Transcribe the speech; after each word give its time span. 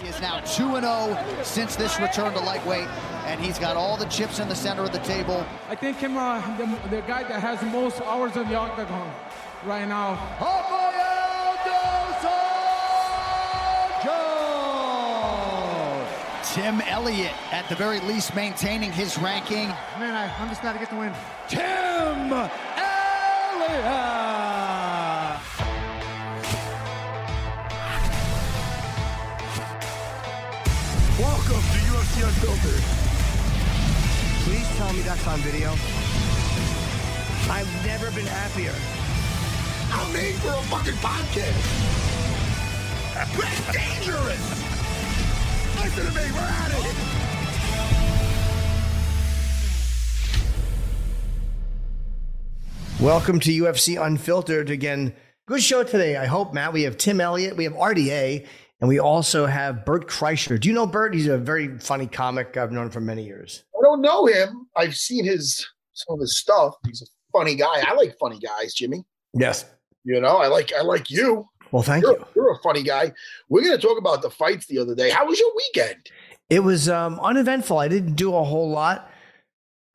He 0.00 0.08
is 0.08 0.20
now 0.20 0.40
2 0.40 0.80
0 0.80 1.42
since 1.42 1.76
this 1.76 2.00
return 2.00 2.32
to 2.32 2.40
lightweight, 2.40 2.88
and 3.26 3.38
he's 3.38 3.58
got 3.58 3.76
all 3.76 3.98
the 3.98 4.06
chips 4.06 4.38
in 4.38 4.48
the 4.48 4.54
center 4.54 4.82
of 4.82 4.92
the 4.92 4.98
table. 5.00 5.44
I 5.68 5.74
think 5.74 5.98
him, 5.98 6.16
uh, 6.16 6.40
the, 6.56 6.64
the 6.88 7.02
guy 7.02 7.22
that 7.24 7.40
has 7.40 7.60
the 7.60 7.66
most 7.66 8.00
hours 8.02 8.34
on 8.36 8.48
the 8.48 8.54
octagon 8.54 9.12
right 9.64 9.86
now. 9.86 10.16
Tim 16.54 16.80
Elliott, 16.80 17.32
at 17.52 17.68
the 17.68 17.76
very 17.76 18.00
least, 18.00 18.34
maintaining 18.34 18.90
his 18.90 19.16
ranking. 19.18 19.68
Man, 19.98 20.14
I, 20.14 20.34
I'm 20.40 20.48
just 20.48 20.62
got 20.62 20.72
to 20.72 20.78
get 20.78 20.90
the 20.90 20.96
win. 20.96 21.12
Tim 21.48 22.32
Elliott! 22.32 24.29
Welcome 31.20 31.60
to 31.60 31.78
UFC 31.92 32.24
Unfiltered. 32.26 32.82
Please 34.44 34.66
tell 34.78 34.90
me 34.94 35.00
that's 35.02 35.26
on 35.26 35.38
video. 35.40 35.68
I've 37.52 37.68
never 37.84 38.10
been 38.12 38.24
happier. 38.24 38.72
I'm 39.92 40.10
made 40.14 40.36
for 40.36 40.48
a 40.48 40.62
fucking 40.70 40.94
podcast. 40.94 41.60
That's 43.12 43.36
dangerous. 43.70 44.46
Listen 45.82 46.06
to 46.06 46.12
me, 46.18 46.32
we're 46.32 46.40
at 46.40 46.70
it. 46.72 46.96
Welcome 52.98 53.40
to 53.40 53.50
UFC 53.50 54.02
Unfiltered. 54.02 54.70
Again, 54.70 55.12
good 55.44 55.62
show 55.62 55.82
today. 55.82 56.16
I 56.16 56.24
hope, 56.24 56.54
Matt. 56.54 56.72
We 56.72 56.84
have 56.84 56.96
Tim 56.96 57.20
Elliott, 57.20 57.58
we 57.58 57.64
have 57.64 57.74
RDA, 57.74 58.46
and 58.80 58.88
we 58.88 58.98
also 58.98 59.46
have 59.46 59.84
Bert 59.84 60.08
Kreischer. 60.08 60.58
Do 60.58 60.68
you 60.68 60.74
know 60.74 60.86
Bert? 60.86 61.14
He's 61.14 61.26
a 61.28 61.38
very 61.38 61.78
funny 61.78 62.06
comic 62.06 62.56
I've 62.56 62.72
known 62.72 62.90
for 62.90 63.00
many 63.00 63.24
years. 63.24 63.64
I 63.78 63.82
don't 63.82 64.00
know 64.00 64.26
him. 64.26 64.66
I've 64.76 64.94
seen 64.94 65.24
his 65.24 65.66
some 65.92 66.14
of 66.14 66.20
his 66.20 66.38
stuff. 66.38 66.74
He's 66.86 67.02
a 67.02 67.06
funny 67.36 67.54
guy. 67.54 67.82
I 67.86 67.94
like 67.94 68.16
funny 68.18 68.38
guys, 68.38 68.74
Jimmy. 68.74 69.04
Yes. 69.34 69.66
You 70.04 70.20
know, 70.20 70.38
I 70.38 70.46
like 70.46 70.72
I 70.72 70.82
like 70.82 71.10
you. 71.10 71.46
Well, 71.72 71.82
thank 71.82 72.02
You're, 72.02 72.18
you. 72.18 72.26
you're 72.34 72.52
a 72.52 72.58
funny 72.62 72.82
guy. 72.82 73.12
We're 73.48 73.62
going 73.62 73.78
to 73.78 73.86
talk 73.86 73.98
about 73.98 74.22
the 74.22 74.30
fights 74.30 74.66
the 74.66 74.78
other 74.78 74.94
day. 74.94 75.10
How 75.10 75.26
was 75.26 75.38
your 75.38 75.52
weekend? 75.54 76.10
It 76.48 76.60
was 76.60 76.88
um, 76.88 77.20
uneventful. 77.20 77.78
I 77.78 77.86
didn't 77.86 78.14
do 78.14 78.34
a 78.34 78.42
whole 78.42 78.68
lot. 78.68 79.09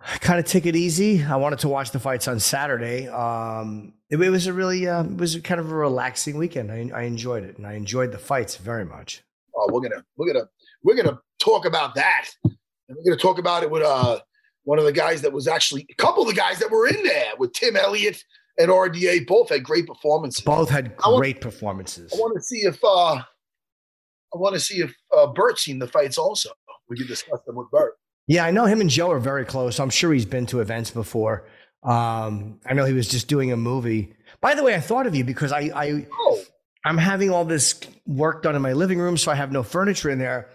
I 0.07 0.17
kind 0.19 0.39
of 0.39 0.45
took 0.45 0.66
it 0.66 0.75
easy. 0.75 1.23
I 1.23 1.35
wanted 1.35 1.59
to 1.59 1.67
watch 1.67 1.91
the 1.91 1.99
fights 1.99 2.27
on 2.27 2.39
Saturday. 2.39 3.07
Um, 3.07 3.93
it, 4.09 4.21
it 4.21 4.29
was 4.29 4.45
a 4.47 4.53
really, 4.53 4.88
uh, 4.88 5.03
it 5.03 5.17
was 5.17 5.35
kind 5.41 5.59
of 5.59 5.71
a 5.71 5.75
relaxing 5.75 6.38
weekend. 6.38 6.71
I, 6.71 6.89
I 6.93 7.03
enjoyed 7.03 7.43
it, 7.43 7.57
and 7.57 7.66
I 7.66 7.73
enjoyed 7.73 8.11
the 8.11 8.17
fights 8.19 8.55
very 8.57 8.85
much. 8.85 9.23
Oh, 9.55 9.67
we're 9.71 9.81
gonna 9.81 10.03
we're 10.17 10.31
gonna 10.31 10.45
we're 10.83 10.95
gonna 10.95 11.19
talk 11.39 11.66
about 11.66 11.95
that, 11.95 12.25
and 12.43 12.55
we're 12.89 13.03
gonna 13.03 13.21
talk 13.21 13.39
about 13.39 13.63
it 13.63 13.71
with 13.71 13.83
uh 13.83 14.19
one 14.63 14.79
of 14.79 14.85
the 14.85 14.91
guys 14.91 15.21
that 15.21 15.31
was 15.31 15.47
actually 15.47 15.85
a 15.89 15.95
couple 15.95 16.23
of 16.23 16.27
the 16.29 16.35
guys 16.35 16.59
that 16.59 16.69
were 16.69 16.87
in 16.87 17.01
there 17.03 17.31
with 17.39 17.53
Tim 17.53 17.75
Elliott 17.75 18.22
and 18.57 18.69
RDA. 18.69 19.25
Both 19.25 19.49
had 19.49 19.63
great 19.63 19.87
performances. 19.87 20.43
Both 20.43 20.69
had 20.69 20.93
I 21.03 21.07
want- 21.09 21.22
great 21.22 21.41
performances. 21.41 22.11
I 22.13 22.17
want 22.17 22.35
to 22.35 22.43
see 22.43 22.59
if 22.59 22.77
uh 22.83 23.16
I 23.16 24.37
want 24.37 24.53
to 24.55 24.59
see 24.59 24.81
if 24.81 24.93
uh, 25.16 25.27
Bert's 25.27 25.63
seen 25.63 25.79
the 25.79 25.87
fights 25.87 26.17
also. 26.17 26.49
We 26.89 26.97
can 26.97 27.07
discuss 27.07 27.39
them 27.47 27.55
with 27.55 27.72
Bert. 27.72 27.93
Yeah, 28.27 28.43
I 28.45 28.51
know 28.51 28.65
him 28.65 28.81
and 28.81 28.89
Joe 28.89 29.11
are 29.11 29.19
very 29.19 29.45
close. 29.45 29.79
I'm 29.79 29.89
sure 29.89 30.11
he's 30.13 30.25
been 30.25 30.45
to 30.47 30.59
events 30.61 30.89
before. 30.91 31.47
Um, 31.83 32.59
I 32.65 32.73
know 32.73 32.85
he 32.85 32.93
was 32.93 33.07
just 33.07 33.27
doing 33.27 33.51
a 33.51 33.57
movie. 33.57 34.13
By 34.41 34.55
the 34.55 34.63
way, 34.63 34.73
I 34.73 34.79
thought 34.79 35.05
of 35.05 35.13
you 35.15 35.23
because 35.23 35.51
I, 35.51 35.69
I 35.75 36.07
Oh, 36.11 36.41
I'm 36.83 36.97
having 36.97 37.29
all 37.29 37.45
this 37.45 37.79
work 38.07 38.41
done 38.43 38.55
in 38.55 38.61
my 38.61 38.73
living 38.73 38.97
room, 38.99 39.17
so 39.17 39.31
I 39.31 39.35
have 39.35 39.51
no 39.51 39.61
furniture 39.63 40.09
in 40.09 40.17
there. 40.19 40.49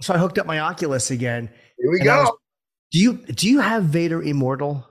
So 0.00 0.14
I 0.14 0.18
hooked 0.18 0.38
up 0.38 0.46
my 0.46 0.58
Oculus 0.60 1.10
again. 1.10 1.48
here 1.78 1.90
we 1.90 2.00
go. 2.00 2.22
was- 2.22 2.32
Do 2.92 2.98
you 2.98 3.12
do 3.14 3.48
you 3.48 3.60
have 3.60 3.84
Vader 3.84 4.20
Immortal? 4.22 4.86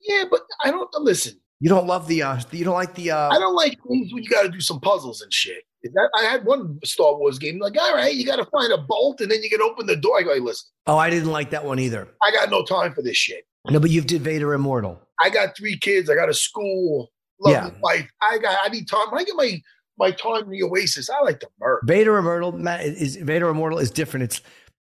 yeah, 0.00 0.24
but 0.30 0.40
I 0.64 0.70
don't 0.70 0.88
listen. 1.00 1.40
You 1.60 1.68
don't 1.68 1.86
love 1.86 2.06
the 2.08 2.22
uh 2.22 2.40
you 2.52 2.64
don't 2.64 2.74
like 2.74 2.94
the 2.94 3.10
uh 3.12 3.30
I 3.30 3.38
don't 3.38 3.54
like 3.56 3.78
things 3.88 4.12
when 4.12 4.22
you 4.22 4.28
got 4.30 4.42
to 4.42 4.48
do 4.48 4.60
some 4.60 4.80
puzzles 4.80 5.22
and 5.22 5.32
shit. 5.32 5.62
Is 5.82 5.92
that 5.92 6.10
I 6.18 6.24
had 6.24 6.44
one 6.44 6.78
Star 6.84 7.16
Wars 7.16 7.38
game 7.38 7.58
like, 7.60 7.76
all 7.80 7.94
right, 7.94 8.14
you 8.14 8.26
got 8.26 8.36
to 8.36 8.44
find 8.46 8.72
a 8.72 8.78
bolt 8.78 9.20
and 9.20 9.30
then 9.30 9.42
you 9.42 9.48
can 9.50 9.62
open 9.62 9.86
the 9.86 9.94
door. 9.96 10.18
I 10.18 10.22
go, 10.22 10.34
hey, 10.34 10.40
listen, 10.40 10.68
Oh, 10.86 10.96
I 10.98 11.08
didn't 11.10 11.30
like 11.30 11.50
that 11.50 11.64
one 11.64 11.78
either. 11.78 12.08
I 12.22 12.32
got 12.32 12.50
no 12.50 12.64
time 12.64 12.94
for 12.94 13.02
this 13.02 13.16
shit. 13.16 13.46
No, 13.70 13.78
but 13.78 13.90
you've 13.90 14.06
did 14.06 14.22
Vader 14.22 14.54
Immortal. 14.54 15.00
I 15.20 15.30
got 15.30 15.56
three 15.56 15.78
kids. 15.78 16.08
I 16.10 16.14
got 16.14 16.28
a 16.28 16.34
school, 16.34 17.10
love 17.40 17.52
Yeah. 17.52 17.70
life. 17.82 18.08
I 18.22 18.38
got. 18.38 18.58
I 18.64 18.68
need 18.68 18.88
time. 18.88 19.10
When 19.10 19.20
I 19.20 19.24
get 19.24 19.36
my 19.36 19.60
my 19.98 20.10
time 20.12 20.44
in 20.44 20.50
the 20.50 20.62
Oasis, 20.62 21.10
I 21.10 21.20
like 21.22 21.40
to 21.40 21.48
murk. 21.60 21.82
Vader 21.84 22.16
Immortal, 22.16 22.52
Matt, 22.52 22.84
is 22.86 23.16
Vader 23.16 23.48
Immortal 23.48 23.78
is 23.78 23.90
different. 23.90 24.24
It's 24.24 24.40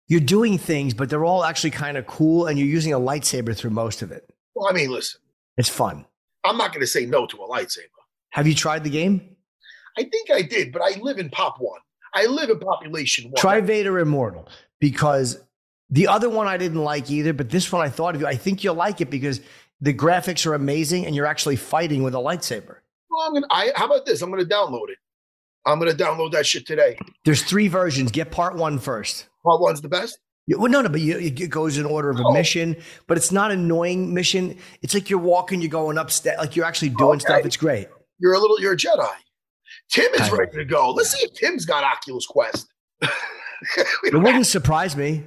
you're 0.08 0.20
doing 0.22 0.58
things, 0.58 0.94
but 0.94 1.10
they're 1.10 1.26
all 1.26 1.44
actually 1.44 1.72
kind 1.72 1.98
of 1.98 2.06
cool, 2.08 2.46
and 2.48 2.58
you're 2.58 2.68
using 2.68 2.94
a 2.94 3.00
lightsaber 3.00 3.56
through 3.56 3.72
most 3.72 4.02
of 4.02 4.12
it. 4.12 4.28
Well, 4.56 4.68
I 4.70 4.74
mean, 4.74 4.90
listen, 4.92 5.20
It's 5.58 5.70
fun. 5.70 6.06
I'm 6.46 6.58
not 6.58 6.72
going 6.72 6.82
to 6.82 6.88
say 6.88 7.06
no 7.06 7.26
to 7.28 7.38
a 7.38 7.48
lightsaber. 7.48 7.90
Have 8.32 8.48
you 8.48 8.56
tried 8.56 8.84
the 8.84 8.90
game? 8.90 9.36
I 10.00 10.04
think 10.04 10.32
I 10.32 10.42
did, 10.42 10.72
but 10.72 10.82
I 10.82 10.98
live 11.00 11.18
in 11.20 11.30
Pop 11.30 11.58
One. 11.60 11.80
I 12.14 12.26
live 12.26 12.50
in 12.50 12.60
Population 12.60 13.26
One. 13.26 13.36
Try 13.36 13.60
Vader 13.62 14.00
Immortal 14.00 14.48
because 14.80 15.40
the 15.90 16.08
other 16.08 16.30
one 16.30 16.48
I 16.48 16.58
didn't 16.58 16.84
like 16.84 17.12
either, 17.12 17.34
but 17.34 17.50
this 17.50 17.72
one 17.72 17.86
I 17.86 17.90
thought 17.90 18.16
of 18.16 18.22
you. 18.22 18.28
I 18.28 18.36
think 18.36 18.64
you'll 18.64 18.76
like 18.76 19.02
it 19.02 19.10
because 19.10 19.42
the 19.82 19.94
graphics 19.94 20.46
are 20.46 20.54
amazing 20.54 21.06
and 21.06 21.16
you're 21.16 21.26
actually 21.26 21.56
fighting 21.58 22.02
with 22.04 22.16
a 22.16 22.20
lightsaber. 22.20 22.78
Well, 23.10 23.28
I'm 23.28 23.34
gonna. 23.34 23.48
I, 23.52 23.72
how 23.76 23.86
about 23.86 24.06
this? 24.06 24.22
I'm 24.22 24.32
going 24.32 24.44
to 24.48 24.50
download 24.50 24.90
it. 24.90 24.98
I'm 25.66 25.80
going 25.80 25.96
to 25.96 26.04
download 26.04 26.32
that 26.32 26.46
shit 26.46 26.66
today. 26.66 26.98
There's 27.26 27.44
three 27.44 27.68
versions. 27.68 28.12
Get 28.12 28.32
part 28.32 28.56
one 28.56 28.80
first. 28.80 29.28
Part 29.44 29.60
One's 29.62 29.82
the 29.82 29.90
best. 29.90 30.18
Yeah, 30.48 30.58
Well, 30.58 30.72
no, 30.72 30.82
no, 30.82 30.90
but 30.90 31.02
you, 31.02 31.18
it 31.20 31.50
goes 31.50 31.78
in 31.78 31.86
order 31.86 32.10
of 32.10 32.18
a 32.20 32.24
Oh. 32.26 32.32
mission, 32.34 32.76
but 33.08 33.18
it's 33.18 33.32
not 33.32 33.52
annoying 33.52 34.14
mission. 34.14 34.58
It's 34.82 34.94
like 34.94 35.10
you're 35.10 35.20
walking, 35.20 35.62
you're 35.62 35.70
going 35.70 35.98
up, 35.98 36.10
like 36.40 36.56
you're 36.56 36.66
actually 36.66 36.90
doing 36.90 37.18
Okay. 37.18 37.26
stuff. 37.26 37.46
It's 37.46 37.58
great. 37.58 37.88
You're 38.20 38.34
a 38.34 38.40
little. 38.40 38.60
You're 38.60 38.74
a 38.74 38.78
Jedi. 38.78 39.10
Tim 39.92 40.14
is 40.16 40.32
ready 40.32 40.52
to 40.58 40.66
go. 40.66 40.92
Let's 40.92 41.12
see 41.12 41.26
if 41.26 41.34
Tim's 41.34 41.66
got 41.66 41.84
Oculus 41.84 42.26
Quest. 42.26 42.68
It 44.06 44.14
wouldn't 44.14 44.36
have- 44.36 44.48
surprise 44.48 44.96
me. 44.96 45.22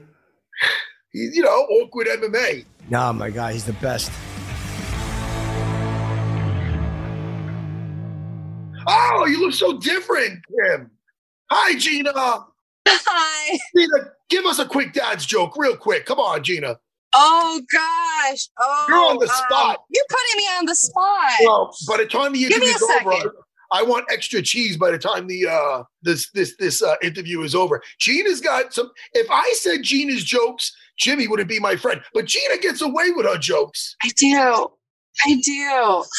he's, 1.13 1.37
you 1.37 1.43
know, 1.43 1.51
awkward 1.51 2.07
MMA. 2.07 2.65
No, 2.89 3.13
my 3.13 3.29
God, 3.29 3.53
he's 3.53 3.67
the 3.67 3.75
best. 3.75 4.11
Oh, 8.87 9.27
you 9.29 9.41
look 9.41 9.53
so 9.53 9.79
different, 9.79 10.41
Tim. 10.49 10.91
Hi, 11.51 11.77
Gina. 11.79 12.13
Hi. 12.89 13.59
Gina, 13.77 14.11
give 14.31 14.45
us 14.47 14.59
a 14.59 14.67
quick 14.67 14.93
dad's 14.95 15.27
joke, 15.27 15.57
real 15.59 15.77
quick. 15.77 16.07
Come 16.07 16.19
on, 16.19 16.43
Gina. 16.43 16.79
Oh 17.13 17.61
gosh. 17.71 18.49
Oh, 18.59 18.85
You're 18.89 18.99
on 18.99 19.19
the 19.19 19.27
um, 19.29 19.29
spot. 19.29 19.85
you're 19.91 20.05
putting 20.09 20.37
me 20.39 20.45
on 20.59 20.65
the 20.65 20.75
spot. 20.75 21.33
Well, 21.45 21.77
by 21.87 21.99
the 21.99 22.07
time 22.07 22.33
the 22.33 22.39
Give 22.49 22.59
me 22.61 22.69
interview 22.71 22.71
a 22.71 22.75
is 22.75 22.83
over, 23.03 23.13
second. 23.13 23.31
I 23.73 23.83
want 23.83 24.07
extra 24.11 24.43
cheese. 24.43 24.77
By 24.77 24.91
the 24.91 24.99
time 24.99 25.27
the 25.27 25.47
uh 25.49 25.85
this 26.03 26.31
this 26.33 26.57
this 26.59 26.83
uh, 26.83 26.97
interview 27.03 27.43
is 27.43 27.55
over, 27.55 27.83
Gina's 27.99 28.41
got 28.41 28.73
some. 28.73 28.91
If 29.13 29.27
I 29.31 29.53
said 29.59 29.83
Gina's 29.83 30.25
jokes, 30.25 30.75
Jimmy 30.99 31.27
wouldn't 31.29 31.49
be 31.49 31.59
my 31.59 31.77
friend. 31.77 32.01
But 32.15 32.27
Gina 32.27 32.59
gets 32.59 32.83
away 32.83 33.11
with 33.11 33.27
her 33.27 33.39
jokes. 33.39 33.97
I 34.03 34.11
do. 34.17 34.69
I 35.27 35.41
do. 35.45 35.53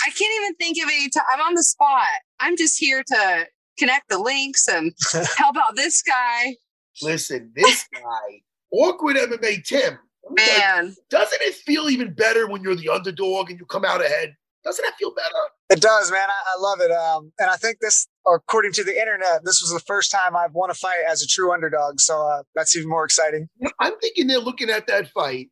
I 0.06 0.10
can't 0.10 0.44
even 0.44 0.56
think 0.56 0.78
of 0.84 0.90
any 0.90 1.10
time. 1.10 1.24
I'm 1.34 1.42
on 1.42 1.56
the 1.56 1.64
spot. 1.64 2.06
I'm 2.40 2.58
just 2.58 2.80
here 2.80 3.04
to 3.06 3.46
connect 3.78 4.10
the 4.10 4.20
links 4.20 4.68
and 4.68 4.94
help 5.38 5.56
out 5.58 5.76
this 5.76 6.02
guy. 6.02 6.56
Listen, 7.02 7.52
this 7.56 7.86
guy, 7.92 8.42
awkward 8.72 9.16
MMA 9.16 9.64
Tim. 9.66 9.98
Man, 10.30 10.96
Doesn't 11.10 11.42
it 11.42 11.54
feel 11.54 11.90
even 11.90 12.14
better 12.14 12.48
when 12.48 12.62
you're 12.62 12.76
the 12.76 12.90
underdog 12.90 13.50
and 13.50 13.60
you 13.60 13.66
come 13.66 13.84
out 13.84 14.04
ahead? 14.04 14.36
Doesn't 14.64 14.84
that 14.86 14.96
feel 14.98 15.14
better? 15.14 15.36
It 15.74 15.81
does, 15.81 16.12
man. 16.12 16.30
I, 16.30 16.56
I 16.56 16.62
love 16.62 16.81
it. 16.81 16.92
Um, 16.92 17.31
and 17.40 17.50
I 17.50 17.56
think 17.56 17.80
this, 17.81 18.08
according 18.28 18.74
to 18.74 18.84
the 18.84 18.96
internet, 18.96 19.44
this 19.44 19.60
was 19.60 19.74
the 19.74 19.80
first 19.80 20.12
time 20.12 20.36
I've 20.36 20.54
won 20.54 20.70
a 20.70 20.75
fight 20.75 21.00
as 21.10 21.24
a 21.24 21.28
true 21.28 21.52
underdog. 21.52 22.00
So 22.00 22.28
uh, 22.28 22.44
that's 22.54 22.75
even 22.75 22.90
more 22.90 23.04
exciting. 23.06 23.50
I'm 23.80 23.98
thinking 24.00 24.28
they're 24.28 24.38
looking 24.38 24.70
at 24.70 24.86
that 24.86 25.08
fight 25.10 25.50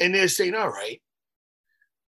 and 0.00 0.12
they're 0.12 0.26
saying, 0.26 0.56
all 0.56 0.70
right, 0.70 1.00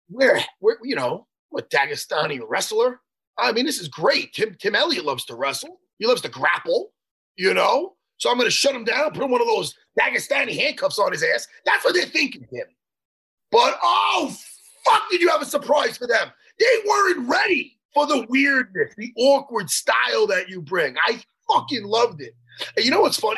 where, 0.07 0.39
where, 0.59 0.77
you 0.83 0.95
know, 0.95 1.27
what 1.49 1.69
Dagestani 1.69 2.39
wrestler? 2.47 3.01
I 3.37 3.51
mean, 3.51 3.65
this 3.65 3.81
is 3.81 3.89
great. 3.89 4.31
Tim, 4.31 4.55
Tim 4.57 4.75
Elliott 4.75 5.03
loves 5.03 5.25
to 5.25 5.35
wrestle. 5.35 5.81
He 5.99 6.07
loves 6.07 6.21
to 6.21 6.29
grapple, 6.29 6.93
you 7.35 7.53
know? 7.53 7.95
So 8.19 8.31
I'm 8.31 8.37
going 8.37 8.47
to 8.47 8.51
shut 8.51 8.73
him 8.73 8.85
down, 8.85 9.11
put 9.11 9.21
him 9.23 9.31
one 9.31 9.41
of 9.41 9.47
those 9.47 9.75
Dagestani 9.99 10.57
handcuffs 10.57 10.97
on 10.97 11.11
his 11.11 11.23
ass. 11.23 11.45
That's 11.65 11.83
what 11.83 11.93
they're 11.93 12.05
thinking, 12.05 12.47
Tim. 12.53 12.67
But 13.51 13.77
oh, 13.83 14.33
fuck, 14.85 15.03
did 15.11 15.19
you 15.19 15.29
have 15.29 15.41
a 15.41 15.45
surprise 15.45 15.97
for 15.97 16.07
them? 16.07 16.29
They 16.59 16.75
weren't 16.87 17.27
ready 17.29 17.77
for 17.93 18.05
the 18.05 18.25
weirdness, 18.29 18.93
the 18.97 19.13
awkward 19.17 19.69
style 19.69 20.27
that 20.27 20.49
you 20.49 20.61
bring. 20.61 20.95
I 21.07 21.21
fucking 21.51 21.83
loved 21.83 22.21
it. 22.21 22.35
And 22.75 22.85
you 22.85 22.91
know 22.91 23.01
what's 23.01 23.19
funny? 23.19 23.37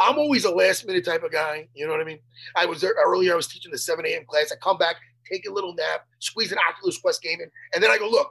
I'm 0.00 0.18
always 0.18 0.44
a 0.44 0.50
last 0.50 0.86
minute 0.86 1.04
type 1.04 1.22
of 1.22 1.32
guy. 1.32 1.68
You 1.74 1.86
know 1.86 1.92
what 1.92 2.00
I 2.00 2.04
mean? 2.04 2.18
I 2.56 2.66
was 2.66 2.80
there 2.80 2.94
earlier, 3.04 3.32
I 3.32 3.36
was 3.36 3.46
teaching 3.46 3.72
the 3.72 3.78
7 3.78 4.04
a.m. 4.06 4.24
class. 4.26 4.52
I 4.52 4.56
come 4.56 4.78
back, 4.78 4.96
take 5.30 5.48
a 5.48 5.52
little 5.52 5.74
nap, 5.74 6.06
squeeze 6.18 6.52
an 6.52 6.58
Oculus 6.68 6.98
Quest 6.98 7.22
game 7.22 7.40
in, 7.40 7.50
and 7.74 7.82
then 7.82 7.90
I 7.90 7.98
go, 7.98 8.08
look, 8.08 8.30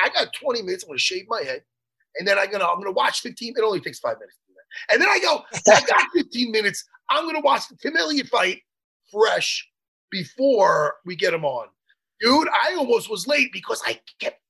I 0.00 0.08
got 0.08 0.32
20 0.32 0.62
minutes. 0.62 0.84
I'm 0.84 0.88
going 0.88 0.98
to 0.98 1.02
shave 1.02 1.26
my 1.28 1.42
head, 1.42 1.62
and 2.18 2.26
then 2.26 2.38
I'm 2.38 2.46
going 2.50 2.60
to 2.60 2.68
I'm 2.68 2.82
to 2.82 2.92
watch 2.92 3.20
15. 3.20 3.54
It 3.56 3.62
only 3.62 3.80
takes 3.80 3.98
five 3.98 4.16
minutes 4.18 4.36
to 4.36 4.52
do 4.52 4.54
that. 4.54 4.94
And 4.94 5.02
then 5.02 5.08
I 5.08 5.18
go, 5.18 5.44
I 5.72 5.80
got 5.86 6.08
15 6.14 6.50
minutes. 6.50 6.84
I'm 7.10 7.24
going 7.24 7.36
to 7.36 7.42
watch 7.42 7.68
the 7.68 7.76
Tim 7.76 7.96
Elliott 7.96 8.28
fight 8.28 8.60
fresh 9.12 9.68
before 10.10 10.96
we 11.04 11.16
get 11.16 11.34
him 11.34 11.44
on. 11.44 11.68
Dude, 12.20 12.48
I 12.48 12.74
almost 12.76 13.08
was 13.10 13.26
late 13.26 13.52
because 13.52 13.80
I 13.86 14.00
kept 14.20 14.40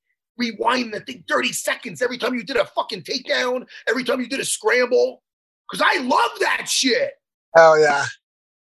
rewinding 0.41 0.93
the 0.93 1.00
thing 1.00 1.25
30 1.29 1.53
seconds 1.53 2.00
every 2.03 2.17
time 2.19 2.35
you 2.35 2.43
did 2.44 2.56
a 2.56 2.65
fucking 2.65 3.03
takedown, 3.03 3.67
every 3.88 4.05
time 4.05 4.20
you 4.20 4.29
did 4.29 4.41
a 4.41 4.44
scramble. 4.44 5.23
Because 5.70 5.87
I 5.87 6.00
love 6.03 6.31
that 6.41 6.67
shit. 6.69 7.11
Oh, 7.56 7.76
yeah. 7.76 8.05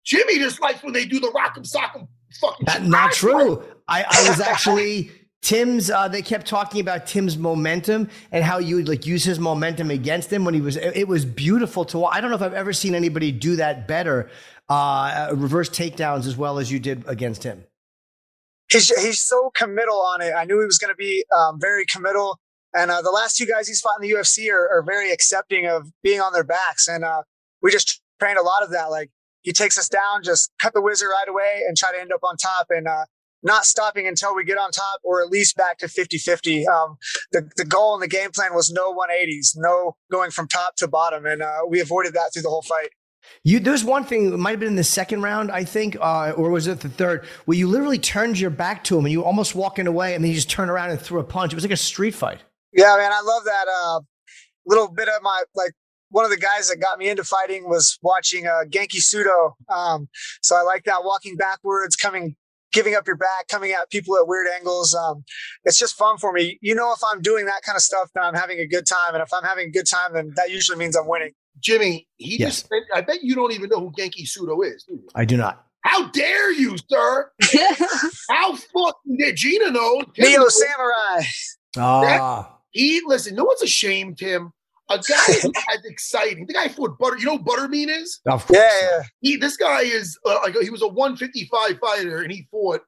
Jimmy 0.04 0.40
just 0.40 0.60
likes 0.62 0.84
when 0.84 0.94
they 0.94 1.06
do 1.06 1.20
the 1.20 1.30
rock 1.32 1.56
rock'em 1.56 1.72
sock'em 1.72 2.08
fucking 2.42 2.66
That, 2.66 2.82
shit. 2.82 2.90
not 2.90 3.10
I- 3.10 3.14
true. 3.14 3.64
I, 3.88 4.04
I 4.10 4.30
was 4.30 4.40
actually 4.42 5.12
Tim's. 5.42 5.90
Uh, 5.92 6.08
they 6.08 6.22
kept 6.22 6.48
talking 6.48 6.80
about 6.82 7.06
Tim's 7.08 7.38
momentum 7.38 8.10
and 8.32 8.44
how 8.44 8.58
you 8.60 8.78
would 8.78 8.88
like 8.88 9.06
use 9.06 9.24
his 9.24 9.38
momentum 9.40 9.92
against 9.92 10.32
him 10.32 10.46
when 10.46 10.54
he 10.54 10.62
was. 10.62 10.78
It, 10.78 10.96
it 10.96 11.08
was 11.08 11.26
beautiful 11.26 11.84
to 11.86 12.00
watch. 12.00 12.16
I 12.16 12.22
don't 12.22 12.30
know 12.30 12.36
if 12.38 12.42
I've 12.42 12.54
ever 12.54 12.74
seen 12.74 12.96
anybody 12.96 13.32
do 13.32 13.58
that 13.58 13.88
better. 13.88 14.30
Uh, 14.70 15.32
reverse 15.36 15.70
takedowns 15.70 16.26
as 16.26 16.38
well 16.38 16.58
as 16.58 16.72
you 16.72 16.80
did 16.80 17.04
against 17.08 17.44
him. 17.44 17.66
He's, 18.72 18.88
he's 19.02 19.22
so 19.22 19.52
committal 19.56 20.02
on 20.02 20.22
it. 20.22 20.34
I 20.36 20.46
knew 20.46 20.60
he 20.60 20.66
was 20.66 20.78
going 20.78 20.94
to 20.94 20.98
be 20.98 21.26
um, 21.36 21.60
very 21.60 21.86
committal. 21.86 22.40
And 22.74 22.90
uh, 22.90 23.02
the 23.02 23.12
last 23.12 23.36
two 23.36 23.46
guys 23.46 23.68
he's 23.68 23.82
fought 23.82 24.02
in 24.02 24.08
the 24.08 24.16
UFC 24.16 24.50
are, 24.52 24.70
are 24.70 24.84
very 24.84 25.12
accepting 25.12 25.68
of 25.68 25.90
being 26.04 26.22
on 26.22 26.32
their 26.32 26.44
backs. 26.44 26.88
And 26.88 27.04
uh, 27.04 27.24
we 27.62 27.72
just 27.72 28.02
trained 28.20 28.38
a 28.38 28.44
lot 28.44 28.64
of 28.64 28.72
that. 28.72 28.86
Like 28.86 29.12
he 29.42 29.52
takes 29.52 29.78
us 29.78 29.90
down, 29.90 30.24
just 30.24 30.52
cut 30.62 30.74
the 30.74 30.82
whizzer 30.82 31.08
right 31.08 31.28
away 31.28 31.64
and 31.68 31.76
try 31.76 31.92
to 31.92 32.00
end 32.00 32.12
up 32.14 32.22
on 32.24 32.38
top 32.38 32.68
and 32.70 32.88
uh, 32.88 33.06
not 33.44 33.66
stopping 33.66 34.08
until 34.08 34.36
we 34.36 34.44
get 34.44 34.58
on 34.58 34.72
top 34.72 35.00
or 35.04 35.22
at 35.22 35.30
least 35.30 35.58
back 35.58 35.80
to 35.80 35.88
50 35.88 36.18
50. 36.18 36.68
Um, 36.68 36.98
the, 37.32 37.50
the 37.58 37.66
goal 37.66 37.94
and 37.94 38.04
the 38.04 38.08
game 38.08 38.32
plan 38.32 38.54
was 38.54 38.72
no 38.72 38.94
180s, 38.94 39.54
no 39.56 39.96
going 40.12 40.32
from 40.32 40.48
top 40.48 40.76
to 40.78 40.88
bottom. 40.88 41.26
And 41.26 41.42
uh, 41.42 41.60
we 41.68 41.82
avoided 41.82 42.14
that 42.14 42.32
through 42.34 42.44
the 42.44 42.50
whole 42.50 42.62
fight. 42.62 42.90
You 43.44 43.60
there's 43.60 43.84
one 43.84 44.04
thing. 44.04 44.34
It 44.34 44.38
might 44.38 44.52
have 44.52 44.60
been 44.60 44.70
in 44.70 44.76
the 44.76 44.84
second 44.84 45.22
round, 45.22 45.52
I 45.52 45.64
think, 45.64 45.98
uh, 46.00 46.32
or 46.32 46.50
was 46.50 46.68
it 46.68 46.80
the 46.82 46.90
third, 46.90 47.26
where 47.46 47.58
you 47.58 47.68
literally 47.68 48.00
turned 48.00 48.40
your 48.40 48.50
back 48.50 48.84
to 48.86 48.98
him 48.98 49.06
and 49.06 49.12
you 49.12 49.24
almost 49.24 49.56
walking 49.56 49.88
away, 49.88 50.16
and 50.16 50.24
then 50.24 50.30
you 50.30 50.36
just 50.36 50.50
turned 50.50 50.72
around 50.72 50.92
and 50.92 51.00
threw 51.00 51.20
a 51.20 51.24
punch. 51.24 51.54
It 51.54 51.56
was 51.56 51.64
like 51.64 51.72
a 51.72 51.78
street 51.78 52.16
fight. 52.16 52.40
Yeah, 52.74 52.96
man, 52.98 53.12
I 53.12 53.22
love 53.22 53.44
that. 53.46 53.66
Uh, 53.68 54.02
little 54.66 54.90
bit 54.90 55.08
of 55.08 55.22
my 55.22 55.44
like 55.56 55.74
one 56.10 56.26
of 56.26 56.32
the 56.32 56.38
guys 56.38 56.70
that 56.70 56.78
got 56.78 57.00
me 57.00 57.10
into 57.10 57.24
fighting 57.24 57.70
was 57.70 57.98
watching 58.02 58.46
uh, 58.46 58.64
Genki 58.70 59.00
Sudo. 59.00 59.54
Um, 59.74 60.10
so 60.42 60.56
I 60.56 60.62
like 60.62 60.84
that 60.84 61.04
walking 61.04 61.38
backwards, 61.38 61.96
coming, 61.96 62.36
giving 62.74 62.96
up 62.96 63.08
your 63.08 63.16
back, 63.16 63.48
coming 63.50 63.72
at 63.72 63.90
people 63.90 64.18
at 64.18 64.28
weird 64.28 64.48
angles. 64.48 64.94
Um, 64.94 65.24
it's 65.64 65.80
just 65.80 65.96
fun 65.96 66.18
for 66.18 66.34
me. 66.34 66.60
You 66.62 66.76
know, 66.76 66.92
if 66.94 67.00
I'm 67.10 67.22
doing 67.22 67.46
that 67.46 67.62
kind 67.66 67.78
of 67.78 67.82
stuff, 67.82 68.10
then 68.14 68.24
I'm 68.24 68.36
having 68.36 68.60
a 68.60 68.68
good 68.68 68.86
time, 68.86 69.14
and 69.14 69.24
if 69.24 69.34
I'm 69.34 69.44
having 69.44 69.70
a 69.70 69.72
good 69.72 69.88
time, 69.90 70.14
then 70.14 70.34
that 70.36 70.52
usually 70.52 70.78
means 70.78 70.96
I'm 70.98 71.08
winning. 71.08 71.32
Jimmy, 71.60 72.08
he 72.18 72.38
Yes. 72.40 72.62
just 72.64 72.74
I 72.94 73.02
bet 73.02 73.24
you 73.24 73.36
don't 73.36 73.52
even 73.54 73.70
know 73.70 73.80
who 73.80 73.92
Genki 73.92 74.24
Sudo 74.28 74.66
is, 74.66 74.84
do? 74.84 75.00
I 75.16 75.26
do 75.26 75.38
not. 75.38 75.66
How 75.84 76.08
dare 76.10 76.52
you, 76.52 76.76
sir? 76.90 77.32
How 78.30 78.56
fucking 78.56 79.18
dare 79.18 79.34
Gina 79.34 79.72
knows? 79.72 80.04
Tim 80.16 80.30
Neo 80.30 80.42
knows. 80.42 80.60
Samurai. 80.60 81.24
Ah, 81.78 82.58
He 82.72 83.02
listen, 83.06 83.36
no 83.36 83.44
one's 83.46 83.62
ashamed 83.62 84.20
shame, 84.20 84.40
Tim? 84.42 84.54
A 84.90 84.98
guy 84.98 85.16
who's 85.28 85.46
as 85.74 85.86
exciting. 85.86 86.46
The 86.46 86.54
guy 86.54 86.68
fought 86.68 86.98
butter. 87.00 87.18
You 87.18 87.26
know 87.26 87.38
what 87.38 87.46
butterbean 87.46 87.88
is? 87.90 88.20
of 88.28 88.46
course. 88.46 88.60
Yeah, 88.60 88.98
yeah. 88.98 89.04
He 89.22 89.38
this 89.38 89.58
guy 89.58 89.82
is 89.82 90.18
uh, 90.26 90.40
like 90.44 90.56
he 90.58 90.70
was 90.70 90.82
a 90.82 90.88
155 90.88 91.80
fighter 91.80 92.22
and 92.22 92.32
he 92.32 92.48
fought 92.52 92.82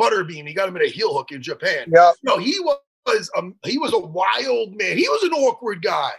Butterbean. 0.00 0.48
He 0.48 0.54
got 0.54 0.68
him 0.68 0.76
in 0.76 0.82
a 0.82 0.88
heel 0.88 1.14
hook 1.14 1.30
in 1.32 1.42
Japan. 1.42 1.92
Yep. 1.94 2.14
No, 2.24 2.38
he 2.38 2.58
was 3.06 3.30
um 3.36 3.54
he 3.64 3.78
was 3.78 3.92
a 3.92 3.98
wild 3.98 4.74
man. 4.76 4.96
He 4.96 5.08
was 5.08 5.22
an 5.24 5.32
awkward 5.32 5.82
guy. 5.82 6.12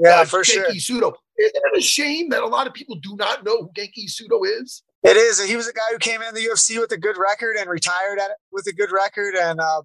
Yeah, 0.00 0.20
uh, 0.20 0.24
for 0.24 0.42
sure. 0.42 0.64
Genki 0.64 0.76
Sudo. 0.76 1.12
Isn't 1.38 1.56
it 1.56 1.78
a 1.78 1.80
shame 1.80 2.30
that 2.30 2.42
a 2.42 2.46
lot 2.46 2.66
of 2.66 2.74
people 2.74 2.96
do 2.96 3.16
not 3.16 3.44
know 3.44 3.62
who 3.62 3.70
Genki 3.76 4.06
Sudo 4.08 4.40
is? 4.44 4.82
It 5.02 5.16
is. 5.16 5.42
He 5.42 5.56
was 5.56 5.68
a 5.68 5.72
guy 5.72 5.80
who 5.92 5.98
came 5.98 6.22
in 6.22 6.34
the 6.34 6.40
UFC 6.40 6.78
with 6.78 6.92
a 6.92 6.98
good 6.98 7.16
record 7.18 7.56
and 7.58 7.68
retired 7.68 8.18
at 8.18 8.30
it 8.30 8.36
with 8.52 8.66
a 8.66 8.72
good 8.72 8.90
record. 8.92 9.34
And 9.34 9.60
um, 9.60 9.82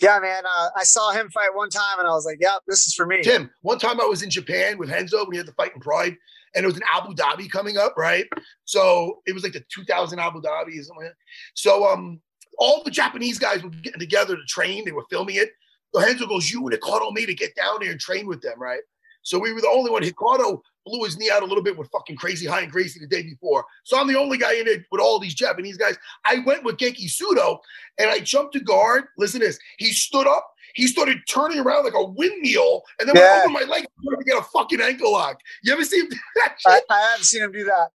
yeah, 0.00 0.18
man, 0.18 0.44
uh, 0.46 0.68
I 0.76 0.84
saw 0.84 1.12
him 1.12 1.28
fight 1.30 1.50
one 1.54 1.70
time 1.70 1.98
and 1.98 2.08
I 2.08 2.12
was 2.12 2.24
like, 2.24 2.38
yep, 2.40 2.62
this 2.66 2.86
is 2.86 2.94
for 2.94 3.06
me. 3.06 3.22
Tim, 3.22 3.50
one 3.62 3.78
time 3.78 4.00
I 4.00 4.04
was 4.04 4.22
in 4.22 4.30
Japan 4.30 4.78
with 4.78 4.90
Renzo 4.90 5.24
when 5.24 5.32
he 5.32 5.38
had 5.38 5.46
the 5.46 5.52
fight 5.52 5.74
in 5.74 5.80
Pride, 5.80 6.16
and 6.54 6.64
it 6.64 6.66
was 6.66 6.76
in 6.76 6.82
Abu 6.92 7.14
Dhabi 7.14 7.50
coming 7.50 7.76
up, 7.76 7.94
right? 7.96 8.26
So 8.64 9.20
it 9.26 9.32
was 9.32 9.42
like 9.42 9.52
the 9.52 9.64
2000 9.74 10.18
Abu 10.18 10.40
Dhabi 10.40 10.78
or 10.78 10.82
something 10.82 11.04
like 11.04 11.08
that. 11.08 11.16
So 11.54 11.86
um, 11.86 12.20
all 12.58 12.82
the 12.84 12.90
Japanese 12.90 13.38
guys 13.38 13.62
were 13.62 13.70
getting 13.70 14.00
together 14.00 14.36
to 14.36 14.44
train. 14.46 14.84
They 14.84 14.92
were 14.92 15.06
filming 15.10 15.36
it. 15.36 15.50
So 15.94 16.02
Renzo 16.02 16.26
goes, 16.26 16.50
you 16.50 16.62
would 16.62 16.72
have 16.72 16.82
and 16.82 16.90
Hikato 16.90 17.12
me 17.12 17.26
to 17.26 17.34
get 17.34 17.54
down 17.54 17.78
there 17.80 17.90
and 17.90 18.00
train 18.00 18.26
with 18.26 18.42
them, 18.42 18.60
right? 18.60 18.80
So 19.28 19.38
we 19.38 19.52
were 19.52 19.60
the 19.60 19.68
only 19.68 19.90
one. 19.90 20.02
Hikato 20.02 20.60
blew 20.86 21.04
his 21.04 21.18
knee 21.18 21.30
out 21.30 21.42
a 21.42 21.44
little 21.44 21.62
bit 21.62 21.76
with 21.76 21.90
fucking 21.90 22.16
crazy 22.16 22.46
high 22.46 22.62
and 22.62 22.72
crazy 22.72 22.98
the 22.98 23.06
day 23.06 23.22
before. 23.22 23.62
So 23.84 23.98
I'm 24.00 24.08
the 24.08 24.18
only 24.18 24.38
guy 24.38 24.54
in 24.54 24.66
it 24.66 24.84
with 24.90 25.02
all 25.02 25.18
these 25.18 25.34
Japanese 25.34 25.76
guys. 25.76 25.98
I 26.24 26.38
went 26.46 26.64
with 26.64 26.78
Genki 26.78 27.04
Sudo 27.12 27.58
and 27.98 28.08
I 28.08 28.20
jumped 28.20 28.54
to 28.54 28.60
guard. 28.60 29.04
Listen 29.18 29.40
to 29.40 29.46
this. 29.46 29.58
He 29.76 29.92
stood 29.92 30.26
up. 30.26 30.48
He 30.74 30.86
started 30.86 31.18
turning 31.28 31.58
around 31.58 31.84
like 31.84 31.92
a 31.94 32.02
windmill 32.04 32.84
and 32.98 33.06
then 33.06 33.16
Yeah. 33.16 33.32
went 33.44 33.44
over 33.44 33.66
my 33.66 33.70
leg 33.70 33.82
to 33.84 34.24
get 34.24 34.38
a 34.38 34.42
fucking 34.44 34.80
ankle 34.80 35.12
lock. 35.12 35.38
You 35.62 35.74
ever 35.74 35.84
see 35.84 36.00
him 36.00 36.08
that 36.36 36.56
I, 36.66 36.74
shit? 36.76 36.84
I 36.88 37.00
have 37.00 37.22
seen 37.22 37.42
him 37.42 37.52
do 37.52 37.64
that. 37.64 37.90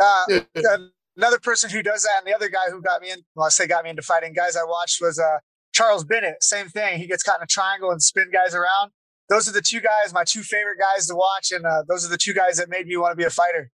Uh, 0.00 0.40
another 1.16 1.40
person 1.40 1.70
who 1.70 1.82
does 1.82 2.02
that, 2.04 2.18
and 2.18 2.26
the 2.26 2.34
other 2.36 2.48
guy 2.48 2.70
who 2.70 2.80
got 2.80 3.02
me 3.02 3.10
in, 3.10 3.18
well, 3.34 3.46
I 3.46 3.48
say 3.48 3.66
got 3.66 3.82
me 3.82 3.90
into 3.90 4.02
fighting 4.02 4.32
guys 4.32 4.56
I 4.56 4.62
watched 4.64 5.00
was 5.00 5.18
uh, 5.18 5.38
Charles 5.72 6.04
Bennett. 6.04 6.42
Same 6.42 6.68
thing. 6.68 6.98
He 6.98 7.08
gets 7.08 7.24
caught 7.24 7.40
in 7.40 7.42
a 7.42 7.46
triangle 7.46 7.90
and 7.90 8.00
spin 8.00 8.30
guys 8.32 8.54
around. 8.54 8.92
Those 9.28 9.48
are 9.48 9.52
the 9.52 9.62
two 9.62 9.80
guys, 9.80 10.12
my 10.12 10.24
two 10.24 10.42
favorite 10.42 10.78
guys 10.78 11.06
to 11.08 11.14
watch, 11.14 11.52
and 11.52 11.64
uh, 11.66 11.82
those 11.88 12.04
are 12.06 12.08
the 12.08 12.16
two 12.18 12.32
guys 12.34 12.56
that 12.56 12.68
made 12.70 12.86
me 12.86 12.96
want 12.96 13.12
to 13.12 13.16
be 13.16 13.24
a 13.24 13.30
fighter. 13.30 13.70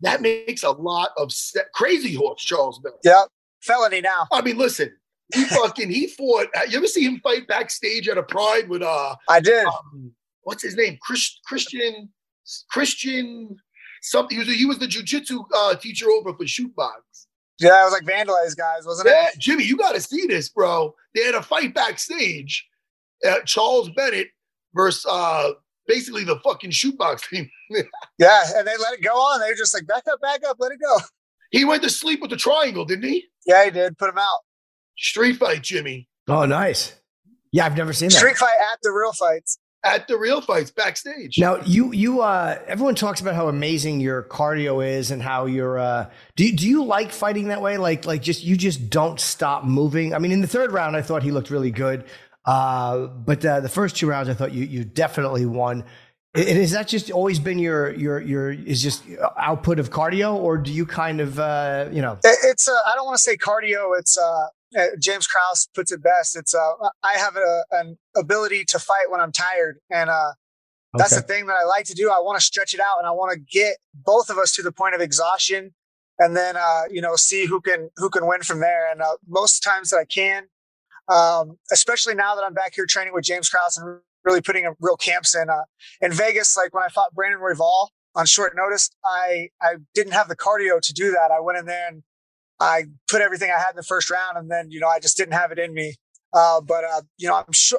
That 0.00 0.20
makes 0.20 0.62
a 0.62 0.70
lot 0.72 1.10
of 1.16 1.32
se- 1.32 1.60
crazy 1.74 2.14
horse, 2.14 2.42
Charles 2.42 2.78
Bell. 2.80 2.98
Yep, 3.04 3.28
felony 3.62 4.00
now. 4.00 4.26
I 4.32 4.42
mean, 4.42 4.58
listen, 4.58 4.92
he 5.34 5.44
fucking 5.46 5.90
he 5.90 6.06
fought. 6.08 6.48
You 6.68 6.78
ever 6.78 6.86
see 6.86 7.04
him 7.04 7.20
fight 7.20 7.46
backstage 7.48 8.08
at 8.08 8.18
a 8.18 8.22
Pride 8.22 8.68
with 8.68 8.82
uh 8.82 9.14
I 9.28 9.40
did. 9.40 9.64
um, 9.66 10.12
what's 10.42 10.62
his 10.62 10.76
name? 10.76 10.98
Chris, 11.00 11.38
Christian 11.46 12.08
Christian 12.70 13.56
something. 14.02 14.36
He 14.36 14.44
was 14.44 14.54
he 14.56 14.66
was 14.66 14.78
the 14.78 14.86
jujitsu 14.86 15.44
uh, 15.54 15.74
teacher 15.76 16.10
over 16.10 16.34
for 16.34 16.46
Chute 16.46 16.74
Boxe. 16.74 17.26
Yeah, 17.58 17.70
I 17.70 17.84
was 17.84 17.92
like 17.92 18.02
vandalized 18.04 18.56
guys, 18.56 18.84
wasn't 18.84 19.08
Yeah, 19.08 19.28
it? 19.28 19.38
Jimmy, 19.38 19.64
you 19.64 19.76
got 19.78 19.94
to 19.94 20.00
see 20.00 20.26
this, 20.26 20.48
bro. 20.50 20.94
They 21.14 21.22
had 21.22 21.34
a 21.34 21.42
fight 21.42 21.74
backstage. 21.74 22.66
Uh, 23.26 23.40
Charles 23.46 23.88
Bennett 23.96 24.28
versus 24.76 25.04
uh, 25.08 25.50
basically 25.88 26.22
the 26.24 26.38
fucking 26.44 26.70
Chute 26.70 26.96
Boxe 26.98 27.26
team. 27.28 27.50
Yeah, 28.18 28.42
and 28.54 28.66
they 28.66 28.76
let 28.78 28.94
it 28.94 29.02
go 29.02 29.10
on. 29.14 29.40
They 29.40 29.48
were 29.48 29.56
just 29.56 29.74
like, 29.74 29.86
back 29.86 30.04
up, 30.10 30.20
back 30.22 30.40
up, 30.48 30.56
let 30.60 30.72
it 30.72 30.78
go. 30.80 30.98
he 31.50 31.64
went 31.64 31.82
to 31.82 31.90
sleep 31.90 32.20
with 32.22 32.30
the 32.30 32.36
triangle, 32.36 32.84
didn't 32.84 33.08
he? 33.10 33.24
Yeah, 33.44 33.64
he 33.64 33.70
did. 33.70 33.98
Put 33.98 34.10
him 34.10 34.18
out. 34.18 34.38
Street 34.96 35.36
fight, 35.36 35.62
Jimmy. 35.62 36.08
Oh, 36.28 36.44
nice. 36.46 36.94
Yeah, 37.52 37.66
I've 37.66 37.76
never 37.76 37.92
seen 37.92 38.08
that. 38.08 38.14
Street 38.16 38.36
fight 38.36 38.56
at 38.72 38.78
the 38.82 38.90
real 38.90 39.12
fights. 39.12 39.58
At 39.84 40.08
the 40.08 40.16
real 40.18 40.40
fights 40.40 40.70
backstage. 40.70 41.38
Now 41.38 41.60
you 41.64 41.92
you 41.92 42.20
uh 42.20 42.58
everyone 42.66 42.96
talks 42.96 43.20
about 43.20 43.36
how 43.36 43.46
amazing 43.48 44.00
your 44.00 44.24
cardio 44.24 44.84
is 44.84 45.12
and 45.12 45.22
how 45.22 45.46
you're 45.46 45.78
uh 45.78 46.10
do 46.34 46.44
you, 46.44 46.56
do 46.56 46.68
you 46.68 46.84
like 46.84 47.12
fighting 47.12 47.48
that 47.48 47.62
way 47.62 47.76
like 47.76 48.04
like 48.04 48.20
just 48.20 48.42
you 48.42 48.56
just 48.56 48.90
don't 48.90 49.20
stop 49.20 49.64
moving 49.64 50.12
I 50.12 50.18
mean 50.18 50.32
in 50.32 50.40
the 50.40 50.48
third 50.48 50.72
round 50.72 50.96
I 50.96 51.02
thought 51.02 51.22
he 51.22 51.30
looked 51.30 51.50
really 51.50 51.70
good 51.70 52.04
Uh, 52.46 53.06
but 53.06 53.44
uh, 53.44 53.60
the 53.60 53.68
first 53.68 53.96
two 53.96 54.06
rounds, 54.06 54.28
I 54.28 54.34
thought 54.34 54.52
you 54.52 54.64
you 54.64 54.84
definitely 54.84 55.46
won. 55.46 55.84
And 56.34 56.58
is 56.58 56.72
that 56.72 56.86
just 56.86 57.10
always 57.10 57.38
been 57.38 57.58
your 57.58 57.92
your 57.94 58.20
your 58.20 58.52
is 58.52 58.82
just 58.82 59.02
output 59.36 59.78
of 59.78 59.90
cardio, 59.90 60.34
or 60.34 60.58
do 60.58 60.72
you 60.72 60.86
kind 60.86 61.20
of 61.20 61.38
uh, 61.38 61.88
you 61.90 62.02
know? 62.02 62.18
It's 62.22 62.68
uh, 62.68 62.78
I 62.86 62.94
don't 62.94 63.06
want 63.06 63.16
to 63.16 63.22
say 63.22 63.36
cardio. 63.36 63.98
It's 63.98 64.16
uh, 64.16 64.46
uh, 64.78 64.86
James 64.98 65.26
Krause 65.26 65.68
puts 65.74 65.90
it 65.92 66.02
best. 66.02 66.36
It's 66.36 66.54
uh, 66.54 66.72
I 67.02 67.14
have 67.14 67.36
a, 67.36 67.64
an 67.72 67.98
ability 68.16 68.64
to 68.66 68.78
fight 68.78 69.10
when 69.10 69.20
I'm 69.20 69.32
tired, 69.32 69.78
and 69.90 70.10
uh, 70.10 70.32
that's 70.94 71.12
okay. 71.12 71.20
the 71.20 71.26
thing 71.26 71.46
that 71.46 71.56
I 71.60 71.64
like 71.64 71.86
to 71.86 71.94
do. 71.94 72.10
I 72.10 72.20
want 72.20 72.38
to 72.38 72.44
stretch 72.44 72.74
it 72.74 72.80
out, 72.80 72.98
and 72.98 73.06
I 73.06 73.12
want 73.12 73.32
to 73.32 73.38
get 73.38 73.78
both 73.94 74.28
of 74.28 74.38
us 74.38 74.52
to 74.56 74.62
the 74.62 74.72
point 74.72 74.94
of 74.94 75.00
exhaustion, 75.00 75.74
and 76.18 76.36
then 76.36 76.56
uh, 76.56 76.82
you 76.90 77.00
know 77.00 77.16
see 77.16 77.46
who 77.46 77.60
can 77.60 77.90
who 77.96 78.10
can 78.10 78.26
win 78.26 78.42
from 78.42 78.60
there. 78.60 78.90
And 78.90 79.00
uh, 79.00 79.16
most 79.26 79.60
times 79.60 79.90
that 79.90 79.98
I 79.98 80.04
can, 80.04 80.48
um, 81.08 81.58
especially 81.72 82.14
now 82.14 82.34
that 82.34 82.44
I'm 82.44 82.54
back 82.54 82.74
here 82.74 82.86
training 82.86 83.14
with 83.14 83.24
James 83.24 83.48
Krause 83.48 83.76
and 83.76 84.00
really 84.24 84.40
putting 84.40 84.66
a 84.66 84.72
real 84.80 84.96
camps 84.96 85.34
in 85.34 85.48
uh, 85.48 85.64
in 86.00 86.12
Vegas. 86.12 86.56
Like 86.56 86.74
when 86.74 86.82
I 86.82 86.88
fought 86.88 87.14
Brandon 87.14 87.40
Royval 87.40 87.88
on 88.14 88.26
short 88.26 88.54
notice, 88.56 88.90
I 89.04 89.48
I 89.62 89.76
didn't 89.94 90.12
have 90.12 90.28
the 90.28 90.36
cardio 90.36 90.80
to 90.80 90.92
do 90.92 91.12
that. 91.12 91.30
I 91.30 91.40
went 91.40 91.58
in 91.58 91.66
there 91.66 91.88
and 91.88 92.02
I 92.58 92.84
put 93.08 93.20
everything 93.20 93.50
I 93.50 93.58
had 93.58 93.70
in 93.70 93.76
the 93.76 93.82
first 93.82 94.10
round, 94.10 94.36
and 94.36 94.50
then 94.50 94.70
you 94.70 94.80
know 94.80 94.88
I 94.88 94.98
just 94.98 95.16
didn't 95.16 95.34
have 95.34 95.52
it 95.52 95.58
in 95.58 95.72
me. 95.72 95.94
Uh, 96.32 96.60
but 96.60 96.84
uh, 96.84 97.02
you 97.16 97.28
know 97.28 97.36
I'm 97.36 97.52
sure. 97.52 97.78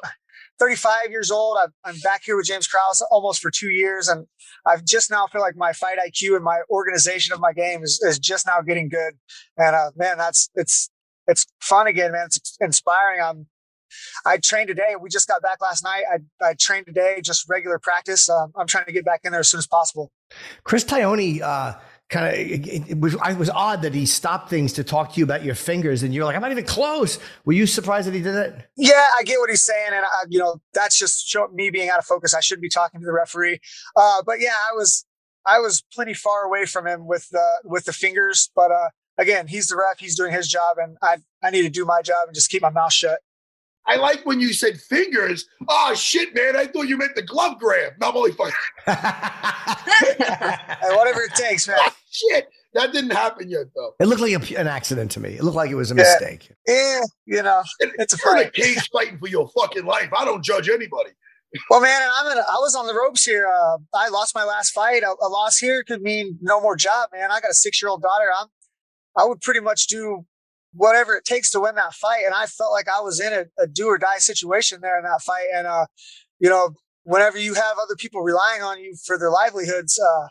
35 0.60 1.12
years 1.12 1.30
old. 1.30 1.58
i 1.86 1.90
am 1.90 2.00
back 2.00 2.24
here 2.26 2.36
with 2.36 2.48
James 2.48 2.68
Krause 2.68 3.04
almost 3.12 3.42
for 3.42 3.52
two 3.52 3.70
years, 3.70 4.08
and 4.08 4.26
I've 4.66 4.84
just 4.84 5.12
now 5.12 5.28
feel 5.28 5.42
like 5.42 5.56
my 5.56 5.72
fight 5.72 5.98
IQ 6.00 6.36
and 6.36 6.44
my 6.44 6.62
organization 6.70 7.34
of 7.34 7.40
my 7.40 7.54
game 7.54 7.84
is, 7.84 8.02
is 8.04 8.18
just 8.18 8.48
now 8.48 8.62
getting 8.62 8.90
good. 8.90 9.14
And 9.58 9.76
uh, 9.76 9.92
man, 9.96 10.18
that's 10.18 10.50
it's 10.56 10.90
it's 11.28 11.46
fun 11.62 11.88
again, 11.88 12.12
man. 12.12 12.26
It's 12.28 12.58
inspiring. 12.60 13.22
I'm 13.22 13.48
I 14.26 14.38
trained 14.38 14.68
today. 14.68 14.96
We 15.00 15.10
just 15.10 15.28
got 15.28 15.42
back 15.42 15.62
last 15.62 15.84
night. 15.84 16.04
I, 16.12 16.46
I 16.46 16.54
trained 16.60 16.88
today, 16.88 17.22
just 17.24 17.48
regular 17.50 17.80
practice. 17.80 18.30
Um, 18.30 18.52
I'm 18.56 18.68
trying 18.68 18.86
to 18.86 18.92
get 18.92 19.06
back 19.06 19.22
in 19.24 19.32
there 19.32 19.40
as 19.40 19.50
soon 19.50 19.60
as 19.60 19.68
possible. 19.68 20.12
Chris 20.64 20.84
Tognoni, 20.84 21.42
uh, 21.42 21.76
kind 22.10 22.28
of, 22.28 22.34
it, 22.34 22.90
it, 22.92 23.00
was, 23.00 23.14
it 23.14 23.38
was 23.38 23.50
odd 23.50 23.82
that 23.84 23.94
he 23.94 24.06
stopped 24.06 24.50
things 24.50 24.74
to 24.74 24.84
talk 24.84 25.14
to 25.14 25.20
you 25.20 25.24
about 25.24 25.44
your 25.44 25.56
fingers, 25.56 26.04
and 26.04 26.14
you're 26.14 26.26
like, 26.26 26.36
I'm 26.36 26.42
not 26.42 26.52
even 26.52 26.66
close. 26.66 27.20
Were 27.46 27.54
you 27.54 27.66
surprised 27.66 28.08
that 28.08 28.14
he 28.14 28.22
did 28.22 28.36
it? 28.36 28.56
Yeah, 28.76 29.08
I 29.18 29.24
get 29.24 29.40
what 29.40 29.50
he's 29.50 29.64
saying, 29.64 29.92
and 29.94 30.06
I, 30.06 30.26
you 30.28 30.40
know, 30.40 30.62
that's 30.74 30.98
just 30.98 31.28
show, 31.28 31.48
me 31.54 31.70
being 31.70 31.90
out 31.90 32.00
of 32.00 32.06
focus. 32.06 32.34
I 32.34 32.42
shouldn't 32.42 32.64
be 32.64 32.70
talking 32.70 33.00
to 33.00 33.06
the 33.06 33.14
referee. 33.14 33.60
Uh, 33.96 34.22
but 34.26 34.40
yeah, 34.40 34.56
I 34.70 34.74
was, 34.76 35.06
I 35.46 35.60
was 35.60 35.84
plenty 35.94 36.14
far 36.14 36.44
away 36.44 36.66
from 36.66 36.88
him 36.88 37.08
with 37.08 37.30
the 37.30 37.46
with 37.64 37.86
the 37.86 37.94
fingers, 37.94 38.50
but. 38.56 38.72
Uh, 38.72 38.90
again, 39.18 39.48
he's 39.48 39.68
the 39.68 39.76
ref. 39.76 40.00
He's 40.00 40.16
doing 40.16 40.32
his 40.32 40.48
job, 40.48 40.78
and 40.78 40.98
I 41.02 41.18
I 41.44 41.50
need 41.50 41.64
to 41.64 41.70
do 41.70 41.86
my 41.86 42.02
job 42.02 42.28
and 42.28 42.36
just 42.36 42.50
keep 42.50 42.62
my 42.62 42.70
mouth 42.70 42.94
shut. 42.94 43.20
I 43.86 43.96
like 43.96 44.26
when 44.26 44.42
you 44.42 44.52
said 44.52 44.82
fingers. 44.82 45.46
Oh 45.68 45.94
shit, 45.96 46.36
man! 46.36 46.58
I 46.58 46.68
thought 46.68 46.90
you 46.90 46.98
meant 46.98 47.16
the 47.16 47.22
glove 47.22 47.58
grab. 47.58 47.94
No, 48.02 48.10
I'm 48.10 48.18
only 48.18 48.34
fucking. 48.34 48.54
whatever 50.96 51.22
it 51.22 51.34
takes, 51.36 51.68
man. 51.68 51.78
shit, 52.10 52.50
that 52.74 52.92
didn't 52.92 53.12
happen 53.12 53.50
yet, 53.50 53.68
though. 53.76 53.94
It 54.02 54.08
looked 54.08 54.22
like 54.22 54.34
a, 54.34 54.60
an 54.60 54.68
accident 54.68 55.12
to 55.12 55.22
me. 55.22 55.36
It 55.36 55.44
looked 55.44 55.56
like 55.56 55.72
it 55.72 55.76
was 55.76 55.92
a 55.92 55.96
yeah. 55.96 56.04
mistake. 56.04 56.52
Yeah, 56.68 57.02
you 57.26 57.42
know, 57.42 57.64
it's 57.80 58.14
a 58.14 58.18
fight. 58.18 58.48
a 58.48 58.52
cage 58.52 58.90
fighting 58.92 59.20
for 59.20 59.28
your 59.28 59.48
fucking 59.50 59.86
life. 59.86 60.10
I 60.14 60.26
don't 60.26 60.44
judge 60.44 60.68
anybody. 60.68 61.12
Well, 61.70 61.80
man, 61.80 62.02
I'm 62.14 62.30
in 62.32 62.38
a, 62.38 62.42
I 62.42 62.58
was 62.60 62.76
on 62.76 62.88
the 62.88 62.94
ropes 62.94 63.24
here. 63.24 63.48
Uh, 63.48 63.78
I 63.94 64.10
lost 64.10 64.36
my 64.36 64.44
last 64.44 64.72
fight. 64.72 65.04
A, 65.04 65.16
a 65.22 65.30
loss 65.30 65.58
here 65.58 65.82
could 65.84 66.02
mean 66.02 66.38
no 66.42 66.60
more 66.60 66.76
job, 66.76 67.10
man. 67.14 67.32
I 67.32 67.40
got 67.40 67.52
a 67.52 67.54
six 67.54 67.82
year 67.82 67.90
old 67.90 68.02
daughter. 68.02 68.26
I'm 68.38 68.48
I 69.18 69.26
would 69.26 69.42
pretty 69.42 69.60
much 69.60 69.88
do 69.88 70.26
whatever 70.74 71.16
it 71.16 71.26
takes 71.26 71.52
to 71.52 71.60
win 71.60 71.76
that 71.76 71.94
fight. 71.94 72.24
And 72.26 72.34
I 72.34 72.46
felt 72.46 72.72
like 72.72 72.88
I 72.88 73.02
was 73.02 73.20
in 73.20 73.34
a, 73.34 73.46
a 73.62 73.68
do 73.68 73.88
or 73.88 73.98
die 73.98 74.20
situation 74.20 74.80
there 74.82 74.98
in 74.98 75.04
that 75.04 75.22
fight. 75.22 75.48
And, 75.54 75.66
uh, 75.66 75.88
you 76.40 76.50
know, 76.50 76.76
whenever 77.04 77.38
you 77.38 77.56
have 77.56 77.78
other 77.82 77.96
people 77.98 78.22
relying 78.22 78.62
on 78.62 78.80
you 78.80 78.96
for 79.06 79.18
their 79.18 79.32
livelihoods, 79.32 80.00
uh, 80.00 80.28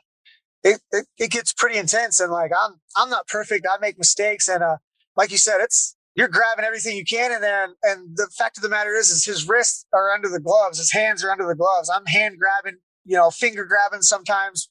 it, 0.62 0.80
it, 0.92 1.06
it, 1.18 1.30
gets 1.30 1.52
pretty 1.52 1.78
intense. 1.78 2.20
And 2.20 2.30
like, 2.30 2.52
I'm, 2.58 2.74
I'm 2.96 3.10
not 3.10 3.26
perfect. 3.26 3.66
I 3.68 3.78
make 3.80 3.98
mistakes. 3.98 4.48
And, 4.48 4.62
uh, 4.62 4.76
like 5.16 5.30
you 5.30 5.38
said, 5.38 5.58
it's, 5.60 5.96
you're 6.14 6.28
grabbing 6.28 6.64
everything 6.64 6.96
you 6.96 7.04
can 7.04 7.32
in 7.32 7.40
there. 7.40 7.64
And, 7.64 7.74
and 7.82 8.16
the 8.16 8.28
fact 8.36 8.56
of 8.56 8.62
the 8.62 8.68
matter 8.68 8.94
is, 8.94 9.10
is 9.10 9.24
his 9.24 9.48
wrists 9.48 9.86
are 9.92 10.10
under 10.10 10.28
the 10.28 10.40
gloves. 10.40 10.78
His 10.78 10.92
hands 10.92 11.24
are 11.24 11.30
under 11.30 11.46
the 11.46 11.54
gloves. 11.54 11.90
I'm 11.90 12.06
hand 12.06 12.36
grabbing, 12.38 12.80
you 13.04 13.16
know, 13.16 13.30
finger 13.30 13.64
grabbing 13.64 14.02
sometimes, 14.02 14.68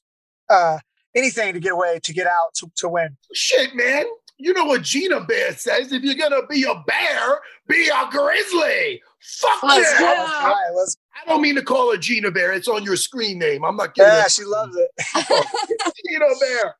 uh, 0.48 0.78
anything 1.16 1.54
to 1.54 1.60
get 1.60 1.72
away, 1.72 1.98
to 2.02 2.12
get 2.12 2.26
out, 2.26 2.54
to, 2.56 2.70
to 2.76 2.88
win. 2.88 3.16
Shit, 3.32 3.74
man 3.74 4.04
you 4.38 4.52
know 4.52 4.64
what 4.64 4.82
Gina 4.82 5.20
Bear 5.20 5.52
says? 5.52 5.92
If 5.92 6.02
you're 6.02 6.14
gonna 6.14 6.46
be 6.46 6.64
a 6.64 6.74
bear, 6.86 7.40
be 7.66 7.88
a 7.88 8.08
grizzly. 8.10 9.02
Fuck 9.20 9.62
let's 9.62 10.00
yeah. 10.00 10.46
Right, 10.46 10.70
let's... 10.76 10.96
I 11.14 11.28
don't 11.28 11.40
mean 11.40 11.54
to 11.54 11.62
call 11.62 11.90
her 11.92 11.98
Gina 11.98 12.30
Bear. 12.30 12.52
It's 12.52 12.68
on 12.68 12.84
your 12.84 12.96
screen 12.96 13.38
name. 13.38 13.64
I'm 13.64 13.76
not 13.76 13.94
kidding. 13.94 14.12
Yeah, 14.12 14.28
she 14.28 14.44
loves 14.44 14.76
it. 14.76 14.90
Gina 16.06 16.26
Bear. 16.40 16.76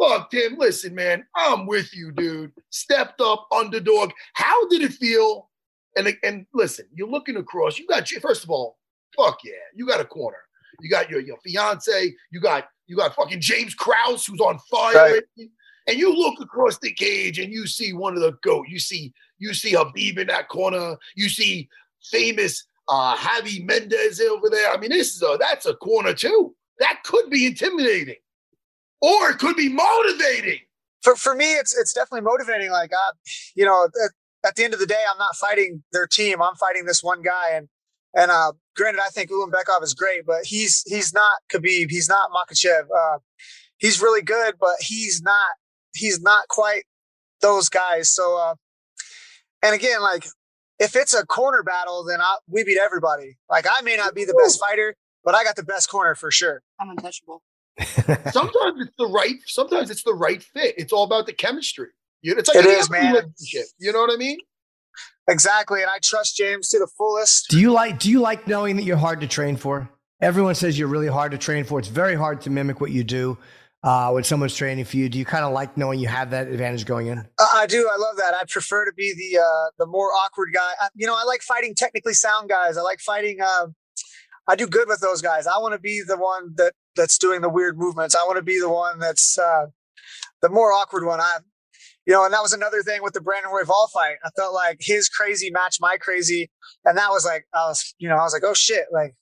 Fuck 0.00 0.30
Tim. 0.30 0.56
Listen, 0.58 0.94
man, 0.94 1.24
I'm 1.36 1.66
with 1.66 1.94
you, 1.94 2.10
dude. 2.10 2.52
Stepped 2.70 3.20
up, 3.20 3.46
underdog. 3.52 4.10
How 4.34 4.66
did 4.68 4.82
it 4.82 4.92
feel? 4.92 5.48
And 5.96 6.12
and 6.22 6.46
listen, 6.54 6.86
you're 6.92 7.08
looking 7.08 7.36
across. 7.36 7.78
You 7.78 7.86
got 7.86 8.08
first 8.08 8.44
of 8.44 8.50
all, 8.50 8.78
fuck 9.16 9.38
yeah, 9.44 9.52
you 9.74 9.86
got 9.86 10.00
a 10.00 10.04
corner. 10.04 10.38
You 10.82 10.90
got 10.90 11.10
your 11.10 11.20
your 11.20 11.38
fiance. 11.38 12.14
You 12.30 12.40
got 12.40 12.68
you 12.86 12.96
got 12.96 13.14
fucking 13.14 13.40
James 13.40 13.74
Krause 13.74 14.26
who's 14.26 14.40
on 14.40 14.58
fire. 14.70 14.94
Right 14.94 15.48
and 15.90 15.98
you 15.98 16.14
look 16.14 16.40
across 16.40 16.78
the 16.78 16.92
cage 16.92 17.38
and 17.38 17.52
you 17.52 17.66
see 17.66 17.92
one 17.92 18.14
of 18.14 18.20
the 18.20 18.32
goat. 18.42 18.66
You 18.68 18.78
see 18.78 19.12
you 19.38 19.54
see 19.54 19.72
Khabib 19.72 20.18
in 20.18 20.28
that 20.28 20.48
corner. 20.48 20.96
You 21.16 21.28
see 21.28 21.68
famous 22.02 22.64
uh, 22.88 23.16
Javi 23.16 23.64
Mendez 23.64 24.20
over 24.20 24.48
there. 24.50 24.72
I 24.72 24.76
mean, 24.76 24.90
this 24.90 25.14
is 25.14 25.22
a 25.22 25.36
that's 25.38 25.66
a 25.66 25.74
corner 25.74 26.14
too. 26.14 26.54
That 26.78 27.02
could 27.04 27.28
be 27.28 27.46
intimidating, 27.46 28.16
or 29.00 29.30
it 29.30 29.38
could 29.38 29.56
be 29.56 29.68
motivating. 29.68 30.60
For 31.02 31.16
for 31.16 31.34
me, 31.34 31.54
it's 31.54 31.76
it's 31.76 31.92
definitely 31.92 32.22
motivating. 32.22 32.70
Like, 32.70 32.92
uh, 32.92 33.12
you 33.54 33.64
know, 33.64 33.84
at, 33.84 34.48
at 34.48 34.56
the 34.56 34.64
end 34.64 34.74
of 34.74 34.80
the 34.80 34.86
day, 34.86 35.02
I'm 35.10 35.18
not 35.18 35.34
fighting 35.36 35.82
their 35.92 36.06
team. 36.06 36.40
I'm 36.42 36.56
fighting 36.56 36.84
this 36.84 37.02
one 37.02 37.22
guy, 37.22 37.50
and 37.52 37.68
and 38.14 38.30
uh, 38.30 38.52
granted, 38.76 39.00
I 39.04 39.08
think 39.08 39.30
Ulanbekov 39.30 39.82
is 39.82 39.94
great, 39.94 40.26
but 40.26 40.44
he's 40.44 40.82
he's 40.86 41.12
not 41.12 41.38
Khabib. 41.52 41.90
He's 41.90 42.08
not 42.08 42.30
Makhachev. 42.30 42.82
Uh, 42.84 43.18
he's 43.78 44.00
really 44.00 44.22
good, 44.22 44.54
but 44.60 44.74
he's 44.80 45.22
not 45.22 45.50
he's 45.94 46.20
not 46.20 46.48
quite 46.48 46.84
those 47.40 47.68
guys. 47.68 48.10
So, 48.10 48.38
uh, 48.38 48.54
and 49.62 49.74
again, 49.74 50.00
like 50.02 50.26
if 50.78 50.96
it's 50.96 51.14
a 51.14 51.26
corner 51.26 51.62
battle, 51.62 52.04
then 52.04 52.20
I, 52.20 52.38
we 52.48 52.64
beat 52.64 52.78
everybody. 52.78 53.36
Like 53.48 53.66
I 53.70 53.82
may 53.82 53.96
not 53.96 54.14
be 54.14 54.24
the 54.24 54.38
best 54.42 54.60
fighter, 54.60 54.94
but 55.24 55.34
I 55.34 55.44
got 55.44 55.56
the 55.56 55.64
best 55.64 55.90
corner 55.90 56.14
for 56.14 56.30
sure. 56.30 56.62
I'm 56.80 56.90
untouchable. 56.90 57.42
sometimes 58.32 58.80
it's 58.80 58.96
the 58.98 59.06
right. 59.06 59.36
Sometimes 59.46 59.90
it's 59.90 60.02
the 60.02 60.14
right 60.14 60.42
fit. 60.42 60.74
It's 60.76 60.92
all 60.92 61.04
about 61.04 61.26
the 61.26 61.32
chemistry. 61.32 61.88
It's 62.22 62.54
like 62.54 62.64
it 62.64 62.68
is, 62.68 62.90
man. 62.90 63.32
You 63.78 63.92
know 63.92 64.00
what 64.00 64.12
I 64.12 64.16
mean? 64.16 64.38
Exactly, 65.28 65.82
and 65.82 65.90
I 65.90 65.98
trust 66.02 66.36
James 66.36 66.68
to 66.70 66.78
the 66.78 66.88
fullest. 66.98 67.48
Do 67.50 67.60
you 67.60 67.72
like? 67.72 67.98
Do 67.98 68.10
you 68.10 68.20
like 68.20 68.48
knowing 68.48 68.76
that 68.76 68.82
you're 68.82 68.96
hard 68.96 69.20
to 69.20 69.28
train 69.28 69.56
for? 69.56 69.88
Everyone 70.20 70.54
says 70.54 70.78
you're 70.78 70.88
really 70.88 71.06
hard 71.08 71.32
to 71.32 71.38
train 71.38 71.64
for. 71.64 71.78
It's 71.78 71.88
very 71.88 72.14
hard 72.14 72.42
to 72.42 72.50
mimic 72.50 72.80
what 72.80 72.90
you 72.90 73.04
do 73.04 73.38
uh, 73.82 74.10
when 74.10 74.24
someone's 74.24 74.54
training 74.54 74.84
for 74.84 74.96
you? 74.96 75.08
Do 75.08 75.18
you 75.18 75.24
kind 75.24 75.44
of 75.44 75.52
like 75.52 75.76
knowing 75.76 75.98
you 76.00 76.08
have 76.08 76.30
that 76.30 76.48
advantage 76.48 76.84
going 76.84 77.06
in? 77.06 77.18
Uh, 77.18 77.46
I 77.54 77.66
do. 77.66 77.88
I 77.90 77.96
love 77.96 78.16
that. 78.16 78.34
I 78.34 78.44
prefer 78.48 78.84
to 78.84 78.92
be 78.92 79.14
the 79.14 79.40
uh, 79.40 79.70
the 79.78 79.86
more 79.86 80.08
awkward 80.08 80.50
guy. 80.54 80.70
I, 80.80 80.88
you 80.94 81.06
know, 81.06 81.16
I 81.16 81.24
like 81.24 81.42
fighting 81.42 81.74
technically 81.74 82.14
sound 82.14 82.48
guys. 82.48 82.76
I 82.76 82.82
like 82.82 83.00
fighting. 83.00 83.40
Uh, 83.40 83.68
I 84.46 84.56
do 84.56 84.66
good 84.66 84.88
with 84.88 85.00
those 85.00 85.22
guys. 85.22 85.46
I 85.46 85.58
want 85.58 85.74
to 85.74 85.80
be 85.80 86.02
the 86.06 86.16
one 86.16 86.54
that 86.56 86.74
that's 86.96 87.18
doing 87.18 87.40
the 87.40 87.48
weird 87.48 87.78
movements. 87.78 88.14
I 88.14 88.24
want 88.24 88.36
to 88.36 88.42
be 88.42 88.58
the 88.58 88.70
one 88.70 88.98
that's 88.98 89.38
uh, 89.38 89.66
the 90.42 90.48
more 90.48 90.72
awkward 90.72 91.06
one. 91.06 91.20
I, 91.20 91.38
you 92.10 92.16
know, 92.16 92.24
and 92.24 92.34
that 92.34 92.42
was 92.42 92.52
another 92.52 92.82
thing 92.82 93.04
with 93.04 93.12
the 93.12 93.20
Brandon 93.20 93.52
Royval 93.52 93.88
fight. 93.94 94.16
I 94.24 94.30
felt 94.36 94.52
like 94.52 94.78
his 94.80 95.08
crazy 95.08 95.48
matched 95.52 95.80
my 95.80 95.96
crazy, 95.96 96.50
and 96.84 96.98
that 96.98 97.10
was 97.10 97.24
like 97.24 97.46
I 97.54 97.68
was, 97.68 97.94
you 97.98 98.08
know, 98.08 98.16
I 98.16 98.22
was 98.22 98.32
like, 98.32 98.42
oh 98.44 98.52
shit, 98.52 98.86
like 98.90 99.14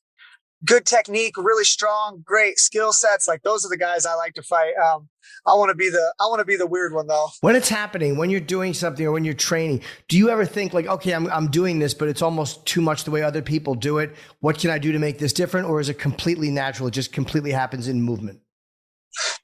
good 0.65 0.87
technique, 0.87 1.37
really 1.37 1.65
strong, 1.65 2.23
great 2.25 2.59
skill 2.59 2.95
sets. 2.95 3.29
Like 3.29 3.43
those 3.43 3.63
are 3.63 3.69
the 3.69 3.77
guys 3.77 4.07
I 4.07 4.15
like 4.15 4.33
to 4.35 4.43
fight. 4.43 4.73
Um, 4.83 5.11
I 5.47 5.53
want 5.53 5.69
to 5.69 5.75
be 5.75 5.91
the 5.91 6.15
I 6.19 6.25
want 6.29 6.39
to 6.39 6.47
be 6.47 6.57
the 6.57 6.67
weird 6.67 6.95
one 6.95 7.09
though. 7.09 7.29
When 7.43 7.57
it's 7.57 7.69
happening, 7.69 8.17
when 8.17 8.31
you're 8.31 8.41
doing 8.41 8.73
something 8.73 9.05
or 9.05 9.13
when 9.13 9.23
you're 9.23 9.35
training, 9.35 9.83
do 10.09 10.17
you 10.17 10.31
ever 10.31 10.47
think 10.47 10.73
like, 10.73 10.87
okay, 10.87 11.13
I'm 11.13 11.27
I'm 11.31 11.51
doing 11.51 11.81
this, 11.81 11.93
but 11.93 12.09
it's 12.09 12.23
almost 12.23 12.65
too 12.65 12.81
much 12.81 13.05
the 13.05 13.11
way 13.11 13.23
other 13.23 13.43
people 13.43 13.75
do 13.75 13.99
it. 13.99 14.17
What 14.41 14.59
can 14.59 14.71
I 14.71 14.79
do 14.79 14.93
to 14.93 14.99
make 14.99 15.19
this 15.19 15.35
different, 15.35 15.69
or 15.69 15.79
is 15.79 15.91
it 15.91 15.99
completely 15.99 16.51
natural? 16.51 16.89
It 16.89 16.93
just 16.93 17.13
completely 17.13 17.51
happens 17.51 17.87
in 17.87 18.01
movement. 18.01 18.41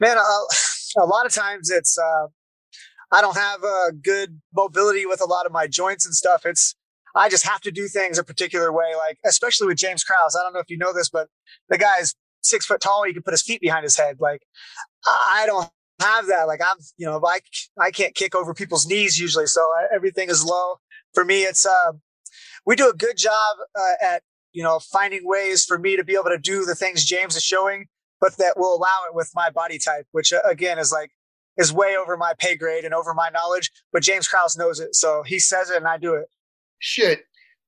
Man, 0.01 0.17
uh, 0.17 0.23
a 0.23 1.05
lot 1.05 1.27
of 1.27 1.33
times 1.35 1.71
it's 1.71 1.99
uh, 1.99 2.29
I 3.15 3.21
don't 3.21 3.37
have 3.37 3.63
a 3.63 3.93
good 3.93 4.41
mobility 4.53 5.07
with 5.07 5.21
a 5.21 5.27
lot 5.27 5.47
of 5.47 5.53
my 5.53 5.69
joints 5.69 6.05
and 6.05 6.13
stuff. 6.15 6.45
It's 6.45 6.75
I 7.15 7.29
just 7.29 7.47
have 7.47 7.61
to 7.61 7.71
do 7.71 7.87
things 7.87 8.19
a 8.19 8.25
particular 8.25 8.73
way, 8.73 8.97
like 8.99 9.19
especially 9.25 9.69
with 9.69 9.77
James 9.77 10.03
Krause. 10.03 10.37
I 10.37 10.43
don't 10.43 10.53
know 10.53 10.59
if 10.59 10.69
you 10.69 10.77
know 10.77 10.93
this, 10.93 11.11
but 11.11 11.29
the 11.69 11.79
guy's 11.79 12.17
six 12.43 12.67
foot 12.67 12.81
tall. 12.81 13.05
He 13.05 13.13
can 13.13 13.23
put 13.23 13.33
his 13.33 13.43
feet 13.43 13.61
behind 13.61 13.85
his 13.85 13.97
head. 13.97 14.17
Like 14.19 14.43
I 15.07 15.45
don't 15.47 15.71
have 16.01 16.27
that. 16.27 16.49
Like 16.49 16.61
I'm, 16.61 16.77
you 16.97 17.07
know, 17.07 17.23
I 17.25 17.39
I 17.81 17.93
can't 17.93 18.17
kick 18.17 18.35
over 18.35 18.53
people's 18.53 18.85
knees 18.85 19.17
usually, 19.17 19.47
so 19.47 19.65
everything 19.95 20.29
is 20.29 20.45
low. 20.45 20.81
For 21.15 21.25
me, 21.25 21.45
it's 21.45 21.65
uh, 21.65 21.93
we 22.67 22.75
do 22.75 22.91
a 22.91 22.95
good 22.95 23.17
job 23.17 23.59
uh, 23.79 24.05
at 24.05 24.23
you 24.53 24.65
know 24.65 24.81
finding 24.81 25.21
ways 25.23 25.65
for 25.65 25.79
me 25.79 25.97
to 25.97 26.03
be 26.03 26.15
able 26.15 26.31
to 26.31 26.39
do 26.39 26.65
the 26.65 26.75
things 26.75 27.05
James 27.05 27.37
is 27.37 27.45
showing, 27.45 27.87
but 28.21 28.37
that 28.39 28.55
will 28.57 28.75
allow 28.75 29.05
it 29.09 29.15
with 29.15 29.31
my 29.37 29.51
body 29.51 29.79
type, 29.79 30.09
which 30.11 30.33
uh, 30.33 30.41
again 30.45 30.81
is 30.81 30.91
like 30.91 31.13
is 31.57 31.73
way 31.73 31.97
over 31.97 32.17
my 32.17 32.33
pay 32.39 32.57
grade 32.57 32.85
and 32.85 32.95
over 32.95 33.15
my 33.15 33.29
knowledge. 33.31 33.71
But 33.93 34.03
James 34.03 34.27
Krause 34.29 34.57
knows 34.57 34.81
it, 34.81 34.95
so 34.95 35.23
he 35.23 35.39
says 35.39 35.71
it 35.71 35.77
and 35.77 35.87
I 35.89 35.99
do 35.99 36.15
it. 36.15 36.27
Shit, 36.79 37.25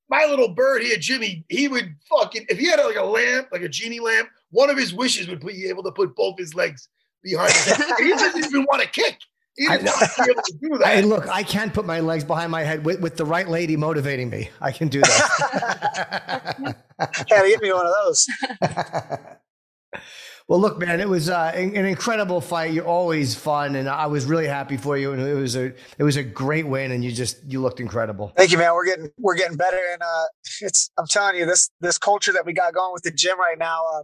my 0.09 0.25
little 0.25 0.49
bird 0.49 0.83
here, 0.83 0.97
Jimmy, 0.97 1.45
he 1.49 1.67
would 1.67 1.95
fucking 2.09 2.45
if 2.49 2.57
he 2.57 2.67
had 2.69 2.79
like 2.83 2.95
a 2.95 3.03
lamp, 3.03 3.47
like 3.51 3.61
a 3.61 3.69
genie 3.69 3.99
lamp, 3.99 4.29
one 4.51 4.69
of 4.69 4.77
his 4.77 4.93
wishes 4.93 5.27
would 5.27 5.45
be 5.45 5.67
able 5.67 5.83
to 5.83 5.91
put 5.91 6.15
both 6.15 6.37
his 6.37 6.53
legs 6.55 6.87
behind 7.23 7.51
his 7.51 7.65
head. 7.65 7.85
he 7.99 8.09
doesn't 8.09 8.45
even 8.45 8.63
want 8.63 8.81
to 8.81 8.87
kick. 8.89 9.17
He 9.57 9.67
I- 9.67 9.77
doesn't 9.77 9.87
want 9.99 10.11
to 10.15 10.23
be 10.23 10.31
able 10.31 10.41
to 10.43 10.53
do 10.61 10.77
that. 10.77 10.87
Hey, 10.87 11.01
look, 11.01 11.27
I 11.27 11.41
can 11.43 11.71
put 11.71 11.85
my 11.85 11.99
legs 11.99 12.23
behind 12.23 12.51
my 12.51 12.63
head 12.63 12.85
with, 12.85 13.01
with 13.01 13.17
the 13.17 13.25
right 13.25 13.47
lady 13.47 13.75
motivating 13.75 14.29
me. 14.29 14.49
I 14.61 14.71
can 14.71 14.87
do 14.87 15.01
that. 15.01 16.55
Gotta 17.29 17.47
get 17.49 17.61
me 17.61 17.73
one 17.73 17.85
of 17.87 17.93
those. 18.05 18.27
well, 20.47 20.61
look, 20.61 20.79
man, 20.79 21.01
it 21.01 21.09
was 21.09 21.29
uh, 21.29 21.51
an 21.53 21.85
incredible 21.85 22.39
fight. 22.39 22.71
You're 22.71 22.85
always 22.85 23.35
fun, 23.35 23.75
and 23.75 23.89
I 23.89 24.07
was 24.07 24.25
really 24.25 24.47
happy 24.47 24.77
for 24.77 24.97
you. 24.97 25.11
And 25.11 25.21
it 25.21 25.33
was 25.33 25.57
a 25.57 25.73
it 25.97 26.03
was 26.03 26.15
a 26.15 26.23
great 26.23 26.65
win, 26.65 26.91
and 26.91 27.03
you 27.03 27.11
just 27.11 27.39
you 27.45 27.61
looked 27.61 27.81
incredible. 27.81 28.31
Thank 28.37 28.51
you, 28.51 28.57
man. 28.57 28.73
We're 28.73 28.85
getting 28.85 29.09
we're 29.17 29.35
getting 29.35 29.57
better, 29.57 29.79
and 29.91 30.01
uh, 30.01 30.25
it's 30.61 30.89
I'm 30.97 31.05
telling 31.07 31.35
you 31.35 31.45
this 31.45 31.69
this 31.81 31.97
culture 31.97 32.31
that 32.31 32.45
we 32.45 32.53
got 32.53 32.73
going 32.73 32.93
with 32.93 33.03
the 33.03 33.11
gym 33.11 33.37
right 33.37 33.57
now. 33.57 33.81
Uh, 33.93 34.03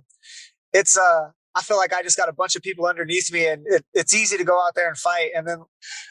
it's 0.73 0.97
uh, 0.97 1.29
I 1.55 1.61
feel 1.61 1.77
like 1.77 1.93
I 1.93 2.03
just 2.03 2.17
got 2.17 2.27
a 2.27 2.33
bunch 2.33 2.57
of 2.57 2.61
people 2.61 2.87
underneath 2.87 3.31
me, 3.31 3.47
and 3.47 3.63
it, 3.65 3.85
it's 3.93 4.13
easy 4.13 4.35
to 4.37 4.43
go 4.43 4.59
out 4.59 4.75
there 4.75 4.89
and 4.89 4.97
fight. 4.97 5.29
And 5.33 5.47
then, 5.47 5.59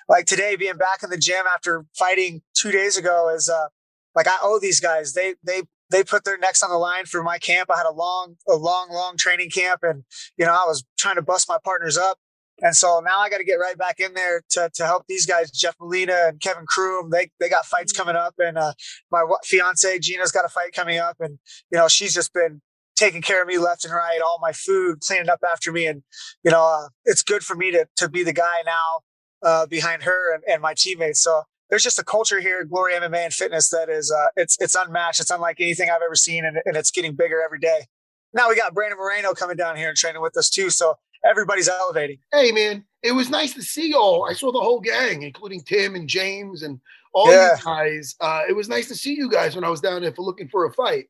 like 0.09 0.25
today, 0.25 0.57
being 0.57 0.79
back 0.79 1.03
in 1.03 1.11
the 1.11 1.19
gym 1.19 1.45
after 1.53 1.85
fighting 1.99 2.41
two 2.55 2.71
days 2.71 2.97
ago 2.97 3.29
is 3.35 3.51
uh, 3.51 3.67
like 4.15 4.29
I 4.29 4.39
owe 4.43 4.59
these 4.59 4.81
guys. 4.81 5.13
They 5.13 5.35
they 5.45 5.63
they 5.93 6.03
put 6.03 6.25
their 6.25 6.39
necks 6.39 6.63
on 6.63 6.71
the 6.71 6.77
line 6.77 7.05
for 7.05 7.23
my 7.23 7.39
camp. 7.39 7.71
I 7.73 7.77
had 7.77 7.87
a 7.87 7.93
long 7.93 8.37
a 8.49 8.57
long 8.57 8.89
long 8.91 9.17
training 9.17 9.51
camp, 9.51 9.81
and 9.83 10.05
you 10.37 10.45
know 10.45 10.53
I 10.53 10.65
was 10.67 10.85
trying 10.99 11.17
to 11.17 11.23
bust 11.23 11.49
my 11.49 11.59
partners 11.63 11.97
up. 11.97 12.19
And 12.61 12.77
so 12.77 13.01
now 13.05 13.19
I 13.19 13.29
got 13.29 13.39
to 13.39 13.45
get 13.45 13.55
right 13.55 13.77
back 13.77 13.99
in 13.99 14.15
there 14.15 14.43
to, 14.51 14.71
to 14.75 14.87
help 14.87 15.05
these 15.09 15.27
guys, 15.27 15.51
Jeff 15.51 15.75
Molina 15.81 16.27
and 16.29 16.41
Kevin 16.41 16.65
Croom. 16.67 17.11
They 17.11 17.31
they 17.41 17.49
got 17.49 17.67
fights 17.67 17.93
coming 17.93 18.17
up, 18.17 18.35
and 18.39 18.59
uh, 18.59 18.73
my 19.11 19.25
fiance 19.45 19.99
Gina's 19.99 20.33
got 20.33 20.45
a 20.45 20.49
fight 20.49 20.73
coming 20.73 20.99
up, 20.99 21.17
and 21.21 21.39
you 21.71 21.79
know 21.79 21.89
she's 21.89 22.15
just 22.15 22.33
been 22.33 22.61
taking 22.97 23.23
care 23.23 23.43
of 23.43 23.49
me 23.49 23.59
left 23.59 23.85
and 23.85 23.95
right, 23.95 24.21
all 24.25 24.39
my 24.41 24.53
food, 24.53 25.01
cleaning 25.01 25.29
up 25.29 25.41
after 25.51 25.73
me, 25.73 25.87
and 25.87 26.03
you 26.45 26.51
know 26.51 26.65
uh, 26.65 26.89
it's 27.05 27.23
good 27.23 27.43
for 27.43 27.57
me 27.57 27.71
to 27.73 27.87
to 27.97 28.09
be 28.09 28.23
the 28.23 28.33
guy 28.33 28.63
now 28.65 29.01
uh, 29.43 29.67
behind 29.67 30.05
her 30.05 30.35
and, 30.35 30.43
and 30.47 30.63
my 30.63 30.75
teammates. 30.77 31.23
So 31.23 31.43
there's 31.73 31.83
just 31.83 31.99
a 31.99 32.05
culture 32.05 32.39
here 32.39 32.59
at 32.61 32.69
Glory 32.69 32.93
MMA 32.93 33.25
and 33.25 33.33
Fitness 33.33 33.71
that 33.71 33.89
is 33.89 34.13
uh, 34.13 34.27
it's 34.37 34.59
it's 34.61 34.75
unmatched. 34.75 35.21
It's 35.21 35.31
unlike 35.31 35.57
anything 35.59 35.89
I've 35.89 36.03
ever 36.05 36.15
seen, 36.15 36.45
and, 36.45 36.59
and 36.67 36.77
it's 36.77 36.91
getting 36.91 37.15
bigger 37.17 37.41
every 37.43 37.59
day. 37.61 37.87
Now 38.35 38.51
we 38.51 38.57
got 38.57 38.75
Brandon 38.75 38.99
Moreno 38.99 39.33
coming 39.33 39.57
down 39.57 39.77
here 39.79 39.89
and 39.89 39.97
training 39.97 40.21
with 40.21 40.37
us 40.37 40.51
too, 40.51 40.69
so 40.69 40.97
everybody's 41.25 41.69
elevating. 41.71 42.19
hey 42.31 42.53
man, 42.53 42.85
it 43.03 43.13
was 43.13 43.31
nice 43.31 43.55
to 43.55 43.63
see 43.63 43.91
y'all. 43.91 44.27
I 44.29 44.35
saw 44.35 44.53
the 44.53 44.61
whole 44.61 44.81
gang, 44.81 45.23
including 45.23 45.63
Tim 45.63 45.95
and 45.95 46.07
James 46.07 46.63
and 46.63 46.79
all 47.15 47.33
Yeah. 47.33 47.57
you 47.57 47.65
guys. 47.65 48.17
Uh, 48.21 48.43
it 48.47 48.53
was 48.55 48.69
nice 48.69 48.89
to 48.89 48.95
see 48.95 49.15
you 49.15 49.31
guys 49.31 49.55
when 49.55 49.65
I 49.65 49.71
was 49.71 49.81
down 49.81 50.03
there 50.03 50.13
for 50.13 50.23
looking 50.23 50.49
for 50.49 50.67
a 50.67 50.73
fight. 50.75 51.07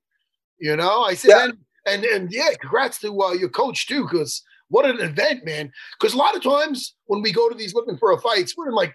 You 0.59 0.76
know, 0.76 1.02
I 1.02 1.14
said, 1.14 1.31
Yeah. 1.31 1.45
and, 1.47 1.54
and 1.87 2.04
and 2.04 2.33
yeah, 2.33 2.50
congrats 2.61 3.00
to 3.00 3.21
uh, 3.21 3.33
your 3.33 3.49
coach 3.49 3.88
too, 3.88 4.04
because 4.04 4.45
what 4.69 4.88
an 4.88 5.00
event, 5.00 5.45
man. 5.45 5.73
Because 5.99 6.14
a 6.14 6.19
lot 6.19 6.37
of 6.37 6.42
times 6.45 6.95
when 7.07 7.21
we 7.21 7.33
go 7.33 7.49
to 7.49 7.54
these 7.57 7.75
looking 7.75 7.99
for 7.99 8.12
a 8.12 8.21
fights, 8.21 8.54
we're 8.57 8.69
in 8.69 8.75
like 8.75 8.95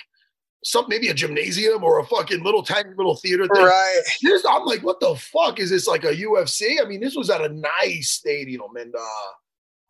some 0.64 0.86
maybe 0.88 1.08
a 1.10 1.14
gymnasium 1.14 1.84
or 1.84 2.00
a 2.00 2.06
fucking 2.06 2.44
little 2.44 2.64
tiny 2.64 2.90
little 2.96 3.16
theater 3.16 3.48
thing. 3.48 3.64
Right. 3.64 4.02
This, 4.22 4.44
I'm 4.50 4.66
like, 4.66 4.84
what 4.84 5.00
the 5.00 5.16
fuck 5.16 5.60
is 5.60 5.70
this 5.70 5.88
like 5.88 6.04
a 6.04 6.16
UFC? 6.16 6.82
I 6.82 6.86
mean, 6.88 7.00
this 7.00 7.16
was 7.16 7.30
at 7.30 7.42
a 7.42 7.50
nice 7.50 8.10
stadium, 8.10 8.76
and 8.76 8.94
uh, 8.96 9.30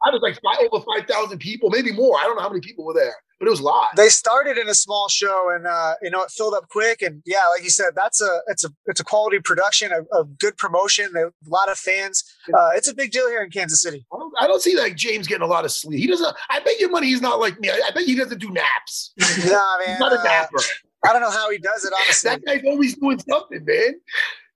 I 0.06 0.12
was 0.12 0.22
like 0.22 0.40
five, 0.42 0.68
over 0.72 0.84
five 0.84 1.08
thousand 1.08 1.40
people, 1.40 1.70
maybe 1.70 1.92
more. 1.92 2.18
I 2.20 2.24
don't 2.24 2.36
know 2.36 2.42
how 2.42 2.50
many 2.50 2.62
people 2.62 2.86
were 2.86 2.94
there, 2.94 3.16
but 3.40 3.48
it 3.48 3.52
was 3.52 3.62
live. 3.62 3.96
They 3.96 4.10
started 4.10 4.58
in 4.58 4.68
a 4.68 4.74
small 4.74 5.08
show, 5.10 5.52
and 5.54 5.68
uh, 5.68 5.94
you 6.02 6.10
know 6.10 6.24
it 6.24 6.32
filled 6.32 6.54
up 6.54 6.70
quick. 6.70 7.02
And 7.02 7.22
yeah, 7.26 7.48
like 7.54 7.64
you 7.64 7.70
said, 7.70 7.92
that's 7.96 8.22
a 8.22 8.42
it's 8.48 8.66
a 8.66 8.70
it's 8.86 9.00
a 9.00 9.04
quality 9.04 9.40
production, 9.40 9.92
a, 9.92 10.18
a 10.18 10.26
good 10.26 10.58
promotion, 10.58 11.12
a 11.16 11.30
lot 11.50 11.70
of 11.70 11.78
fans. 11.78 12.24
Uh, 12.54 12.70
it's 12.76 12.88
a 12.88 12.96
big 12.96 13.12
deal 13.12 13.28
here 13.30 13.42
in 13.44 13.50
Kansas 13.50 13.82
City. 13.82 14.06
I 14.14 14.18
don't, 14.18 14.34
I 14.40 14.48
don't 14.48 14.62
see 14.62 14.78
like 14.78 14.96
James 14.96 15.28
getting 15.28 15.44
a 15.44 15.48
lot 15.48 15.66
of 15.66 15.72
sleep. 15.72 16.00
He 16.00 16.08
doesn't. 16.08 16.36
I 16.50 16.60
bet 16.60 16.80
your 16.80 16.90
money 16.90 17.08
he's 17.08 17.22
not 17.22 17.40
like 17.40 17.60
me. 17.60 17.70
I, 17.70 17.80
I 17.88 17.92
bet 17.92 18.04
he 18.04 18.16
doesn't 18.16 18.40
do 18.40 18.50
naps. 18.50 19.14
Nah, 19.48 19.78
man, 19.86 20.00
not 20.00 20.12
a 20.14 20.20
uh, 20.20 20.24
napper. 20.24 20.58
I 21.08 21.14
don't 21.14 21.22
know 21.22 21.30
how 21.30 21.50
he 21.52 21.58
does 21.58 21.86
it. 21.86 21.94
Honestly, 22.04 22.30
That 22.30 22.46
guy's 22.46 22.64
always 22.66 22.98
doing 22.98 23.20
something, 23.20 23.64
man. 23.64 24.00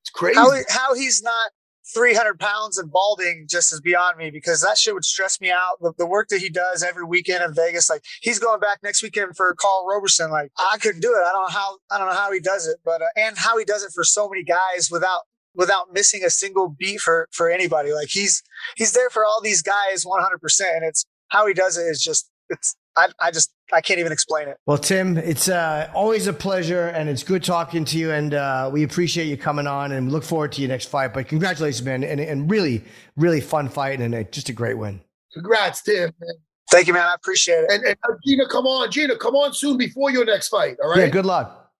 It's 0.02 0.10
crazy. 0.12 0.36
how 0.38 0.52
he, 0.52 0.62
how 0.70 0.96
he's 0.96 1.22
not 1.22 1.52
300 1.94 2.40
pounds 2.40 2.78
and 2.78 2.92
balding 2.92 3.46
just 3.50 3.74
is 3.74 3.82
beyond 3.82 4.18
me 4.18 4.32
because 4.32 4.62
that 4.62 4.78
shit 4.78 4.94
would 4.94 5.06
stress 5.06 5.40
me 5.42 5.52
out. 5.52 5.80
The, 5.82 5.94
the 5.98 6.06
work 6.06 6.30
that 6.30 6.40
he 6.40 6.50
does 6.50 6.84
every 6.84 7.04
weekend 7.04 7.44
in 7.44 7.54
Vegas, 7.54 7.90
like 7.90 8.04
he's 8.22 8.40
going 8.40 8.60
back 8.60 8.80
next 8.84 9.04
weekend 9.04 9.36
for 9.36 9.54
Karl 9.56 9.86
Roberson. 9.88 10.32
Like 10.32 10.52
I 10.58 10.78
couldn't 10.78 11.02
do 11.02 11.12
it. 11.12 11.26
I 11.26 11.32
don't 11.32 11.44
know 11.44 11.50
how, 11.50 11.78
I 11.90 11.98
don't 11.98 12.08
know 12.08 12.16
how 12.16 12.32
he 12.32 12.40
does 12.40 12.68
it, 12.68 12.78
but, 12.84 13.02
uh, 13.02 13.06
and 13.16 13.38
how 13.38 13.58
he 13.58 13.66
does 13.66 13.84
it 13.84 13.92
for 13.94 14.04
so 14.04 14.30
many 14.30 14.44
guys 14.44 14.90
without, 14.92 15.22
without 15.54 15.94
missing 15.94 16.24
a 16.24 16.30
single 16.30 16.70
beat 16.70 17.02
for, 17.02 17.28
for 17.32 17.50
anybody. 17.50 17.94
Like 17.94 18.10
he's, 18.10 18.42
he's 18.76 18.94
there 18.94 19.10
for 19.10 19.26
all 19.26 19.42
these 19.42 19.62
guys 19.62 20.06
100%. 20.06 20.76
And 20.76 20.86
it's 20.86 21.06
how 21.30 21.48
he 21.48 21.54
does 21.54 21.78
it 21.78 21.84
is 21.84 22.02
just, 22.02 22.30
it's, 22.50 22.76
I, 23.02 23.28
I 23.28 23.32
just, 23.32 23.54
I 23.74 23.82
can't 23.82 24.00
even 24.00 24.12
explain 24.12 24.48
it. 24.48 24.58
Well, 24.66 24.78
Tim, 24.78 25.18
it's 25.18 25.50
uh, 25.50 25.90
always 25.94 26.28
a 26.28 26.34
pleasure, 26.34 26.88
and 26.88 27.10
it's 27.10 27.24
good 27.24 27.44
talking 27.44 27.86
to 27.86 27.98
you. 27.98 28.12
And 28.12 28.34
uh, 28.34 28.70
we 28.72 28.84
appreciate 28.84 29.26
you 29.26 29.38
coming 29.38 29.68
on, 29.68 29.92
and 29.92 30.12
look 30.12 30.24
forward 30.24 30.52
to 30.54 30.62
your 30.62 30.70
next 30.70 30.86
fight. 30.86 31.14
But 31.14 31.28
congratulations, 31.28 31.86
man, 31.86 32.04
and, 32.04 32.20
and 32.20 32.50
really, 32.50 32.84
really 33.16 33.42
fun 33.42 33.70
fight, 33.70 34.00
and 34.00 34.14
uh, 34.14 34.24
just 34.24 34.50
a 34.50 34.54
great 34.54 34.78
win. 34.78 35.02
Congrats, 35.34 35.82
Tim. 35.82 36.12
Man. 36.20 36.30
Thank 36.70 36.88
you, 36.88 36.94
man. 36.94 37.08
I 37.08 37.16
appreciate 37.16 37.64
it. 37.64 37.72
And, 37.72 37.84
and 37.84 37.98
uh, 38.08 38.14
Gina, 38.26 38.48
come 38.48 38.66
on, 38.66 38.92
Gina, 38.92 39.18
come 39.18 39.36
on 39.36 39.54
soon 39.54 39.78
before 39.78 40.12
your 40.12 40.26
next 40.26 40.50
fight. 40.50 40.78
All 40.84 40.90
right. 40.90 41.00
Yeah, 41.00 41.10
good 41.10 41.26
luck. 41.26 41.72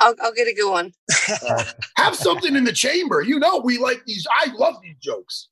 I'll, 0.00 0.14
I'll 0.22 0.32
get 0.32 0.48
a 0.48 0.54
good 0.54 0.70
one. 0.70 0.92
Have 1.96 2.16
something 2.16 2.56
in 2.56 2.64
the 2.64 2.72
chamber. 2.72 3.22
You 3.22 3.38
know, 3.38 3.58
we 3.58 3.78
like 3.78 4.04
these. 4.06 4.26
I 4.30 4.50
love 4.54 4.76
these 4.82 4.96
jokes. 5.00 5.48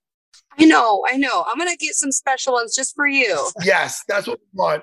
I 0.58 0.64
know, 0.64 1.04
I 1.08 1.16
know. 1.16 1.44
I'm 1.48 1.56
gonna 1.58 1.76
get 1.76 1.94
some 1.94 2.10
special 2.10 2.54
ones 2.54 2.74
just 2.74 2.96
for 2.96 3.06
you. 3.06 3.48
Yes, 3.62 4.02
that's 4.08 4.26
what 4.26 4.40
we 4.40 4.58
want. 4.58 4.82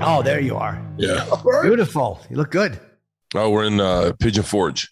Oh, 0.00 0.22
there 0.22 0.40
you 0.40 0.56
are. 0.56 0.80
Yeah. 0.96 1.24
Beautiful. 1.62 2.20
You 2.30 2.36
look 2.36 2.50
good. 2.50 2.80
Oh, 3.34 3.50
we're 3.50 3.64
in 3.64 3.80
uh, 3.80 4.12
Pigeon 4.18 4.42
Forge. 4.42 4.88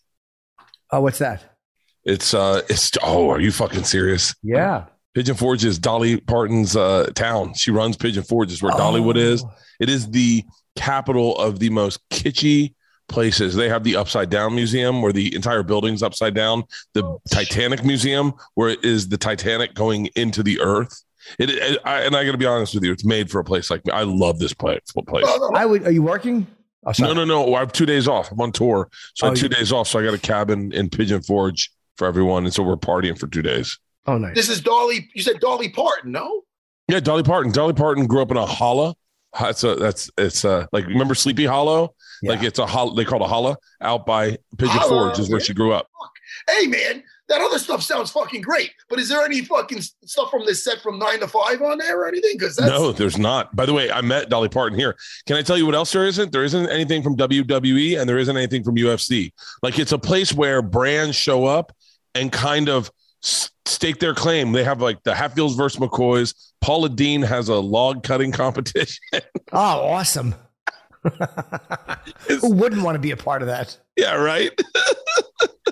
Oh, 0.90 1.00
what's 1.00 1.18
that? 1.18 1.58
It's 2.04 2.34
uh, 2.34 2.62
it's 2.68 2.92
oh, 3.02 3.30
are 3.30 3.40
you 3.40 3.50
fucking 3.50 3.84
serious? 3.84 4.34
Yeah. 4.42 4.86
Pigeon 5.14 5.34
Forge 5.34 5.64
is 5.64 5.78
Dolly 5.78 6.20
Parton's 6.20 6.76
uh, 6.76 7.10
town. 7.14 7.54
She 7.54 7.70
runs 7.70 7.96
Pigeon 7.96 8.22
Forge. 8.22 8.52
Is 8.52 8.62
where 8.62 8.72
Dollywood 8.72 9.16
is. 9.16 9.42
Oh. 9.42 9.52
It 9.80 9.88
is 9.88 10.10
the 10.10 10.44
capital 10.76 11.36
of 11.38 11.58
the 11.58 11.70
most 11.70 12.00
kitschy, 12.10 12.74
places. 13.08 13.54
They 13.54 13.68
have 13.68 13.84
the 13.84 13.96
Upside 13.96 14.30
Down 14.30 14.54
Museum 14.54 15.02
where 15.02 15.12
the 15.12 15.34
entire 15.34 15.62
building's 15.62 16.02
upside 16.02 16.34
down. 16.34 16.64
The 16.94 17.18
Titanic 17.30 17.84
Museum 17.84 18.34
where 18.54 18.70
it 18.70 18.84
is 18.84 19.08
the 19.08 19.16
Titanic 19.16 19.74
going 19.74 20.06
into 20.16 20.42
the 20.42 20.60
Earth. 20.60 21.02
It, 21.38 21.50
it 21.50 21.78
I, 21.84 22.02
and 22.02 22.14
I 22.16 22.24
got 22.24 22.32
to 22.32 22.38
be 22.38 22.46
honest 22.46 22.74
with 22.74 22.84
you, 22.84 22.92
it's 22.92 23.04
made 23.04 23.30
for 23.30 23.38
a 23.40 23.44
place 23.44 23.70
like 23.70 23.84
me. 23.86 23.92
I 23.92 24.02
love 24.02 24.38
this 24.38 24.52
place. 24.54 24.80
Oh, 24.96 25.02
place. 25.02 25.24
I 25.54 25.64
would. 25.66 25.84
Are 25.86 25.90
you 25.90 26.02
working? 26.02 26.46
Oh, 26.86 26.92
No, 27.00 27.12
no, 27.12 27.24
no. 27.24 27.54
I 27.54 27.60
have 27.60 27.72
two 27.72 27.86
days 27.86 28.06
off. 28.06 28.30
I'm 28.30 28.40
on 28.40 28.52
tour, 28.52 28.88
so 29.14 29.26
I 29.26 29.28
Oh, 29.28 29.30
have 29.32 29.38
two 29.38 29.46
you- 29.46 29.48
days 29.50 29.72
off. 29.72 29.88
So 29.88 29.98
I 29.98 30.04
got 30.04 30.14
a 30.14 30.18
cabin 30.18 30.72
in 30.72 30.88
Pigeon 30.88 31.22
Forge 31.22 31.70
for 31.96 32.06
everyone, 32.06 32.44
and 32.44 32.54
so 32.54 32.62
we're 32.62 32.76
partying 32.76 33.18
for 33.18 33.26
two 33.26 33.42
days. 33.42 33.78
Oh, 34.06 34.18
nice. 34.18 34.34
This 34.36 34.48
is 34.48 34.60
Dolly. 34.60 35.08
You 35.14 35.22
said 35.22 35.40
Dolly 35.40 35.68
Parton, 35.68 36.12
no? 36.12 36.42
Yeah, 36.88 37.00
Dolly 37.00 37.24
Parton. 37.24 37.50
Dolly 37.50 37.72
Parton 37.72 38.06
grew 38.06 38.22
up 38.22 38.30
in 38.30 38.36
a 38.36 38.46
holla. 38.46 38.94
That's 39.38 39.64
a 39.64 39.74
that's 39.74 40.08
it's 40.16 40.44
a 40.44 40.68
like 40.72 40.86
remember 40.86 41.14
Sleepy 41.14 41.44
Hollow? 41.44 41.94
Like 42.22 42.42
it's 42.42 42.58
a 42.60 42.64
holla. 42.66 42.94
They 42.94 43.04
call 43.04 43.20
it 43.20 43.24
a 43.24 43.28
holla 43.28 43.56
out 43.82 44.06
by 44.06 44.38
Pigeon 44.56 44.76
Holla, 44.76 44.88
Forge 45.08 45.18
is 45.18 45.28
where 45.28 45.40
she 45.40 45.52
grew 45.52 45.72
up. 45.72 45.88
Hey, 46.48 46.66
man, 46.68 47.02
that 47.28 47.40
other 47.40 47.58
stuff 47.58 47.82
sounds 47.82 48.10
fucking 48.10 48.40
great. 48.40 48.70
But 48.88 48.98
is 48.98 49.08
there 49.08 49.24
any 49.24 49.42
fucking 49.42 49.80
stuff 50.04 50.30
from 50.30 50.46
this 50.46 50.62
set 50.62 50.80
from 50.80 50.98
nine 50.98 51.20
to 51.20 51.28
five 51.28 51.60
on 51.62 51.78
there 51.78 52.00
or 52.00 52.08
anything? 52.08 52.36
Because 52.38 52.58
No, 52.58 52.92
there's 52.92 53.18
not. 53.18 53.54
By 53.54 53.66
the 53.66 53.72
way, 53.72 53.90
I 53.90 54.00
met 54.00 54.28
Dolly 54.28 54.48
Parton 54.48 54.78
here. 54.78 54.96
Can 55.26 55.36
I 55.36 55.42
tell 55.42 55.58
you 55.58 55.66
what 55.66 55.74
else 55.74 55.92
there 55.92 56.06
isn't? 56.06 56.32
There 56.32 56.44
isn't 56.44 56.68
anything 56.68 57.02
from 57.02 57.16
WWE 57.16 57.98
and 58.00 58.08
there 58.08 58.18
isn't 58.18 58.36
anything 58.36 58.62
from 58.62 58.76
UFC. 58.76 59.32
Like 59.62 59.78
it's 59.78 59.92
a 59.92 59.98
place 59.98 60.32
where 60.32 60.62
brands 60.62 61.16
show 61.16 61.44
up 61.44 61.72
and 62.14 62.30
kind 62.30 62.68
of 62.68 62.90
stake 63.20 63.98
their 63.98 64.14
claim. 64.14 64.52
They 64.52 64.64
have 64.64 64.80
like 64.80 65.02
the 65.02 65.14
Hatfields 65.14 65.56
versus 65.56 65.80
McCoys. 65.80 66.34
Paula 66.60 66.88
Deen 66.88 67.22
has 67.22 67.48
a 67.48 67.56
log 67.56 68.02
cutting 68.02 68.32
competition. 68.32 69.02
Oh, 69.12 69.20
awesome. 69.52 70.34
Who 72.40 72.52
wouldn't 72.52 72.82
want 72.82 72.96
to 72.96 73.00
be 73.00 73.10
a 73.10 73.16
part 73.16 73.42
of 73.42 73.48
that? 73.48 73.76
yeah, 73.96 74.14
right. 74.14 74.50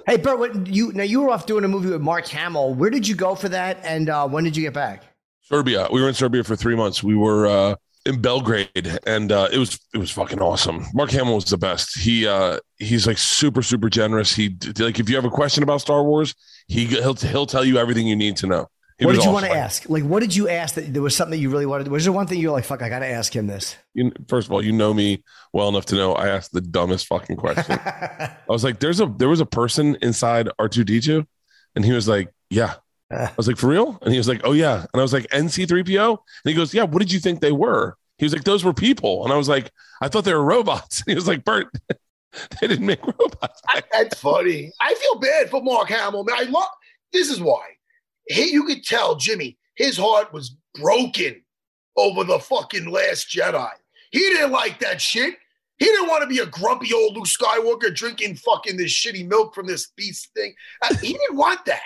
Hey, 0.07 0.19
Bert, 0.19 0.39
what, 0.39 0.67
you 0.67 0.93
now 0.93 1.03
you 1.03 1.23
were 1.23 1.31
off 1.31 1.47
doing 1.47 1.65
a 1.65 1.69
movie 1.69 1.89
with 1.89 2.03
Mark 2.03 2.27
Hamill. 2.27 2.75
Where 2.75 2.91
did 2.91 3.09
you 3.09 3.15
go 3.15 3.35
for 3.35 3.49
that, 3.49 3.79
and 3.85 4.11
uh, 4.11 4.29
when 4.29 4.45
did 4.45 4.55
you 4.55 4.63
get 4.63 4.75
back? 4.75 5.03
Serbia. 5.41 5.89
We 5.91 6.03
were 6.03 6.09
in 6.09 6.15
Serbia 6.15 6.45
for 6.45 6.57
three 6.57 6.77
months. 6.77 7.03
We 7.03 7.17
were 7.17 7.47
uh, 7.47 7.77
in 8.05 8.21
Belgrade, 8.21 8.99
and 9.07 9.33
uh, 9.33 9.49
it 9.51 9.59
was 9.59 9.79
it 9.95 9.99
was 9.99 10.11
fucking 10.11 10.41
awesome. 10.41 10.85
Mark 10.93 11.11
Hamill 11.11 11.37
was 11.37 11.47
the 11.47 11.57
best. 11.57 11.99
He 11.99 12.27
uh, 12.27 12.59
he's 12.79 13.07
like 13.07 13.17
super 13.17 13.63
super 13.63 13.89
generous. 13.89 14.35
He 14.35 14.57
like 14.79 15.01
if 15.01 15.09
you 15.09 15.17
have 15.17 15.25
a 15.25 15.31
question 15.31 15.63
about 15.63 15.81
Star 15.81 16.03
Wars, 16.03 16.35
he 16.69 16.85
he'll 16.85 17.15
he'll 17.15 17.47
tell 17.47 17.65
you 17.65 17.79
everything 17.79 18.07
you 18.07 18.17
need 18.17 18.37
to 18.39 18.47
know. 18.47 18.69
He 18.99 19.07
what 19.07 19.13
did 19.13 19.25
you 19.25 19.31
awesome. 19.31 19.33
want 19.33 19.47
to 19.47 19.53
ask? 19.53 19.89
Like, 19.89 20.05
what 20.05 20.21
did 20.21 20.37
you 20.37 20.49
ask 20.49 20.77
that 20.77 20.93
there 20.93 21.03
was 21.03 21.17
something 21.17 21.33
that 21.33 21.43
you 21.43 21.51
really 21.51 21.67
wanted? 21.67 21.89
Was 21.89 22.05
there 22.05 22.13
one 22.13 22.29
thing 22.29 22.39
you 22.39 22.49
were 22.49 22.53
like, 22.53 22.65
"Fuck, 22.65 22.81
I 22.81 22.89
got 22.89 23.01
to 23.01 23.09
ask 23.09 23.35
him 23.35 23.49
this"? 23.49 23.77
You, 23.93 24.13
first 24.29 24.47
of 24.47 24.53
all, 24.53 24.63
you 24.65 24.73
know 24.73 24.95
me 24.95 25.25
well 25.53 25.69
enough 25.69 25.87
to 25.87 25.97
know 25.97 26.15
I 26.15 26.29
asked 26.29 26.53
the 26.53 26.61
dumbest 26.61 27.09
fucking 27.09 27.37
question. 27.37 27.77
I 27.85 28.37
was 28.49 28.63
like, 28.63 28.79
"There's 28.79 29.01
a 29.01 29.07
there 29.07 29.29
was 29.29 29.41
a 29.41 29.47
person 29.47 29.97
inside 30.01 30.49
R 30.61 30.69
two 30.69 30.85
D 30.85 31.01
two," 31.01 31.27
and 31.75 31.85
he 31.85 31.93
was 31.93 32.07
like, 32.07 32.33
"Yeah." 32.51 32.75
Ah. 33.13 33.31
I 33.31 33.33
was 33.37 33.49
like, 33.49 33.57
"For 33.57 33.67
real?" 33.67 33.99
And 34.03 34.13
he 34.13 34.19
was 34.19 34.29
like, 34.29 34.43
"Oh 34.45 34.53
yeah." 34.53 34.87
And 34.93 35.01
I 35.01 35.03
was 35.03 35.13
like, 35.13 35.27
"NC 35.31 35.67
three 35.67 35.83
PO?" 35.83 36.11
And 36.11 36.51
he 36.51 36.55
goes, 36.55 36.73
"Yeah." 36.73 36.85
What 36.85 37.01
did 37.01 37.11
you 37.11 37.19
think 37.19 37.41
they 37.41 37.53
were? 37.53 37.97
He 38.19 38.25
was 38.25 38.33
like, 38.33 38.45
"Those 38.45 38.63
were 38.63 38.73
people." 38.73 39.25
And 39.25 39.33
I 39.33 39.37
was 39.37 39.49
like, 39.49 39.73
"I 40.01 40.09
thought 40.09 40.25
they 40.25 40.35
were 40.35 40.45
robots." 40.45 41.01
And 41.07 41.11
he 41.11 41.17
was 41.17 41.27
like, 41.27 41.45
"Bert, 41.45 41.67
they 42.61 42.69
didn't 42.69 42.87
make 42.87 43.05
robots." 43.05 43.61
That's 43.91 44.21
funny. 44.21 44.71
I 44.81 44.95
feel 44.95 45.19
bad 45.19 45.51
for 45.51 45.61
Mark 45.63 45.89
Hamill. 45.89 46.23
Man, 46.23 46.37
I 46.39 46.45
love. 46.45 46.69
This 47.13 47.29
is 47.29 47.41
why. 47.41 47.74
He, 48.27 48.53
you 48.53 48.65
could 48.65 48.85
tell 48.85 49.17
Jimmy, 49.17 49.59
his 49.77 49.97
heart 49.97 50.33
was 50.33 50.57
broken 50.81 51.43
over 51.97 52.25
the 52.25 52.39
fucking 52.39 52.91
Last 52.91 53.29
Jedi. 53.29 53.71
He 54.11 54.21
didn't 54.21 54.53
like 54.53 54.79
that 54.81 55.01
shit. 55.01 55.35
He 55.79 55.87
didn't 55.87 56.09
want 56.09 56.23
to 56.23 56.29
be 56.29 56.39
a 56.39 56.47
grumpy 56.47 56.95
old 56.95 57.17
Luke 57.17 57.27
Skywalker 57.27 57.95
drinking 57.95 58.37
fucking 58.37 58.77
this 58.77 58.93
shitty 58.93 59.29
milk 59.29 59.55
from 59.55 59.67
this 59.67 59.91
beast 59.97 60.31
thing. 60.35 60.55
Uh, 60.83 60.95
he 60.97 61.13
didn't 61.13 61.37
want 61.37 61.65
that. 61.67 61.83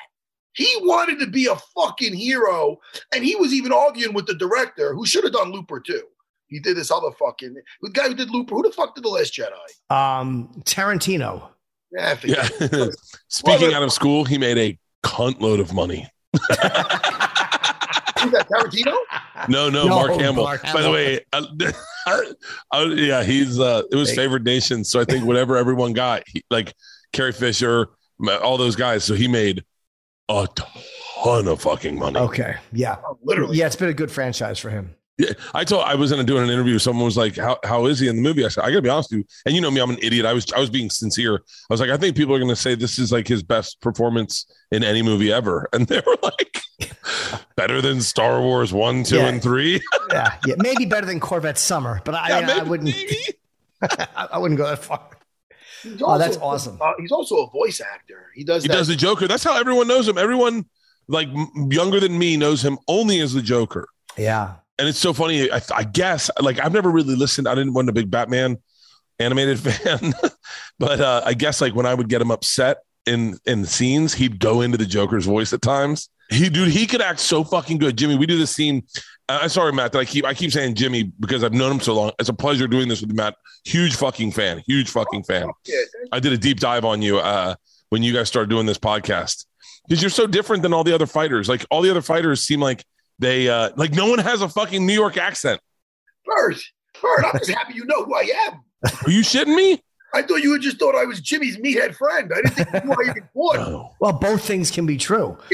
He 0.53 0.69
wanted 0.81 1.21
to 1.21 1.27
be 1.27 1.47
a 1.47 1.57
fucking 1.75 2.15
hero, 2.15 2.79
and 3.15 3.25
he 3.25 3.37
was 3.37 3.55
even 3.55 3.73
arguing 3.73 4.13
with 4.13 4.27
the 4.27 4.35
director, 4.35 4.93
who 4.93 5.07
should 5.07 5.25
have 5.25 5.33
done 5.33 5.53
Looper 5.53 5.81
too. 5.81 6.03
He 6.49 6.59
did 6.59 6.77
this 6.77 6.91
other 6.91 7.13
fucking 7.13 7.55
the 7.83 7.91
guy 7.91 8.09
who 8.09 8.15
did 8.15 8.31
Looper. 8.31 8.57
Who 8.57 8.63
the 8.63 8.73
fuck 8.73 8.95
did 8.95 9.05
the 9.05 9.09
Last 9.09 9.35
Jedi? 9.35 9.95
Um, 9.95 10.51
Tarantino. 10.65 11.49
Yeah, 11.93 12.19
Yeah. 12.25 12.49
Speaking 13.29 13.73
out 13.73 13.83
of 13.83 13.93
school, 13.93 14.25
he 14.25 14.37
made 14.37 14.59
a 14.59 14.79
cunt 15.05 15.41
load 15.41 15.61
of 15.61 15.73
money. 15.73 16.11
Who's 18.21 18.33
that 18.33 18.49
Tarantino? 18.51 18.97
No, 19.49 19.69
no, 19.71 19.85
No, 19.87 19.89
Mark 19.89 20.11
Hamill. 20.21 20.43
Mark 20.45 20.63
By 20.63 20.83
the 20.83 20.91
way, 20.91 21.21
uh, 21.33 21.45
uh, 22.73 22.85
yeah, 22.97 23.23
he's 23.23 23.59
uh, 23.61 23.83
it 23.91 23.97
was 23.97 24.11
Hey. 24.11 24.17
favored 24.17 24.45
nation. 24.45 24.83
So 24.85 25.01
I 25.01 25.05
think 25.05 25.25
whatever 25.25 25.57
everyone 25.57 25.93
got, 25.93 26.25
he, 26.27 26.43
like 26.51 26.75
Carrie 27.13 27.33
Fisher, 27.33 27.89
all 28.43 28.57
those 28.59 28.75
guys. 28.77 29.05
So 29.05 29.15
he 29.15 29.29
made 29.29 29.63
a 30.29 30.49
ton 30.57 31.47
of 31.49 31.61
fucking 31.63 31.97
money. 31.99 32.19
Okay, 32.19 32.57
yeah, 32.73 32.97
Literally. 33.23 33.57
yeah. 33.57 33.67
It's 33.67 33.77
been 33.77 33.89
a 33.89 33.95
good 33.95 34.11
franchise 34.11 34.59
for 34.59 34.71
him. 34.71 34.95
Yeah, 35.19 35.33
I 35.53 35.65
told 35.65 35.83
I 35.83 35.97
was 35.97 36.13
in 36.13 36.21
a, 36.21 36.25
doing 36.25 36.45
an 36.45 36.51
interview. 36.51 36.79
Someone 36.79 37.05
was 37.05 37.17
like, 37.17 37.35
"How 37.37 37.59
how 37.65 37.87
is 37.87 37.99
he 37.99 38.07
in 38.07 38.15
the 38.17 38.23
movie?" 38.23 38.45
I 38.45 38.49
said, 38.49 38.63
"I 38.63 38.69
got 38.71 38.77
to 38.77 38.83
be 38.83 38.89
honest 38.89 39.11
with 39.11 39.19
you." 39.19 39.25
And 39.47 39.55
you 39.55 39.61
know 39.61 39.71
me, 39.71 39.81
I'm 39.81 39.91
an 39.91 39.99
idiot. 40.01 40.25
I 40.25 40.33
was 40.33 40.51
I 40.53 40.61
was 40.61 40.71
being 40.71 40.91
sincere. 40.91 41.35
I 41.37 41.75
was 41.75 41.81
like, 41.81 41.91
"I 41.91 41.97
think 41.97 42.17
people 42.17 42.35
are 42.37 42.39
going 42.39 42.49
to 42.51 42.55
say 42.57 42.77
this 42.77 43.01
is 43.01 43.11
like 43.11 43.27
his 43.27 43.43
best 43.43 43.81
performance 43.81 44.47
in 44.71 44.85
any 44.85 45.03
movie 45.03 45.33
ever," 45.33 45.69
and 45.73 45.89
they 45.89 46.01
were 46.07 46.17
like, 46.23 46.61
"Better 47.57 47.81
than 47.83 48.01
Star 48.01 48.41
Wars 48.41 48.73
one, 48.73 49.03
two, 49.03 49.17
Yeah. 49.17 49.27
and 49.29 49.43
three. 49.43 49.81
Yeah, 50.13 50.37
yeah. 50.47 50.55
Maybe 50.59 50.87
better 50.87 51.07
than 51.07 51.21
Corvette 51.21 51.59
Summer, 51.59 52.01
but 52.05 52.15
I, 52.15 52.29
Yeah, 52.29 52.39
I, 52.39 52.47
maybe- 52.59 52.69
wouldn't. 52.71 52.95
I, 53.83 54.29
I 54.33 54.39
wouldn't 54.39 54.57
go 54.59 54.67
that 54.67 54.79
far. 54.79 55.03
He's 55.83 56.01
Oh, 56.03 56.17
that's 56.17 56.37
awesome. 56.39 56.79
Uh, 56.81 56.93
he's 56.99 57.13
also 57.13 57.37
a 57.45 57.51
voice 57.51 57.81
actor. 57.81 58.31
He 58.35 58.43
does. 58.45 58.63
He 58.63 58.69
that. 58.69 58.75
does 58.75 58.89
the 58.89 58.97
Joker. 58.97 59.27
That's 59.29 59.45
how 59.45 59.59
everyone 59.59 59.87
knows 59.89 60.09
him. 60.09 60.17
Everyone 60.17 60.65
like 61.09 61.29
younger 61.71 62.01
than 62.01 62.17
me 62.19 62.37
knows 62.37 62.65
him 62.65 62.79
only 62.89 63.21
as 63.21 63.33
the 63.35 63.43
Joker. 63.43 63.89
Yeah, 64.17 64.55
And 64.79 64.89
it's 64.89 64.99
so 64.99 65.13
funny. 65.13 65.51
I, 65.51 65.61
I 65.75 65.85
guess 65.85 66.31
like 66.41 66.61
I've 66.61 66.73
never 66.73 66.91
really 66.91 67.17
listened. 67.17 67.49
I 67.49 67.55
didn't 67.55 67.75
wasn't 67.75 67.91
a 67.91 67.93
big 67.93 68.11
Batman 68.11 68.59
animated 69.19 69.59
fan, 69.61 70.15
but 70.79 71.01
uh, 71.01 71.23
I 71.25 71.35
guess 71.35 71.61
like 71.61 71.75
when 71.75 71.87
I 71.87 71.95
would 71.95 72.09
get 72.09 72.23
him 72.23 72.31
upset 72.31 72.79
in 73.07 73.39
in 73.47 73.65
scenes, 73.65 74.15
he'd 74.15 74.39
go 74.39 74.61
into 74.61 74.79
the 74.79 74.87
Joker's 74.87 75.27
voice 75.27 75.53
at 75.53 75.63
times. 75.63 76.09
He 76.31 76.49
dude, 76.49 76.69
he 76.69 76.87
could 76.87 77.01
act 77.01 77.21
so 77.21 77.43
fucking 77.43 77.79
good. 77.79 77.97
Jimmy, 77.97 78.17
we 78.17 78.27
do 78.27 78.39
this 78.39 78.55
scene. 78.55 78.85
Uh, 79.29 79.41
I'm 79.43 79.49
sorry, 79.49 79.73
Matt, 79.73 79.93
that 79.93 79.99
I 79.99 80.05
keep 80.05 80.25
I 80.25 80.35
keep 80.35 80.53
saying 80.53 80.75
Jimmy 80.75 81.05
because 81.19 81.43
I've 81.43 81.55
known 81.55 81.73
him 81.73 81.81
so 81.81 81.95
long. 81.95 82.13
It's 82.19 82.29
a 82.29 82.35
pleasure 82.35 82.69
doing 82.69 82.89
this 82.89 83.01
with 83.01 83.11
you, 83.11 83.17
Matt. 83.17 83.35
Huge 83.65 83.97
fucking 83.97 84.33
fan. 84.33 84.63
Huge 84.67 84.91
fucking 84.91 85.25
fan. 85.25 85.51
I 86.13 86.21
did 86.21 86.33
a 86.33 86.39
deep 86.39 86.61
dive 86.61 86.85
on 86.85 87.03
you 87.03 87.19
uh, 87.19 87.55
when 87.89 88.03
you 88.03 88.13
guys 88.13 88.29
started 88.29 88.51
doing 88.51 88.67
this 88.67 88.79
podcast 88.79 89.47
because 89.89 90.03
you're 90.03 90.11
so 90.11 90.27
different 90.27 90.63
than 90.63 90.73
all 90.73 90.85
the 90.85 90.95
other 90.95 91.07
fighters. 91.07 91.49
Like 91.49 91.65
all 91.71 91.83
the 91.83 91.91
other 91.91 92.03
fighters 92.03 92.43
seem 92.43 92.61
like 92.61 92.85
they 93.19 93.49
uh, 93.49 93.71
like 93.77 93.93
no 93.93 94.09
one 94.09 94.19
has 94.19 94.43
a 94.43 94.49
fucking 94.49 94.87
New 94.87 94.95
York 94.95 95.17
accent. 95.17 95.61
Bert, 96.25 96.57
Bert, 97.01 97.25
I'm 97.25 97.39
just 97.39 97.51
happy 97.51 97.75
you 97.75 97.85
know 97.85 98.05
who 98.05 98.15
I 98.15 98.31
am. 98.47 98.63
Are 99.07 99.11
you 99.11 99.23
shitting 99.23 99.55
me? 99.55 99.83
I 100.15 100.23
thought 100.23 100.37
you 100.37 100.53
had 100.53 100.63
just 100.63 100.79
thought 100.79 100.95
I 100.95 101.05
was 101.05 101.21
Jimmy's 101.21 101.59
meathead 101.59 101.95
friend. 101.95 102.33
I 102.35 102.41
didn't 102.41 102.55
think 102.55 102.85
you 102.85 102.91
were 102.91 103.03
even 103.03 103.29
fought. 103.35 103.57
No, 103.57 103.91
well, 104.01 104.13
both 104.13 104.43
things 104.43 104.71
can 104.71 104.87
be 104.87 104.97
true. 104.97 105.37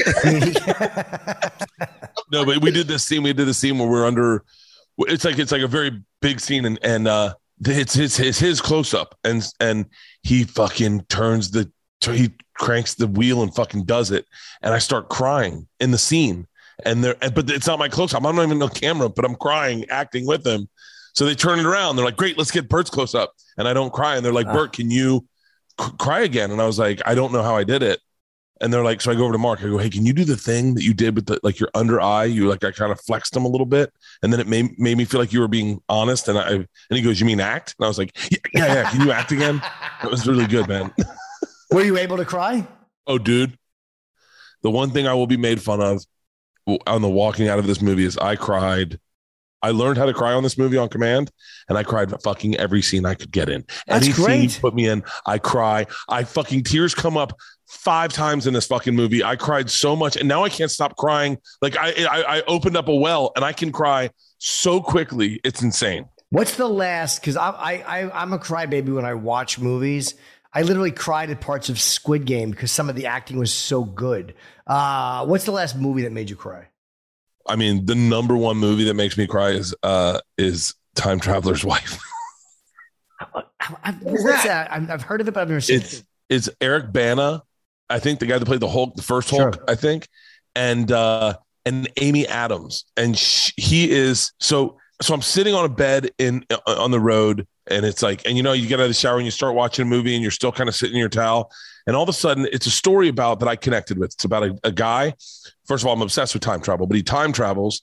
No, 2.31 2.45
but 2.45 2.61
we 2.61 2.71
did 2.71 2.87
this 2.87 3.03
scene. 3.03 3.23
We 3.23 3.33
did 3.33 3.47
the 3.47 3.53
scene 3.53 3.77
where 3.77 3.87
we're 3.87 4.05
under. 4.05 4.43
It's 4.99 5.25
like 5.25 5.37
it's 5.37 5.51
like 5.51 5.61
a 5.61 5.67
very 5.67 6.01
big 6.21 6.39
scene, 6.39 6.65
and 6.65 6.79
and 6.81 7.07
uh, 7.07 7.35
it's 7.63 7.93
his 7.93 8.17
his 8.17 8.39
his 8.39 8.61
close 8.61 8.93
up, 8.93 9.17
and 9.23 9.45
and 9.59 9.85
he 10.23 10.43
fucking 10.43 11.01
turns 11.03 11.51
the 11.51 11.71
he 12.01 12.31
cranks 12.55 12.95
the 12.95 13.07
wheel 13.07 13.43
and 13.43 13.53
fucking 13.53 13.83
does 13.83 14.11
it, 14.11 14.25
and 14.61 14.73
I 14.73 14.79
start 14.79 15.09
crying 15.09 15.67
in 15.79 15.91
the 15.91 15.97
scene, 15.97 16.47
and 16.83 17.03
they're 17.03 17.15
but 17.33 17.49
it's 17.49 17.67
not 17.67 17.79
my 17.79 17.89
close 17.89 18.13
up. 18.13 18.23
I'm 18.25 18.35
not 18.35 18.43
even 18.43 18.61
on 18.61 18.69
camera, 18.69 19.09
but 19.09 19.25
I'm 19.25 19.35
crying, 19.35 19.85
acting 19.89 20.25
with 20.25 20.43
them. 20.43 20.67
So 21.13 21.25
they 21.25 21.35
turn 21.35 21.59
it 21.59 21.65
around. 21.65 21.95
They're 21.95 22.05
like, 22.05 22.17
"Great, 22.17 22.37
let's 22.37 22.51
get 22.51 22.67
Bert's 22.67 22.89
close 22.89 23.15
up," 23.15 23.33
and 23.57 23.67
I 23.67 23.73
don't 23.73 23.93
cry, 23.93 24.15
and 24.17 24.25
they're 24.25 24.33
like, 24.33 24.47
Ah. 24.47 24.53
"Bert, 24.53 24.73
can 24.73 24.91
you 24.91 25.25
c- 25.79 25.91
cry 25.97 26.21
again?" 26.21 26.51
And 26.51 26.61
I 26.61 26.65
was 26.65 26.77
like, 26.79 27.01
"I 27.05 27.15
don't 27.15 27.31
know 27.31 27.43
how 27.43 27.55
I 27.55 27.63
did 27.63 27.83
it." 27.83 27.99
And 28.61 28.73
they're 28.73 28.85
like, 28.85 29.01
so 29.01 29.11
I 29.11 29.15
go 29.15 29.25
over 29.25 29.33
to 29.33 29.37
Mark. 29.37 29.59
I 29.59 29.63
go, 29.63 29.77
hey, 29.77 29.89
can 29.89 30.05
you 30.05 30.13
do 30.13 30.23
the 30.23 30.37
thing 30.37 30.75
that 30.75 30.83
you 30.83 30.93
did 30.93 31.13
with 31.13 31.25
the 31.25 31.37
like 31.43 31.59
your 31.59 31.69
under 31.75 31.99
eye? 31.99 32.23
You 32.23 32.47
like 32.47 32.63
I 32.63 32.71
kind 32.71 32.89
of 32.89 33.01
flexed 33.01 33.33
them 33.33 33.43
a 33.43 33.49
little 33.49 33.65
bit, 33.65 33.91
and 34.23 34.31
then 34.31 34.39
it 34.39 34.47
made 34.47 34.79
made 34.79 34.97
me 34.97 35.03
feel 35.03 35.19
like 35.19 35.33
you 35.33 35.41
were 35.41 35.49
being 35.49 35.81
honest. 35.89 36.29
And 36.29 36.37
I 36.37 36.49
and 36.51 36.67
he 36.89 37.01
goes, 37.01 37.19
you 37.19 37.25
mean 37.25 37.41
act? 37.41 37.75
And 37.77 37.85
I 37.85 37.89
was 37.89 37.97
like, 37.97 38.15
yeah, 38.31 38.37
yeah, 38.53 38.73
yeah. 38.73 38.89
Can 38.91 39.01
you 39.01 39.11
act 39.11 39.33
again? 39.33 39.61
It 40.03 40.09
was 40.09 40.25
really 40.25 40.47
good, 40.47 40.69
man. 40.69 40.93
were 41.71 41.83
you 41.83 41.97
able 41.97 42.15
to 42.15 42.23
cry? 42.23 42.65
Oh, 43.05 43.17
dude, 43.17 43.57
the 44.63 44.71
one 44.71 44.89
thing 44.91 45.05
I 45.05 45.13
will 45.13 45.27
be 45.27 45.37
made 45.37 45.61
fun 45.61 45.81
of 45.81 46.05
on 46.87 47.01
the 47.01 47.09
walking 47.09 47.47
out 47.47 47.59
of 47.59 47.67
this 47.67 47.81
movie 47.81 48.05
is 48.05 48.17
I 48.17 48.35
cried. 48.35 48.99
I 49.61 49.71
learned 49.71 49.97
how 49.97 50.05
to 50.05 50.13
cry 50.13 50.33
on 50.33 50.43
this 50.43 50.57
movie 50.57 50.77
on 50.77 50.89
command, 50.89 51.31
and 51.69 51.77
I 51.77 51.83
cried 51.83 52.13
fucking 52.21 52.55
every 52.57 52.81
scene 52.81 53.05
I 53.05 53.15
could 53.15 53.31
get 53.31 53.49
in. 53.49 53.65
That's 53.87 54.05
Any 54.05 54.13
scene 54.13 54.25
great. 54.25 54.59
put 54.61 54.75
me 54.75 54.87
in, 54.87 55.03
I 55.25 55.39
cry. 55.39 55.87
I 56.07 56.23
fucking 56.23 56.63
tears 56.63 56.93
come 56.93 57.17
up 57.17 57.33
five 57.67 58.13
times 58.13 58.45
in 58.45 58.53
this 58.53 58.67
fucking 58.67 58.95
movie. 58.95 59.23
I 59.23 59.35
cried 59.35 59.71
so 59.71 59.95
much, 59.95 60.17
and 60.17 60.27
now 60.27 60.43
I 60.43 60.49
can't 60.49 60.69
stop 60.69 60.95
crying. 60.97 61.37
Like 61.61 61.77
I, 61.77 61.93
I, 62.05 62.37
I 62.37 62.41
opened 62.47 62.77
up 62.77 62.89
a 62.89 62.95
well, 62.95 63.31
and 63.35 63.43
I 63.43 63.53
can 63.53 63.71
cry 63.71 64.11
so 64.37 64.79
quickly. 64.81 65.39
It's 65.43 65.63
insane. 65.63 66.05
What's 66.29 66.57
the 66.57 66.67
last? 66.67 67.21
Because 67.21 67.37
I, 67.37 67.49
I, 67.49 68.01
I, 68.01 68.21
I'm 68.21 68.33
a 68.33 68.39
crybaby 68.39 68.93
when 68.93 69.05
I 69.05 69.13
watch 69.13 69.57
movies. 69.57 70.15
I 70.55 70.61
literally 70.61 70.91
cried 70.91 71.29
at 71.29 71.41
parts 71.41 71.67
of 71.69 71.79
Squid 71.79 72.25
Game 72.25 72.49
because 72.49 72.71
some 72.71 72.89
of 72.89 72.95
the 72.95 73.05
acting 73.07 73.37
was 73.37 73.53
so 73.53 73.83
good. 73.83 74.33
Uh, 74.65 75.25
what's 75.25 75.43
the 75.43 75.51
last 75.51 75.75
movie 75.77 76.03
that 76.03 76.13
made 76.13 76.29
you 76.29 76.37
cry? 76.37 76.69
I 77.47 77.57
mean, 77.57 77.85
the 77.85 77.93
number 77.93 78.35
one 78.37 78.57
movie 78.57 78.85
that 78.85 78.93
makes 78.95 79.17
me 79.17 79.27
cry 79.27 79.49
is 79.49 79.75
uh 79.83 80.21
is 80.37 80.73
Time 80.95 81.19
Traveler's 81.19 81.63
Wife. 81.63 81.99
I've, 83.83 84.01
what's 84.01 84.43
that? 84.43 84.71
I've, 84.71 84.89
I've 84.89 85.01
heard 85.01 85.21
of 85.21 85.27
it, 85.27 85.33
but 85.33 85.41
I've 85.41 85.49
never 85.49 85.61
seen 85.61 85.77
it's 85.77 85.99
it. 85.99 86.05
it's 86.29 86.49
Eric 86.61 86.91
Bana, 86.91 87.43
I 87.89 87.99
think 87.99 88.19
the 88.19 88.25
guy 88.25 88.37
that 88.37 88.45
played 88.45 88.59
the 88.61 88.69
Hulk, 88.69 88.95
the 88.95 89.01
first 89.01 89.29
Hulk, 89.29 89.55
Sure. 89.55 89.63
I 89.67 89.75
think, 89.75 90.07
and 90.55 90.91
uh 90.91 91.35
and 91.65 91.89
Amy 91.99 92.27
Adams, 92.27 92.85
and 92.95 93.17
sh 93.17 93.51
he 93.57 93.91
is 93.91 94.31
so 94.39 94.77
so. 95.01 95.13
I'm 95.13 95.21
sitting 95.21 95.53
on 95.53 95.65
a 95.65 95.69
bed 95.69 96.11
in 96.17 96.45
uh, 96.49 96.57
on 96.67 96.91
the 96.91 96.99
road, 96.99 97.47
and 97.67 97.85
it's 97.85 98.01
like, 98.01 98.25
and 98.25 98.37
you 98.37 98.43
know, 98.43 98.53
you 98.53 98.67
get 98.67 98.79
out 98.79 98.83
of 98.83 98.89
the 98.89 98.93
shower 98.93 99.17
and 99.17 99.25
you 99.25 99.31
start 99.31 99.55
watching 99.55 99.83
a 99.83 99.89
movie, 99.89 100.13
and 100.13 100.21
you're 100.21 100.31
still 100.31 100.51
kind 100.51 100.69
of 100.69 100.75
sitting 100.75 100.95
in 100.95 100.99
your 100.99 101.09
towel, 101.09 101.51
and 101.87 101.95
all 101.95 102.03
of 102.03 102.09
a 102.09 102.13
sudden, 102.13 102.47
it's 102.51 102.65
a 102.65 102.71
story 102.71 103.07
about 103.07 103.39
that 103.39 103.49
I 103.49 103.55
connected 103.55 103.97
with. 103.97 104.13
It's 104.13 104.25
about 104.25 104.43
a, 104.43 104.57
a 104.63 104.71
guy. 104.71 105.13
First 105.65 105.83
of 105.83 105.87
all, 105.87 105.93
I'm 105.93 106.01
obsessed 106.01 106.33
with 106.33 106.43
time 106.43 106.61
travel, 106.61 106.87
but 106.87 106.95
he 106.95 107.03
time 107.03 107.31
travels, 107.31 107.81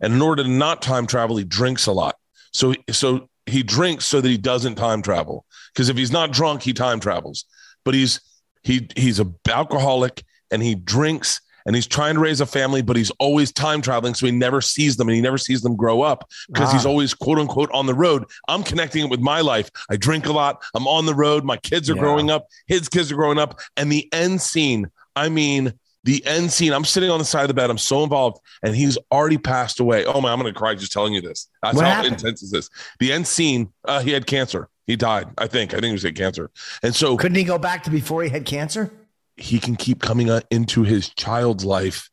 and 0.00 0.12
in 0.12 0.22
order 0.22 0.42
to 0.42 0.48
not 0.48 0.82
time 0.82 1.06
travel, 1.06 1.36
he 1.36 1.44
drinks 1.44 1.86
a 1.86 1.92
lot. 1.92 2.16
So 2.52 2.74
so 2.90 3.28
he 3.46 3.62
drinks 3.62 4.04
so 4.04 4.20
that 4.20 4.28
he 4.28 4.38
doesn't 4.38 4.76
time 4.76 5.02
travel. 5.02 5.44
Because 5.72 5.88
if 5.88 5.96
he's 5.96 6.12
not 6.12 6.32
drunk, 6.32 6.62
he 6.62 6.72
time 6.72 7.00
travels. 7.00 7.44
But 7.84 7.94
he's 7.94 8.20
he 8.62 8.88
he's 8.96 9.20
a 9.20 9.26
alcoholic 9.48 10.24
and 10.50 10.62
he 10.62 10.74
drinks 10.74 11.40
and 11.66 11.74
he's 11.74 11.86
trying 11.86 12.14
to 12.14 12.20
raise 12.20 12.40
a 12.40 12.46
family, 12.46 12.82
but 12.82 12.96
he's 12.96 13.10
always 13.18 13.52
time 13.52 13.80
traveling, 13.82 14.14
so 14.14 14.26
he 14.26 14.32
never 14.32 14.60
sees 14.60 14.96
them 14.96 15.08
and 15.08 15.16
he 15.16 15.22
never 15.22 15.38
sees 15.38 15.62
them 15.62 15.76
grow 15.76 16.02
up 16.02 16.30
because 16.52 16.72
he's 16.72 16.84
Ah. 16.86 16.88
always 16.90 17.14
quote 17.14 17.38
unquote 17.38 17.70
on 17.72 17.86
the 17.86 17.94
road. 17.94 18.24
I'm 18.48 18.62
connecting 18.62 19.04
it 19.04 19.10
with 19.10 19.20
my 19.20 19.40
life. 19.40 19.70
I 19.90 19.96
drink 19.96 20.26
a 20.26 20.32
lot. 20.32 20.62
I'm 20.74 20.86
on 20.86 21.06
the 21.06 21.14
road. 21.14 21.44
My 21.44 21.56
kids 21.56 21.88
are 21.90 21.94
Yeah. 21.94 22.00
growing 22.02 22.30
up. 22.30 22.46
His 22.66 22.88
kids 22.88 23.10
are 23.10 23.16
growing 23.16 23.38
up. 23.38 23.58
And 23.76 23.90
the 23.90 24.08
end 24.12 24.42
scene, 24.42 24.86
I 25.16 25.28
mean, 25.28 25.72
the 26.04 26.22
end 26.26 26.52
scene, 26.52 26.72
I'm 26.74 26.84
sitting 26.84 27.08
on 27.10 27.18
the 27.18 27.24
side 27.24 27.42
of 27.42 27.48
the 27.48 27.54
bed. 27.54 27.70
I'm 27.70 27.78
so 27.78 28.02
involved, 28.04 28.38
and 28.62 28.76
he's 28.76 28.98
already 29.10 29.38
passed 29.38 29.80
away. 29.80 30.04
Oh 30.04 30.20
my, 30.20 30.30
I'm 30.32 30.38
gonna 30.38 30.52
cry 30.52 30.74
just 30.74 30.92
telling 30.92 31.14
you 31.14 31.22
this. 31.22 31.48
That's 31.62 31.76
What 31.76 31.86
how 31.86 31.92
happened? 31.92 32.14
intense 32.16 32.42
is 32.42 32.50
this. 32.50 32.68
The 33.00 33.10
end 33.10 33.26
scene, 33.26 33.72
uh, 33.86 34.00
he 34.00 34.10
had 34.10 34.26
cancer. 34.26 34.68
He 34.86 34.96
died, 34.96 35.28
I 35.38 35.46
think. 35.46 35.72
I 35.72 35.76
think 35.76 35.86
he 35.86 35.92
was 35.92 36.02
had 36.02 36.14
cancer. 36.14 36.50
And 36.82 36.94
so 36.94 37.16
Couldn't 37.16 37.36
he 37.38 37.44
go 37.44 37.56
back 37.56 37.84
to 37.84 37.90
before 37.90 38.22
he 38.22 38.28
had 38.28 38.44
cancer? 38.44 38.92
He 39.36 39.58
can 39.58 39.76
keep 39.76 40.00
coming 40.00 40.28
into 40.50 40.82
his 40.82 41.08
child's 41.10 41.64
life 41.64 42.08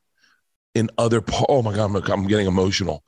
in 0.73 0.89
other 0.97 1.23
oh 1.49 1.61
my 1.61 1.73
god 1.75 1.95
I'm, 1.95 1.95
I'm 2.11 2.27
getting 2.27 2.47
emotional. 2.47 3.03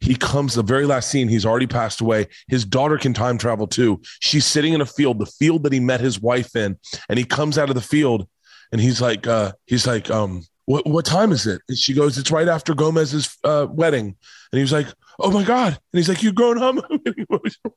He 0.00 0.14
comes 0.14 0.54
the 0.54 0.62
very 0.62 0.86
last 0.86 1.10
scene 1.10 1.28
he's 1.28 1.44
already 1.44 1.66
passed 1.66 2.00
away. 2.00 2.28
His 2.46 2.64
daughter 2.64 2.98
can 2.98 3.14
time 3.14 3.36
travel 3.36 3.66
too. 3.66 4.00
She's 4.20 4.46
sitting 4.46 4.72
in 4.72 4.80
a 4.80 4.86
field 4.86 5.18
the 5.18 5.26
field 5.26 5.64
that 5.64 5.72
he 5.72 5.80
met 5.80 6.00
his 6.00 6.20
wife 6.20 6.54
in 6.54 6.78
and 7.08 7.18
he 7.18 7.24
comes 7.24 7.58
out 7.58 7.68
of 7.68 7.74
the 7.74 7.80
field 7.80 8.28
and 8.70 8.80
he's 8.80 9.00
like 9.00 9.26
uh 9.26 9.52
he's 9.66 9.86
like 9.86 10.10
um 10.10 10.44
what 10.66 10.86
what 10.86 11.04
time 11.04 11.32
is 11.32 11.46
it? 11.46 11.60
And 11.68 11.76
she 11.76 11.94
goes 11.94 12.16
it's 12.16 12.30
right 12.30 12.48
after 12.48 12.74
gomez's 12.74 13.36
uh 13.42 13.66
wedding. 13.68 14.16
And 14.52 14.58
he 14.58 14.60
was 14.60 14.72
like 14.72 14.86
oh 15.18 15.30
my 15.30 15.42
god 15.42 15.78
and 15.92 15.98
he's 15.98 16.08
like 16.08 16.22
you're 16.22 16.32
grown 16.32 16.58
up 16.62 16.76
I'm 16.90 16.98
getting 16.98 17.26
emotional. 17.28 17.74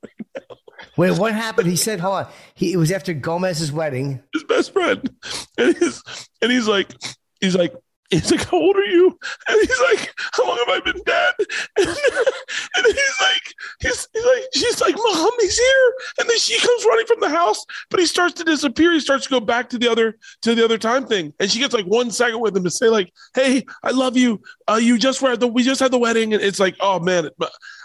Wait, 0.97 1.17
what 1.17 1.33
happened? 1.33 1.67
He 1.67 1.75
said, 1.75 1.99
hold 1.99 2.25
on. 2.25 2.27
He, 2.55 2.73
it 2.73 2.77
was 2.77 2.91
after 2.91 3.13
Gomez's 3.13 3.71
wedding. 3.71 4.21
his 4.33 4.43
best 4.43 4.73
friend. 4.73 5.09
And 5.57 5.75
he's 5.77 6.03
and 6.41 6.51
he's 6.51 6.67
like, 6.67 6.91
he's 7.39 7.55
like, 7.55 7.73
he's 8.11 8.31
like, 8.31 8.47
how 8.49 8.57
old 8.57 8.75
are 8.75 8.85
you? 8.85 9.17
And 9.47 9.59
he's 9.59 9.79
like, 9.91 10.13
how 10.33 10.47
long 10.47 10.57
have 10.57 10.69
I 10.69 10.79
been 10.81 11.01
dead? 11.05 11.33
And, 11.77 11.87
and 11.87 12.85
he's 12.85 13.21
like, 13.21 13.55
he's, 13.79 14.07
he's 14.13 14.25
like, 14.25 14.43
she's 14.53 14.81
like, 14.81 14.95
mom, 14.95 15.31
he's 15.39 15.57
here. 15.57 15.93
And 16.19 16.29
then 16.29 16.37
she 16.37 16.59
comes 16.59 16.85
running 16.85 17.07
from 17.07 17.19
the 17.19 17.29
house, 17.29 17.65
but 17.89 17.99
he 17.99 18.05
starts 18.05 18.33
to 18.35 18.43
disappear. 18.43 18.91
He 18.91 18.99
starts 18.99 19.25
to 19.25 19.29
go 19.29 19.39
back 19.39 19.69
to 19.69 19.77
the 19.77 19.89
other 19.89 20.17
to 20.41 20.55
the 20.55 20.63
other 20.63 20.77
time 20.77 21.05
thing, 21.05 21.33
and 21.39 21.49
she 21.49 21.59
gets 21.59 21.73
like 21.73 21.85
one 21.85 22.11
second 22.11 22.39
with 22.39 22.55
him 22.55 22.63
to 22.63 22.69
say 22.69 22.87
like, 22.87 23.11
hey, 23.33 23.65
I 23.83 23.91
love 23.91 24.17
you. 24.17 24.41
Uh, 24.67 24.79
you 24.81 24.97
just 24.97 25.21
were 25.21 25.31
at 25.31 25.39
the 25.39 25.47
we 25.47 25.63
just 25.63 25.79
had 25.79 25.91
the 25.91 25.97
wedding, 25.97 26.33
and 26.33 26.41
it's 26.41 26.59
like, 26.59 26.75
oh 26.79 26.99
man, 26.99 27.29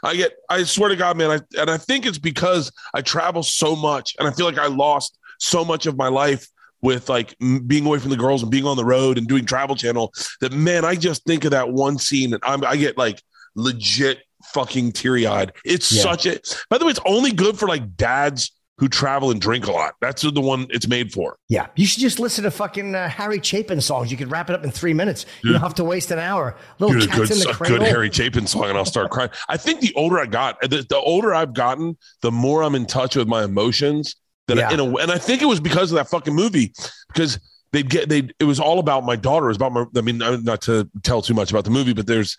I 0.02 0.16
get, 0.16 0.32
I 0.48 0.64
swear 0.64 0.88
to 0.88 0.96
God, 0.96 1.16
man, 1.16 1.30
I 1.30 1.60
and 1.60 1.70
I 1.70 1.78
think 1.78 2.06
it's 2.06 2.18
because 2.18 2.72
I 2.94 3.02
travel 3.02 3.42
so 3.42 3.76
much, 3.76 4.16
and 4.18 4.26
I 4.26 4.32
feel 4.32 4.46
like 4.46 4.58
I 4.58 4.66
lost 4.66 5.18
so 5.38 5.64
much 5.64 5.86
of 5.86 5.96
my 5.96 6.08
life 6.08 6.48
with 6.86 7.08
like 7.08 7.36
being 7.66 7.84
away 7.84 7.98
from 7.98 8.10
the 8.10 8.16
girls 8.16 8.42
and 8.42 8.50
being 8.50 8.64
on 8.64 8.76
the 8.76 8.84
road 8.84 9.18
and 9.18 9.26
doing 9.26 9.44
travel 9.44 9.74
channel 9.76 10.12
that 10.40 10.52
man 10.52 10.84
i 10.84 10.94
just 10.94 11.24
think 11.24 11.44
of 11.44 11.50
that 11.50 11.70
one 11.72 11.98
scene 11.98 12.32
and 12.32 12.42
I'm, 12.46 12.64
i 12.64 12.76
get 12.76 12.96
like 12.96 13.20
legit 13.56 14.18
fucking 14.54 14.92
teary-eyed 14.92 15.52
it's 15.64 15.90
Yeah. 15.90 16.02
such 16.02 16.26
a 16.26 16.38
by 16.70 16.78
the 16.78 16.84
way 16.84 16.90
it's 16.92 17.00
only 17.04 17.32
good 17.32 17.58
for 17.58 17.66
like 17.66 17.96
dads 17.96 18.52
who 18.78 18.88
travel 18.88 19.30
and 19.30 19.40
drink 19.40 19.66
a 19.66 19.72
lot 19.72 19.94
that's 20.02 20.20
the 20.22 20.40
one 20.40 20.66
it's 20.70 20.86
made 20.86 21.10
for 21.10 21.36
Yeah. 21.48 21.66
You 21.76 21.86
should 21.86 22.02
just 22.02 22.20
listen 22.20 22.44
to 22.44 22.50
fucking 22.50 22.94
uh, 22.94 23.08
Harry 23.08 23.40
Chapin 23.42 23.80
songs. 23.80 24.10
You 24.10 24.18
could 24.18 24.30
wrap 24.30 24.50
it 24.50 24.54
up 24.54 24.62
in 24.64 24.70
three 24.70 24.92
minutes. 24.92 25.24
You 25.42 25.52
don't 25.52 25.62
have 25.62 25.72
to 25.76 25.84
waste 25.84 26.10
an 26.10 26.18
hour. 26.18 26.54
Little 26.78 27.00
Dude, 27.00 27.08
a 27.08 27.12
cats 27.12 27.18
good, 27.20 27.30
in 27.32 27.38
the 27.38 27.48
a 27.48 27.54
cradle. 27.54 27.78
good 27.78 27.86
Harry 27.88 28.10
Chapin 28.12 28.46
song, 28.46 28.64
and 28.68 28.76
I'll 28.76 28.84
start 28.84 29.10
crying. 29.10 29.30
I 29.48 29.56
think 29.56 29.80
the 29.80 29.94
older 29.94 30.18
I 30.18 30.26
got, 30.26 30.60
the, 30.60 30.84
the 30.86 30.98
older 30.98 31.34
I've 31.34 31.54
gotten, 31.54 31.96
the 32.20 32.30
more 32.30 32.62
I'm 32.62 32.74
in 32.74 32.84
touch 32.84 33.16
with 33.16 33.26
my 33.28 33.44
emotions. 33.44 34.14
That 34.48 34.56
Yeah. 34.56 34.68
I, 34.68 34.74
in 34.74 34.80
a, 34.80 34.96
and 34.96 35.10
I 35.10 35.18
think 35.18 35.42
it 35.42 35.46
was 35.46 35.60
because 35.60 35.90
of 35.92 35.96
that 35.96 36.08
fucking 36.08 36.34
movie, 36.34 36.72
because 37.08 37.38
they'd 37.72 37.88
get 37.88 38.08
they. 38.08 38.28
It 38.38 38.44
was 38.44 38.60
all 38.60 38.78
about 38.78 39.04
my 39.04 39.16
daughter. 39.16 39.46
It 39.46 39.48
was 39.48 39.56
about 39.56 39.72
my. 39.72 39.84
I 39.96 40.00
mean, 40.00 40.18
not 40.18 40.62
to 40.62 40.88
tell 41.02 41.22
too 41.22 41.34
much 41.34 41.50
about 41.50 41.64
the 41.64 41.70
movie, 41.70 41.92
but 41.92 42.06
there's, 42.06 42.36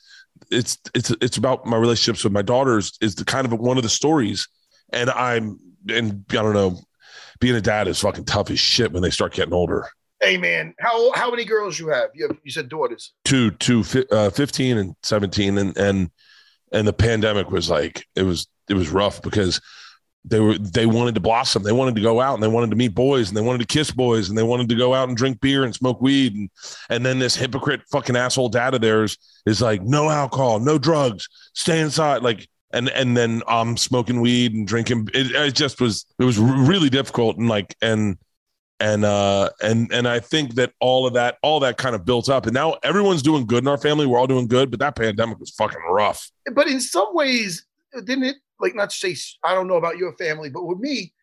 it's 0.51 0.77
it's 0.93 1.11
it's 1.21 1.37
about 1.37 1.65
my 1.65 1.77
relationships 1.77 2.23
with 2.23 2.33
my 2.33 2.41
daughters. 2.41 2.97
Is 3.01 3.15
the 3.15 3.25
kind 3.25 3.45
of 3.45 3.53
one 3.59 3.77
of 3.77 3.83
the 3.83 3.89
stories, 3.89 4.47
and 4.91 5.09
I'm 5.09 5.59
and 5.89 6.25
I 6.29 6.35
don't 6.35 6.53
know, 6.53 6.79
being 7.39 7.55
a 7.55 7.61
dad 7.61 7.87
is 7.87 7.99
fucking 7.99 8.25
tough 8.25 8.49
as 8.51 8.59
shit 8.59 8.91
when 8.91 9.01
they 9.01 9.09
start 9.09 9.33
getting 9.33 9.53
older. 9.53 9.87
Hey 10.21 10.37
man, 10.37 10.73
how 10.79 11.13
how 11.13 11.29
many 11.29 11.45
girls 11.45 11.77
you 11.77 11.89
have? 11.89 12.09
You 12.15 12.27
have 12.27 12.37
you 12.43 12.51
said 12.51 12.69
daughters. 12.69 13.13
two 13.23 13.51
two 13.51 13.83
fi- 13.83 14.07
uh, 14.11 14.29
15 14.31 14.77
and 14.77 14.95
17 15.03 15.57
and 15.57 15.77
and 15.77 16.09
and 16.71 16.87
the 16.87 16.93
pandemic 16.93 17.51
was 17.51 17.69
like 17.69 18.05
it 18.15 18.23
was 18.23 18.47
it 18.67 18.73
was 18.73 18.89
rough 18.89 19.21
because 19.21 19.61
they 20.29 20.39
were 20.39 20.57
they 20.57 20.85
wanted 20.85 21.15
to 21.15 21.21
blossom. 21.21 21.63
They 21.63 21.71
wanted 21.71 21.95
to 21.95 22.01
go 22.01 22.19
out 22.19 22.33
and 22.33 22.43
they 22.43 22.47
wanted 22.47 22.69
to 22.71 22.75
meet 22.75 22.93
boys 22.93 23.29
and 23.29 23.37
they 23.37 23.41
wanted 23.41 23.59
to 23.59 23.73
kiss 23.73 23.91
boys 23.91 24.29
and 24.29 24.37
they 24.37 24.43
wanted 24.43 24.69
to 24.69 24.75
go 24.75 24.93
out 24.93 25.07
and 25.07 25.17
drink 25.17 25.39
beer 25.39 25.63
and 25.63 25.73
smoke 25.73 26.01
weed. 26.01 26.35
And 26.35 26.49
and 26.89 27.05
then 27.05 27.19
this 27.19 27.35
hypocrite 27.35 27.81
fucking 27.91 28.15
asshole 28.15 28.49
dad 28.49 28.73
of 28.73 28.81
theirs 28.81 29.17
is 29.45 29.61
like 29.61 29.81
no 29.81 30.09
alcohol 30.09 30.59
no 30.59 30.77
drugs 30.77 31.27
stay 31.53 31.79
inside. 31.79 32.23
Like 32.23 32.47
and 32.71 32.89
and 32.89 33.15
then 33.15 33.41
I'm 33.47 33.77
smoking 33.77 34.21
weed 34.21 34.53
and 34.53 34.67
drinking. 34.67 35.09
It, 35.13 35.31
it 35.31 35.55
just 35.55 35.79
was 35.79 36.05
it 36.19 36.23
was 36.23 36.37
really 36.37 36.89
difficult. 36.89 37.37
And 37.37 37.47
like 37.47 37.75
and 37.81 38.17
and 38.79 39.05
uh 39.05 39.49
and 39.61 39.91
and 39.93 40.07
I 40.07 40.19
think 40.19 40.55
that 40.55 40.73
all 40.79 41.07
of 41.07 41.13
that 41.13 41.37
all 41.41 41.61
that 41.61 41.77
kind 41.77 41.95
of 41.95 42.05
built 42.05 42.27
up. 42.29 42.45
And 42.45 42.53
now 42.53 42.77
everyone's 42.83 43.21
doing 43.21 43.45
good 43.45 43.63
in 43.63 43.67
our 43.67 43.77
family. 43.77 44.05
We're 44.05 44.19
all 44.19 44.27
doing 44.27 44.47
good 44.47 44.71
but 44.71 44.79
that 44.81 44.95
pandemic 44.95 45.39
was 45.39 45.51
fucking 45.51 45.81
rough. 45.89 46.29
But 46.53 46.67
in 46.67 46.81
some 46.81 47.13
ways, 47.13 47.65
didn't 47.93 48.25
it 48.25 48.35
like 48.59 48.75
not 48.75 48.89
to 48.89 48.95
say 48.95 49.15
I 49.43 49.53
don't 49.53 49.67
know 49.67 49.75
about 49.75 49.97
your 49.97 50.13
family, 50.13 50.49
but 50.49 50.65
with 50.65 50.79
me, 50.79 51.13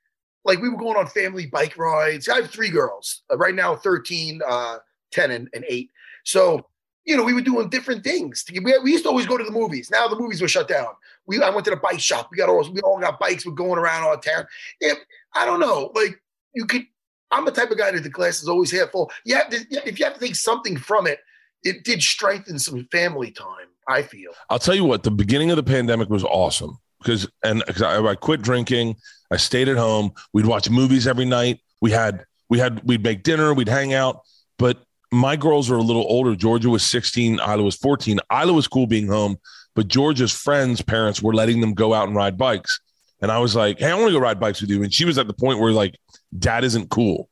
like 0.45 0.61
we 0.61 0.69
were 0.69 0.77
going 0.77 0.97
on 0.97 1.07
family 1.07 1.47
bike 1.47 1.77
rides. 1.77 2.29
I 2.29 2.37
have 2.37 2.51
three 2.51 2.71
girls 2.71 3.23
uh, 3.33 3.37
right 3.37 3.55
now, 3.55 3.77
13, 3.77 4.41
uh, 4.47 4.79
10, 5.13 5.31
and, 5.31 5.49
and 5.55 5.65
eight. 5.69 5.91
So, 6.25 6.67
you 7.05 7.17
know, 7.17 7.25
we 7.25 7.33
were 7.33 7.41
doing 7.41 7.69
different 7.69 8.05
things. 8.05 8.45
We, 8.53 8.61
we 8.83 8.93
used 8.93 9.05
to 9.05 9.11
always 9.11 9.27
go 9.27 9.37
to 9.37 9.45
the 9.45 9.51
movies. 9.51 9.91
Now 9.91 10.09
the 10.09 10.19
movies 10.19 10.41
were 10.41 10.49
shut 10.49 10.69
down. 10.69 10.89
We 11.27 11.43
I 11.43 11.51
went 11.51 11.65
to 11.67 11.71
the 11.71 11.77
bike 11.77 12.01
shop. 12.01 12.29
We 12.31 12.37
got 12.37 12.49
all 12.49 12.71
we 12.71 12.81
all 12.81 13.01
got 13.01 13.19
bikes. 13.19 13.47
We're 13.47 13.53
going 13.53 13.79
around 13.79 14.05
our 14.05 14.19
town. 14.19 14.47
Yeah, 14.81 14.95
I 15.35 15.45
don't 15.45 15.61
know. 15.61 15.91
Like 15.95 16.21
you 16.55 16.67
could. 16.67 16.83
I'm 17.31 17.45
the 17.45 17.51
type 17.51 17.71
of 17.71 17.79
guy 17.79 17.91
that 17.91 18.03
the 18.03 18.11
glass 18.11 18.43
is 18.43 18.49
always 18.49 18.71
half 18.71 18.91
full. 18.91 19.11
You 19.25 19.35
have 19.35 19.49
to, 19.49 19.57
if 19.89 19.99
you 19.99 20.05
have 20.05 20.15
to 20.15 20.21
take 20.21 20.37
something 20.37 20.77
from 20.77 21.07
it, 21.07 21.19
it 21.65 21.83
did 21.83 22.01
strengthen 22.01 22.59
some 22.59 22.87
family 22.93 23.33
time. 23.33 23.69
I 23.89 24.03
feel. 24.03 24.31
I'll 24.49 24.59
tell 24.59 24.75
you 24.75 24.85
what, 24.85 25.03
the 25.03 25.11
beginning 25.11 25.51
of 25.51 25.57
the 25.57 25.63
pandemic 25.63 26.09
was 26.09 26.25
awesome 26.25 26.79
because 27.05 27.29
and 27.43 27.65
cause 27.67 27.83
I, 27.83 28.01
I 28.03 28.15
quit 28.15 28.43
drinking. 28.43 28.97
I 29.31 29.37
stayed 29.37 29.69
at 29.69 29.77
home. 29.77 30.13
We'd 30.33 30.47
watch 30.47 30.69
movies 30.71 31.07
every 31.07 31.25
night. 31.25 31.61
We 31.81 31.91
had 31.91 32.25
we 32.49 32.59
had 32.59 32.83
we'd 32.85 33.03
make 33.03 33.23
dinner. 33.23 33.55
We'd 33.55 33.69
hang 33.69 33.93
out. 33.95 34.23
But 34.59 34.79
my 35.13 35.37
girls 35.37 35.71
are 35.71 35.77
a 35.77 35.83
little 35.83 36.05
older. 36.09 36.35
Georgia 36.35 36.71
was 36.71 36.83
16. 36.85 37.35
Ila 37.41 37.63
was 37.63 37.77
14. 37.77 38.19
Ila 38.33 38.53
was 38.53 38.67
cool 38.67 38.87
being 38.87 39.07
home, 39.07 39.37
but 39.75 39.89
Georgia's 39.89 40.33
friends' 40.33 40.83
parents 40.83 41.23
were 41.23 41.35
letting 41.35 41.61
them 41.61 41.75
go 41.75 41.95
out 41.95 42.07
and 42.09 42.17
ride 42.17 42.37
bikes. 42.39 42.81
And 43.21 43.31
I 43.31 43.39
was 43.39 43.55
like, 43.55 43.79
"Hey, 43.79 43.91
I 43.91 43.95
want 43.95 44.09
to 44.09 44.13
go 44.13 44.19
ride 44.19 44.41
bikes 44.41 44.61
with 44.61 44.71
you." 44.71 44.83
And 44.83 44.93
she 44.93 45.05
was 45.05 45.19
at 45.19 45.27
the 45.27 45.35
point 45.35 45.59
where 45.59 45.73
like, 45.73 45.97
"Dad 46.39 46.65
isn't 46.65 46.91
cool," 46.91 47.29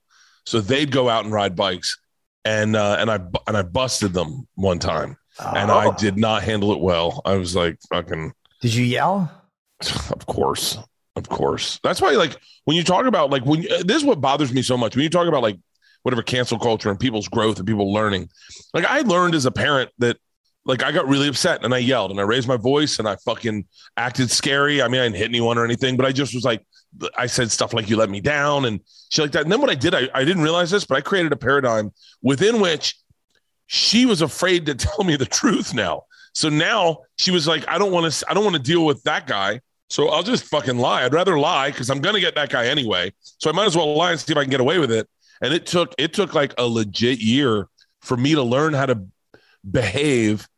so 0.47 0.61
they'd 0.61 0.91
go 0.91 1.09
out 1.09 1.25
and 1.25 1.33
ride 1.33 1.57
bikes. 1.57 1.99
And 2.45 2.77
uh, 2.77 2.97
and 2.99 3.11
I 3.11 3.21
and 3.47 3.57
I 3.57 3.63
busted 3.63 4.13
them 4.13 4.47
one 4.55 4.79
time 4.79 5.17
and 5.55 5.71
Oh. 5.71 5.79
I 5.79 5.95
did 5.95 6.17
not 6.17 6.43
handle 6.43 6.73
it 6.73 6.81
well. 6.81 7.23
I 7.25 7.37
was 7.37 7.57
like, 7.57 7.79
fucking, 7.89 8.33
Did 8.61 8.75
you 8.75 8.85
yell? 8.85 9.31
of 10.11 10.27
course, 10.27 10.79
of 11.17 11.29
course. 11.29 11.81
That's 11.83 12.01
why, 12.01 12.11
like, 12.13 12.37
when 12.65 12.77
you 12.77 12.85
talk 12.85 13.07
about, 13.07 13.31
like, 13.31 13.45
when 13.45 13.61
uh, 13.71 13.83
this 13.85 13.97
is 13.97 14.05
what 14.05 14.21
bothers 14.21 14.53
me 14.53 14.63
so 14.63 14.77
much. 14.77 14.97
When 14.97 15.03
you 15.03 15.11
talk 15.11 15.27
about, 15.27 15.43
like, 15.43 15.59
whatever 16.03 16.23
cancel 16.23 16.59
culture 16.59 16.91
and 16.91 16.99
people's 16.99 17.29
growth 17.29 17.59
and 17.59 17.67
people 17.67 17.93
learning, 17.93 18.29
like, 18.75 18.85
I 18.85 19.01
learned 19.01 19.35
as 19.35 19.47
a 19.47 19.51
parent 19.51 19.91
that 19.99 20.19
like 20.65 20.83
I 20.83 20.93
got 20.93 21.09
really 21.09 21.29
upset 21.29 21.65
and 21.65 21.75
I 21.75 21.79
yelled 21.79 22.11
and 22.11 22.21
I 22.21 22.23
raised 22.23 22.47
my 22.47 22.57
voice 22.57 22.99
and 22.99 23.09
I 23.09 23.17
fucking 23.17 23.67
acted 23.97 24.31
scary. 24.31 24.81
I 24.81 24.89
mean, 24.89 25.01
I 25.01 25.05
didn't 25.05 25.17
hit 25.17 25.29
anyone 25.29 25.59
or 25.59 25.65
anything, 25.65 25.97
but 25.97 26.07
I 26.07 26.13
just 26.13 26.35
was 26.35 26.45
like, 26.45 26.65
I 27.17 27.27
said 27.27 27.51
stuff 27.51 27.73
like 27.73 27.89
"you 27.89 27.97
let 27.97 28.11
me 28.11 28.21
down" 28.21 28.67
and 28.67 28.81
shit 29.11 29.25
like 29.25 29.33
that. 29.33 29.43
And 29.43 29.51
then 29.51 29.61
what 29.61 29.71
I 29.71 29.75
did, 29.75 29.95
I, 29.95 30.09
I 30.15 30.25
didn't 30.25 30.43
realize 30.43 30.71
this, 30.71 30.85
but 30.85 30.97
I 30.97 31.01
created 31.01 31.33
a 31.33 31.37
paradigm 31.37 31.91
within 32.23 32.61
which 32.61 32.97
she 33.67 34.07
was 34.07 34.23
afraid 34.23 34.67
to 34.67 34.75
tell 34.77 35.05
me 35.05 35.17
the 35.17 35.27
truth 35.27 35.75
now. 35.75 36.03
So 36.35 36.49
now 36.49 36.99
she 37.19 37.31
was 37.31 37.47
like, 37.47 37.67
I 37.69 37.79
don't 37.79 37.93
want 37.93 38.13
to, 38.13 38.31
I 38.31 38.35
don't 38.35 38.45
want 38.45 38.57
to 38.57 38.63
deal 38.63 38.85
with 38.85 39.03
that 39.05 39.27
guy. 39.27 39.61
So 39.91 40.09
I'll 40.09 40.23
just 40.23 40.45
fucking 40.45 40.79
lie. 40.79 41.05
I'd 41.05 41.13
rather 41.13 41.39
lie 41.39 41.71
because 41.71 41.91
I'm 41.91 42.01
gonna 42.01 42.21
get 42.21 42.35
that 42.37 42.49
guy 42.51 42.67
anyway. 42.67 43.13
So 43.39 43.51
I 43.51 43.53
might 43.53 43.67
as 43.67 43.77
well 43.77 43.95
lie 43.95 44.13
and 44.13 44.21
see 44.21 44.33
if 44.33 44.39
I 44.39 44.43
can 44.43 44.51
get 44.51 44.61
away 44.61 44.79
with 44.79 44.91
it. 44.91 45.09
And 45.43 45.53
it 45.53 45.67
took 45.67 45.95
it 45.99 46.13
took 46.15 46.35
like 46.35 46.55
a 46.59 46.65
legit 46.67 47.19
year 47.21 47.69
for 48.01 48.17
me 48.17 48.35
to 48.35 48.43
learn 48.43 48.73
how 48.75 48.87
to 48.87 49.03
behave. 49.69 50.49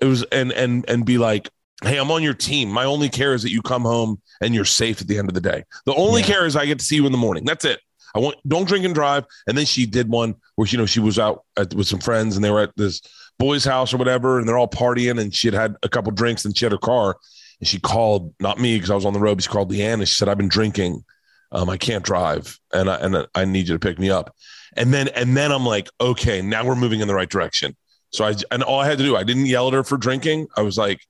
It 0.00 0.06
was 0.06 0.24
and 0.32 0.52
and 0.52 0.88
and 0.88 1.04
be 1.04 1.18
like, 1.18 1.50
hey, 1.84 1.98
I'm 1.98 2.10
on 2.10 2.22
your 2.22 2.34
team. 2.34 2.70
My 2.70 2.84
only 2.84 3.08
care 3.08 3.34
is 3.34 3.42
that 3.42 3.50
you 3.50 3.62
come 3.62 3.82
home 3.82 4.20
and 4.40 4.54
you're 4.54 4.64
safe 4.64 5.00
at 5.00 5.08
the 5.08 5.18
end 5.18 5.28
of 5.28 5.34
the 5.34 5.40
day. 5.40 5.64
The 5.86 5.94
only 5.94 6.22
Yeah. 6.22 6.26
care 6.28 6.46
is 6.46 6.56
I 6.56 6.66
get 6.66 6.78
to 6.78 6.84
see 6.84 6.96
you 6.96 7.06
in 7.06 7.12
the 7.12 7.18
morning. 7.18 7.44
That's 7.44 7.64
it. 7.64 7.80
I 8.14 8.18
want 8.18 8.36
don't 8.48 8.66
drink 8.66 8.84
and 8.84 8.94
drive. 8.94 9.24
And 9.46 9.56
then 9.56 9.66
she 9.66 9.86
did 9.86 10.08
one 10.08 10.34
where 10.56 10.66
you 10.66 10.78
know 10.78 10.86
she 10.86 11.00
was 11.00 11.18
out 11.18 11.44
at, 11.56 11.72
with 11.74 11.86
some 11.86 12.00
friends 12.00 12.34
and 12.34 12.44
they 12.44 12.50
were 12.50 12.60
at 12.60 12.72
this 12.76 13.02
boy's 13.38 13.64
house 13.64 13.94
or 13.94 13.96
whatever, 13.98 14.38
and 14.38 14.48
they're 14.48 14.58
all 14.58 14.68
partying. 14.68 15.20
And 15.20 15.34
she 15.34 15.46
had 15.46 15.54
had 15.54 15.76
a 15.82 15.88
couple 15.88 16.10
drinks 16.12 16.44
and 16.44 16.56
she 16.56 16.64
had 16.64 16.72
her 16.72 16.78
car. 16.78 17.16
And 17.60 17.68
she 17.68 17.78
called 17.78 18.34
not 18.40 18.58
me 18.58 18.76
because 18.76 18.90
I 18.90 18.94
was 18.94 19.04
on 19.04 19.12
the 19.12 19.20
road. 19.20 19.36
But 19.36 19.44
she 19.44 19.50
called 19.50 19.70
Leanne 19.70 19.94
and 19.94 20.08
she 20.08 20.14
said, 20.14 20.28
"I've 20.28 20.38
been 20.38 20.48
drinking. 20.48 21.04
Um, 21.52 21.68
I 21.68 21.76
can't 21.76 22.04
drive, 22.04 22.58
and 22.72 22.88
I 22.90 22.94
and 22.96 23.26
I 23.34 23.44
need 23.44 23.68
you 23.68 23.74
to 23.74 23.78
pick 23.78 23.98
me 23.98 24.10
up." 24.10 24.34
And 24.76 24.94
then 24.94 25.08
and 25.08 25.36
then 25.36 25.52
I'm 25.52 25.66
like, 25.66 25.88
okay, 26.00 26.40
now 26.42 26.64
we're 26.64 26.76
moving 26.76 27.00
in 27.00 27.08
the 27.08 27.14
right 27.14 27.28
direction. 27.28 27.76
So 28.12 28.24
I 28.24 28.34
and 28.50 28.62
all 28.62 28.80
I 28.80 28.86
had 28.86 28.98
to 28.98 29.04
do, 29.04 29.16
I 29.16 29.24
didn't 29.24 29.46
yell 29.46 29.68
at 29.68 29.74
her 29.74 29.84
for 29.84 29.96
drinking. 29.98 30.46
I 30.56 30.62
was 30.62 30.78
like, 30.78 31.00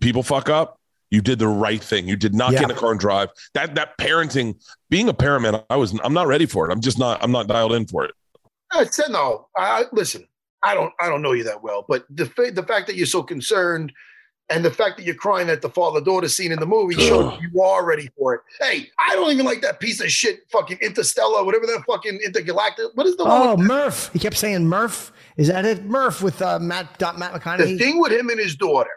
people 0.00 0.22
fuck 0.22 0.48
up. 0.48 0.78
You 1.10 1.20
did 1.20 1.38
the 1.38 1.48
right 1.48 1.82
thing. 1.82 2.08
You 2.08 2.16
did 2.16 2.34
not 2.34 2.52
get 2.52 2.62
in 2.64 2.70
Yeah. 2.70 2.76
a 2.76 2.78
car 2.78 2.90
and 2.90 3.00
drive. 3.00 3.28
That 3.54 3.74
that 3.76 3.96
parenting, 3.98 4.56
being 4.90 5.08
a 5.08 5.14
parent, 5.14 5.42
man, 5.42 5.62
I 5.70 5.76
was 5.76 5.98
I'm 6.02 6.14
not 6.14 6.26
ready 6.26 6.46
for 6.46 6.68
it. 6.68 6.72
I'm 6.72 6.80
just 6.80 6.98
not 6.98 7.22
I'm 7.22 7.32
not 7.32 7.46
dialed 7.46 7.72
in 7.72 7.86
for 7.86 8.04
it. 8.04 8.12
I 8.72 8.84
said 8.84 9.10
no. 9.10 9.48
I 9.56 9.84
listen. 9.92 10.26
I 10.64 10.74
don't. 10.74 10.92
I 11.00 11.08
don't 11.08 11.22
know 11.22 11.32
you 11.32 11.44
that 11.44 11.62
well, 11.62 11.84
but 11.88 12.04
the 12.08 12.24
the 12.54 12.62
fact 12.62 12.86
that 12.86 12.96
you're 12.96 13.06
so 13.06 13.22
concerned, 13.22 13.92
and 14.52 14.64
the 14.64 14.70
fact 14.70 14.96
that 14.96 15.04
you're 15.04 15.14
crying 15.14 15.48
at 15.48 15.62
the 15.62 15.70
father 15.70 16.00
daughter 16.00 16.28
scene 16.28 16.52
in 16.52 16.60
the 16.60 16.66
movie 16.66 16.94
shows 16.94 17.38
you 17.40 17.62
are 17.62 17.84
ready 17.84 18.08
for 18.16 18.34
it. 18.34 18.40
Hey, 18.60 18.88
I 18.98 19.14
don't 19.14 19.32
even 19.32 19.46
like 19.46 19.62
that 19.62 19.80
piece 19.80 20.00
of 20.00 20.10
shit, 20.10 20.40
fucking 20.50 20.78
Interstellar, 20.80 21.44
whatever 21.44 21.66
that 21.66 21.84
fucking 21.86 22.20
intergalactic. 22.24 22.86
What 22.94 23.06
is 23.06 23.16
the? 23.16 23.24
Oh, 23.24 23.56
Murph. 23.56 24.10
He 24.12 24.18
kept 24.18 24.36
saying 24.36 24.66
Murph. 24.66 25.12
Is 25.36 25.48
that 25.48 25.64
it? 25.64 25.84
Murph 25.84 26.22
with 26.22 26.40
uh, 26.42 26.58
Matt 26.58 27.00
Matt 27.18 27.42
the 27.58 27.76
thing 27.78 28.00
with 28.00 28.12
him 28.12 28.28
and 28.28 28.38
his 28.38 28.56
daughter 28.56 28.90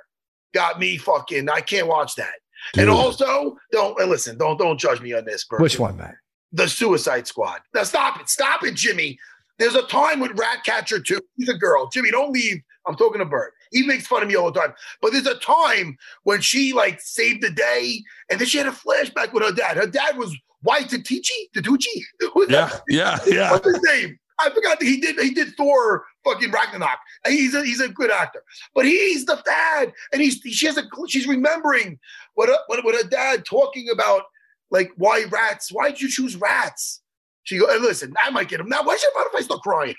got 0.54 0.80
me 0.80 0.98
fucking. 0.98 1.50
I 1.50 1.62
can't 1.62 1.88
watch 1.88 2.16
that. 2.16 2.34
Dude. 2.74 2.84
And 2.84 2.92
also, 2.92 3.58
don't 3.72 4.00
and 4.00 4.10
listen. 4.10 4.38
Don't 4.38 4.58
don't 4.58 4.80
judge 4.80 5.02
me 5.02 5.14
on 5.14 5.26
this. 5.26 5.46
Bert. 5.46 5.62
Which 5.62 5.80
one, 5.80 5.98
Matt? 5.98 6.16
the 6.56 6.68
Suicide 6.68 7.28
Squad. 7.28 7.62
Now 7.74 7.84
stop 7.84 8.20
it, 8.20 8.30
stop 8.30 8.64
it, 8.64 8.76
Jimmy. 8.76 9.20
There's 9.60 9.76
a 9.76 9.84
time 9.84 10.20
with 10.20 10.38
Ratcatcher 10.38 11.00
too. 11.00 11.20
He's 11.38 11.50
a 11.50 11.58
girl. 11.58 11.90
Jimmy, 11.94 12.12
don't 12.12 12.32
leave. 12.32 12.62
I'm 12.88 12.96
talking 12.96 13.20
to 13.20 13.26
Bert. 13.26 13.54
He 13.72 13.84
makes 13.86 14.08
fun 14.08 14.22
of 14.24 14.28
me 14.30 14.36
all 14.36 14.52
the 14.52 14.60
time. 14.60 14.74
But 15.02 15.12
there's 15.14 15.28
a 15.28 15.36
time 15.40 15.98
when 16.24 16.42
she 16.42 16.74
like 16.74 17.00
saved 17.02 17.42
the 17.44 17.52
day, 17.52 18.02
and 18.30 18.40
then 18.40 18.48
she 18.48 18.58
had 18.58 18.68
a 18.68 18.72
flashback 18.72 19.34
with 19.34 19.44
her 19.44 19.52
dad. 19.52 19.78
Her 19.78 19.88
dad 19.88 20.18
was 20.18 20.36
White 20.62 20.88
Tatucci. 20.90 21.50
Tatucci. 21.56 22.02
Who's 22.34 22.50
Yeah, 22.50 22.68
that? 22.68 22.82
yeah, 22.90 23.20
yeah. 23.28 23.52
What's 23.52 23.68
his 23.68 23.82
name? 23.84 24.18
I 24.38 24.50
forgot 24.50 24.80
that 24.80 24.86
he 24.86 25.00
did. 25.00 25.18
He 25.20 25.30
did 25.34 25.56
Thor, 25.56 26.04
fucking 26.26 26.52
Ragnarok. 26.52 27.00
And 27.24 27.34
He's 27.34 27.54
a 27.54 27.64
he's 27.64 27.80
a 27.80 27.88
good 27.88 28.12
actor, 28.12 28.44
but 28.74 28.86
he's 28.86 29.26
the 29.26 29.42
dad, 29.46 29.94
and 30.12 30.22
he's 30.22 30.36
she 30.40 30.66
has 30.66 30.78
a 30.78 30.84
she's 31.08 31.26
remembering 31.26 31.98
what 32.34 32.50
her, 32.50 32.58
what, 32.68 32.84
what 32.84 32.96
her 33.02 33.08
dad 33.10 33.46
talking 33.46 33.88
about, 33.90 34.24
like 34.72 34.92
why 34.98 35.24
rats? 35.30 35.72
Why 35.72 35.90
did 35.90 36.02
you 36.02 36.10
choose 36.10 36.36
rats? 36.36 37.02
She 37.44 37.60
go 37.60 37.68
and 37.74 37.82
listen. 37.82 38.14
I 38.22 38.30
might 38.32 38.50
get 38.50 38.60
him 38.60 38.68
now. 38.68 38.84
Why 38.84 38.98
should 38.98 39.10
I 39.16 39.26
if 39.32 39.36
I 39.40 39.42
start 39.42 39.62
crying? 39.62 39.96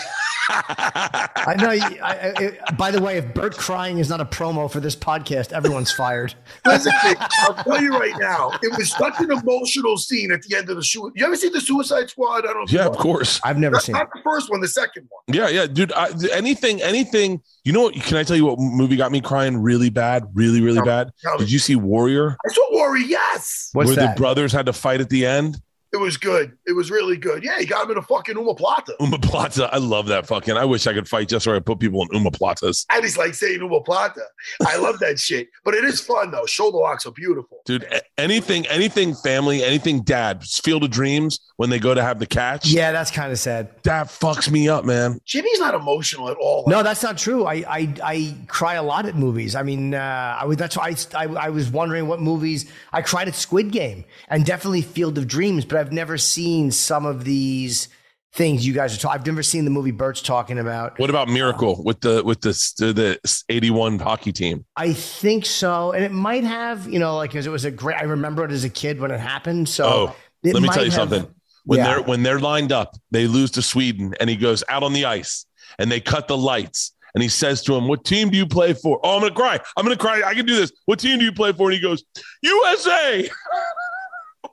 I 0.49 1.55
know. 1.59 1.71
you- 1.73 1.83
I, 2.03 2.33
I, 2.37 2.59
I- 2.69 2.73
by 2.73 2.91
the 2.91 3.01
way, 3.01 3.19
if 3.19 3.33
Bert 3.35 3.57
crying 3.57 3.99
is 3.99 4.09
not 4.09 4.21
a 4.21 4.25
promo 4.25 4.71
for 4.71 4.81
this 4.81 4.97
podcast, 4.97 5.53
everyone's 5.53 5.93
fired. 5.93 6.35
Listen, 6.67 6.93
I'll 7.41 7.55
tell 7.55 7.81
you 7.83 7.97
right 7.99 8.15
now, 8.19 8.53
it 8.63 8.77
was 8.77 8.91
such 8.91 9.21
an 9.21 9.31
emotional 9.31 9.97
scene 9.97 10.33
at 10.33 10.43
the 10.43 10.57
end 10.57 10.69
of 10.71 10.77
the 10.77 10.83
shoot. 10.83 11.13
You 11.15 11.25
ever 11.27 11.37
see 11.37 11.49
the 11.49 11.61
Suicide 11.61 12.09
Squad? 12.11 12.39
I 12.45 12.53
don't 12.53 12.71
know. 12.73 12.79
yeah, 12.79 12.87
of 12.87 12.97
course. 12.97 13.41
I've 13.45 13.59
never 13.59 13.75
Not, 13.75 13.83
seen 13.83 13.97
it. 13.97 14.07
the 14.15 14.21
first 14.23 14.51
one, 14.51 14.61
the 14.61 14.69
second 14.69 15.09
one. 15.11 15.37
Yeah, 15.37 15.49
yeah, 15.49 15.67
dude. 15.67 15.93
I, 15.93 16.11
anything, 16.33 16.83
anything. 16.83 17.41
You 17.65 17.73
know 17.73 17.83
what? 17.83 17.95
Can 17.95 18.17
I 18.17 18.25
tell 18.25 18.37
you 18.37 18.47
what 18.47 18.59
movie 18.59 18.97
got 18.97 19.13
me 19.13 19.21
crying 19.21 19.57
really 19.63 19.91
bad, 19.91 20.25
really, 20.35 20.61
really 20.61 20.79
No, 20.79 20.85
bad? 20.85 21.11
no. 21.25 21.37
Did 21.39 21.51
you 21.51 21.59
see 21.59 21.77
Warrior? 21.77 22.37
I 22.45 22.53
saw 22.53 22.63
Warrior. 22.73 23.07
Yes, 23.07 23.71
What's 23.73 23.89
where 23.89 23.97
that? 23.97 24.17
the 24.17 24.21
brothers 24.21 24.53
had 24.53 24.67
to 24.67 24.73
fight 24.73 25.01
at 25.01 25.09
the 25.11 25.27
end. 25.27 25.61
It 25.93 26.01
was 26.01 26.17
good. 26.17 26.57
It 26.67 26.73
was 26.73 26.91
really 26.91 27.19
good. 27.19 27.45
Yeah, 27.45 27.59
he 27.59 27.67
got 27.67 27.85
him 27.85 27.91
in 27.93 27.99
a 27.99 28.03
fucking 28.03 28.35
omoplata. 28.35 28.93
Uma 28.99 29.19
Plata. 29.19 29.69
I 29.73 29.77
love 29.77 30.07
that 30.07 30.27
fucking. 30.27 30.57
I 30.57 30.65
wish 30.65 30.87
I 30.87 30.95
could 30.95 31.07
fight 31.07 31.29
just 31.29 31.45
so 31.45 31.55
I 31.55 31.61
put 31.61 31.81
people 31.81 32.03
in 32.03 32.09
omoplatas. 32.09 32.87
I 32.89 33.03
just 33.03 33.19
like 33.19 33.35
saying 33.35 33.61
omoplata. 33.61 34.23
I 34.67 34.79
love 34.79 34.99
that 35.01 35.19
shit. 35.21 35.49
But 35.65 35.75
it 35.75 35.85
is 35.85 36.01
fun 36.01 36.31
though. 36.31 36.47
Shoulder 36.47 36.79
locks 36.79 37.05
are 37.05 37.13
beautiful. 37.13 37.59
Dude, 37.67 37.87
anything, 38.17 38.67
anything 38.69 39.15
family, 39.15 39.63
anything 39.63 40.03
dad, 40.03 40.43
Field 40.45 40.85
of 40.85 40.91
Dreams 40.91 41.39
when 41.57 41.69
they 41.69 41.79
go 41.79 41.93
to 41.93 42.03
have 42.03 42.19
the 42.19 42.27
catch. 42.27 42.67
Yeah, 42.69 42.91
that's 42.93 43.11
kind 43.11 43.31
of 43.31 43.39
sad. 43.39 43.69
That 43.83 44.07
fucks 44.07 44.51
me 44.51 44.71
up, 44.71 44.87
man. 44.87 45.21
Jimmy's 45.27 45.61
not 45.61 45.75
emotional 45.75 46.31
at 46.31 46.39
all. 46.39 46.65
No, 46.67 46.83
that's 46.83 47.03
not 47.03 47.19
true. 47.19 47.45
I 47.45 47.65
I, 47.69 47.95
I 48.03 48.37
cry 48.49 48.75
a 48.75 48.83
lot 48.83 49.05
at 49.05 49.15
movies. 49.15 49.55
I 49.55 49.63
mean, 49.63 49.93
uh, 49.93 50.39
I 50.41 50.47
was 50.47 50.57
that's 50.57 50.77
why 50.77 50.95
I, 51.15 51.25
I 51.25 51.47
I 51.47 51.49
was 51.51 51.69
wondering 51.71 52.09
what 52.09 52.21
movies 52.21 52.71
I 52.95 53.03
cried 53.03 53.29
at 53.29 53.35
Squid 53.35 53.73
Game 53.73 54.05
and 54.29 54.47
definitely 54.47 54.81
Field 54.81 55.19
of 55.19 55.27
Dreams, 55.27 55.67
but 55.67 55.82
I've 55.83 55.93
never 55.93 56.17
seen 56.17 56.71
some 56.71 57.05
of 57.07 57.25
these 57.25 57.89
things 58.35 58.65
you 58.67 58.73
guys 58.73 58.97
are 58.97 59.01
talking. 59.01 59.21
I've 59.21 59.27
never 59.27 59.43
seen 59.43 59.65
the 59.65 59.71
movie 59.71 59.91
Bert's 59.91 60.23
talking 60.23 60.59
about. 60.61 60.97
What 61.01 61.11
about 61.11 61.29
Miracle 61.29 61.83
with 61.85 62.01
the 62.01 62.23
with 62.25 62.41
the 62.41 62.51
the, 62.79 62.93
the 62.93 63.43
81 63.49 63.99
hockey 63.99 64.31
team? 64.33 64.65
I 64.77 64.93
think 64.93 65.45
so, 65.45 65.91
and 65.91 66.05
it 66.05 66.13
might 66.13 66.45
have 66.45 66.89
you 66.89 66.99
know 67.01 67.17
like 67.17 67.31
because 67.31 67.47
it 67.47 67.51
was 67.51 67.65
a 67.65 67.71
great. 67.73 67.99
I 67.99 68.05
remember 68.05 68.45
it 68.45 68.53
as 68.53 68.63
a 68.65 68.71
kid 68.71 69.01
when 69.01 69.11
it 69.11 69.19
happened. 69.21 69.69
So 69.69 69.85
Oh, 69.85 70.17
Let 70.45 70.63
me 70.63 70.69
tell 70.69 70.85
you 70.85 70.91
have- 70.93 71.11
something. 71.11 71.27
When 71.65 71.79
Yeah. 71.81 71.87
they're 71.95 72.03
when 72.03 72.23
they're 72.23 72.41
lined 72.41 72.71
up, 72.73 72.95
they 73.11 73.27
lose 73.27 73.51
to 73.53 73.63
Sweden, 73.63 74.15
and 74.21 74.31
he 74.31 74.37
goes 74.37 74.63
out 74.69 74.83
on 74.85 74.93
the 74.93 75.05
ice, 75.05 75.45
and 75.79 75.91
they 75.93 76.01
cut 76.01 76.27
the 76.27 76.37
lights, 76.37 76.93
and 77.15 77.23
he 77.23 77.29
says 77.29 77.63
to 77.65 77.75
him, 77.77 77.87
"What 77.87 78.05
team 78.05 78.31
do 78.31 78.37
you 78.39 78.47
play 78.47 78.73
for?" 78.73 78.99
Oh, 79.05 79.17
I'm 79.17 79.21
gonna 79.23 79.35
cry. 79.35 79.61
I'm 79.77 79.85
gonna 79.85 79.97
cry. 79.97 80.23
I 80.25 80.35
can 80.35 80.47
do 80.47 80.57
this. 80.57 80.73
What 80.87 80.99
team 80.99 81.19
do 81.19 81.25
you 81.25 81.33
play 81.33 81.53
for? 81.53 81.69
And 81.71 81.75
he 81.75 81.81
goes, 81.81 82.03
USA. 82.43 83.29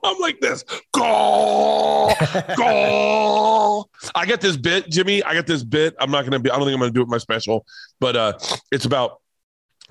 I'm 0.02 0.18
like 0.18 0.40
this. 0.40 0.64
Goal, 0.92 2.12
goal. 2.56 3.90
I 4.14 4.26
get 4.26 4.40
this 4.40 4.56
bit, 4.56 4.88
Jimmy. 4.90 5.22
I 5.22 5.34
got 5.34 5.46
this 5.46 5.62
bit. 5.62 5.94
I'm 6.00 6.10
not 6.10 6.24
gonna 6.24 6.38
be. 6.38 6.50
I 6.50 6.56
don't 6.56 6.66
think 6.66 6.74
I'm 6.74 6.80
gonna 6.80 6.92
do 6.92 7.02
it 7.02 7.08
my 7.08 7.18
special, 7.18 7.66
but 8.00 8.16
uh, 8.16 8.32
it's 8.72 8.84
about 8.84 9.20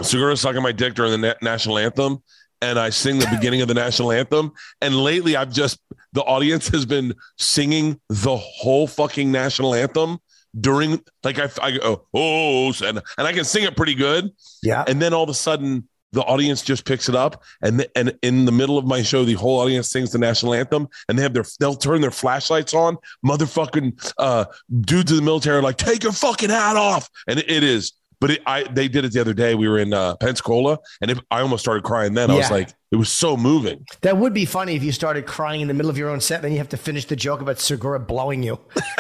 Segura 0.02 0.36
sucking 0.38 0.62
my 0.62 0.72
dick 0.72 0.94
during 0.96 1.12
the 1.12 1.18
na- 1.18 1.34
national 1.42 1.78
anthem, 1.78 2.24
and 2.62 2.80
I 2.80 2.90
sing 2.90 3.20
the 3.20 3.28
beginning 3.28 3.62
of 3.62 3.68
the 3.68 3.74
national 3.74 4.12
anthem. 4.12 4.52
And 4.82 4.96
lately, 4.96 5.36
I've 5.36 5.52
just 5.52 5.80
the 6.14 6.22
audience 6.22 6.68
has 6.70 6.86
been 6.86 7.14
singing 7.38 8.00
the 8.10 8.36
whole 8.38 8.88
fucking 8.88 9.32
national 9.32 9.76
anthem 9.76 10.20
during 10.60 11.00
like 11.24 11.38
I, 11.38 11.50
I 11.62 11.78
go 11.78 12.08
oh 12.14 12.74
and 12.84 13.02
and 13.18 13.28
I 13.28 13.34
can 13.34 13.46
sing 13.46 13.64
it 13.64 13.76
pretty 13.78 13.96
good. 13.96 14.32
Yeah. 14.64 14.84
And 14.88 15.02
then 15.02 15.14
all 15.14 15.24
of 15.24 15.30
a 15.30 15.34
sudden, 15.34 15.88
the 16.12 16.22
audience 16.22 16.62
just 16.62 16.86
picks 16.86 17.10
it 17.10 17.16
up, 17.16 17.44
and 17.62 17.80
th- 17.80 17.92
and 17.96 18.18
in 18.22 18.46
the 18.46 18.52
middle 18.52 18.78
of 18.78 18.86
my 18.86 19.02
show, 19.02 19.24
the 19.24 19.34
whole 19.34 19.60
audience 19.60 19.90
sings 19.90 20.12
the 20.12 20.18
national 20.18 20.54
anthem, 20.54 20.88
and 21.08 21.18
they 21.18 21.24
have 21.24 21.34
their 21.34 21.46
they'll 21.60 21.76
turn 21.76 22.02
their 22.02 22.12
flashlights 22.12 22.74
on. 22.74 22.98
Motherfucking 23.26 24.14
uh, 24.18 24.46
dudes 24.82 25.12
in 25.12 25.18
the 25.18 25.24
military 25.24 25.58
are 25.58 25.62
like, 25.62 25.78
take 25.78 26.04
your 26.04 26.12
fucking 26.12 26.50
hat 26.50 26.78
off, 26.78 27.10
and 27.28 27.40
it, 27.40 27.50
it 27.50 27.64
is. 27.64 27.94
But 28.20 28.32
it, 28.32 28.42
I 28.46 28.64
they 28.64 28.88
did 28.88 29.06
it 29.06 29.14
the 29.14 29.22
other 29.22 29.34
day. 29.34 29.56
We 29.56 29.70
were 29.70 29.80
in 29.80 29.94
uh, 29.94 30.16
Pensacola, 30.16 30.80
and 31.02 31.12
it, 31.12 31.20
I 31.32 31.42
almost 31.42 31.64
started 31.64 31.84
crying. 31.84 32.14
Then 32.14 32.30
I 32.32 32.36
was 32.36 32.52
like, 32.52 32.70
it 32.92 32.98
was 32.98 33.12
so 33.12 33.38
moving. 33.38 33.86
That 34.02 34.18
would 34.18 34.34
be 34.34 34.46
funny 34.46 34.76
if 34.76 34.84
you 34.84 34.92
started 34.92 35.26
crying 35.26 35.62
in 35.62 35.68
the 35.68 35.74
middle 35.74 35.90
of 35.92 35.98
your 35.98 36.10
own 36.10 36.20
set, 36.20 36.42
then 36.42 36.52
you 36.52 36.58
have 36.58 36.70
to 36.70 36.78
finish 36.78 37.06
the 37.06 37.16
joke 37.16 37.40
about 37.40 37.60
Segura 37.60 38.00
blowing 38.00 38.44
you. 38.44 38.60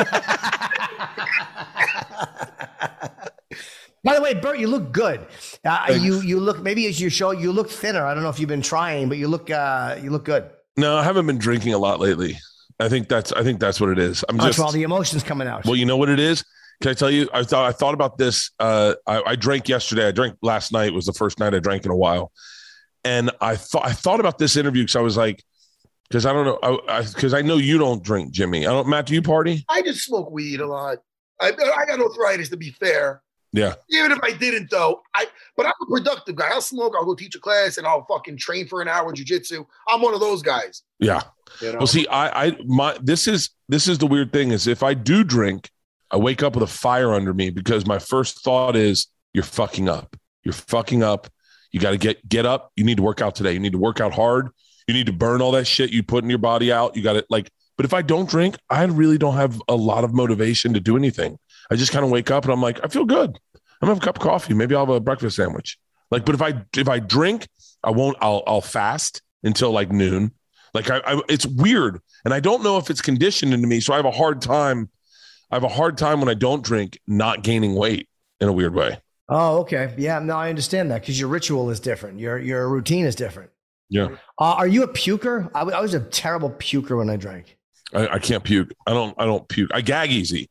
By 4.04 4.16
the 4.16 4.22
way, 4.22 4.34
Bert, 4.34 4.60
you 4.60 4.68
look 4.68 4.91
good. 4.91 5.26
Uh, 5.66 5.97
you 6.00 6.22
you 6.22 6.39
look 6.39 6.62
maybe 6.62 6.88
as 6.88 7.00
you 7.00 7.10
show 7.10 7.32
you 7.32 7.52
look 7.52 7.70
thinner. 7.70 8.06
I 8.06 8.14
don't 8.14 8.24
know 8.24 8.30
if 8.30 8.39
you've 8.39 8.50
been 8.50 8.62
trying, 8.62 9.10
but 9.10 9.18
you 9.18 9.28
look 9.28 9.50
uh, 9.52 9.97
you 10.02 10.10
look 10.10 10.26
good. 10.26 10.50
No, 10.78 10.97
I 10.97 11.04
haven't 11.04 11.28
been 11.28 11.38
drinking 11.38 11.74
a 11.74 11.78
lot 11.78 12.00
lately. 12.00 12.38
I 12.80 12.88
think 12.88 13.10
that's 13.10 13.34
I 13.34 13.43
think 13.43 13.60
that's 13.60 13.82
what 13.82 13.89
it 13.89 14.00
is. 14.00 14.24
I'm 14.30 14.38
That's 14.38 14.47
just 14.47 14.60
where 14.60 14.66
all 14.68 14.72
the 14.72 14.84
emotions 14.84 15.24
coming 15.24 15.47
out. 15.47 15.66
Well, 15.66 15.76
you 15.76 15.86
know 15.86 15.97
what 15.97 16.10
it 16.10 16.20
is. 16.20 16.45
Can 16.82 16.91
I 16.91 16.93
tell 16.93 17.12
you? 17.12 17.30
I 17.34 17.43
thought 17.43 17.68
I 17.68 17.74
thought 17.74 17.93
about 17.93 18.18
this. 18.18 18.52
Uh, 18.58 18.95
I, 19.06 19.22
I 19.28 19.36
drank 19.36 19.68
yesterday. 19.68 20.08
I 20.08 20.12
drank 20.12 20.38
last 20.41 20.72
night. 20.72 20.88
It 20.88 20.93
Was 20.93 21.06
the 21.06 21.14
first 21.14 21.39
night 21.39 21.54
I 21.54 21.60
drank 21.60 21.84
in 21.84 21.91
a 21.91 21.95
while, 21.95 22.32
and 23.04 23.32
I 23.41 23.58
thought 23.58 23.86
I 23.86 23.91
thought 23.91 24.22
about 24.22 24.38
this 24.38 24.56
interview 24.56 24.84
because 24.84 24.95
I 24.95 25.02
was 25.02 25.18
like, 25.18 25.43
because 26.10 26.26
I 26.26 26.32
don't 26.32 26.45
know, 26.45 26.80
because 27.14 27.34
I, 27.34 27.41
know 27.41 27.58
you 27.58 27.78
don't 27.78 28.02
drink, 28.02 28.32
Jimmy. 28.32 28.66
I 28.66 28.72
don't. 28.72 28.88
Matt, 28.88 29.08
do 29.08 29.14
you 29.14 29.22
party? 29.22 29.66
I 29.68 29.82
just 29.82 30.06
smoke 30.06 30.32
weed 30.32 30.62
a 30.62 30.68
lot. 30.68 31.00
I, 31.41 31.47
I 31.50 31.86
got 31.86 32.00
arthritis 32.00 32.47
to 32.50 32.58
be 32.58 32.72
fair. 32.72 33.22
Yeah. 33.52 33.76
Even 33.89 34.12
if 34.12 34.20
I 34.22 34.32
didn't, 34.32 34.70
though, 34.70 35.02
I 35.16 35.26
but 35.58 35.66
I'm 35.66 35.74
a 35.82 35.86
productive 35.88 36.36
guy. 36.36 36.50
I'll 36.52 36.62
smoke. 36.62 36.93
I'll 36.95 37.06
go 37.06 37.16
teach 37.16 37.36
a 37.36 37.39
class, 37.39 37.78
and 37.78 37.88
I'll 37.88 38.06
fucking 38.06 38.38
train 38.38 38.68
for 38.68 38.82
an 38.82 38.88
hour 38.88 39.10
in 39.10 39.16
jujitsu. 39.16 39.66
I'm 39.88 40.02
one 40.02 40.14
of 40.14 40.20
those 40.20 40.41
guys. 40.41 40.84
Yeah. 41.00 41.24
You 41.62 41.72
know? 41.72 41.80
Well, 41.80 41.88
see, 41.88 42.08
I, 42.08 42.45
I, 42.45 42.58
my, 42.66 42.97
this 43.02 43.28
is, 43.28 43.50
this 43.68 43.88
is 43.88 43.97
the 43.97 44.08
weird 44.08 44.32
thing 44.32 44.52
is 44.52 44.68
if 44.68 44.84
I 44.84 44.93
do 44.93 45.24
drink, 45.24 45.70
I 46.12 46.18
wake 46.18 46.43
up 46.43 46.54
with 46.54 46.64
a 46.64 46.68
fire 46.68 47.14
under 47.14 47.34
me 47.34 47.50
because 47.50 47.86
my 47.86 48.00
first 48.00 48.43
thought 48.43 48.76
is, 48.76 49.08
you're 49.34 49.43
fucking 49.43 49.89
up. 49.89 50.16
You're 50.43 50.54
fucking 50.54 51.04
up. 51.04 51.28
You 51.72 51.80
got 51.80 51.91
to 51.91 51.97
get, 51.97 52.28
get 52.28 52.45
up. 52.45 52.72
You 52.76 52.84
need 52.84 52.97
to 52.97 53.04
work 53.04 53.22
out 53.22 53.36
today. 53.36 53.54
You 53.54 53.60
need 53.60 53.74
to 53.74 53.78
work 53.78 54.00
out 54.00 54.14
hard. 54.14 54.50
You 54.88 54.93
need 54.93 55.06
to 55.06 55.14
burn 55.14 55.41
all 55.41 55.52
that 55.52 55.66
shit 55.66 55.91
you 55.91 56.02
put 56.02 56.24
in 56.24 56.30
your 56.30 56.39
body 56.39 56.72
out. 56.72 56.95
You 56.95 57.04
got 57.04 57.14
to 57.14 57.26
like, 57.30 57.52
but 57.78 57.86
if 57.86 57.93
I 57.93 58.02
don't 58.02 58.28
drink, 58.28 58.58
I 58.70 58.84
really 58.86 59.20
don't 59.20 59.36
have 59.36 59.62
a 59.68 59.76
lot 59.76 60.04
of 60.04 60.14
motivation 60.14 60.74
to 60.74 60.80
do 60.80 60.97
anything. 60.97 61.38
I 61.70 61.76
just 61.76 61.91
kind 61.91 62.03
of 62.03 62.11
wake 62.11 62.32
up 62.32 62.43
and 62.45 62.53
I'm 62.53 62.61
like, 62.61 62.80
I 62.84 62.88
feel 62.88 63.05
good. 63.05 63.39
I'm 63.55 63.88
gonna 63.88 63.93
have 63.95 64.03
a 64.03 64.05
cup 64.05 64.17
of 64.17 64.24
coffee. 64.24 64.53
Maybe 64.53 64.76
I'll 64.76 64.86
have 64.86 64.95
a 64.95 64.99
breakfast 64.99 65.36
sandwich. 65.38 65.78
Like, 66.11 66.26
but 66.26 66.36
if 66.36 66.41
I 66.41 66.63
if 66.76 66.89
I 66.89 66.99
drink, 66.99 67.47
I 67.84 67.91
won't. 67.91 68.17
I'll 68.22 68.43
I'll 68.47 68.61
fast 68.61 69.22
until 69.43 69.72
like 69.72 69.91
noon. 69.91 70.32
Like 70.74 70.89
I, 70.89 71.01
I 71.05 71.22
it's 71.30 71.45
weird, 71.45 72.01
and 72.26 72.34
I 72.34 72.39
don't 72.39 72.63
know 72.63 72.78
if 72.78 72.89
it's 72.89 73.01
conditioned 73.01 73.53
into 73.53 73.67
me. 73.67 73.80
So 73.80 73.93
I 73.93 73.95
have 73.97 74.05
a 74.05 74.11
hard 74.11 74.41
time. 74.41 74.89
I 75.51 75.55
have 75.55 75.63
a 75.63 75.70
hard 75.70 75.97
time 75.97 76.20
when 76.20 76.30
I 76.30 76.34
don't 76.36 76.63
drink, 76.63 76.99
not 77.07 77.43
gaining 77.43 77.76
weight 77.76 78.07
in 78.39 78.47
a 78.47 78.53
weird 78.53 78.76
way. 78.76 78.99
Oh, 79.30 79.59
okay. 79.59 79.93
Yeah, 79.97 80.20
no, 80.20 80.36
I 80.36 80.49
understand 80.49 80.91
that 80.91 81.01
because 81.01 81.20
your 81.20 81.30
ritual 81.30 81.70
is 81.70 81.80
different. 81.80 82.20
Your 82.20 82.38
your 82.38 82.67
routine 82.67 83.05
is 83.05 83.15
different. 83.15 83.51
Yeah. 83.89 84.09
Uh, 84.38 84.55
are 84.57 84.67
you 84.67 84.84
a 84.84 84.88
puker? 84.88 85.49
I, 85.53 85.61
I 85.61 85.82
was 85.82 85.93
a 85.93 85.99
terrible 85.99 86.51
puker 86.51 86.97
when 86.97 87.09
I 87.09 87.15
drank. 87.15 87.57
I, 87.93 88.07
I 88.07 88.20
can't 88.20 88.43
puke. 88.43 88.72
I 88.86 88.93
don't. 88.93 89.15
I 89.17 89.26
don't 89.26 89.47
puke. 89.47 89.72
I 89.74 89.82
gag 89.82 90.11
easy. 90.11 90.49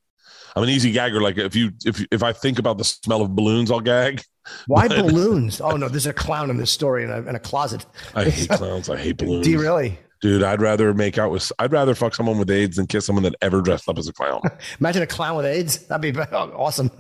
I'm 0.57 0.63
an 0.63 0.69
easy 0.69 0.91
gagger. 0.93 1.21
Like 1.21 1.39
if 1.39 1.55
you 1.57 1.71
if 1.85 2.05
if 2.11 2.23
I 2.23 2.33
think 2.33 2.59
about 2.59 2.79
the 2.79 2.85
smell 2.85 3.23
of 3.23 3.35
balloons, 3.35 3.71
I'll 3.71 3.81
gag. 3.81 4.23
Why 4.67 4.89
But- 4.89 5.03
balloons? 5.07 5.61
Oh 5.61 5.77
no, 5.77 5.89
there's 5.89 6.07
a 6.07 6.13
clown 6.13 6.51
in 6.51 6.57
this 6.57 6.71
story 6.71 7.05
in 7.05 7.11
a, 7.11 7.19
in 7.19 7.35
a 7.35 7.39
closet. 7.41 7.85
I 8.15 8.25
hate 8.25 8.49
clowns. 8.59 8.89
I 8.89 8.97
hate 8.97 9.19
balloons. 9.19 9.45
Do 9.45 9.51
you 9.51 9.61
really? 9.61 9.99
Dude, 10.21 10.43
I'd 10.43 10.61
rather 10.61 10.93
make 10.95 11.17
out 11.17 11.31
with. 11.31 11.53
I'd 11.61 11.71
rather 11.71 11.95
fuck 11.95 12.15
someone 12.15 12.39
with 12.39 12.51
AIDS 12.51 12.77
than 12.77 12.87
kiss 12.89 13.07
someone 13.07 13.23
that 13.23 13.37
ever 13.41 13.61
dressed 13.61 13.89
up 13.89 13.99
as 13.99 14.09
a 14.09 14.13
clown. 14.13 14.41
Imagine 14.81 15.03
a 15.03 15.07
clown 15.07 15.37
with 15.37 15.47
AIDS. 15.47 15.87
That'd 15.87 16.13
be 16.13 16.19
awesome. 16.33 16.91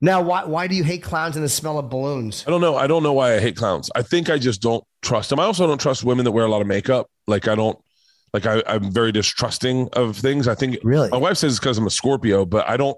now, 0.00 0.22
why 0.22 0.44
why 0.46 0.66
do 0.66 0.74
you 0.74 0.82
hate 0.82 1.02
clowns 1.02 1.36
and 1.36 1.44
the 1.44 1.48
smell 1.48 1.78
of 1.78 1.90
balloons? 1.90 2.44
I 2.46 2.50
don't 2.50 2.60
know. 2.62 2.76
I 2.76 2.86
don't 2.86 3.02
know 3.02 3.12
why 3.12 3.34
I 3.34 3.40
hate 3.40 3.56
clowns. 3.56 3.90
I 3.94 4.02
think 4.02 4.30
I 4.30 4.38
just 4.38 4.62
don't 4.62 4.82
trust 5.02 5.30
them. 5.30 5.38
I 5.38 5.44
also 5.44 5.66
don't 5.66 5.80
trust 5.80 6.02
women 6.02 6.24
that 6.24 6.32
wear 6.32 6.44
a 6.46 6.50
lot 6.50 6.60
of 6.62 6.66
makeup. 6.66 7.08
Like 7.26 7.46
I 7.46 7.54
don't. 7.54 7.78
Like 8.32 8.46
I, 8.46 8.62
I'm 8.66 8.92
very 8.92 9.12
distrusting 9.12 9.88
of 9.92 10.16
things. 10.16 10.48
I 10.48 10.54
think 10.54 10.78
really. 10.82 11.08
My 11.10 11.16
wife 11.16 11.36
says 11.38 11.52
it's 11.52 11.60
because 11.60 11.78
I'm 11.78 11.86
a 11.86 11.90
Scorpio, 11.90 12.44
but 12.44 12.68
I 12.68 12.76
don't. 12.76 12.96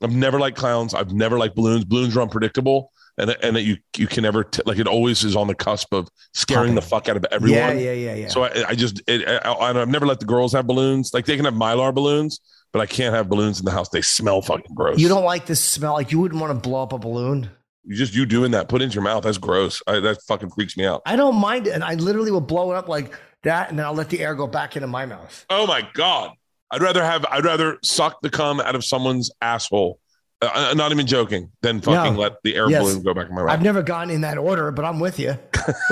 I've 0.00 0.14
never 0.14 0.38
liked 0.38 0.56
clowns. 0.56 0.94
I've 0.94 1.12
never 1.12 1.38
liked 1.38 1.56
balloons. 1.56 1.84
Balloons 1.84 2.16
are 2.16 2.20
unpredictable, 2.22 2.92
and 3.18 3.36
and 3.42 3.56
that 3.56 3.62
you 3.62 3.78
you 3.96 4.06
can 4.06 4.22
never 4.22 4.44
t- 4.44 4.62
like 4.64 4.78
it 4.78 4.86
always 4.86 5.24
is 5.24 5.34
on 5.34 5.48
the 5.48 5.54
cusp 5.54 5.92
of 5.92 6.08
scaring 6.34 6.76
the 6.76 6.82
fuck 6.82 7.08
out 7.08 7.16
of 7.16 7.26
everyone. 7.32 7.58
Yeah, 7.58 7.72
yeah, 7.72 7.92
yeah, 7.92 8.14
yeah. 8.14 8.28
So 8.28 8.44
I, 8.44 8.68
I 8.68 8.74
just 8.74 9.02
it, 9.08 9.26
I, 9.44 9.52
I've 9.52 9.88
never 9.88 10.06
let 10.06 10.20
the 10.20 10.26
girls 10.26 10.52
have 10.52 10.66
balloons. 10.66 11.12
Like 11.12 11.26
they 11.26 11.34
can 11.34 11.44
have 11.44 11.54
mylar 11.54 11.92
balloons, 11.92 12.40
but 12.72 12.80
I 12.80 12.86
can't 12.86 13.14
have 13.14 13.28
balloons 13.28 13.58
in 13.58 13.64
the 13.64 13.72
house. 13.72 13.88
They 13.88 14.02
smell 14.02 14.40
fucking 14.42 14.74
gross. 14.74 15.00
You 15.00 15.08
don't 15.08 15.24
like 15.24 15.46
the 15.46 15.56
smell? 15.56 15.94
Like 15.94 16.12
you 16.12 16.20
wouldn't 16.20 16.40
want 16.40 16.52
to 16.52 16.68
blow 16.68 16.82
up 16.82 16.92
a 16.92 16.98
balloon? 16.98 17.50
You 17.84 17.96
just 17.96 18.14
you 18.14 18.26
doing 18.26 18.50
that, 18.52 18.68
put 18.68 18.82
it 18.82 18.84
in 18.84 18.90
your 18.92 19.02
mouth. 19.02 19.24
That's 19.24 19.38
gross. 19.38 19.82
I, 19.86 19.98
that 20.00 20.22
fucking 20.28 20.50
freaks 20.50 20.76
me 20.76 20.84
out. 20.84 21.02
I 21.06 21.16
don't 21.16 21.36
mind 21.36 21.66
it, 21.66 21.70
and 21.70 21.82
I 21.82 21.94
literally 21.94 22.30
will 22.30 22.40
blow 22.40 22.70
it 22.70 22.76
up 22.76 22.86
like 22.86 23.14
that, 23.42 23.70
and 23.70 23.78
then 23.78 23.86
I'll 23.86 23.94
let 23.94 24.10
the 24.10 24.20
air 24.20 24.34
go 24.34 24.46
back 24.46 24.76
into 24.76 24.88
my 24.88 25.06
mouth. 25.06 25.46
Oh 25.50 25.66
my 25.66 25.86
god. 25.94 26.32
I'd 26.70 26.82
rather 26.82 27.02
have 27.02 27.24
I'd 27.30 27.44
rather 27.44 27.78
suck 27.82 28.20
the 28.20 28.30
cum 28.30 28.60
out 28.60 28.74
of 28.74 28.84
someone's 28.84 29.30
asshole. 29.40 30.00
Uh, 30.42 30.50
I'm 30.54 30.76
not 30.76 30.92
even 30.92 31.06
joking. 31.06 31.50
Than 31.62 31.80
fucking 31.80 32.14
No. 32.14 32.20
let 32.20 32.34
the 32.44 32.54
air 32.56 32.68
Yes. 32.70 32.82
balloon 32.82 33.02
go 33.02 33.14
back 33.14 33.28
in 33.28 33.34
my 33.34 33.42
mouth. 33.42 33.50
I've 33.50 33.62
never 33.62 33.82
gone 33.82 34.10
in 34.10 34.20
that 34.20 34.38
order, 34.38 34.70
but 34.70 34.84
I'm 34.84 35.00
with 35.00 35.18
you. 35.18 35.36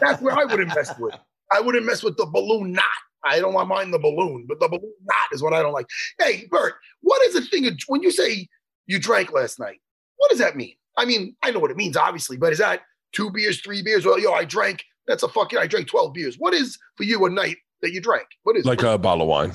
That's 0.00 0.20
where 0.20 0.36
I 0.36 0.44
wouldn't 0.44 0.68
mess 0.74 0.92
with. 0.98 1.14
I 1.52 1.60
wouldn't 1.60 1.84
mess 1.86 2.02
with 2.02 2.16
the 2.16 2.26
balloon 2.26 2.72
knot. 2.72 2.84
I 3.24 3.38
don't 3.40 3.52
mind 3.68 3.92
the 3.92 3.98
balloon, 3.98 4.46
but 4.48 4.60
the 4.60 4.68
balloon 4.68 4.92
knot 5.04 5.26
is 5.32 5.42
what 5.42 5.52
I 5.52 5.62
don't 5.62 5.72
like. 5.72 5.86
Hey, 6.18 6.46
Bert, 6.50 6.74
what 7.02 7.20
is 7.26 7.34
the 7.34 7.42
thing 7.42 7.66
of- 7.66 7.74
when 7.88 8.02
you 8.02 8.10
say 8.10 8.48
you 8.86 8.98
drank 8.98 9.32
last 9.32 9.58
night? 9.58 9.80
What 10.16 10.30
does 10.30 10.38
that 10.38 10.56
mean? 10.56 10.74
I 10.96 11.04
mean, 11.04 11.36
I 11.42 11.50
know 11.50 11.58
what 11.58 11.70
it 11.70 11.76
means, 11.76 11.96
obviously, 11.96 12.36
but 12.36 12.52
is 12.52 12.58
that 12.58 12.80
two 13.12 13.30
beers, 13.30 13.60
three 13.60 13.82
beers? 13.82 14.04
Well, 14.06 14.18
yo, 14.18 14.32
I 14.32 14.44
drank. 14.44 14.84
That's 15.06 15.22
a 15.22 15.28
fucking. 15.28 15.58
I 15.58 15.66
drank 15.66 15.88
twelve 15.88 16.14
beers. 16.14 16.36
What 16.38 16.54
is 16.54 16.78
for 16.96 17.04
you 17.04 17.24
a 17.26 17.30
night 17.30 17.56
that 17.82 17.92
you 17.92 18.00
drank? 18.00 18.26
What 18.42 18.56
is 18.56 18.64
like 18.64 18.82
a 18.82 18.98
bottle 18.98 19.22
of 19.22 19.28
wine. 19.28 19.52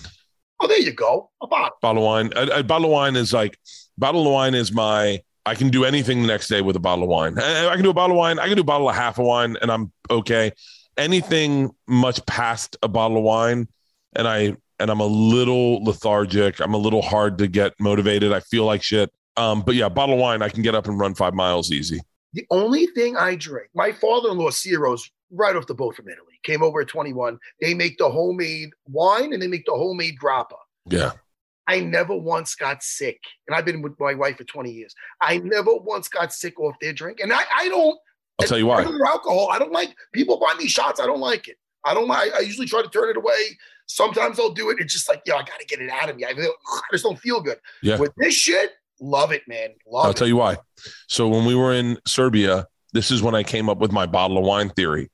Oh, 0.59 0.67
there 0.67 0.79
you 0.79 0.93
go. 0.93 1.29
A 1.41 1.47
bottle. 1.47 1.77
Bottle 1.81 2.03
of 2.03 2.07
wine. 2.07 2.31
A, 2.35 2.59
a 2.59 2.63
bottle 2.63 2.85
of 2.85 2.91
wine 2.91 3.15
is 3.15 3.33
like 3.33 3.57
bottle 3.97 4.25
of 4.25 4.33
wine 4.33 4.53
is 4.53 4.71
my. 4.71 5.21
I 5.45 5.53
can 5.53 5.69
do 5.69 5.85
anything 5.85 6.21
the 6.21 6.27
next 6.27 6.47
day 6.47 6.61
with 6.61 6.75
a 6.75 6.79
bottle 6.79 7.03
of 7.03 7.09
wine. 7.09 7.37
I, 7.37 7.67
I 7.67 7.75
can 7.75 7.83
do 7.83 7.91
a 7.91 7.93
bottle 7.93 8.15
of 8.15 8.19
wine. 8.19 8.39
I 8.39 8.47
can 8.47 8.55
do 8.55 8.61
a 8.61 8.65
bottle 8.65 8.89
of 8.89 8.95
half 8.95 9.19
a 9.19 9.23
wine, 9.23 9.57
and 9.61 9.71
I'm 9.71 9.91
okay. 10.09 10.51
Anything 10.97 11.71
much 11.87 12.25
past 12.25 12.77
a 12.81 12.87
bottle 12.87 13.17
of 13.17 13.23
wine, 13.23 13.67
and 14.15 14.27
I 14.27 14.55
and 14.79 14.89
I'm 14.89 15.01
a 15.01 15.05
little 15.05 15.83
lethargic. 15.83 16.59
I'm 16.59 16.73
a 16.73 16.77
little 16.77 17.01
hard 17.01 17.37
to 17.37 17.47
get 17.47 17.73
motivated. 17.79 18.33
I 18.33 18.39
feel 18.39 18.65
like 18.65 18.81
shit. 18.81 19.11
Um, 19.37 19.61
but 19.61 19.75
yeah, 19.75 19.89
bottle 19.89 20.15
of 20.15 20.21
wine, 20.21 20.41
I 20.41 20.49
can 20.49 20.63
get 20.63 20.73
up 20.73 20.87
and 20.87 20.97
run 20.97 21.13
five 21.13 21.33
miles 21.33 21.71
easy. 21.71 21.99
The 22.33 22.45
only 22.49 22.87
thing 22.87 23.15
I 23.15 23.35
drink, 23.35 23.69
my 23.75 23.91
father-in-law 23.91 24.49
Ciro's 24.49 25.11
right 25.32 25.55
off 25.55 25.67
the 25.67 25.73
boat 25.73 25.95
from 25.95 26.07
Italy. 26.07 26.39
Came 26.43 26.63
over 26.63 26.82
at 26.82 26.88
21. 26.88 27.38
They 27.61 27.73
make 27.73 27.97
the 27.97 28.09
homemade 28.09 28.69
wine 28.88 29.34
and 29.34 29.41
they 29.41 29.47
make 29.47 29.65
the 29.65 29.73
homemade 29.73 30.15
grappa. 30.21 30.57
Yeah. 30.86 31.13
I 31.67 31.80
never 31.80 32.15
once 32.15 32.55
got 32.55 32.84
sick. 32.84 33.19
And 33.47 33.55
I've 33.55 33.65
been 33.65 33.82
with 33.82 33.99
my 33.99 34.13
wife 34.13 34.38
for 34.38 34.43
20 34.43 34.71
years. 34.71 34.93
I 35.21 35.39
never 35.39 35.76
once 35.76 36.07
got 36.07 36.32
sick 36.32 36.59
off 36.59 36.76
their 36.80 36.93
drink. 36.93 37.19
And 37.19 37.34
I, 37.34 37.41
I 37.55 37.69
don't 37.69 37.97
I'll 38.39 38.47
tell 38.47 38.57
you 38.57 38.67
why. 38.67 38.84
alcohol. 38.84 39.49
I 39.51 39.59
don't 39.59 39.71
like 39.71 39.95
people 40.13 40.38
buy 40.38 40.53
me 40.57 40.67
shots. 40.67 40.99
I 40.99 41.05
don't 41.05 41.21
like 41.21 41.47
it. 41.47 41.57
I 41.84 41.93
don't 41.93 42.07
like 42.07 42.34
I 42.34 42.39
usually 42.39 42.67
try 42.67 42.82
to 42.82 42.89
turn 42.89 43.09
it 43.09 43.17
away. 43.17 43.57
Sometimes 43.88 44.39
I'll 44.39 44.51
do 44.51 44.69
it. 44.71 44.78
It's 44.80 44.93
just 44.93 45.07
like, 45.07 45.21
yo, 45.26 45.36
I 45.36 45.43
gotta 45.43 45.65
get 45.67 45.80
it 45.80 45.89
out 45.89 46.09
of 46.09 46.17
me. 46.17 46.26
I, 46.26 46.34
feel, 46.34 46.51
I 46.67 46.82
just 46.91 47.03
don't 47.03 47.19
feel 47.19 47.41
good. 47.41 47.57
Yeah. 47.82 47.97
With 47.97 48.13
this 48.17 48.34
shit, 48.34 48.71
love 48.99 49.32
it, 49.32 49.43
man. 49.47 49.69
Love 49.88 50.05
I'll 50.05 50.11
it. 50.11 50.17
tell 50.17 50.28
you 50.28 50.38
why. 50.38 50.57
So 51.07 51.28
when 51.28 51.45
we 51.45 51.55
were 51.55 51.73
in 51.73 51.97
Serbia, 52.05 52.67
this 52.95 53.11
is 53.11 53.21
when 53.21 53.35
I 53.35 53.43
came 53.43 53.69
up 53.69 53.79
with 53.79 53.91
my 53.91 54.05
bottle 54.05 54.37
of 54.37 54.45
wine 54.45 54.69
theory. 54.69 55.11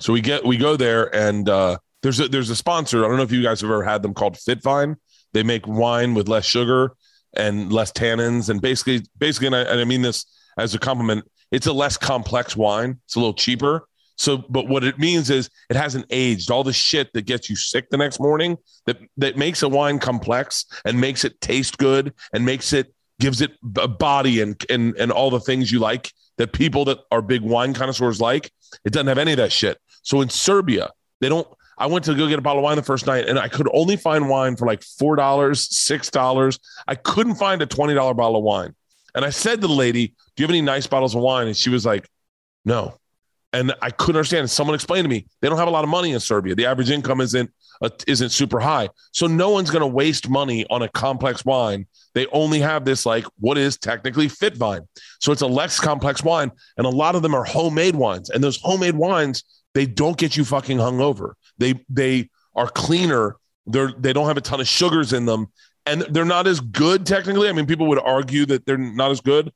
So 0.00 0.12
we 0.12 0.20
get 0.20 0.44
we 0.44 0.56
go 0.56 0.76
there 0.76 1.14
and 1.14 1.48
uh, 1.48 1.78
there's 2.02 2.18
a 2.18 2.28
there's 2.28 2.50
a 2.50 2.56
sponsor. 2.56 3.04
I 3.04 3.08
don't 3.08 3.16
know 3.16 3.22
if 3.22 3.30
you 3.30 3.42
guys 3.42 3.60
have 3.60 3.70
ever 3.70 3.84
had 3.84 4.02
them 4.02 4.12
called 4.12 4.34
Fitvine. 4.34 4.96
They 5.32 5.44
make 5.44 5.66
wine 5.66 6.14
with 6.14 6.28
less 6.28 6.44
sugar 6.44 6.94
and 7.34 7.72
less 7.72 7.92
tannins, 7.92 8.50
and 8.50 8.60
basically 8.60 9.06
basically, 9.16 9.46
and 9.46 9.56
I, 9.56 9.60
and 9.60 9.80
I 9.80 9.84
mean 9.84 10.02
this 10.02 10.26
as 10.58 10.74
a 10.74 10.78
compliment. 10.78 11.24
It's 11.52 11.68
a 11.68 11.72
less 11.72 11.96
complex 11.96 12.56
wine. 12.56 12.98
It's 13.04 13.14
a 13.14 13.20
little 13.20 13.34
cheaper. 13.34 13.86
So, 14.16 14.38
but 14.38 14.68
what 14.68 14.84
it 14.84 14.98
means 14.98 15.30
is 15.30 15.48
it 15.70 15.76
hasn't 15.76 16.06
aged. 16.10 16.50
All 16.50 16.64
the 16.64 16.72
shit 16.72 17.12
that 17.12 17.22
gets 17.22 17.48
you 17.48 17.56
sick 17.56 17.88
the 17.90 17.96
next 17.96 18.18
morning 18.18 18.56
that 18.86 18.98
that 19.18 19.36
makes 19.36 19.62
a 19.62 19.68
wine 19.68 20.00
complex 20.00 20.66
and 20.84 21.00
makes 21.00 21.24
it 21.24 21.40
taste 21.40 21.78
good 21.78 22.12
and 22.32 22.44
makes 22.44 22.72
it 22.72 22.92
gives 23.20 23.40
it 23.40 23.52
a 23.78 23.86
body 23.86 24.40
and 24.40 24.60
and 24.68 24.96
and 24.96 25.12
all 25.12 25.30
the 25.30 25.40
things 25.40 25.70
you 25.70 25.78
like 25.78 26.12
that 26.38 26.52
people 26.52 26.84
that 26.86 26.98
are 27.10 27.22
big 27.22 27.42
wine 27.42 27.74
connoisseurs 27.74 28.20
like. 28.20 28.50
It 28.84 28.92
doesn't 28.92 29.06
have 29.06 29.18
any 29.18 29.32
of 29.32 29.36
that 29.38 29.52
shit. 29.52 29.78
So 30.02 30.20
in 30.20 30.28
Serbia, 30.28 30.90
they 31.20 31.28
don't. 31.28 31.46
I 31.78 31.86
went 31.86 32.04
to 32.04 32.14
go 32.14 32.28
get 32.28 32.38
a 32.38 32.42
bottle 32.42 32.60
of 32.60 32.64
wine 32.64 32.76
the 32.76 32.82
first 32.82 33.06
night, 33.06 33.28
and 33.28 33.38
I 33.38 33.48
could 33.48 33.68
only 33.72 33.96
find 33.96 34.28
wine 34.28 34.56
for 34.56 34.66
like 34.66 34.82
four 34.82 35.16
dollars, 35.16 35.74
six 35.76 36.10
dollars. 36.10 36.58
I 36.86 36.94
couldn't 36.94 37.36
find 37.36 37.62
a 37.62 37.66
twenty 37.66 37.94
dollar 37.94 38.14
bottle 38.14 38.36
of 38.36 38.44
wine. 38.44 38.74
And 39.14 39.24
I 39.24 39.30
said 39.30 39.60
to 39.60 39.66
the 39.66 39.72
lady, 39.72 40.08
"Do 40.08 40.42
you 40.42 40.44
have 40.44 40.50
any 40.50 40.62
nice 40.62 40.86
bottles 40.86 41.14
of 41.14 41.22
wine?" 41.22 41.46
And 41.46 41.56
she 41.56 41.70
was 41.70 41.84
like, 41.84 42.08
"No." 42.64 42.98
And 43.52 43.74
I 43.82 43.90
couldn't 43.90 44.16
understand. 44.16 44.48
Someone 44.50 44.74
explained 44.74 45.04
to 45.04 45.08
me 45.10 45.26
they 45.40 45.48
don't 45.48 45.58
have 45.58 45.68
a 45.68 45.72
lot 45.72 45.84
of 45.84 45.90
money 45.90 46.12
in 46.12 46.20
Serbia. 46.20 46.54
The 46.54 46.66
average 46.66 46.90
income 46.90 47.20
isn't 47.20 47.50
uh, 47.82 47.90
isn't 48.06 48.30
super 48.30 48.60
high, 48.60 48.88
so 49.12 49.26
no 49.26 49.50
one's 49.50 49.70
going 49.70 49.80
to 49.80 49.86
waste 49.86 50.28
money 50.28 50.64
on 50.70 50.82
a 50.82 50.88
complex 50.88 51.44
wine. 51.44 51.86
They 52.14 52.26
only 52.28 52.60
have 52.60 52.84
this 52.84 53.04
like 53.04 53.24
what 53.40 53.58
is 53.58 53.76
technically 53.76 54.28
fit 54.28 54.56
vine, 54.56 54.82
so 55.20 55.32
it's 55.32 55.42
a 55.42 55.46
less 55.46 55.80
complex 55.80 56.22
wine, 56.22 56.50
and 56.76 56.86
a 56.86 56.90
lot 56.90 57.14
of 57.14 57.22
them 57.22 57.34
are 57.34 57.44
homemade 57.44 57.96
wines. 57.96 58.30
And 58.30 58.42
those 58.42 58.58
homemade 58.62 58.94
wines 58.94 59.44
they 59.74 59.86
don't 59.86 60.16
get 60.16 60.36
you 60.36 60.44
fucking 60.44 60.78
hungover. 60.78 61.32
They 61.58 61.74
they 61.88 62.30
are 62.54 62.68
cleaner. 62.68 63.36
They're 63.66 63.92
they 63.98 64.12
don't 64.12 64.26
have 64.26 64.36
a 64.36 64.42
ton 64.42 64.60
of 64.60 64.68
sugars 64.68 65.12
in 65.12 65.26
them, 65.26 65.46
and 65.86 66.02
they're 66.02 66.24
not 66.24 66.46
as 66.46 66.60
good 66.60 67.06
technically. 67.06 67.48
I 67.48 67.52
mean, 67.52 67.66
people 67.66 67.86
would 67.88 67.98
argue 67.98 68.46
that 68.46 68.66
they're 68.66 68.78
not 68.78 69.10
as 69.10 69.20
good. 69.20 69.52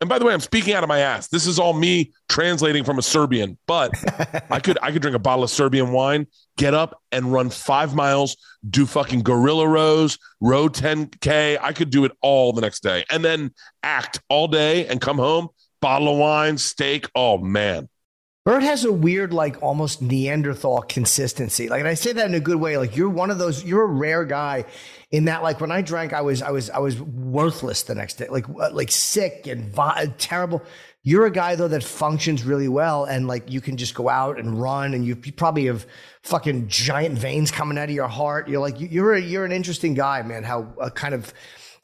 And 0.00 0.08
by 0.08 0.18
the 0.18 0.24
way, 0.24 0.32
I'm 0.32 0.40
speaking 0.40 0.74
out 0.74 0.84
of 0.84 0.88
my 0.88 1.00
ass. 1.00 1.28
This 1.28 1.46
is 1.46 1.58
all 1.58 1.72
me 1.72 2.12
translating 2.28 2.84
from 2.84 2.98
a 2.98 3.02
Serbian, 3.02 3.58
but 3.66 3.92
I 4.50 4.60
could 4.60 4.78
I 4.80 4.92
could 4.92 5.02
drink 5.02 5.16
a 5.16 5.20
bottle 5.20 5.42
of 5.42 5.50
Serbian 5.50 5.90
wine, 5.90 6.28
get 6.56 6.72
up 6.72 7.02
and 7.10 7.32
run 7.32 7.50
five 7.50 7.94
miles, 7.94 8.36
do 8.68 8.86
fucking 8.86 9.22
gorilla 9.22 9.66
rows, 9.66 10.18
row 10.40 10.68
10k. 10.68 11.58
I 11.60 11.72
could 11.72 11.90
do 11.90 12.04
it 12.04 12.12
all 12.22 12.52
the 12.52 12.60
next 12.60 12.82
day, 12.82 13.04
and 13.10 13.24
then 13.24 13.52
act 13.82 14.20
all 14.28 14.46
day 14.46 14.86
and 14.86 15.00
come 15.00 15.18
home, 15.18 15.48
bottle 15.80 16.12
of 16.12 16.18
wine, 16.18 16.58
steak. 16.58 17.08
Oh 17.16 17.38
man, 17.38 17.88
Bert 18.44 18.62
has 18.62 18.84
a 18.86 18.92
weird, 18.92 19.34
like 19.34 19.62
almost 19.62 20.00
Neanderthal 20.00 20.80
consistency. 20.82 21.68
Like, 21.68 21.80
and 21.80 21.88
I 21.88 21.94
say 21.94 22.12
that 22.12 22.26
in 22.26 22.34
a 22.34 22.40
good 22.40 22.56
way. 22.56 22.78
Like, 22.78 22.96
you're 22.96 23.10
one 23.10 23.30
of 23.30 23.38
those. 23.38 23.62
You're 23.62 23.82
a 23.82 23.86
rare 23.86 24.24
guy 24.24 24.64
in 25.10 25.26
that. 25.26 25.42
Like, 25.42 25.60
when 25.60 25.70
I 25.70 25.82
drank, 25.82 26.14
I 26.14 26.22
was, 26.22 26.40
I 26.40 26.50
was, 26.50 26.70
I 26.70 26.78
was 26.78 26.98
worthless 26.98 27.82
the 27.82 27.94
next 27.94 28.14
day. 28.14 28.28
Like, 28.28 28.48
uh, 28.48 28.70
like 28.72 28.90
sick 28.90 29.46
and 29.46 29.70
vi- 29.74 30.14
terrible. 30.16 30.62
You're 31.02 31.26
a 31.26 31.30
guy 31.30 31.56
though 31.56 31.68
that 31.68 31.84
functions 31.84 32.42
really 32.42 32.68
well, 32.68 33.04
and 33.04 33.26
like 33.26 33.50
you 33.50 33.60
can 33.60 33.76
just 33.76 33.94
go 33.94 34.08
out 34.08 34.38
and 34.38 34.60
run, 34.60 34.94
and 34.94 35.06
you, 35.06 35.16
you 35.24 35.32
probably 35.32 35.66
have 35.66 35.86
fucking 36.22 36.68
giant 36.68 37.18
veins 37.18 37.50
coming 37.50 37.78
out 37.78 37.88
of 37.88 37.94
your 37.94 38.08
heart. 38.08 38.48
You're 38.48 38.60
like, 38.60 38.76
you're 38.78 39.14
a, 39.14 39.20
you're 39.20 39.44
an 39.44 39.52
interesting 39.52 39.94
guy, 39.94 40.20
man. 40.22 40.42
How 40.42 40.74
uh, 40.80 40.90
kind 40.90 41.14
of 41.14 41.32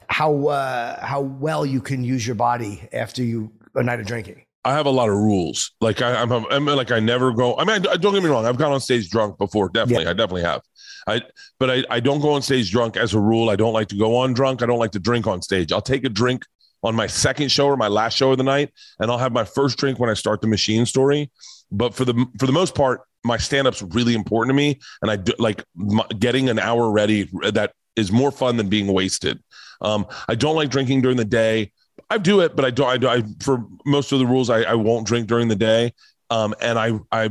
how 0.09 0.49
uh, 0.49 1.05
how 1.05 1.21
well 1.21 1.65
you 1.65 1.81
can 1.81 2.05
use 2.05 2.27
your 2.27 2.37
body 2.37 2.87
after 2.93 3.23
you 3.23 3.53
a 3.75 3.83
night 3.83 4.01
of 4.01 4.07
drinking. 4.07 4.45
I 4.65 4.73
have 4.73 4.87
a 4.87 4.91
lot 4.91 5.09
of 5.09 5.17
rules. 5.17 5.73
Like 5.81 6.01
I, 6.01 6.23
I'm, 6.23 6.33
I'm 6.33 6.65
like 6.65 6.91
I 6.91 7.01
never 7.01 7.33
go. 7.33 7.57
I 7.57 7.65
mean, 7.65 7.87
I, 7.87 7.97
don't 7.97 8.15
get 8.15 8.23
me 8.23 8.31
wrong. 8.31 8.47
I've 8.47 8.57
gone 8.57 8.73
on 8.73 8.81
stage 8.81 9.11
drunk 9.11 9.39
before. 9.39 9.69
Definitely, 9.69 10.05
yeah. 10.05 10.11
I 10.11 10.15
definitely 10.15 10.43
have. 10.43 10.63
I, 11.07 11.23
but 11.61 11.71
I, 11.71 11.85
I 11.91 12.01
don't 12.01 12.21
go 12.21 12.33
on 12.33 12.43
stage 12.43 12.71
drunk 12.71 12.97
as 12.97 13.13
a 13.13 13.21
rule. 13.21 13.51
I 13.51 13.57
don't 13.57 13.75
like 13.75 13.89
to 13.89 13.97
go 13.97 14.17
on 14.17 14.33
drunk. 14.33 14.63
I 14.63 14.67
don't 14.67 14.79
like 14.79 14.93
to 14.93 14.99
drink 14.99 15.27
on 15.27 15.43
stage. 15.43 15.71
I'll 15.71 15.83
take 15.83 16.05
a 16.05 16.09
drink 16.09 16.47
on 16.83 16.95
my 16.95 17.07
second 17.07 17.51
show 17.51 17.67
or 17.67 17.77
my 17.77 17.89
last 17.89 18.17
show 18.17 18.33
of 18.33 18.39
the 18.39 18.45
night, 18.45 18.71
and 19.01 19.11
I'll 19.11 19.19
have 19.19 19.33
my 19.33 19.45
first 19.45 19.79
drink 19.79 19.99
when 19.99 20.09
I 20.11 20.15
start 20.15 20.41
the 20.41 20.49
machine 20.49 20.87
story. 20.87 21.31
But 21.71 21.95
for 21.95 22.05
the 22.05 22.27
for 22.39 22.47
the 22.47 22.53
most 22.53 22.75
part, 22.75 23.03
my 23.25 23.37
stand 23.37 23.67
up's 23.67 23.83
really 23.83 24.15
important 24.15 24.51
to 24.51 24.55
me, 24.55 24.79
and 25.03 25.11
I 25.11 25.17
do 25.17 25.33
like 25.39 25.65
my, 25.75 26.07
getting 26.19 26.49
an 26.49 26.59
hour 26.59 26.91
ready 26.91 27.29
that 27.53 27.73
is 27.97 28.13
more 28.13 28.31
fun 28.31 28.57
than 28.57 28.69
being 28.69 28.87
wasted. 28.87 29.43
Um, 29.81 30.07
I 30.29 30.35
don't 30.35 30.57
like 30.57 30.71
drinking 30.71 31.03
during 31.03 31.17
the 31.17 31.25
day. 31.25 31.73
I 32.11 32.19
do 32.19 32.41
it, 32.41 32.57
but 32.57 32.65
I 32.65 32.71
don't. 32.71 32.89
I, 32.89 32.97
do, 32.97 33.09
I 33.09 33.23
for 33.41 33.65
most 33.85 34.13
of 34.13 34.19
the 34.19 34.27
rules, 34.27 34.51
I, 34.51 34.63
I 34.63 34.75
won't 34.75 35.07
drink 35.07 35.27
during 35.27 35.49
the 35.49 35.57
day. 35.57 35.93
Um, 36.31 36.55
and 36.61 36.79
I 36.79 36.99
I 37.13 37.31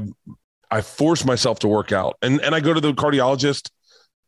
I 0.70 0.82
force 0.82 1.26
myself 1.26 1.60
to 1.60 1.68
work 1.68 1.92
out, 1.92 2.18
and 2.22 2.42
and 2.42 2.54
I 2.56 2.60
go 2.60 2.74
to 2.74 2.82
the 2.82 2.94
cardiologist 2.94 3.70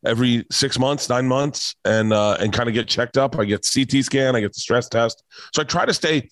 every 0.04 0.44
six 0.50 0.78
months, 0.78 1.08
nine 1.08 1.26
months, 1.26 1.74
and 1.84 2.12
uh, 2.12 2.36
and 2.40 2.52
kind 2.52 2.68
of 2.68 2.74
get 2.74 2.88
checked 2.88 3.16
up. 3.16 3.38
I 3.38 3.44
get 3.44 3.68
CT 3.72 4.04
scan, 4.04 4.36
I 4.36 4.40
get 4.40 4.52
the 4.52 4.60
stress 4.60 4.88
test. 4.88 5.22
So 5.52 5.62
I 5.62 5.64
try 5.64 5.84
to 5.84 5.94
stay. 5.94 6.28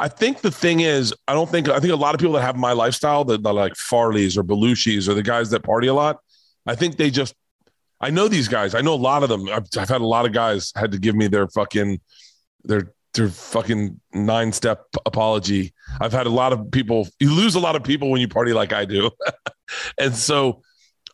I 0.00 0.06
think 0.06 0.42
the 0.42 0.50
thing 0.50 0.80
is, 0.80 1.12
I 1.26 1.34
don't 1.34 1.50
think 1.50 1.68
I 1.68 1.80
think 1.80 1.92
a 1.92 1.96
lot 1.96 2.14
of 2.14 2.20
people 2.20 2.34
that 2.34 2.42
have 2.42 2.56
my 2.56 2.72
lifestyle, 2.72 3.24
that, 3.24 3.42
like 3.42 3.74
Farley's 3.74 4.38
or 4.38 4.44
Belushi's 4.44 5.08
or 5.08 5.14
the 5.14 5.22
guys 5.22 5.50
that 5.50 5.62
party 5.62 5.88
a 5.88 5.94
lot. 5.94 6.18
I 6.66 6.74
think 6.74 6.96
they 6.96 7.10
just 7.10 7.34
I 8.00 8.10
know 8.10 8.28
these 8.28 8.48
guys. 8.48 8.74
I 8.74 8.80
know 8.80 8.94
a 8.94 8.96
lot 8.96 9.22
of 9.22 9.28
them. 9.28 9.48
I've, 9.48 9.66
I've, 9.76 9.88
had 9.88 10.00
a 10.00 10.06
lot 10.06 10.24
of 10.24 10.32
guys 10.32 10.72
had 10.76 10.92
to 10.92 10.98
give 10.98 11.16
me 11.16 11.26
their 11.26 11.48
fucking 11.48 12.00
their 12.64 12.92
their 13.18 13.28
fucking 13.28 14.00
nine 14.14 14.52
step 14.52 14.86
apology. 15.04 15.74
I've 16.00 16.12
had 16.12 16.26
a 16.26 16.30
lot 16.30 16.52
of 16.52 16.70
people. 16.70 17.08
You 17.20 17.34
lose 17.34 17.54
a 17.54 17.60
lot 17.60 17.76
of 17.76 17.82
people 17.82 18.10
when 18.10 18.20
you 18.20 18.28
party 18.28 18.52
like 18.52 18.72
I 18.72 18.84
do, 18.84 19.10
and 19.98 20.14
so 20.14 20.62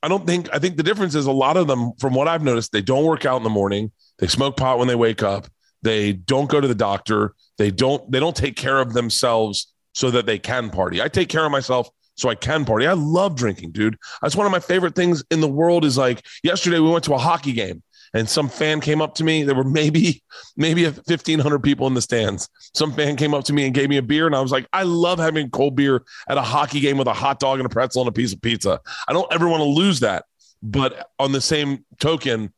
I 0.03 0.09
don't 0.09 0.27
think. 0.27 0.49
I 0.53 0.59
think 0.59 0.77
the 0.77 0.83
difference 0.83 1.15
is 1.15 1.27
a 1.27 1.33
lot 1.33 1.57
of 1.57 1.67
them, 1.67 1.93
from 1.99 2.15
what 2.15 2.29
I've 2.29 2.43
noticed, 2.43 2.73
they 2.73 2.83
don't 2.83 3.05
work 3.05 3.25
out 3.25 3.39
in 3.39 3.43
the 3.43 3.51
morning. 3.51 3.91
They 4.19 4.27
smoke 4.29 4.57
pot 4.57 4.79
when 4.79 4.87
they 4.87 4.95
wake 4.95 5.23
up. 5.23 5.49
They 5.83 6.13
don't 6.13 6.49
go 6.49 6.61
to 6.61 6.69
the 6.69 6.75
doctor. 6.75 7.35
They 7.59 7.71
don't. 7.71 8.09
They 8.13 8.21
don't 8.21 8.37
take 8.37 8.57
care 8.57 8.79
of 8.79 8.93
themselves 8.93 9.73
so 9.95 10.11
that 10.11 10.27
they 10.27 10.39
can 10.39 10.71
party. 10.71 11.03
I 11.03 11.09
take 11.09 11.29
care 11.29 11.45
of 11.45 11.51
myself 11.51 11.89
so 12.17 12.29
I 12.29 12.35
can 12.35 12.65
party. 12.65 12.87
I 12.87 12.93
love 12.93 13.35
drinking, 13.35 13.73
dude. 13.73 13.97
That's 14.23 14.37
one 14.37 14.47
of 14.47 14.53
my 14.53 14.61
favorite 14.61 14.95
things 14.95 15.25
in 15.31 15.41
the 15.41 15.49
world. 15.49 15.85
Is 15.85 15.97
like 15.97 16.25
yesterday 16.43 16.79
we 16.79 16.91
went 16.91 17.05
to 17.05 17.15
a 17.15 17.19
hockey 17.19 17.53
game 17.53 17.83
and 18.15 18.29
some 18.29 18.49
fan 18.49 18.81
came 18.81 19.03
up 19.03 19.15
to 19.17 19.25
me. 19.25 19.43
There 19.43 19.55
were 19.55 19.65
maybe 19.65 20.23
maybe 20.57 20.89
fifteen 20.91 21.39
hundred 21.39 21.63
people 21.63 21.87
in 21.87 21.95
the 21.95 22.01
stands. 22.01 22.49
Some 22.75 22.93
fan 22.93 23.17
came 23.17 23.35
up 23.35 23.45
to 23.45 23.53
me 23.53 23.67
and 23.67 23.75
gave 23.75 23.89
me 23.89 23.99
a 23.99 24.03
beer, 24.03 24.27
and 24.27 24.35
I 24.35 24.41
was 24.41 24.53
like, 24.53 24.67
I 24.73 24.85
love 24.85 25.19
having 25.19 25.51
cold 25.51 25.77
beer 25.77 26.03
at 26.29 26.39
a 26.39 26.43
hockey 26.43 26.81
game 26.81 26.97
with 26.97 27.09
a 27.09 27.13
hot 27.13 27.41
dog 27.41 27.59
and 27.59 27.67
a 27.67 27.69
pretzel 27.69 28.03
and 28.03 28.09
a 28.09 28.13
piece 28.13 28.33
of 28.33 28.41
pizza. 28.41 28.81
I 29.07 29.13
don't 29.13 29.31
ever 29.33 29.49
want 29.49 29.61
to 29.61 29.69
lose 29.69 30.01
that. 30.01 30.25
But 30.63 31.11
on 31.19 31.33
the 31.33 31.43
same 31.43 31.85
token, 32.01 32.53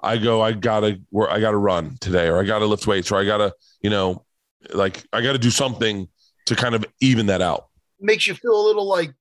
I 0.00 0.16
go, 0.16 0.40
I 0.40 0.52
gotta, 0.52 0.98
I 1.28 1.40
gotta 1.40 1.58
run 1.58 1.98
today, 2.00 2.28
or 2.28 2.40
I 2.40 2.44
gotta 2.44 2.64
lift 2.64 2.86
weights, 2.86 3.12
or 3.12 3.20
I 3.20 3.26
gotta, 3.26 3.52
you 3.82 3.90
know, 3.90 4.24
like 4.72 5.04
I 5.12 5.20
gotta 5.20 5.38
do 5.38 5.50
something 5.50 6.08
to 6.46 6.56
kind 6.56 6.74
of 6.74 6.84
even 7.00 7.26
that 7.26 7.42
out 7.42 7.66
makes 8.00 8.26
you 8.26 8.34
feel 8.34 8.58
a 8.58 8.64
little 8.64 8.88
like 8.88 9.12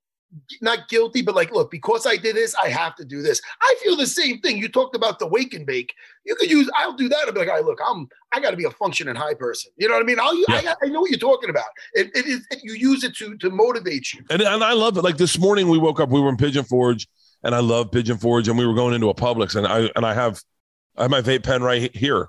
not 0.62 0.88
guilty, 0.90 1.22
but 1.22 1.36
like, 1.36 1.52
look, 1.52 1.72
because 1.72 2.06
I 2.06 2.16
did 2.16 2.36
this, 2.36 2.56
I 2.56 2.70
have 2.70 2.96
to 2.98 3.06
do 3.06 3.22
this. 3.22 3.42
I 3.62 3.76
feel 3.82 3.96
the 3.96 4.06
same 4.06 4.40
thing. 4.42 4.58
You 4.58 4.70
talked 4.70 4.96
about 4.96 5.20
the 5.20 5.28
wake 5.28 5.54
and 5.54 5.66
bake. 5.66 5.94
You 6.26 6.36
could 6.36 6.50
use, 6.50 6.70
I'll 6.78 6.94
do 6.94 7.10
that. 7.10 7.20
I'll 7.26 7.34
be 7.34 7.40
like, 7.40 7.50
I 7.50 7.60
look, 7.60 7.80
I'm, 7.86 8.08
I 8.32 8.40
got 8.40 8.52
to 8.52 8.58
be 8.58 8.66
a 8.66 8.72
functioning 8.72 9.16
high 9.16 9.34
person. 9.34 9.72
You 9.78 9.88
know 9.88 9.96
what 9.96 10.04
I 10.04 10.06
mean? 10.06 10.20
I'll, 10.20 10.38
yeah. 10.38 10.74
I, 10.82 10.86
I, 10.86 10.90
know 10.90 11.02
what 11.02 11.10
you're 11.10 11.20
talking 11.20 11.50
about. 11.50 11.68
It, 11.94 12.12
it 12.16 12.26
is, 12.26 12.46
you 12.62 12.74
use 12.74 13.04
it 13.04 13.16
to, 13.18 13.38
to 13.38 13.50
motivate 13.50 14.14
you. 14.14 14.24
And, 14.30 14.42
and 14.42 14.64
I 14.64 14.74
love 14.74 14.98
it. 14.98 15.04
Like 15.04 15.18
this 15.18 15.40
morning 15.40 15.68
we 15.68 15.78
woke 15.78 16.00
up, 16.00 16.10
we 16.10 16.22
were 16.22 16.30
in 16.30 16.38
Pigeon 16.38 16.64
Forge 16.64 17.08
and 17.44 17.56
I 17.56 17.60
love 17.60 17.92
Pigeon 17.92 18.18
Forge 18.18 18.48
and 18.48 18.58
we 18.58 18.68
were 18.68 18.76
going 18.76 18.94
into 18.94 19.10
a 19.10 19.16
Publix 19.16 19.56
and 19.56 19.66
I, 19.66 19.90
and 19.96 20.06
I 20.06 20.14
have, 20.14 20.42
I 20.96 21.04
have 21.04 21.12
my 21.12 21.22
vape 21.22 21.44
pen 21.44 21.64
right 21.64 21.96
here. 21.96 22.28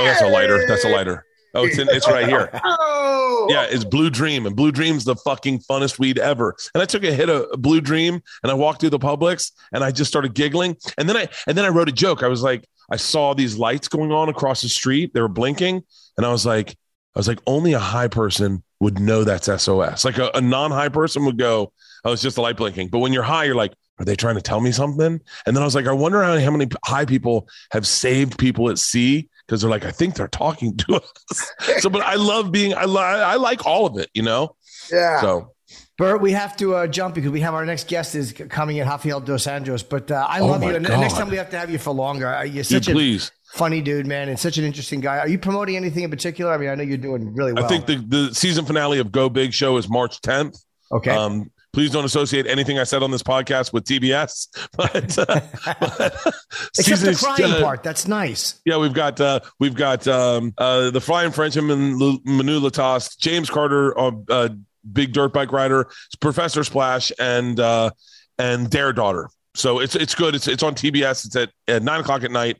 Oh, 0.00 0.04
that's 0.04 0.22
a 0.22 0.28
lighter. 0.28 0.66
That's 0.66 0.84
a 0.84 0.88
lighter. 0.88 1.24
Oh, 1.54 1.64
it's 1.64 1.78
in, 1.78 1.88
it's 1.90 2.08
right 2.08 2.26
here. 2.26 2.50
oh. 2.64 3.46
Yeah, 3.50 3.66
it's 3.68 3.84
Blue 3.84 4.10
Dream, 4.10 4.46
and 4.46 4.56
Blue 4.56 4.72
Dream's 4.72 5.04
the 5.04 5.16
fucking 5.16 5.60
funnest 5.60 5.98
weed 5.98 6.18
ever. 6.18 6.56
And 6.74 6.82
I 6.82 6.86
took 6.86 7.04
a 7.04 7.12
hit 7.12 7.28
of 7.28 7.60
Blue 7.60 7.80
Dream, 7.80 8.22
and 8.42 8.50
I 8.50 8.54
walked 8.54 8.80
through 8.80 8.90
the 8.90 8.98
Publix, 8.98 9.52
and 9.72 9.84
I 9.84 9.90
just 9.90 10.10
started 10.10 10.34
giggling. 10.34 10.76
And 10.96 11.08
then 11.08 11.16
I 11.16 11.28
and 11.46 11.56
then 11.56 11.64
I 11.64 11.68
wrote 11.68 11.88
a 11.88 11.92
joke. 11.92 12.22
I 12.22 12.28
was 12.28 12.42
like, 12.42 12.66
I 12.90 12.96
saw 12.96 13.34
these 13.34 13.56
lights 13.56 13.88
going 13.88 14.12
on 14.12 14.28
across 14.28 14.62
the 14.62 14.68
street. 14.68 15.12
They 15.12 15.20
were 15.20 15.28
blinking, 15.28 15.82
and 16.16 16.26
I 16.26 16.30
was 16.30 16.46
like, 16.46 16.70
I 17.14 17.18
was 17.18 17.28
like, 17.28 17.40
only 17.46 17.74
a 17.74 17.78
high 17.78 18.08
person 18.08 18.62
would 18.80 18.98
know 18.98 19.24
that's 19.24 19.46
SOS. 19.62 20.04
Like 20.04 20.18
a, 20.18 20.30
a 20.34 20.40
non-high 20.40 20.88
person 20.88 21.24
would 21.26 21.38
go, 21.38 21.72
oh, 22.04 22.12
it's 22.12 22.22
just 22.22 22.38
a 22.38 22.40
light 22.40 22.56
blinking. 22.56 22.88
But 22.88 22.98
when 22.98 23.12
you're 23.12 23.22
high, 23.22 23.44
you're 23.44 23.54
like, 23.54 23.74
are 23.98 24.04
they 24.04 24.16
trying 24.16 24.34
to 24.34 24.42
tell 24.42 24.60
me 24.60 24.72
something? 24.72 25.20
And 25.46 25.56
then 25.56 25.62
I 25.62 25.64
was 25.64 25.74
like, 25.74 25.86
I 25.86 25.92
wonder 25.92 26.22
how, 26.22 26.38
how 26.38 26.50
many 26.50 26.68
high 26.84 27.04
people 27.04 27.48
have 27.70 27.86
saved 27.86 28.38
people 28.38 28.70
at 28.70 28.78
sea 28.78 29.28
because 29.46 29.60
they're 29.60 29.70
like, 29.70 29.84
I 29.84 29.90
think 29.90 30.14
they're 30.14 30.28
talking 30.28 30.76
to 30.78 30.96
us. 30.96 31.52
so, 31.80 31.90
but 31.90 32.02
I 32.02 32.14
love 32.14 32.52
being, 32.52 32.74
I, 32.74 32.84
li- 32.84 33.00
I 33.00 33.36
like 33.36 33.66
all 33.66 33.86
of 33.86 33.98
it, 33.98 34.10
you 34.14 34.22
know? 34.22 34.56
Yeah. 34.90 35.20
So, 35.20 35.52
Bert, 35.98 36.20
we 36.20 36.32
have 36.32 36.56
to 36.56 36.74
uh, 36.74 36.86
jump 36.86 37.14
because 37.14 37.30
we 37.30 37.40
have 37.40 37.54
our 37.54 37.64
next 37.64 37.86
guest 37.86 38.14
is 38.14 38.32
coming 38.32 38.78
in, 38.78 38.88
Rafael 38.88 39.20
dos 39.20 39.46
Anjos. 39.46 39.88
But 39.88 40.10
uh, 40.10 40.26
I 40.28 40.40
oh 40.40 40.46
love 40.46 40.62
you. 40.62 40.72
God. 40.72 40.82
Next 40.82 41.14
time 41.14 41.28
we 41.28 41.36
have 41.36 41.50
to 41.50 41.58
have 41.58 41.70
you 41.70 41.78
for 41.78 41.92
longer. 41.92 42.34
Uh, 42.34 42.42
you're 42.42 42.64
such 42.64 42.86
dude, 42.86 42.94
a 42.94 42.96
please. 42.96 43.30
funny 43.52 43.80
dude, 43.82 44.06
man, 44.06 44.28
and 44.28 44.38
such 44.38 44.58
an 44.58 44.64
interesting 44.64 45.00
guy. 45.00 45.18
Are 45.18 45.28
you 45.28 45.38
promoting 45.38 45.76
anything 45.76 46.02
in 46.02 46.10
particular? 46.10 46.52
I 46.52 46.56
mean, 46.56 46.70
I 46.70 46.74
know 46.74 46.82
you're 46.82 46.96
doing 46.96 47.34
really 47.34 47.52
well. 47.52 47.64
I 47.64 47.68
think 47.68 47.86
the, 47.86 47.96
the 47.96 48.34
season 48.34 48.64
finale 48.64 48.98
of 48.98 49.12
Go 49.12 49.28
Big 49.28 49.52
Show 49.52 49.76
is 49.76 49.88
March 49.88 50.20
10th. 50.22 50.58
Okay. 50.90 51.10
Um, 51.10 51.50
Please 51.72 51.90
don't 51.90 52.04
associate 52.04 52.46
anything 52.46 52.78
I 52.78 52.84
said 52.84 53.02
on 53.02 53.10
this 53.10 53.22
podcast 53.22 53.72
with 53.72 53.84
TBS. 53.84 54.48
But, 54.76 55.18
uh, 55.18 55.40
but 55.80 56.34
except 56.78 57.02
the 57.02 57.14
crying 57.18 57.52
uh, 57.52 57.60
part, 57.60 57.82
that's 57.82 58.08
nice. 58.08 58.60
Yeah, 58.64 58.78
we've 58.78 58.92
got 58.92 59.20
uh, 59.20 59.40
we've 59.60 59.74
got 59.74 60.06
um, 60.08 60.54
uh, 60.58 60.90
the 60.90 61.00
Flying 61.00 61.30
Frenchman, 61.30 61.98
Manu 62.24 62.60
Latas, 62.60 63.18
James 63.18 63.50
Carter, 63.50 63.98
uh, 63.98 64.12
uh, 64.28 64.48
big 64.92 65.12
dirt 65.12 65.32
bike 65.32 65.52
rider, 65.52 65.88
Professor 66.20 66.64
Splash, 66.64 67.12
and 67.18 67.60
uh, 67.60 67.90
and 68.38 68.70
Dare 68.70 68.92
Daughter. 68.92 69.28
So 69.54 69.80
it's 69.80 69.94
it's 69.94 70.14
good. 70.14 70.34
It's 70.34 70.48
it's 70.48 70.62
on 70.62 70.74
TBS. 70.74 71.26
It's 71.26 71.36
at, 71.36 71.50
at 71.68 71.82
nine 71.82 72.00
o'clock 72.00 72.24
at 72.24 72.30
night 72.30 72.58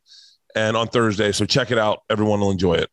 and 0.54 0.76
on 0.76 0.88
Thursday. 0.88 1.32
So 1.32 1.44
check 1.44 1.70
it 1.70 1.78
out. 1.78 2.02
Everyone 2.10 2.40
will 2.40 2.50
enjoy 2.50 2.74
it. 2.74 2.90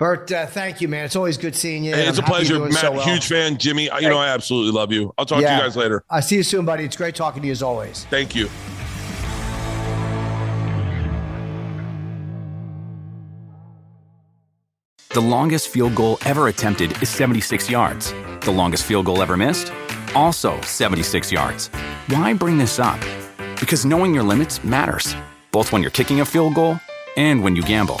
Bert, 0.00 0.32
uh, 0.32 0.46
thank 0.46 0.80
you, 0.80 0.88
man. 0.88 1.04
It's 1.04 1.14
always 1.14 1.36
good 1.36 1.54
seeing 1.54 1.84
you. 1.84 1.94
Hey, 1.94 2.08
it's 2.08 2.16
I'm 2.16 2.24
a 2.24 2.26
pleasure, 2.26 2.58
Matt. 2.58 2.72
So 2.72 2.92
well. 2.92 3.02
Huge 3.02 3.28
fan, 3.28 3.58
Jimmy. 3.58 3.90
You 4.00 4.08
know, 4.08 4.16
I 4.16 4.28
absolutely 4.28 4.72
love 4.72 4.90
you. 4.90 5.12
I'll 5.18 5.26
talk 5.26 5.42
yeah. 5.42 5.50
to 5.50 5.56
you 5.56 5.60
guys 5.60 5.76
later. 5.76 6.02
I'll 6.08 6.22
see 6.22 6.36
you 6.36 6.42
soon, 6.42 6.64
buddy. 6.64 6.84
It's 6.84 6.96
great 6.96 7.14
talking 7.14 7.42
to 7.42 7.46
you 7.46 7.52
as 7.52 7.62
always. 7.62 8.06
Thank 8.06 8.34
you. 8.34 8.48
The 15.10 15.20
longest 15.20 15.68
field 15.68 15.94
goal 15.94 16.16
ever 16.24 16.48
attempted 16.48 17.02
is 17.02 17.10
76 17.10 17.68
yards. 17.68 18.14
The 18.40 18.52
longest 18.52 18.86
field 18.86 19.04
goal 19.04 19.20
ever 19.20 19.36
missed? 19.36 19.70
Also 20.14 20.58
76 20.62 21.30
yards. 21.30 21.66
Why 22.08 22.32
bring 22.32 22.56
this 22.56 22.78
up? 22.78 22.98
Because 23.60 23.84
knowing 23.84 24.14
your 24.14 24.24
limits 24.24 24.64
matters, 24.64 25.14
both 25.52 25.72
when 25.72 25.82
you're 25.82 25.90
kicking 25.90 26.22
a 26.22 26.24
field 26.24 26.54
goal 26.54 26.80
and 27.18 27.44
when 27.44 27.54
you 27.54 27.62
gamble. 27.62 28.00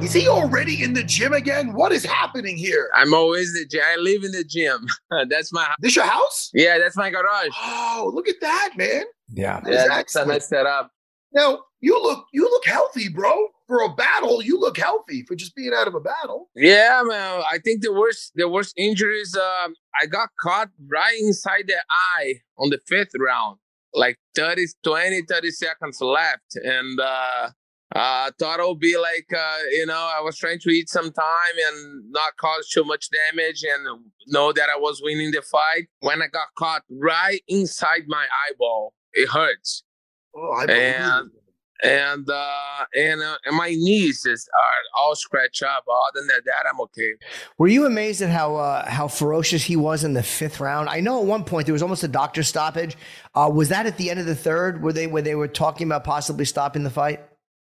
Is 0.00 0.12
he 0.12 0.28
already 0.28 0.82
in 0.82 0.92
the 0.94 1.02
gym 1.02 1.32
again? 1.32 1.72
What 1.72 1.90
is 1.92 2.04
happening 2.04 2.56
here? 2.56 2.88
I'm 2.94 3.12
always 3.12 3.48
in 3.54 3.62
the 3.62 3.66
gym. 3.68 3.82
I 3.84 3.96
live 3.96 4.22
in 4.22 4.30
the 4.30 4.44
gym. 4.44 4.86
that's 5.28 5.52
my 5.52 5.74
This 5.80 5.96
your 5.96 6.04
house? 6.06 6.50
yeah. 6.54 6.78
That's 6.78 6.96
my 6.96 7.10
garage. 7.10 7.50
Oh, 7.60 8.10
look 8.14 8.28
at 8.28 8.36
that, 8.40 8.70
man. 8.76 9.02
Yeah. 9.30 9.60
That 9.60 9.72
is 9.72 9.76
Yeah, 9.82 9.88
that's 9.88 10.14
a 10.16 10.24
nice 10.24 10.48
setup. 10.48 10.92
Now 11.32 11.60
you 11.80 12.00
look 12.00 12.24
you 12.32 12.44
look 12.44 12.64
healthy, 12.64 13.08
bro. 13.08 13.48
For 13.66 13.80
a 13.82 13.88
battle, 13.92 14.40
you 14.40 14.58
look 14.58 14.78
healthy 14.78 15.24
for 15.24 15.34
just 15.34 15.54
being 15.54 15.72
out 15.76 15.88
of 15.88 15.94
a 15.94 16.00
battle. 16.00 16.48
Yeah, 16.54 17.02
man. 17.04 17.42
I 17.50 17.58
think 17.58 17.82
the 17.82 17.92
worst 17.92 18.32
the 18.36 18.48
worst 18.48 18.74
injuries. 18.78 19.36
Um, 19.36 19.74
I 20.00 20.06
got 20.06 20.28
caught 20.40 20.70
right 20.86 21.18
inside 21.20 21.64
the 21.66 21.76
eye 22.16 22.34
on 22.56 22.70
the 22.70 22.78
fifth 22.86 23.12
round, 23.18 23.58
like 23.92 24.16
30, 24.36 24.66
20, 24.84 25.22
30 25.28 25.50
seconds 25.50 26.00
left, 26.00 26.56
and 26.56 26.98
uh, 26.98 27.50
uh, 27.94 28.30
thought 28.38 28.60
it 28.60 28.66
would 28.68 28.78
be 28.80 28.96
like 28.98 29.26
uh, 29.34 29.58
you 29.72 29.86
know 29.86 29.94
I 30.16 30.20
was 30.20 30.36
trying 30.36 30.58
to 30.60 30.70
eat 30.70 30.88
some 30.88 31.10
time 31.10 31.54
and 31.68 32.10
not 32.10 32.36
cause 32.36 32.68
too 32.68 32.84
much 32.84 33.08
damage 33.10 33.62
and 33.64 34.00
know 34.26 34.52
that 34.52 34.68
I 34.74 34.78
was 34.78 35.00
winning 35.02 35.30
the 35.30 35.42
fight. 35.42 35.86
When 36.00 36.20
I 36.22 36.26
got 36.26 36.48
caught 36.58 36.82
right 36.90 37.40
inside 37.48 38.02
my 38.08 38.26
eyeball, 38.50 38.92
it 39.14 39.28
hurts. 39.28 39.84
Oh, 40.36 40.52
I 40.58 40.64
And- 40.72 41.30
and 41.84 42.28
uh 42.28 42.84
and, 42.96 43.22
uh, 43.22 43.36
and 43.44 43.56
my 43.56 43.68
knees 43.68 44.26
is 44.26 44.48
are 44.52 45.00
all 45.00 45.14
scratched 45.14 45.62
up. 45.62 45.84
Other 46.08 46.26
than 46.26 46.26
that, 46.46 46.66
I'm 46.68 46.80
okay. 46.80 47.12
Were 47.56 47.68
you 47.68 47.86
amazed 47.86 48.20
at 48.20 48.30
how 48.30 48.56
uh, 48.56 48.88
how 48.90 49.06
ferocious 49.06 49.62
he 49.62 49.76
was 49.76 50.02
in 50.02 50.12
the 50.12 50.22
fifth 50.24 50.58
round? 50.58 50.88
I 50.88 50.98
know 50.98 51.20
at 51.20 51.26
one 51.26 51.44
point 51.44 51.66
there 51.66 51.72
was 51.72 51.82
almost 51.82 52.02
a 52.02 52.08
doctor 52.08 52.42
stoppage. 52.42 52.96
Uh, 53.34 53.48
was 53.54 53.68
that 53.68 53.86
at 53.86 53.96
the 53.96 54.10
end 54.10 54.18
of 54.18 54.26
the 54.26 54.34
third? 54.34 54.82
Where 54.82 54.92
they 54.92 55.06
where 55.06 55.22
they 55.22 55.36
were 55.36 55.46
talking 55.46 55.86
about 55.86 56.02
possibly 56.02 56.44
stopping 56.44 56.82
the 56.82 56.90
fight? 56.90 57.20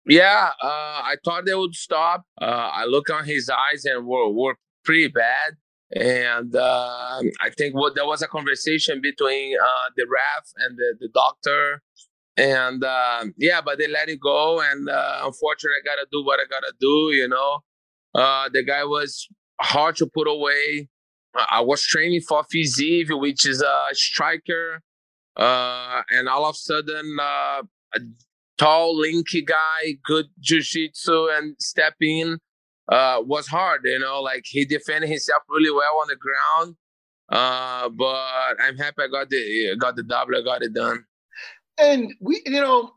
Yeah, 0.07 0.51
uh, 0.61 1.01
I 1.03 1.15
thought 1.23 1.45
they 1.45 1.55
would 1.55 1.73
stop. 1.73 2.25
Uh, 2.39 2.69
I 2.73 2.85
look 2.85 3.09
on 3.09 3.25
his 3.25 3.49
eyes 3.49 3.85
and 3.85 4.05
were 4.05 4.29
were 4.31 4.55
pretty 4.83 5.07
bad. 5.07 5.53
And 5.95 6.55
uh, 6.55 7.21
I 7.41 7.49
think 7.57 7.75
what 7.75 7.95
there 7.95 8.05
was 8.05 8.21
a 8.21 8.27
conversation 8.27 9.01
between 9.01 9.55
uh, 9.57 9.89
the 9.95 10.05
ref 10.11 10.51
and 10.57 10.77
the, 10.77 10.95
the 10.99 11.09
doctor. 11.13 11.81
And 12.37 12.83
uh, 12.83 13.25
yeah, 13.37 13.61
but 13.61 13.77
they 13.77 13.87
let 13.87 14.09
it 14.09 14.19
go. 14.19 14.61
And 14.61 14.89
uh, 14.89 15.21
unfortunately, 15.23 15.77
I 15.81 15.85
gotta 15.85 16.07
do 16.11 16.23
what 16.23 16.39
I 16.39 16.43
gotta 16.49 16.73
do. 16.79 17.11
You 17.13 17.27
know, 17.27 17.59
uh, 18.13 18.49
the 18.51 18.63
guy 18.63 18.83
was 18.83 19.27
hard 19.61 19.95
to 19.97 20.07
put 20.07 20.27
away. 20.27 20.89
I 21.49 21.61
was 21.61 21.81
training 21.85 22.21
for 22.21 22.43
Fiziev, 22.43 23.19
which 23.19 23.47
is 23.47 23.61
a 23.61 23.87
striker. 23.93 24.81
And 25.37 26.29
all 26.29 26.45
of 26.45 26.55
a 26.55 26.57
sudden, 26.57 27.17
tall, 28.57 28.95
linky 28.95 29.45
guy, 29.45 29.97
good 30.03 30.27
jiu-jitsu 30.39 31.27
and 31.31 31.55
step 31.59 31.95
in 32.01 32.39
uh, 32.89 33.21
was 33.25 33.47
hard. 33.47 33.81
You 33.83 33.99
know, 33.99 34.21
like 34.21 34.43
he 34.45 34.65
defended 34.65 35.09
himself 35.09 35.43
really 35.49 35.71
well 35.71 36.01
on 36.01 36.07
the 36.07 36.15
ground. 36.15 36.75
Uh, 37.29 37.89
but 37.89 38.61
I'm 38.61 38.77
happy 38.77 39.03
I 39.03 39.07
got 39.07 39.29
the 39.29 39.75
got 39.79 39.95
the 39.95 40.03
double, 40.03 40.35
I 40.37 40.43
got 40.43 40.61
it 40.61 40.73
done. 40.73 41.05
And 41.77 42.13
we, 42.21 42.41
you 42.45 42.61
know, 42.61 42.91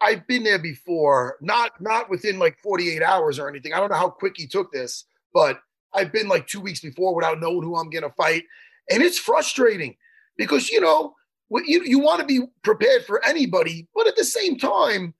I've 0.00 0.26
been 0.26 0.44
there 0.44 0.58
before, 0.58 1.36
not 1.40 1.72
not 1.80 2.10
within 2.10 2.38
like 2.38 2.58
48 2.58 3.02
hours 3.02 3.38
or 3.38 3.48
anything. 3.48 3.72
I 3.72 3.80
don't 3.80 3.90
know 3.90 3.96
how 3.96 4.10
quick 4.10 4.34
he 4.36 4.46
took 4.46 4.72
this, 4.72 5.04
but 5.32 5.60
I've 5.94 6.12
been 6.12 6.28
like 6.28 6.46
two 6.46 6.60
weeks 6.60 6.80
before 6.80 7.14
without 7.14 7.40
knowing 7.40 7.62
who 7.62 7.76
I'm 7.76 7.90
gonna 7.90 8.10
fight. 8.10 8.44
And 8.90 9.02
it's 9.02 9.18
frustrating 9.18 9.96
because 10.36 10.68
you 10.68 10.80
know, 10.80 11.14
you, 11.50 11.82
you 11.84 11.98
want 11.98 12.20
to 12.20 12.26
be 12.26 12.46
prepared 12.62 13.04
for 13.04 13.24
anybody, 13.26 13.88
but 13.94 14.06
at 14.06 14.16
the 14.16 14.24
same 14.24 14.56
time, 14.58 15.14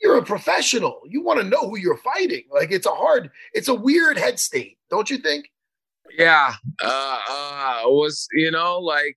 you're 0.00 0.18
a 0.18 0.24
professional. 0.24 1.00
You 1.06 1.22
want 1.22 1.40
to 1.40 1.46
know 1.46 1.68
who 1.68 1.78
you're 1.78 1.98
fighting. 1.98 2.44
Like 2.52 2.70
it's 2.70 2.86
a 2.86 2.90
hard, 2.90 3.30
it's 3.52 3.68
a 3.68 3.74
weird 3.74 4.18
head 4.18 4.38
state, 4.38 4.78
don't 4.90 5.10
you 5.10 5.18
think? 5.18 5.46
Yeah, 6.18 6.54
uh, 6.82 7.18
uh, 7.28 7.82
was 7.86 8.26
you 8.32 8.50
know 8.50 8.78
like 8.78 9.16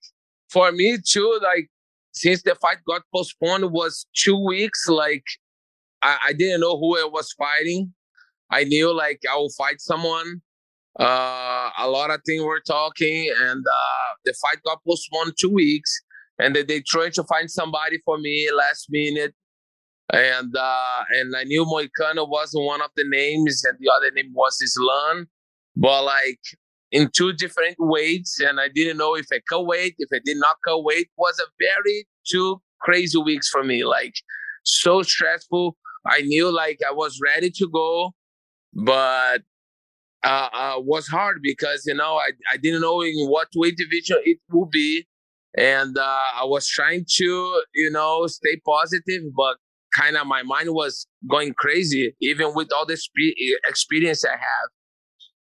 for 0.50 0.72
me 0.72 0.98
too. 1.06 1.40
Like 1.42 1.70
since 2.14 2.44
the 2.44 2.56
fight 2.56 2.78
got 2.88 3.04
postponed, 3.14 3.72
was 3.72 4.06
two 4.16 4.38
weeks. 4.38 4.88
Like 4.88 5.24
I, 6.02 6.18
I 6.28 6.34
didn't 6.34 6.62
know 6.62 6.78
who 6.78 6.98
I 6.98 7.08
was 7.12 7.32
fighting. 7.34 7.94
I 8.52 8.64
knew 8.64 8.94
like 8.94 9.20
I 9.32 9.36
will 9.36 9.52
fight 9.58 9.80
someone. 9.80 10.42
Uh, 11.00 11.70
a 11.78 11.88
lot 11.88 12.10
of 12.10 12.20
things 12.26 12.44
were 12.44 12.62
talking, 12.66 13.32
and 13.42 13.64
uh, 13.66 14.16
the 14.26 14.34
fight 14.42 14.58
got 14.66 14.84
postponed 14.86 15.34
two 15.40 15.50
weeks. 15.54 16.02
And 16.40 16.56
then 16.56 16.66
they 16.68 16.82
tried 16.82 17.14
to 17.14 17.24
find 17.26 17.52
somebody 17.52 18.00
for 18.06 18.18
me 18.18 18.50
last 18.56 18.88
minute, 18.90 19.34
and 20.12 20.56
uh, 20.56 21.04
and 21.12 21.36
I 21.36 21.44
knew 21.44 21.66
Moicano 21.66 22.28
wasn't 22.28 22.66
one 22.66 22.82
of 22.82 22.92
the 22.96 23.04
names, 23.08 23.64
and 23.66 23.78
the 23.80 23.92
other 23.92 24.12
name 24.12 24.32
was 24.34 24.60
Islam. 24.62 25.28
But 25.76 26.04
like 26.04 26.40
in 26.92 27.10
two 27.16 27.34
different 27.34 27.76
weights, 27.78 28.40
and 28.40 28.60
I 28.60 28.70
didn't 28.70 28.98
know 28.98 29.16
if 29.16 29.28
I 29.32 29.40
could 29.48 29.64
wait, 29.64 29.96
if 30.00 30.10
I 30.14 30.20
did 30.24 30.38
not 30.38 30.56
could 30.64 30.82
wait. 30.82 31.10
Was 31.18 31.40
a 31.40 31.50
very 31.60 32.08
two 32.28 32.62
crazy 32.82 33.18
weeks 33.18 33.50
for 33.50 33.64
me. 33.64 33.84
Like 33.84 34.16
so 34.64 35.02
stressful. 35.04 35.78
I 36.08 36.22
knew 36.22 36.54
like 36.54 36.80
I 36.88 36.94
was 36.94 37.20
ready 37.24 37.52
to 37.52 37.70
go, 37.72 38.14
but 38.74 39.42
uh, 40.24 40.50
uh 40.52 40.76
was 40.78 41.08
hard 41.08 41.40
because 41.44 41.84
you 41.86 41.94
know 41.94 42.16
I, 42.16 42.30
I 42.52 42.58
didn't 42.58 42.82
know 42.82 43.02
in 43.02 43.28
what 43.28 43.50
weight 43.56 43.78
division 43.78 44.18
it 44.24 44.40
would 44.52 44.70
be, 44.72 45.06
and 45.58 45.98
uh, 45.98 46.02
I 46.42 46.46
was 46.46 46.68
trying 46.68 47.06
to 47.18 47.62
you 47.74 47.90
know 47.92 48.28
stay 48.28 48.60
positive, 48.66 49.24
but 49.36 49.58
kind 49.98 50.18
of 50.18 50.28
my 50.28 50.44
mind 50.44 50.70
was 50.74 51.08
going 51.30 51.54
crazy 51.54 52.16
even 52.22 52.54
with 52.54 52.70
all 52.76 52.86
the 52.86 52.98
experience 53.68 54.24
I 54.26 54.32
have. 54.32 54.70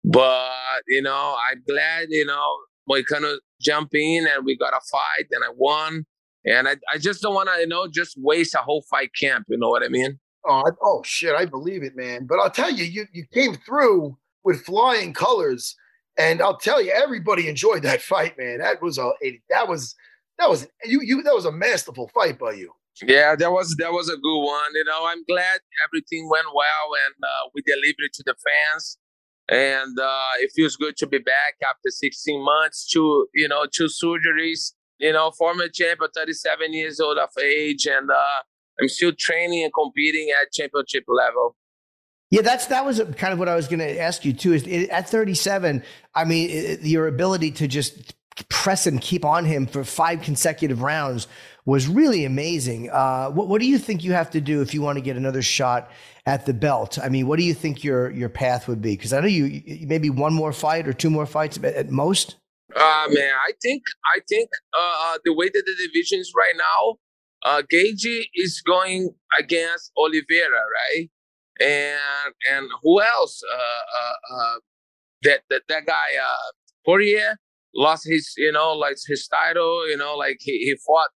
But 0.03 0.81
you 0.87 1.01
know, 1.01 1.37
I'm 1.49 1.61
glad 1.67 2.07
you 2.09 2.25
know 2.25 2.57
we 2.87 3.03
kind 3.03 3.25
of 3.25 3.39
jump 3.61 3.93
in 3.93 4.27
and 4.27 4.45
we 4.45 4.57
got 4.57 4.73
a 4.73 4.81
fight 4.91 5.27
and 5.31 5.43
I 5.43 5.49
won. 5.55 6.05
And 6.43 6.67
I, 6.67 6.75
I 6.91 6.97
just 6.97 7.21
don't 7.21 7.35
want 7.35 7.49
to 7.53 7.61
you 7.61 7.67
know 7.67 7.87
just 7.87 8.15
waste 8.17 8.55
a 8.55 8.59
whole 8.59 8.83
fight 8.89 9.11
camp. 9.19 9.45
You 9.49 9.57
know 9.57 9.69
what 9.69 9.83
I 9.83 9.89
mean? 9.89 10.19
Oh, 10.45 10.63
oh 10.83 11.01
shit, 11.05 11.35
I 11.35 11.45
believe 11.45 11.83
it, 11.83 11.95
man. 11.95 12.25
But 12.27 12.39
I'll 12.39 12.49
tell 12.49 12.71
you, 12.71 12.83
you 12.83 13.05
you 13.13 13.25
came 13.31 13.55
through 13.65 14.17
with 14.43 14.65
flying 14.65 15.13
colors, 15.13 15.75
and 16.21 16.41
I'll 16.41 16.57
tell 16.57 16.81
you, 16.81 16.91
everybody 16.91 17.47
enjoyed 17.49 17.83
that 17.83 18.01
fight, 18.01 18.37
man. 18.37 18.59
That 18.59 18.81
was 18.81 18.97
a 18.99 19.11
that 19.49 19.67
was 19.67 19.95
that 20.37 20.49
was 20.49 20.67
you 20.85 21.01
you 21.01 21.23
that 21.23 21.33
was 21.33 21.45
a 21.45 21.51
masterful 21.51 22.09
fight 22.13 22.37
by 22.39 22.53
you. 22.53 22.71
Yeah, 23.03 23.35
that 23.35 23.51
was 23.51 23.75
that 23.77 23.91
was 23.91 24.09
a 24.09 24.17
good 24.17 24.41
one. 24.41 24.71
You 24.75 24.85
know, 24.85 25.05
I'm 25.07 25.23
glad 25.25 25.59
everything 25.87 26.29
went 26.29 26.47
well 26.53 26.87
and 27.05 27.15
uh, 27.23 27.49
we 27.55 27.61
delivered 27.63 28.13
to 28.13 28.23
the 28.25 28.35
fans. 28.45 28.97
And 29.49 29.99
uh, 29.99 30.31
it 30.39 30.51
feels 30.55 30.77
good 30.77 30.95
to 30.97 31.07
be 31.07 31.17
back 31.17 31.55
after 31.63 31.89
16 31.89 32.45
months. 32.45 32.87
Two, 32.89 33.27
you 33.33 33.47
know, 33.47 33.65
two 33.71 33.87
surgeries. 33.87 34.73
You 34.99 35.13
know, 35.13 35.31
former 35.31 35.67
champion, 35.67 36.09
37 36.15 36.73
years 36.73 36.99
old 36.99 37.17
of 37.17 37.29
age, 37.43 37.87
and 37.87 38.11
uh, 38.11 38.41
I'm 38.79 38.87
still 38.87 39.11
training 39.17 39.63
and 39.63 39.73
competing 39.73 40.29
at 40.39 40.53
championship 40.53 41.05
level. 41.07 41.55
Yeah, 42.31 42.41
that's 42.41 42.67
that 42.67 42.85
was 42.85 43.01
kind 43.17 43.33
of 43.33 43.39
what 43.39 43.49
I 43.49 43.55
was 43.55 43.67
going 43.67 43.79
to 43.79 43.99
ask 43.99 44.23
you 44.23 44.31
too. 44.31 44.53
Is 44.53 44.65
it, 44.65 44.89
at 44.89 45.09
37, 45.09 45.83
I 46.15 46.23
mean, 46.23 46.49
it, 46.49 46.81
your 46.81 47.07
ability 47.07 47.51
to 47.51 47.67
just 47.67 48.13
press 48.49 48.87
and 48.87 49.01
keep 49.01 49.25
on 49.25 49.43
him 49.43 49.67
for 49.67 49.83
five 49.83 50.21
consecutive 50.21 50.81
rounds 50.81 51.27
was 51.65 51.87
really 51.87 52.23
amazing. 52.23 52.89
Uh, 52.89 53.29
what, 53.29 53.49
what 53.49 53.61
do 53.61 53.67
you 53.67 53.77
think 53.77 54.03
you 54.03 54.13
have 54.13 54.31
to 54.31 54.41
do 54.41 54.61
if 54.61 54.73
you 54.73 54.81
want 54.81 54.97
to 54.97 55.01
get 55.01 55.17
another 55.17 55.41
shot 55.41 55.91
at 56.25 56.45
the 56.45 56.53
belt? 56.53 56.97
I 56.97 57.09
mean, 57.09 57.27
what 57.27 57.37
do 57.37 57.43
you 57.43 57.53
think 57.53 57.83
your 57.83 58.09
your 58.11 58.29
path 58.29 58.67
would 58.69 58.81
be? 58.81 58.95
Because 58.95 59.11
I 59.11 59.19
know 59.19 59.27
you, 59.27 59.45
you 59.45 59.85
maybe 59.87 60.09
one 60.09 60.33
more 60.33 60.53
fight 60.53 60.87
or 60.87 60.93
two 60.93 61.09
more 61.09 61.25
fights 61.25 61.59
at, 61.61 61.89
most. 61.89 62.37
Uh 62.73 63.07
man, 63.09 63.33
I 63.45 63.51
think 63.61 63.83
I 64.15 64.21
think 64.29 64.49
uh, 64.79 65.17
the 65.25 65.33
way 65.33 65.47
that 65.47 65.63
the 65.65 65.87
division 65.87 66.19
is 66.19 66.31
right 66.33 66.53
now, 66.55 66.97
uh, 67.43 67.61
Gaethje 67.69 68.27
is 68.33 68.61
going 68.61 69.13
against 69.37 69.91
Oliveira, 69.97 70.61
right? 70.95 71.09
And 71.59 72.33
and 72.51 72.67
who 72.81 73.01
else? 73.01 73.41
Uh, 73.53 73.57
uh, 73.57 74.35
uh, 74.35 74.55
that 75.23 75.41
that 75.49 75.61
that 75.67 75.85
guy, 75.85 76.17
uh, 76.21 76.51
Poirier, 76.85 77.37
lost 77.75 78.07
his 78.07 78.33
you 78.37 78.51
know 78.51 78.73
like 78.73 78.95
his 79.05 79.27
title. 79.27 79.87
You 79.89 79.97
know, 79.97 80.15
like 80.15 80.37
he 80.39 80.51
he 80.51 80.75
fought 80.85 81.09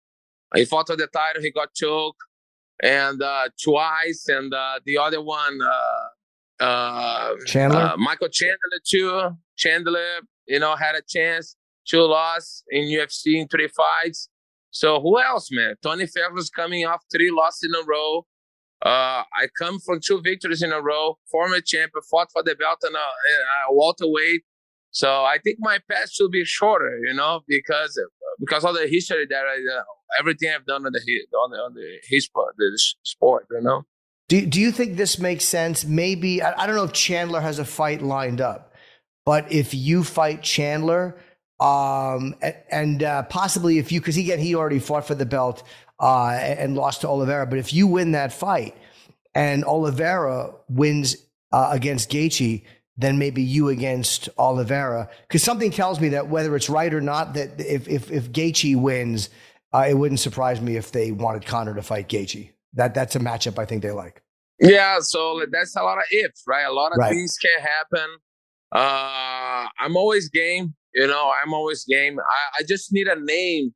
he 0.55 0.64
fought 0.64 0.89
for 0.89 0.97
the 0.97 1.07
title. 1.07 1.43
He 1.43 1.51
got 1.51 1.74
choked 1.74 2.18
and 2.82 3.22
uh, 3.22 3.49
twice, 3.62 4.26
and 4.28 4.53
uh, 4.53 4.80
the 4.85 4.99
other 4.99 5.22
one. 5.22 5.59
Uh, 5.62 6.64
uh, 6.64 7.35
Chandler? 7.47 7.80
uh, 7.80 7.97
Michael 7.97 8.28
Chandler 8.28 8.80
too. 8.87 9.30
Chandler, 9.57 10.20
you 10.47 10.59
know, 10.59 10.76
had 10.76 10.95
a 10.95 11.03
chance. 11.07 11.57
Two 11.87 12.01
loss 12.01 12.62
in 12.70 12.85
UFC 12.85 13.41
in 13.41 13.49
three 13.49 13.68
fights. 13.68 14.28
So 14.70 15.01
who 15.01 15.20
else, 15.22 15.51
man? 15.53 15.74
Tony 15.82 16.07
Ferguson 16.07 16.51
coming 16.57 16.87
off 16.87 17.03
three 17.12 17.30
losses 17.30 17.70
in 17.70 17.80
a 17.80 17.87
row. 17.87 18.26
Uh, 18.85 19.24
I 19.32 19.49
come 19.59 19.78
from 19.80 20.01
two 20.01 20.20
victories 20.20 20.62
in 20.62 20.70
a 20.70 20.80
row, 20.80 21.16
former 21.30 21.61
champion, 21.61 22.03
fought 22.11 22.28
for 22.30 22.43
the 22.43 22.55
belt 22.55 22.80
in 22.87 22.95
a, 22.95 22.99
in 22.99 23.41
a 23.70 23.74
welterweight. 23.74 24.43
So 24.91 25.09
I 25.09 25.39
think 25.43 25.57
my 25.61 25.78
path 25.91 26.12
should 26.12 26.30
be 26.30 26.45
shorter, 26.45 27.01
you 27.03 27.14
know, 27.14 27.41
because 27.49 27.99
because 28.39 28.64
of 28.64 28.74
the 28.74 28.87
history 28.87 29.26
that 29.28 29.45
I, 29.45 29.78
uh, 29.78 29.82
everything 30.20 30.51
I've 30.55 30.66
done 30.66 30.87
on 30.87 30.93
the 30.93 31.01
on 31.39 31.51
the, 31.51 31.57
on 31.57 31.74
the 31.74 31.99
his 32.05 32.28
the 32.59 32.78
sport, 33.03 33.47
you 33.51 33.62
know. 33.62 33.85
Do 34.28 34.45
Do 34.47 34.61
you 34.61 34.70
think 34.70 34.97
this 34.97 35.18
makes 35.18 35.45
sense? 35.45 35.85
Maybe 35.85 36.43
I, 36.43 36.62
I 36.62 36.66
don't 36.66 36.76
know 36.76 36.85
if 36.85 36.93
Chandler 36.93 37.41
has 37.41 37.59
a 37.59 37.64
fight 37.64 38.03
lined 38.03 38.41
up, 38.41 38.74
but 39.24 39.51
if 39.51 39.74
you 39.74 40.05
fight 40.05 40.43
Chandler, 40.43 41.16
um, 41.59 42.35
and 42.70 43.03
uh, 43.03 43.22
possibly 43.24 43.78
if 43.78 43.91
you 43.91 44.01
because 44.01 44.14
he 44.14 44.35
he 44.37 44.55
already 44.55 44.78
fought 44.78 45.07
for 45.07 45.14
the 45.14 45.26
belt 45.26 45.62
uh, 46.01 46.30
and 46.30 46.76
lost 46.76 47.03
to 47.03 47.09
Oliveira, 47.09 47.47
but 47.47 47.59
if 47.59 47.72
you 47.72 47.86
win 47.86 48.12
that 48.12 48.32
fight 48.32 48.76
and 49.34 49.64
Oliveira 49.64 50.53
wins 50.68 51.16
uh, 51.53 51.68
against 51.72 52.11
Gaethje, 52.11 52.64
then 52.97 53.18
maybe 53.18 53.42
you 53.42 53.68
against 53.68 54.28
Oliveira. 54.38 55.09
Because 55.22 55.42
something 55.42 55.70
tells 55.70 56.01
me 56.01 56.11
that 56.11 56.28
whether 56.28 56.55
it's 56.57 56.68
right 56.68 56.92
or 56.92 57.01
not, 57.01 57.34
that 57.34 57.61
if 57.61 57.88
if 57.88 58.11
if 58.11 58.30
Gaethje 58.32 58.76
wins, 58.76 59.30
uh, 59.72 59.86
it 59.88 59.95
wouldn't 59.95 60.20
surprise 60.20 60.61
me 60.61 60.76
if 60.76 60.92
they 60.92 61.11
wanted 61.12 61.47
Conor 61.47 61.74
to 61.74 61.82
fight 61.82 62.09
Gaethje. 62.09 62.51
That 62.74 62.95
that's 62.95 63.16
a 63.16 63.20
matchup 63.20 63.59
I 63.59 63.64
think 63.64 63.82
they 63.82 63.90
like. 63.90 64.22
Yeah, 64.61 64.99
so 65.01 65.45
that's 65.51 65.74
a 65.76 65.82
lot 65.82 65.99
of 65.99 66.05
ifs, 66.12 66.45
right? 66.47 66.62
A 66.62 66.72
lot 66.72 66.92
of 66.92 66.99
right. 66.99 67.11
things 67.11 67.36
can 67.38 67.61
happen. 67.61 68.09
Uh, 68.72 69.66
I'm 69.80 69.97
always 69.97 70.28
game. 70.28 70.74
You 70.95 71.09
know, 71.09 71.32
I'm 71.42 71.53
always 71.53 71.84
game. 71.84 72.18
I, 72.20 72.61
I 72.61 72.62
just 72.66 72.92
need 72.92 73.09
a 73.09 73.18
name 73.18 73.74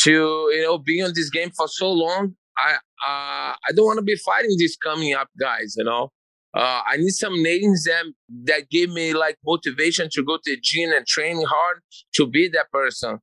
to 0.00 0.10
you 0.52 0.62
know 0.62 0.78
be 0.78 1.02
on 1.02 1.12
this 1.14 1.30
game 1.30 1.50
for 1.50 1.68
so 1.68 1.90
long. 1.90 2.34
I 2.58 2.74
uh, 2.74 3.54
I 3.68 3.72
don't 3.74 3.86
want 3.86 3.98
to 3.98 4.02
be 4.02 4.16
fighting 4.16 4.54
these 4.58 4.76
coming 4.76 5.14
up 5.14 5.28
guys. 5.38 5.74
You 5.76 5.84
know, 5.84 6.10
uh, 6.54 6.82
I 6.86 6.96
need 6.96 7.10
some 7.10 7.42
names 7.42 7.84
that 7.84 8.04
that 8.44 8.70
give 8.70 8.90
me 8.90 9.12
like 9.14 9.38
motivation 9.44 10.08
to 10.12 10.22
go 10.22 10.36
to 10.36 10.42
the 10.44 10.58
gym 10.62 10.92
and 10.92 11.06
train 11.06 11.42
hard 11.46 11.80
to 12.14 12.26
be 12.26 12.48
that 12.48 12.70
person. 12.70 13.18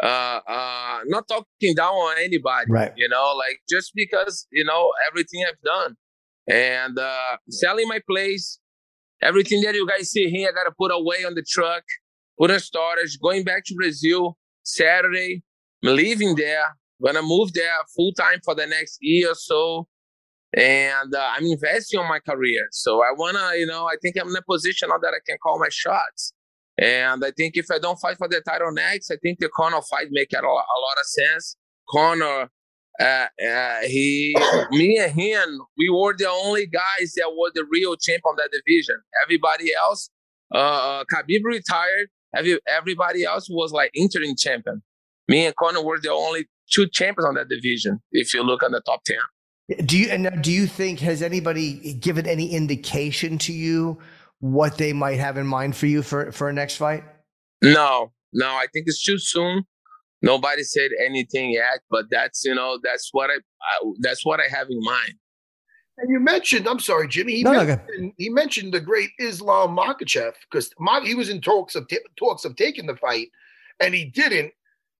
Uh, 0.00 0.40
uh, 0.46 1.00
not 1.06 1.26
talking 1.26 1.74
down 1.74 1.92
on 1.92 2.16
anybody, 2.18 2.66
right? 2.70 2.92
You 2.96 3.08
know, 3.08 3.34
like 3.36 3.60
just 3.68 3.92
because 3.94 4.46
you 4.52 4.64
know 4.64 4.92
everything 5.10 5.44
I've 5.48 5.60
done 5.64 5.96
and 6.48 6.98
uh, 6.98 7.36
selling 7.50 7.88
my 7.88 8.00
place, 8.08 8.60
everything 9.20 9.60
that 9.62 9.74
you 9.74 9.86
guys 9.86 10.10
see 10.10 10.30
here, 10.30 10.48
I 10.48 10.52
gotta 10.52 10.74
put 10.78 10.92
away 10.92 11.24
on 11.26 11.34
the 11.34 11.44
truck, 11.48 11.82
put 12.38 12.50
in 12.52 12.60
storage. 12.60 13.18
Going 13.20 13.42
back 13.42 13.64
to 13.66 13.74
Brazil 13.74 14.38
Saturday, 14.62 15.42
I'm 15.84 15.96
leaving 15.96 16.34
there. 16.34 16.76
Gonna 17.04 17.22
move 17.22 17.52
there 17.52 17.70
full 17.96 18.12
time 18.12 18.40
for 18.44 18.54
the 18.54 18.66
next 18.66 18.98
year 19.00 19.30
or 19.30 19.34
so 19.34 19.88
and 20.56 21.14
uh, 21.14 21.30
I'm 21.36 21.44
investing 21.44 22.00
on 22.00 22.08
my 22.08 22.20
career. 22.20 22.68
So 22.70 23.02
I 23.02 23.12
wanna, 23.16 23.50
you 23.56 23.66
know, 23.66 23.86
I 23.86 23.96
think 24.00 24.16
I'm 24.20 24.28
in 24.28 24.36
a 24.36 24.42
position 24.42 24.88
now 24.88 24.98
that 24.98 25.08
I 25.08 25.20
can 25.26 25.36
call 25.42 25.58
my 25.58 25.68
shots. 25.70 26.32
And 26.80 27.24
I 27.24 27.32
think 27.32 27.56
if 27.56 27.66
I 27.70 27.78
don't 27.78 27.98
fight 27.98 28.16
for 28.18 28.28
the 28.28 28.40
title 28.40 28.72
next, 28.72 29.10
I 29.10 29.16
think 29.22 29.40
the 29.40 29.50
Conor 29.54 29.82
fight 29.90 30.06
make 30.10 30.32
a 30.32 30.38
a 30.38 30.46
lot 30.46 30.98
of 31.00 31.06
sense. 31.06 31.56
Conor, 31.90 32.48
uh, 33.00 33.04
uh, 33.04 33.80
he, 33.82 34.34
me 34.70 34.98
and 34.98 35.12
him, 35.12 35.60
we 35.76 35.90
were 35.90 36.14
the 36.16 36.28
only 36.28 36.66
guys 36.66 37.12
that 37.16 37.30
were 37.36 37.50
the 37.54 37.66
real 37.70 37.96
champ 37.96 38.22
on 38.26 38.36
that 38.36 38.50
division. 38.52 38.96
Everybody 39.24 39.72
else, 39.74 40.10
uh, 40.54 40.58
uh 40.58 41.04
Khabib 41.12 41.44
retired. 41.44 42.08
Every, 42.34 42.58
everybody 42.68 43.24
else 43.24 43.48
was 43.50 43.72
like 43.72 43.90
interim 43.94 44.36
champion. 44.36 44.82
Me 45.28 45.46
and 45.46 45.54
Conor 45.56 45.82
were 45.82 46.00
the 46.00 46.10
only 46.10 46.48
two 46.70 46.88
champions 46.88 47.26
on 47.26 47.34
that 47.34 47.48
division. 47.48 48.00
If 48.12 48.34
you 48.34 48.42
look 48.42 48.62
on 48.62 48.72
the 48.72 48.80
top 48.80 49.04
ten. 49.04 49.18
Do 49.84 49.98
you 49.98 50.08
and 50.08 50.42
do 50.42 50.50
you 50.50 50.66
think 50.66 51.00
has 51.00 51.22
anybody 51.22 51.94
given 51.94 52.26
any 52.26 52.52
indication 52.52 53.36
to 53.38 53.52
you 53.52 53.98
what 54.40 54.78
they 54.78 54.94
might 54.94 55.18
have 55.18 55.36
in 55.36 55.46
mind 55.46 55.76
for 55.76 55.86
you 55.86 56.02
for 56.02 56.32
for 56.32 56.48
a 56.48 56.52
next 56.52 56.76
fight? 56.76 57.04
No, 57.62 58.12
no. 58.32 58.46
I 58.46 58.66
think 58.72 58.84
it's 58.86 59.02
too 59.02 59.18
soon. 59.18 59.64
Nobody 60.22 60.62
said 60.62 60.90
anything 61.04 61.50
yet, 61.50 61.80
but 61.90 62.06
that's 62.10 62.44
you 62.44 62.54
know 62.54 62.78
that's 62.82 63.10
what 63.12 63.30
I, 63.30 63.34
I 63.34 63.92
that's 64.00 64.24
what 64.24 64.40
I 64.40 64.48
have 64.48 64.68
in 64.70 64.80
mind. 64.80 65.14
And 65.98 66.10
you 66.10 66.20
mentioned, 66.20 66.68
I'm 66.68 66.78
sorry, 66.78 67.08
Jimmy. 67.08 67.34
He, 67.34 67.42
no, 67.42 67.52
mentioned, 67.52 67.80
no, 67.98 68.12
he 68.16 68.30
mentioned 68.30 68.72
the 68.72 68.80
great 68.80 69.10
Islam 69.18 69.76
Makhachev 69.76 70.32
because 70.48 70.70
he 71.04 71.14
was 71.14 71.28
in 71.28 71.40
talks 71.40 71.74
of 71.74 71.88
t- 71.88 71.98
talks 72.16 72.44
of 72.44 72.56
taking 72.56 72.86
the 72.86 72.96
fight, 72.96 73.28
and 73.80 73.94
he 73.94 74.06
didn't. 74.06 74.52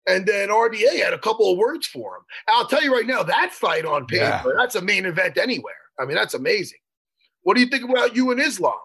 And 0.09 0.26
then 0.26 0.48
RDA 0.48 1.02
had 1.02 1.12
a 1.12 1.18
couple 1.18 1.52
of 1.52 1.59
words 1.59 1.86
for 1.86 2.16
him. 2.16 2.22
I'll 2.48 2.66
tell 2.66 2.82
you 2.82 2.92
right 2.92 3.06
now, 3.06 3.22
that 3.22 3.52
fight 3.52 3.84
on 3.84 4.06
paper, 4.06 4.22
yeah. 4.22 4.42
that's 4.56 4.74
a 4.74 4.80
main 4.80 5.04
event 5.04 5.36
anywhere. 5.36 5.74
I 6.00 6.04
mean, 6.04 6.16
that's 6.16 6.34
amazing. 6.34 6.78
What 7.42 7.54
do 7.54 7.61
you 7.61 7.66
think 7.66 7.88
about 7.88 8.16
you 8.16 8.30
and 8.30 8.40
Islam? 8.40 8.78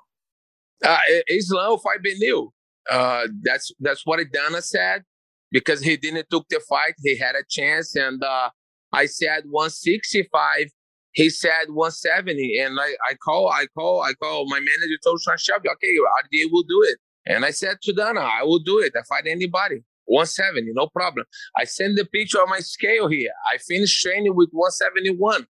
Uh, 0.84 0.98
Islam 1.28 1.80
fight 1.80 2.00
Beneil. 2.04 2.50
Uh, 2.90 3.28
that's 3.44 3.72
that's 3.80 4.06
what 4.06 4.20
Dana 4.32 4.62
said 4.62 5.04
because 5.52 5.82
he 5.82 5.96
didn't 5.96 6.30
took 6.30 6.46
the 6.50 6.60
fight. 6.68 6.96
He 7.04 7.18
had 7.18 7.36
a 7.36 7.44
chance, 7.50 7.96
and 7.96 8.22
uh, 8.22 8.50
I 8.92 9.06
said 9.06 9.44
165. 9.50 10.68
He 11.14 11.30
said 11.30 11.70
170, 11.70 12.58
and 12.60 12.80
I, 12.80 12.96
I 13.10 13.14
call, 13.24 13.48
I 13.48 13.68
call, 13.78 14.02
I 14.02 14.14
call. 14.14 14.50
My 14.50 14.60
manager 14.60 14.98
told 15.04 15.22
Sean 15.22 15.38
Shelby, 15.38 15.70
okay, 15.70 15.88
RDA 15.88 16.52
will 16.52 16.64
do 16.64 16.82
it. 16.90 16.98
And 17.28 17.46
I 17.46 17.52
said 17.52 17.78
to 17.84 17.94
Dana, 17.94 18.22
I 18.22 18.44
will 18.44 18.60
do 18.60 18.80
it. 18.80 18.94
I 18.98 19.04
fight 19.08 19.28
anybody. 19.28 19.84
170, 20.06 20.72
no 20.74 20.88
problem. 20.88 21.26
I 21.58 21.64
send 21.66 21.98
the 21.98 22.06
picture 22.06 22.42
of 22.42 22.50
my 22.50 22.60
scale 22.60 23.08
here. 23.08 23.32
I 23.52 23.58
finished 23.58 24.02
training 24.02 24.36
with 24.36 24.50
171. 24.52 25.46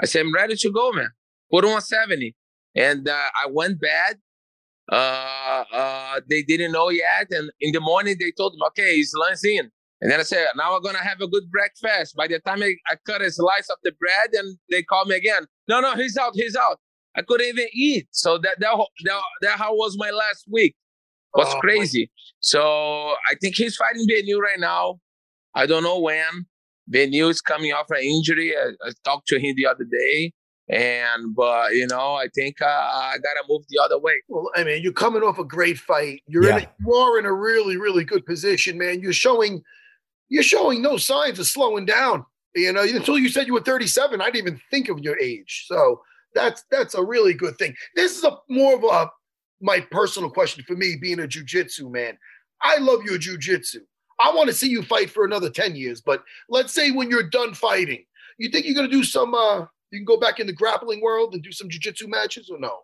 I 0.00 0.06
said, 0.06 0.20
I'm 0.20 0.34
ready 0.34 0.56
to 0.56 0.70
go, 0.70 0.92
man. 0.92 1.10
Put 1.50 1.64
170. 1.64 2.34
And 2.74 3.08
uh, 3.08 3.12
I 3.12 3.48
went 3.50 3.80
bad. 3.80 4.16
Uh, 4.90 5.64
uh, 5.72 6.20
they 6.28 6.42
didn't 6.42 6.72
know 6.72 6.88
yet. 6.88 7.28
And 7.30 7.50
in 7.60 7.72
the 7.72 7.80
morning, 7.80 8.16
they 8.18 8.32
told 8.32 8.54
me, 8.54 8.60
okay, 8.68 8.96
he's 8.96 9.12
lunch 9.14 9.44
in. 9.44 9.70
And 10.00 10.10
then 10.10 10.18
I 10.18 10.24
said, 10.24 10.46
now 10.56 10.74
I'm 10.74 10.82
going 10.82 10.96
to 10.96 11.02
have 11.02 11.20
a 11.20 11.28
good 11.28 11.48
breakfast. 11.50 12.16
By 12.16 12.26
the 12.26 12.40
time 12.40 12.62
I, 12.62 12.74
I 12.90 12.96
cut 13.06 13.22
a 13.22 13.30
slice 13.30 13.68
of 13.70 13.76
the 13.84 13.92
bread, 14.00 14.30
and 14.32 14.58
they 14.68 14.82
call 14.82 15.04
me 15.04 15.14
again. 15.14 15.46
No, 15.68 15.80
no, 15.80 15.94
he's 15.94 16.16
out, 16.16 16.32
he's 16.34 16.56
out. 16.56 16.80
I 17.14 17.22
couldn't 17.22 17.46
even 17.46 17.68
eat. 17.72 18.08
So 18.10 18.38
that, 18.38 18.58
that, 18.58 18.76
that, 19.04 19.22
that 19.42 19.58
how 19.58 19.74
was 19.74 19.96
my 19.96 20.10
last 20.10 20.46
week 20.50 20.74
was 21.34 21.52
oh, 21.54 21.60
crazy. 21.60 22.10
So 22.40 22.62
I 22.62 23.34
think 23.40 23.56
he's 23.56 23.76
fighting 23.76 24.06
Beneil 24.08 24.38
right 24.38 24.58
now. 24.58 25.00
I 25.54 25.66
don't 25.66 25.82
know 25.82 26.00
when. 26.00 26.46
Beneil 26.90 27.30
is 27.30 27.40
coming 27.40 27.72
off 27.72 27.86
an 27.90 28.02
injury. 28.02 28.54
I, 28.56 28.70
I, 28.84 28.90
talked 29.04 29.28
to 29.28 29.38
him 29.38 29.54
the 29.56 29.66
other 29.66 29.84
day. 29.84 30.32
And, 30.68 31.34
but, 31.34 31.74
you 31.74 31.86
know, 31.86 32.14
I 32.14 32.28
think 32.34 32.60
uh, 32.62 32.66
I 32.66 33.16
got 33.22 33.34
to 33.34 33.44
move 33.48 33.62
the 33.68 33.80
other 33.82 33.98
way. 33.98 34.22
Well, 34.28 34.50
I 34.56 34.64
mean, 34.64 34.82
you're 34.82 34.92
coming 34.92 35.22
off 35.22 35.38
a 35.38 35.44
great 35.44 35.78
fight. 35.78 36.22
You're 36.26 36.44
yeah. 36.44 36.58
in 36.58 36.64
a, 36.64 36.68
you 36.80 36.94
are 36.94 37.18
in 37.18 37.26
a 37.26 37.32
really, 37.32 37.76
really 37.76 38.04
good 38.04 38.24
position, 38.24 38.78
man. 38.78 39.00
You're 39.00 39.12
showing, 39.12 39.62
you're 40.28 40.42
showing 40.42 40.82
no 40.82 40.96
signs 40.96 41.38
of 41.38 41.46
slowing 41.46 41.84
down. 41.84 42.24
You 42.54 42.72
know, 42.72 42.82
until 42.82 43.18
you 43.18 43.28
said 43.28 43.46
you 43.46 43.54
were 43.54 43.60
37, 43.60 44.20
I 44.20 44.26
didn't 44.26 44.36
even 44.36 44.60
think 44.70 44.88
of 44.88 44.98
your 45.00 45.18
age. 45.18 45.64
So 45.66 46.00
that's, 46.34 46.64
that's 46.70 46.94
a 46.94 47.02
really 47.02 47.34
good 47.34 47.58
thing. 47.58 47.74
This 47.94 48.16
is 48.16 48.24
a 48.24 48.36
more 48.48 48.74
of 48.74 48.84
a, 48.84 49.10
my 49.62 49.80
personal 49.90 50.30
question 50.30 50.64
for 50.66 50.74
me 50.74 50.96
being 51.00 51.20
a 51.20 51.28
jujitsu 51.28 51.90
man. 51.90 52.18
I 52.62 52.78
love 52.78 53.02
your 53.04 53.18
jujitsu. 53.18 53.78
I 54.20 54.32
want 54.34 54.48
to 54.48 54.54
see 54.54 54.68
you 54.68 54.82
fight 54.82 55.10
for 55.10 55.24
another 55.24 55.50
10 55.50 55.74
years, 55.74 56.00
but 56.00 56.22
let's 56.48 56.72
say 56.72 56.90
when 56.90 57.10
you're 57.10 57.28
done 57.28 57.54
fighting, 57.54 58.04
you 58.38 58.50
think 58.50 58.66
you're 58.66 58.74
going 58.74 58.88
to 58.88 58.96
do 58.96 59.04
some, 59.04 59.34
uh, 59.34 59.60
you 59.90 59.98
can 59.98 60.04
go 60.04 60.18
back 60.18 60.38
in 60.38 60.46
the 60.46 60.52
grappling 60.52 61.00
world 61.00 61.34
and 61.34 61.42
do 61.42 61.52
some 61.52 61.68
jujitsu 61.68 62.08
matches 62.08 62.50
or 62.50 62.58
no? 62.58 62.80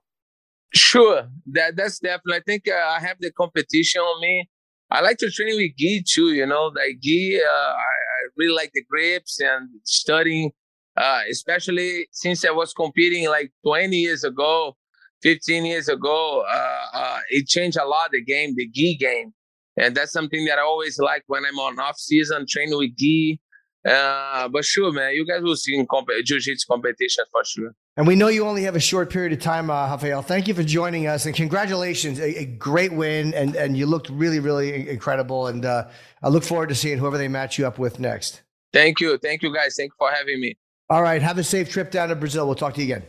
Sure. 0.75 1.29
That 1.53 1.77
That's 1.77 1.99
definitely, 1.99 2.37
I 2.37 2.41
think 2.41 2.69
uh, 2.69 2.75
I 2.75 3.01
have 3.01 3.17
the 3.21 3.31
competition 3.33 4.01
on 4.01 4.21
me. 4.21 4.49
I 4.91 5.01
like 5.01 5.19
to 5.19 5.31
train 5.31 5.57
with 5.57 5.77
Gi 5.77 6.05
too, 6.09 6.33
you 6.33 6.47
know, 6.47 6.73
like 6.75 7.01
Gi, 7.03 7.41
uh, 7.41 7.47
I, 7.47 7.75
I, 7.75 8.29
really 8.37 8.55
like 8.55 8.71
the 8.73 8.83
grips 8.85 9.39
and 9.39 9.69
studying, 9.85 10.51
uh, 10.97 11.21
especially 11.31 12.09
since 12.13 12.45
I 12.45 12.51
was 12.51 12.73
competing 12.73 13.29
like 13.29 13.53
20 13.67 13.95
years 13.95 14.25
ago. 14.25 14.78
15 15.23 15.65
years 15.65 15.89
ago, 15.89 16.45
uh, 16.51 16.97
uh, 16.97 17.19
it 17.31 17.47
changed 17.47 17.79
a 17.79 17.85
lot 17.85 18.11
the 18.13 18.23
game, 18.23 18.55
the 18.57 18.69
gi 18.69 18.97
game, 18.97 19.33
and 19.77 19.95
that's 19.95 20.13
something 20.13 20.45
that 20.47 20.59
I 20.59 20.63
always 20.63 20.99
like 20.99 21.23
when 21.27 21.45
I'm 21.45 21.59
on 21.59 21.79
off 21.79 21.99
season 21.99 22.47
training 22.49 22.79
with 22.79 22.97
gi. 22.97 23.41
Uh, 23.89 24.49
but 24.49 24.65
sure, 24.65 24.93
man, 24.93 25.15
you 25.15 25.25
guys 25.25 25.41
will 25.43 25.57
see 25.57 25.77
in 25.77 25.87
comp- 25.87 26.09
jiu-jitsu 26.25 26.67
competition 26.69 27.25
for 27.31 27.45
sure. 27.45 27.75
And 27.97 28.07
we 28.07 28.17
know 28.17 28.29
you 28.29 28.45
only 28.45 28.63
have 28.65 28.77
a 28.77 28.81
short 28.81 29.11
period 29.11 29.33
of 29.33 29.41
time, 29.41 29.71
uh, 29.71 29.89
Rafael. 29.91 30.23
Thank 30.23 30.47
you 30.47 30.55
for 30.55 30.63
joining 30.63 31.07
us, 31.07 31.27
and 31.27 31.35
congratulations! 31.35 32.21
A, 32.21 32.41
a 32.41 32.45
great 32.45 32.93
win, 32.93 33.35
and 33.35 33.57
and 33.57 33.77
you 33.77 33.87
looked 33.87 34.09
really, 34.11 34.41
really 34.41 34.89
incredible. 34.89 35.47
And 35.47 35.65
uh, 35.65 35.89
I 36.23 36.29
look 36.29 36.45
forward 36.45 36.69
to 36.69 36.75
seeing 36.75 36.99
whoever 36.99 37.19
they 37.19 37.29
match 37.29 37.59
you 37.59 37.67
up 37.67 37.79
with 37.79 37.99
next. 37.99 38.43
Thank 38.73 39.01
you, 39.01 39.17
thank 39.19 39.43
you, 39.43 39.55
guys. 39.55 39.75
Thank 39.77 39.93
you 39.93 39.97
for 39.99 40.11
having 40.13 40.41
me. 40.41 40.57
All 40.91 41.03
right, 41.03 41.23
have 41.23 41.39
a 41.39 41.45
safe 41.45 41.71
trip 41.71 41.91
down 41.91 42.09
to 42.09 42.15
Brazil. 42.15 42.47
We'll 42.47 42.57
talk 42.57 42.75
to 42.75 42.83
you 42.83 42.95
again. 42.95 43.07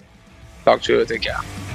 Talk 0.66 0.82
to 0.84 0.99
you. 0.99 1.05
Take 1.05 1.22
care. 1.22 1.68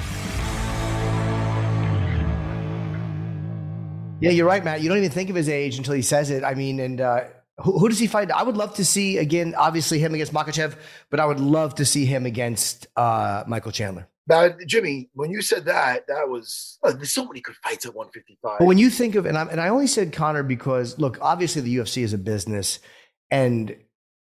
Yeah, 4.25 4.31
you're 4.31 4.47
right, 4.47 4.63
Matt. 4.63 4.81
You 4.81 4.89
don't 4.89 4.97
even 4.97 5.11
think 5.11 5.29
of 5.29 5.35
his 5.35 5.49
age 5.49 5.77
until 5.77 5.93
he 5.93 6.01
says 6.01 6.31
it. 6.31 6.43
I 6.43 6.55
mean, 6.55 6.79
and 6.79 6.99
uh, 6.99 7.25
Who, 7.59 7.77
who, 7.77 7.89
does 7.89 7.99
he 7.99 8.07
fight? 8.07 8.31
I 8.31 8.41
would 8.41 8.57
love 8.57 8.73
to 8.75 8.85
see 8.85 9.19
again. 9.19 9.53
Obviously, 9.55 9.99
him 9.99 10.15
against 10.15 10.33
Makhachev, 10.33 10.75
but 11.11 11.19
I 11.19 11.25
would 11.25 11.39
love 11.39 11.75
to 11.75 11.85
see 11.85 12.05
him 12.05 12.25
against 12.25 12.87
uh, 12.95 13.43
Michael 13.45 13.71
Chandler. 13.71 14.07
But 14.25 14.65
Jimmy, 14.65 15.09
when 15.13 15.29
you 15.29 15.43
said 15.43 15.65
that, 15.65 16.07
that 16.07 16.27
was 16.27 16.79
oh, 16.81 16.91
there's 16.91 17.13
so 17.13 17.25
many 17.25 17.41
good 17.41 17.55
fights 17.63 17.85
at 17.85 17.93
155. 17.93 18.57
But 18.57 18.65
when 18.65 18.79
you 18.79 18.89
think 18.89 19.13
of 19.13 19.27
and 19.27 19.37
I 19.37 19.43
and 19.43 19.61
I 19.61 19.69
only 19.69 19.85
said 19.85 20.11
Conor 20.11 20.41
because 20.41 20.97
look, 20.97 21.19
obviously 21.21 21.61
the 21.61 21.77
UFC 21.77 22.01
is 22.01 22.13
a 22.13 22.17
business, 22.17 22.79
and 23.29 23.75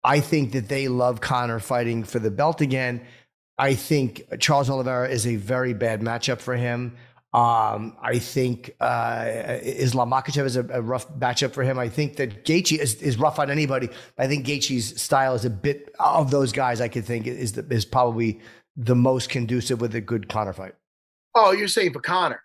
I 0.03 0.19
think 0.19 0.53
that 0.53 0.69
they 0.69 0.89
love 0.89 1.21
Conor 1.21 1.61
fighting 1.61 2.03
for 2.03 2.19
the 2.19 2.33
belt 2.33 2.61
again. 2.61 3.03
I 3.57 3.75
think 3.75 4.25
Charles 4.41 4.69
Oliveira 4.69 5.09
is 5.09 5.25
a 5.29 5.37
very 5.37 5.73
bad 5.73 6.01
matchup 6.01 6.41
for 6.41 6.57
him. 6.57 6.97
Um, 7.35 7.97
I 8.01 8.21
think 8.21 8.77
uh, 8.79 9.59
Islam 9.61 10.09
Makhachev 10.09 10.45
is 10.45 10.55
a, 10.55 10.65
a, 10.69 10.81
rough 10.81 11.13
matchup 11.19 11.51
for 11.51 11.65
him. 11.65 11.81
I 11.81 11.89
think 11.89 12.15
that 12.19 12.45
Gaethje 12.45 12.79
is, 12.79 12.95
is 13.03 13.19
rough 13.19 13.41
on 13.41 13.51
anybody. 13.51 13.89
I 14.17 14.29
think 14.29 14.47
Gaethje's 14.47 15.03
style 15.03 15.35
is 15.35 15.45
a 15.45 15.51
bit 15.51 15.93
of 15.99 16.31
those 16.31 16.53
guys. 16.53 16.81
I 16.81 16.87
could 16.87 17.05
think 17.05 17.27
is 17.27 17.55
the, 17.55 17.67
is 17.75 17.85
probably 17.85 18.41
the 18.77 18.95
most 18.95 19.31
conducive 19.31 19.81
with 19.81 19.97
a 19.97 20.01
good 20.01 20.29
Conor 20.29 20.53
fight. 20.53 20.75
Oh, 21.35 21.51
you're 21.51 21.67
saying 21.67 21.93
for 21.93 22.01
Conor? 22.01 22.41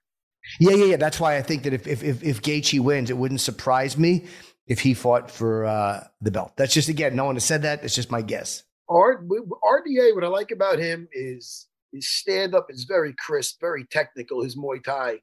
Yeah, 0.60 0.72
yeah, 0.72 0.86
yeah. 0.86 0.98
That's 0.98 1.20
why 1.20 1.38
I 1.38 1.44
think 1.44 1.64
that 1.64 1.74
if 1.74 1.86
if 1.86 2.02
if, 2.02 2.24
if 2.24 2.42
Gaethje 2.42 2.80
wins, 2.80 3.12
it 3.12 3.18
wouldn't 3.18 3.42
surprise 3.42 3.96
me 3.96 4.26
if 4.66 4.80
he 4.80 4.96
fought 4.96 5.30
for 5.30 5.66
uh, 5.66 6.08
the 6.20 6.32
belt. 6.32 6.54
That's 6.58 6.74
just 6.74 6.90
again, 6.90 7.16
no 7.16 7.26
one 7.26 7.36
has 7.36 7.46
said 7.46 7.62
that. 7.62 7.84
It's 7.84 7.94
just 7.94 8.10
my 8.10 8.24
guess. 8.24 8.64
R- 8.90 9.22
RDA, 9.22 10.16
what 10.16 10.24
I 10.24 10.30
like 10.30 10.50
about 10.50 10.80
him 10.80 11.08
is 11.14 11.68
his 11.92 12.10
stand 12.10 12.56
up 12.56 12.68
is 12.70 12.84
very 12.84 13.14
crisp, 13.18 13.60
very 13.60 13.86
technical. 13.86 14.44
His 14.44 14.56
Muay 14.56 14.84
Thai, 14.84 15.20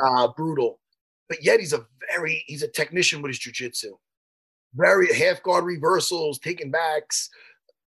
uh, 0.00 0.28
brutal, 0.36 0.80
but 1.28 1.42
yet 1.42 1.60
he's 1.60 1.72
a 1.72 1.86
very 2.14 2.44
he's 2.46 2.62
a 2.62 2.68
technician 2.68 3.22
with 3.22 3.30
his 3.30 3.40
jujitsu. 3.40 3.92
Very 4.74 5.12
half 5.12 5.42
guard 5.42 5.64
reversals, 5.64 6.38
taking 6.38 6.70
backs. 6.70 7.30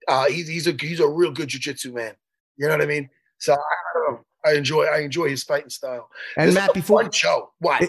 Uh, 0.08 0.26
he's 0.26 0.48
he's 0.48 0.68
a 0.68 0.76
he's 0.80 1.00
a 1.00 1.08
real 1.08 1.32
good 1.32 1.50
jujitsu 1.50 1.94
man. 1.94 2.14
You 2.58 2.68
know 2.68 2.74
what 2.74 2.82
I 2.82 2.88
mean? 2.88 3.10
So 3.38 3.54
I, 3.54 3.58
I, 3.58 4.52
I 4.52 4.54
enjoy 4.54 4.86
I 4.86 5.00
enjoy 5.00 5.30
his 5.30 5.44
fighting 5.44 5.70
style. 5.70 6.10
And 6.38 6.50
this 6.50 6.56
Matt, 6.56 6.74
before 6.74 7.12
show, 7.12 7.52
what? 7.60 7.84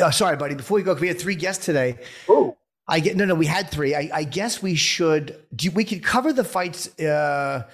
Uh, 0.00 0.10
sorry, 0.10 0.36
buddy. 0.36 0.54
Before 0.54 0.76
we 0.76 0.82
go, 0.82 0.94
we 0.94 1.08
had 1.08 1.18
three 1.18 1.34
guests 1.34 1.64
today. 1.64 1.98
Oh. 2.28 2.56
I 2.88 3.00
get 3.00 3.16
no, 3.16 3.24
no. 3.24 3.34
We 3.34 3.46
had 3.46 3.68
three. 3.68 3.94
I, 3.96 4.10
I 4.12 4.24
guess 4.24 4.62
we 4.62 4.76
should. 4.76 5.42
Do, 5.56 5.70
we 5.72 5.84
could 5.84 6.04
cover 6.04 6.32
the 6.32 6.44
fights 6.44 6.96
uh, 7.00 7.64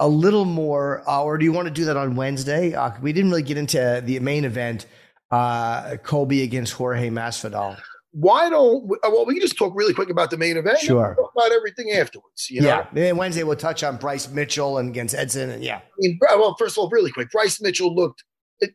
a 0.00 0.08
little 0.08 0.46
more, 0.46 1.08
uh, 1.08 1.22
or 1.22 1.38
do 1.38 1.44
you 1.44 1.52
want 1.52 1.68
to 1.68 1.74
do 1.74 1.84
that 1.84 1.96
on 1.96 2.16
Wednesday? 2.16 2.74
Uh, 2.74 2.90
we 3.00 3.12
didn't 3.12 3.30
really 3.30 3.42
get 3.42 3.58
into 3.58 4.02
the 4.04 4.18
main 4.18 4.44
event, 4.44 4.86
uh, 5.30 5.96
Colby 6.02 6.42
against 6.42 6.72
Jorge 6.72 7.10
Masvidal. 7.10 7.78
Why 8.12 8.50
don't 8.50 8.88
we, 8.88 8.96
uh, 9.04 9.10
well 9.10 9.24
we 9.24 9.34
can 9.34 9.42
just 9.42 9.56
talk 9.56 9.72
really 9.76 9.94
quick 9.94 10.10
about 10.10 10.30
the 10.30 10.36
main 10.36 10.56
event? 10.56 10.78
Sure. 10.78 11.14
talk 11.14 11.30
about 11.36 11.52
everything 11.52 11.92
afterwards. 11.92 12.48
You 12.50 12.62
know? 12.62 12.84
Yeah. 12.92 13.02
And 13.08 13.18
Wednesday 13.18 13.44
we'll 13.44 13.54
touch 13.54 13.84
on 13.84 13.98
Bryce 13.98 14.28
Mitchell 14.28 14.78
and 14.78 14.88
against 14.88 15.14
Edson, 15.14 15.50
and 15.50 15.62
yeah. 15.62 15.76
I 15.76 15.80
mean, 15.98 16.18
well, 16.20 16.56
first 16.58 16.76
of 16.76 16.82
all, 16.82 16.90
really 16.90 17.12
quick, 17.12 17.30
Bryce 17.30 17.60
Mitchell 17.60 17.94
looked 17.94 18.24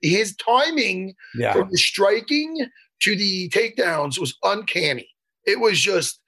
his 0.01 0.35
timing 0.37 1.15
yeah. 1.35 1.53
from 1.53 1.69
the 1.69 1.77
striking 1.77 2.67
to 3.01 3.15
the 3.15 3.49
takedowns 3.49 4.19
was 4.19 4.37
uncanny. 4.43 5.09
It 5.45 5.59
was 5.59 5.79
just 5.79 6.19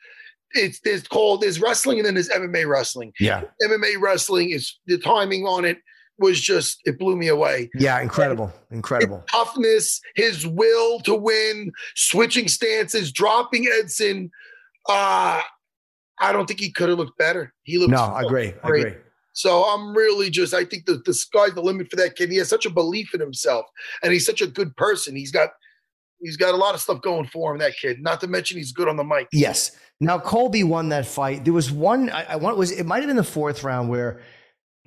it's 0.51 0.79
there's 0.81 1.07
called 1.07 1.41
there's 1.41 1.59
wrestling 1.59 1.99
and 1.99 2.05
then 2.05 2.13
there's 2.13 2.29
MMA 2.29 2.67
wrestling. 2.67 3.13
Yeah. 3.19 3.43
MMA 3.63 3.99
wrestling 3.99 4.51
is 4.51 4.77
the 4.85 4.97
timing 4.97 5.45
on 5.45 5.65
it 5.65 5.77
was 6.19 6.39
just 6.41 6.79
it 6.85 6.97
blew 6.97 7.15
me 7.15 7.27
away. 7.27 7.69
Yeah, 7.75 8.01
incredible. 8.01 8.51
Incredible. 8.71 9.17
His 9.17 9.25
toughness, 9.31 10.01
his 10.15 10.47
will 10.47 10.99
to 11.01 11.15
win, 11.15 11.71
switching 11.95 12.47
stances, 12.47 13.11
dropping 13.11 13.67
Edson. 13.67 14.31
Uh 14.89 15.41
I 16.19 16.31
don't 16.31 16.47
think 16.47 16.59
he 16.59 16.71
could 16.71 16.89
have 16.89 16.97
looked 16.97 17.17
better. 17.17 17.53
He 17.63 17.77
looked 17.77 17.91
No, 17.91 18.01
I 18.01 18.21
agree. 18.21 18.53
Great. 18.63 18.85
I 18.85 18.89
agree. 18.89 19.01
So 19.33 19.63
I'm 19.65 19.95
really 19.95 20.31
just 20.31 20.53
I 20.53 20.65
think 20.65 20.85
the, 20.85 21.01
the 21.05 21.13
sky's 21.13 21.53
the 21.53 21.61
limit 21.61 21.89
for 21.91 21.95
that 21.97 22.15
kid. 22.15 22.31
He 22.31 22.37
has 22.37 22.49
such 22.49 22.65
a 22.65 22.71
belief 22.71 23.13
in 23.13 23.19
himself 23.19 23.65
and 24.01 24.11
he's 24.11 24.25
such 24.25 24.41
a 24.41 24.47
good 24.47 24.75
person. 24.77 25.15
He's 25.15 25.31
got 25.31 25.49
he's 26.19 26.37
got 26.37 26.53
a 26.53 26.57
lot 26.57 26.75
of 26.75 26.81
stuff 26.81 27.01
going 27.01 27.27
for 27.27 27.51
him. 27.51 27.59
That 27.59 27.73
kid. 27.75 28.01
Not 28.01 28.21
to 28.21 28.27
mention 28.27 28.57
he's 28.57 28.71
good 28.71 28.87
on 28.87 28.97
the 28.97 29.03
mic. 29.03 29.27
Yes. 29.31 29.71
Now 29.99 30.19
Colby 30.19 30.63
won 30.63 30.89
that 30.89 31.05
fight. 31.05 31.43
There 31.43 31.53
was 31.53 31.71
one. 31.71 32.09
I, 32.09 32.23
I 32.23 32.35
want 32.35 32.57
was 32.57 32.71
it 32.71 32.85
might 32.85 32.99
have 32.99 33.07
been 33.07 33.15
the 33.15 33.23
fourth 33.23 33.63
round 33.63 33.89
where 33.89 34.21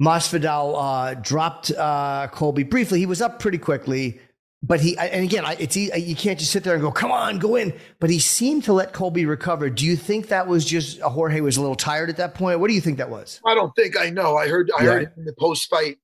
Masvidal 0.01 0.74
uh, 0.76 1.14
dropped 1.14 1.70
uh, 1.72 2.28
Colby 2.28 2.62
briefly. 2.62 2.99
He 2.99 3.07
was 3.07 3.20
up 3.20 3.39
pretty 3.39 3.59
quickly. 3.59 4.20
But 4.62 4.81
he, 4.81 4.97
and 4.99 5.24
again, 5.24 5.43
it's 5.59 5.74
you 5.74 6.14
can't 6.14 6.39
just 6.39 6.53
sit 6.53 6.64
there 6.64 6.74
and 6.74 6.83
go, 6.83 6.93
"Come 6.93 7.11
on, 7.11 7.39
go 7.39 7.57
in." 7.57 7.72
But 7.99 8.11
he 8.11 8.18
seemed 8.18 8.64
to 8.64 8.74
let 8.74 8.93
Colby 8.93 9.24
recover. 9.24 9.70
Do 9.70 9.87
you 9.87 9.97
think 9.97 10.28
that 10.28 10.47
was 10.47 10.66
just 10.66 11.01
a 11.01 11.09
Jorge 11.09 11.41
was 11.41 11.57
a 11.57 11.62
little 11.62 11.76
tired 11.76 12.11
at 12.11 12.18
that 12.18 12.35
point? 12.35 12.61
What 12.61 12.68
do 12.68 12.74
you 12.74 12.81
think 12.83 12.99
that 12.99 13.09
was? 13.09 13.41
I 13.47 13.55
don't 13.55 13.74
think 13.74 13.99
I 13.99 14.11
know. 14.11 14.37
I 14.37 14.49
heard 14.49 14.70
I 14.78 14.85
yeah. 14.85 14.91
heard 14.91 15.12
in 15.16 15.24
the 15.24 15.33
post 15.39 15.70
fight 15.70 15.97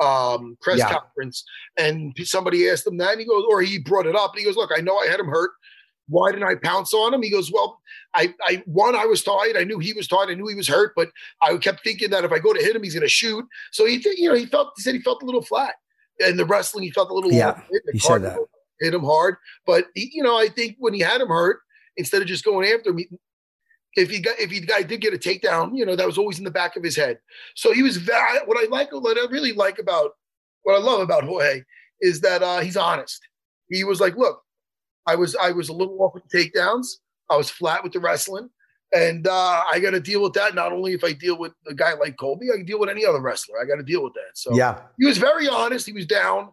um, 0.00 0.56
press 0.60 0.78
Yeah. 0.78 0.90
conference, 0.92 1.44
and 1.76 2.14
somebody 2.24 2.68
asked 2.68 2.86
him 2.86 2.96
that, 2.98 3.12
and 3.12 3.20
he 3.20 3.26
goes, 3.26 3.44
or 3.48 3.60
he 3.62 3.78
brought 3.78 4.06
it 4.06 4.16
up, 4.16 4.32
and 4.32 4.40
he 4.40 4.44
goes, 4.44 4.56
"Look, 4.56 4.70
I 4.76 4.80
know 4.80 4.96
I 4.96 5.06
had 5.06 5.20
him 5.20 5.28
hurt. 5.28 5.50
Why 6.08 6.32
didn't 6.32 6.48
I 6.48 6.56
pounce 6.56 6.92
on 6.94 7.14
him?" 7.14 7.22
He 7.22 7.30
goes, 7.30 7.52
"Well, 7.52 7.80
I, 8.14 8.34
I 8.46 8.62
one, 8.66 8.96
I 8.96 9.04
was 9.04 9.22
tired. 9.22 9.56
I 9.56 9.64
knew 9.64 9.78
he 9.78 9.92
was 9.92 10.08
tired. 10.08 10.30
I 10.30 10.34
knew 10.34 10.46
he 10.46 10.54
was 10.54 10.68
hurt, 10.68 10.92
but 10.96 11.10
I 11.42 11.56
kept 11.58 11.84
thinking 11.84 12.10
that 12.10 12.24
if 12.24 12.32
I 12.32 12.38
go 12.38 12.52
to 12.52 12.60
hit 12.60 12.74
him, 12.74 12.82
he's 12.82 12.94
going 12.94 13.02
to 13.06 13.08
shoot. 13.08 13.44
So 13.72 13.86
he, 13.86 13.98
th- 13.98 14.18
you 14.18 14.28
know, 14.28 14.34
he 14.34 14.46
felt. 14.46 14.72
He 14.76 14.82
said 14.82 14.94
he 14.94 15.02
felt 15.02 15.22
a 15.22 15.26
little 15.26 15.42
flat, 15.42 15.74
and 16.18 16.38
the 16.38 16.44
wrestling, 16.44 16.84
he 16.84 16.90
felt 16.90 17.10
a 17.10 17.14
little. 17.14 17.32
Yeah, 17.32 17.60
hit, 17.70 17.82
he 17.92 17.98
said 17.98 18.22
that. 18.22 18.38
Hit 18.80 18.94
him 18.94 19.04
hard, 19.04 19.36
but 19.66 19.84
he, 19.94 20.10
you 20.14 20.22
know, 20.22 20.38
I 20.38 20.48
think 20.48 20.76
when 20.78 20.94
he 20.94 21.00
had 21.00 21.20
him 21.20 21.28
hurt, 21.28 21.60
instead 21.98 22.22
of 22.22 22.28
just 22.28 22.44
going 22.44 22.66
after 22.66 22.90
him, 22.90 22.98
he, 22.98 23.08
if 23.96 24.10
he 24.10 24.20
got 24.20 24.38
if 24.38 24.50
he 24.50 24.60
guy 24.60 24.82
did 24.82 25.00
get 25.00 25.14
a 25.14 25.18
takedown, 25.18 25.76
you 25.76 25.84
know, 25.84 25.96
that 25.96 26.06
was 26.06 26.18
always 26.18 26.38
in 26.38 26.44
the 26.44 26.50
back 26.50 26.76
of 26.76 26.84
his 26.84 26.96
head. 26.96 27.18
So 27.54 27.72
he 27.72 27.82
was 27.82 27.96
very. 27.96 28.38
What 28.46 28.58
I 28.58 28.68
like, 28.70 28.92
what 28.92 29.18
I 29.18 29.30
really 29.30 29.52
like 29.52 29.78
about 29.78 30.12
what 30.62 30.76
I 30.76 30.78
love 30.78 31.00
about 31.00 31.24
Jorge 31.24 31.62
is 32.00 32.20
that 32.20 32.42
uh, 32.42 32.60
he's 32.60 32.76
honest. 32.76 33.20
He 33.68 33.84
was 33.84 34.00
like, 34.00 34.16
"Look, 34.16 34.42
I 35.06 35.16
was 35.16 35.34
I 35.36 35.50
was 35.52 35.68
a 35.68 35.72
little 35.72 36.00
off 36.02 36.14
with 36.14 36.28
takedowns. 36.28 36.86
I 37.28 37.36
was 37.36 37.50
flat 37.50 37.82
with 37.82 37.92
the 37.92 38.00
wrestling, 38.00 38.48
and 38.92 39.26
uh, 39.26 39.62
I 39.70 39.80
got 39.80 39.90
to 39.90 40.00
deal 40.00 40.22
with 40.22 40.32
that. 40.34 40.54
Not 40.54 40.72
only 40.72 40.92
if 40.92 41.04
I 41.04 41.12
deal 41.12 41.38
with 41.38 41.52
a 41.68 41.74
guy 41.74 41.94
like 41.94 42.16
Colby, 42.16 42.50
I 42.52 42.56
can 42.56 42.66
deal 42.66 42.80
with 42.80 42.88
any 42.90 43.04
other 43.04 43.20
wrestler. 43.20 43.60
I 43.60 43.64
got 43.64 43.76
to 43.76 43.82
deal 43.82 44.02
with 44.02 44.14
that. 44.14 44.32
So 44.34 44.54
Yeah. 44.54 44.80
he 44.98 45.06
was 45.06 45.18
very 45.18 45.48
honest. 45.48 45.86
He 45.86 45.92
was 45.92 46.06
down, 46.06 46.50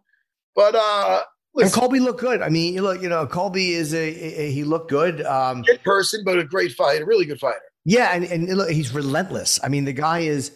but 0.55 0.75
uh, 0.75 1.21
And 1.57 1.71
Colby 1.73 1.99
looked 1.99 2.19
good. 2.19 2.41
I 2.41 2.49
mean, 2.49 2.73
you 2.73 2.81
look, 2.81 3.01
you 3.01 3.09
know, 3.09 3.25
Colby 3.25 3.73
is 3.73 3.93
a, 3.93 3.97
a- 4.07 4.51
he 4.51 4.63
looked 4.63 4.89
good. 4.89 5.21
Um, 5.25 5.61
good 5.63 5.83
person, 5.83 6.21
but 6.25 6.37
a 6.37 6.43
great 6.43 6.71
fighter, 6.73 7.05
really 7.05 7.25
good 7.25 7.39
fighter. 7.39 7.61
yeah, 7.85 8.13
and 8.13 8.23
and 8.25 8.47
look, 8.57 8.69
he's 8.69 8.93
relentless. 8.93 9.59
I 9.63 9.69
mean, 9.69 9.85
the 9.85 9.93
guy 9.93 10.19
is 10.19 10.51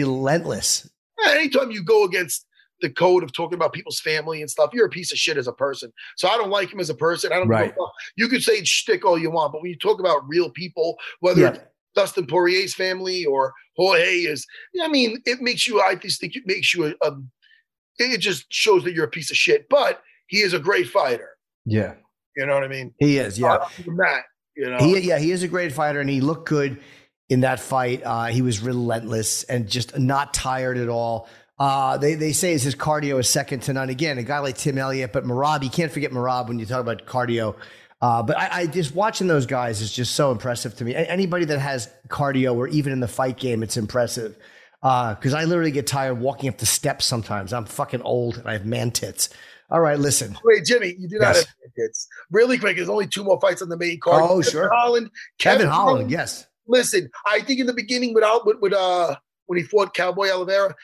relentless. 0.00 0.88
Anytime 1.26 1.70
you 1.70 1.82
go 1.82 2.04
against 2.04 2.46
the 2.82 2.90
code 2.90 3.22
of 3.22 3.32
talking 3.32 3.54
about 3.54 3.72
people's 3.72 3.98
family 4.00 4.40
and 4.42 4.50
stuff, 4.50 4.70
you're 4.74 4.86
a 4.86 4.90
piece 4.90 5.10
of 5.10 5.18
shit 5.18 5.38
as 5.38 5.46
a 5.48 5.52
person. 5.52 5.90
So 6.16 6.28
I 6.28 6.36
don't 6.36 6.50
like 6.50 6.72
him 6.72 6.78
as 6.80 6.90
a 6.90 6.94
person. 6.94 7.32
I 7.32 7.36
don't. 7.36 7.48
Right. 7.48 7.74
You 8.16 8.28
could 8.28 8.42
say 8.42 8.62
shtick 8.64 9.04
all 9.04 9.18
you 9.18 9.30
want, 9.30 9.52
but 9.52 9.62
when 9.62 9.70
you 9.70 9.78
talk 9.78 9.98
about 9.98 10.28
real 10.28 10.50
people, 10.50 10.96
whether 11.20 11.40
Yeah. 11.40 11.48
it's 11.54 11.60
Dustin 11.94 12.26
Poirier's 12.26 12.74
family 12.74 13.24
or 13.24 13.54
Jorge 13.76 14.18
is, 14.20 14.46
I 14.82 14.88
mean, 14.88 15.22
it 15.24 15.40
makes 15.40 15.66
you. 15.66 15.80
I 15.80 15.94
just 15.94 16.20
think 16.20 16.36
it 16.36 16.42
makes 16.46 16.74
you 16.74 16.86
a. 16.86 16.94
a 17.08 17.16
it 17.98 18.18
just 18.18 18.44
shows 18.52 18.84
that 18.84 18.92
you're 18.92 19.06
a 19.06 19.10
piece 19.10 19.30
of 19.30 19.38
shit. 19.38 19.66
But 19.70 20.02
he 20.28 20.38
is 20.38 20.52
a 20.54 20.58
great 20.58 20.88
fighter. 20.88 21.30
Yeah, 21.64 21.94
You 22.36 22.46
know 22.46 22.54
what 22.54 22.64
I 22.64 22.68
mean? 22.68 22.94
he 22.98 23.18
is. 23.18 23.38
Yeah, 23.38 23.58
that, 23.58 24.24
you 24.56 24.70
know. 24.70 24.78
he 24.78 25.00
yeah 25.00 25.18
he 25.18 25.32
is 25.32 25.42
a 25.42 25.48
great 25.48 25.72
fighter, 25.72 26.00
and 26.00 26.08
he 26.08 26.20
looked 26.20 26.48
good 26.48 26.80
in 27.28 27.40
that 27.40 27.60
fight. 27.60 28.02
Uh, 28.04 28.26
he 28.26 28.42
was 28.42 28.60
relentless 28.60 29.42
and 29.44 29.68
just 29.68 29.98
not 29.98 30.32
tired 30.32 30.78
at 30.78 30.88
all. 30.88 31.28
Uh, 31.58 31.96
they 31.96 32.14
they 32.14 32.32
say 32.32 32.52
his 32.52 32.74
cardio 32.74 33.18
is 33.18 33.28
second 33.28 33.60
to 33.60 33.72
none. 33.72 33.88
Again, 33.88 34.18
a 34.18 34.22
guy 34.22 34.38
like 34.40 34.56
Tim 34.56 34.78
Elliott, 34.78 35.12
but 35.12 35.24
Merab, 35.24 35.62
you 35.62 35.70
can't 35.70 35.90
forget 35.90 36.10
Merab 36.12 36.48
when 36.48 36.58
you 36.58 36.66
talk 36.66 36.80
about 36.80 37.06
cardio. 37.06 37.56
Uh, 38.00 38.22
but 38.22 38.36
I, 38.36 38.48
I 38.52 38.66
just 38.66 38.94
watching 38.94 39.26
those 39.26 39.46
guys 39.46 39.80
is 39.80 39.90
just 39.90 40.14
so 40.14 40.30
impressive 40.30 40.76
to 40.76 40.84
me. 40.84 40.94
Anybody 40.94 41.46
that 41.46 41.58
has 41.58 41.88
cardio 42.08 42.54
or 42.54 42.68
even 42.68 42.92
in 42.92 43.00
the 43.00 43.08
fight 43.08 43.38
game, 43.38 43.62
it's 43.62 43.78
impressive. 43.78 44.36
Because 44.82 45.32
I 45.32 45.44
literally 45.44 45.70
get 45.70 45.86
tired 45.86 46.20
walking 46.20 46.48
up 46.50 46.58
the 46.58 46.66
steps 46.66 47.06
sometimes. 47.06 47.54
I'm 47.54 47.64
fucking 47.64 48.02
old 48.02 48.36
and 48.36 48.46
I 48.46 48.52
have 48.52 48.66
man 48.66 48.90
tits. 48.90 49.30
All 49.70 49.80
right, 49.80 49.98
listen. 49.98 50.36
Wait, 50.44 50.64
Jimmy, 50.64 50.94
you 50.98 51.08
do 51.08 51.18
not 51.18 51.34
Yes. 51.34 51.46
have 51.46 51.74
kids. 51.76 52.06
Really 52.30 52.56
quick, 52.58 52.76
there's 52.76 52.88
only 52.88 53.06
two 53.06 53.24
more 53.24 53.40
fights 53.40 53.62
on 53.62 53.68
the 53.68 53.76
main 53.76 53.98
card. 54.00 54.22
Oh, 54.22 54.28
Kevin 54.38 54.50
sure. 54.50 54.70
Holland, 54.72 55.10
Kevin 55.38 55.66
Holland, 55.66 56.10
yes. 56.10 56.46
Listen, 56.68 57.10
I 57.26 57.40
think 57.40 57.60
in 57.60 57.66
the 57.66 57.72
beginning, 57.72 58.14
without 58.14 58.46
with, 58.46 58.58
with 58.60 58.72
uh 58.72 59.16
when 59.46 59.58
he 59.58 59.64
fought 59.64 59.94
Cowboy 59.94 60.30
Oliveira, 60.30 60.74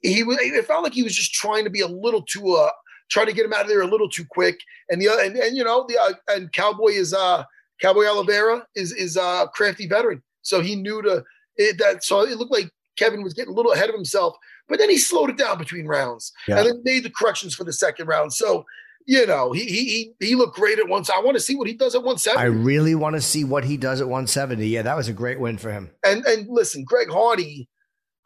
he, 0.00 0.14
he 0.14 0.22
was. 0.22 0.38
It 0.40 0.64
felt 0.66 0.82
like 0.84 0.94
he 0.94 1.02
was 1.02 1.14
just 1.14 1.32
trying 1.32 1.64
to 1.64 1.70
be 1.70 1.80
a 1.80 1.88
little 1.88 2.22
too 2.22 2.54
uh 2.54 2.70
trying 3.10 3.26
to 3.26 3.32
get 3.32 3.44
him 3.44 3.52
out 3.52 3.62
of 3.62 3.68
there 3.68 3.82
a 3.82 3.86
little 3.86 4.08
too 4.08 4.24
quick. 4.30 4.58
And 4.88 5.00
the 5.00 5.08
and, 5.08 5.36
and 5.36 5.56
you 5.56 5.64
know 5.64 5.86
the 5.88 5.98
uh, 5.98 6.12
and 6.28 6.52
Cowboy 6.52 6.90
is 6.90 7.12
uh 7.12 7.44
Cowboy 7.82 8.06
Oliveira 8.06 8.64
is 8.76 8.92
is 8.92 9.16
uh 9.16 9.46
crafty 9.48 9.86
veteran, 9.88 10.22
so 10.42 10.60
he 10.60 10.76
knew 10.76 11.02
to 11.02 11.24
it, 11.56 11.78
that. 11.78 12.04
So 12.04 12.20
it 12.20 12.38
looked 12.38 12.52
like 12.52 12.70
Kevin 12.96 13.24
was 13.24 13.34
getting 13.34 13.52
a 13.52 13.56
little 13.56 13.72
ahead 13.72 13.88
of 13.88 13.94
himself, 13.96 14.36
but 14.68 14.78
then 14.78 14.90
he 14.90 14.98
slowed 14.98 15.30
it 15.30 15.36
down 15.36 15.58
between 15.58 15.86
rounds 15.86 16.32
Yeah. 16.48 16.58
and 16.58 16.66
then 16.68 16.80
made 16.84 17.04
the 17.04 17.10
corrections 17.10 17.54
for 17.54 17.64
the 17.64 17.72
second 17.72 18.06
round. 18.06 18.32
So 18.32 18.64
you 19.06 19.26
know, 19.26 19.52
he 19.52 19.64
he 19.64 19.84
he, 19.84 20.26
he 20.28 20.34
looked 20.34 20.56
great 20.56 20.78
at 20.78 20.88
once. 20.88 21.10
I 21.10 21.20
want 21.20 21.36
to 21.36 21.40
see 21.40 21.54
what 21.54 21.66
he 21.66 21.74
does 21.74 21.94
at 21.94 21.98
170. 22.02 22.40
I 22.40 22.44
really 22.46 22.94
want 22.94 23.16
to 23.16 23.20
see 23.20 23.44
what 23.44 23.62
he 23.64 23.76
does 23.76 24.00
at 24.00 24.06
170. 24.06 24.66
Yeah, 24.66 24.80
that 24.80 24.96
was 24.96 25.08
a 25.08 25.12
great 25.12 25.38
win 25.38 25.58
for 25.58 25.70
him. 25.70 25.90
And 26.06 26.24
and 26.24 26.46
listen, 26.48 26.84
Greg 26.84 27.10
Hardy, 27.10 27.68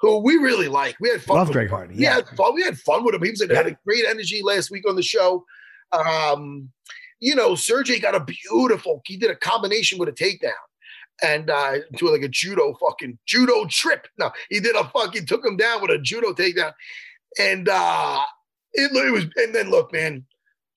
who 0.01 0.19
we 0.23 0.37
really 0.37 0.69
like. 0.69 0.95
We 1.01 1.09
had 1.11 1.21
fun. 1.21 1.37
Love 1.39 1.49
with 1.49 1.55
Greg 1.55 1.67
him. 1.67 1.71
Hardy, 1.75 1.95
We 1.97 2.05
had 2.05 2.29
fun. 2.29 2.55
We 2.55 2.63
had 2.63 2.79
fun 2.79 3.05
with 3.05 3.17
him. 3.17 3.25
He 3.25 3.31
was 3.31 3.41
had 3.43 3.67
a 3.67 3.77
great 3.85 4.05
energy 4.07 4.41
last 4.41 4.71
week 4.71 4.89
on 4.89 4.95
the 4.95 5.03
show. 5.03 5.45
Um, 5.93 6.71
you 7.21 7.35
know, 7.35 7.57
Sergey 7.57 7.99
got 7.99 8.15
a 8.15 8.21
beautiful. 8.25 9.03
He 9.05 9.17
did 9.17 9.31
a 9.31 9.37
combination 9.37 9.99
with 9.99 10.09
a 10.09 10.13
takedown. 10.13 10.53
And 11.23 11.51
uh, 11.51 11.79
to 11.97 12.11
like 12.11 12.23
a 12.23 12.29
judo 12.29 12.75
fucking 12.81 13.19
judo 13.27 13.67
trip. 13.67 14.07
No, 14.19 14.31
he 14.51 14.61
did 14.61 14.77
a 14.77 14.85
fucking 14.91 15.27
took 15.27 15.45
him 15.45 15.57
down 15.57 15.83
with 15.83 15.91
a 15.91 15.99
judo 15.99 16.33
takedown, 16.33 16.73
and 17.41 17.69
uh, 17.69 18.21
it, 18.73 18.93
it 18.95 19.13
was. 19.13 19.25
And 19.37 19.53
then 19.55 19.71
look, 19.71 19.93
man, 19.93 20.25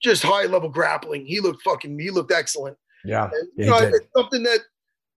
just 0.01 0.23
high 0.23 0.45
level 0.45 0.69
grappling. 0.69 1.25
He 1.27 1.39
looked 1.39 1.61
fucking. 1.61 1.99
He 1.99 2.09
looked 2.09 2.31
excellent. 2.31 2.77
Yeah, 3.03 3.29
And, 3.31 3.49
you 3.55 3.65
know, 3.65 3.77
it's 3.77 4.07
something 4.15 4.43
that 4.43 4.59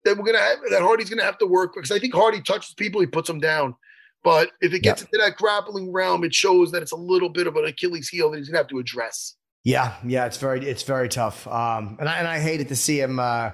that 0.06 0.18
we're 0.18 0.26
gonna 0.26 0.40
have, 0.40 0.58
that 0.72 0.82
Hardy's 0.82 1.10
gonna 1.10 1.24
have 1.24 1.38
to 1.40 1.46
work 1.46 1.74
because 1.76 1.92
I 1.92 2.00
think 2.00 2.14
Hardy 2.14 2.42
touches 2.42 2.74
people, 2.74 3.02
he 3.02 3.08
puts 3.08 3.28
them 3.28 3.40
down. 3.40 3.76
But 4.24 4.52
if 4.62 4.74
it 4.74 4.82
gets 4.82 5.02
into 5.02 5.18
that 5.18 5.36
grappling 5.38 5.92
realm, 5.92 6.24
it 6.24 6.34
shows 6.34 6.72
that 6.72 6.84
it's 6.84 6.92
a 6.92 6.98
little 6.98 7.30
bit 7.30 7.48
of 7.48 7.56
an 7.56 7.66
Achilles 7.66 8.08
heel 8.10 8.30
that 8.32 8.38
he's 8.38 8.50
gonna 8.50 8.60
have 8.60 8.68
to 8.68 8.80
address. 8.80 9.36
Yeah, 9.64 9.96
yeah, 10.06 10.26
it's 10.26 10.38
very 10.38 10.68
it's 10.68 10.84
very 10.84 11.10
tough. 11.10 11.48
Um, 11.48 11.98
and 12.00 12.08
I 12.10 12.18
and 12.18 12.28
I 12.28 12.40
hated 12.40 12.68
to 12.70 12.76
see 12.76 13.00
him 13.00 13.20
uh, 13.20 13.52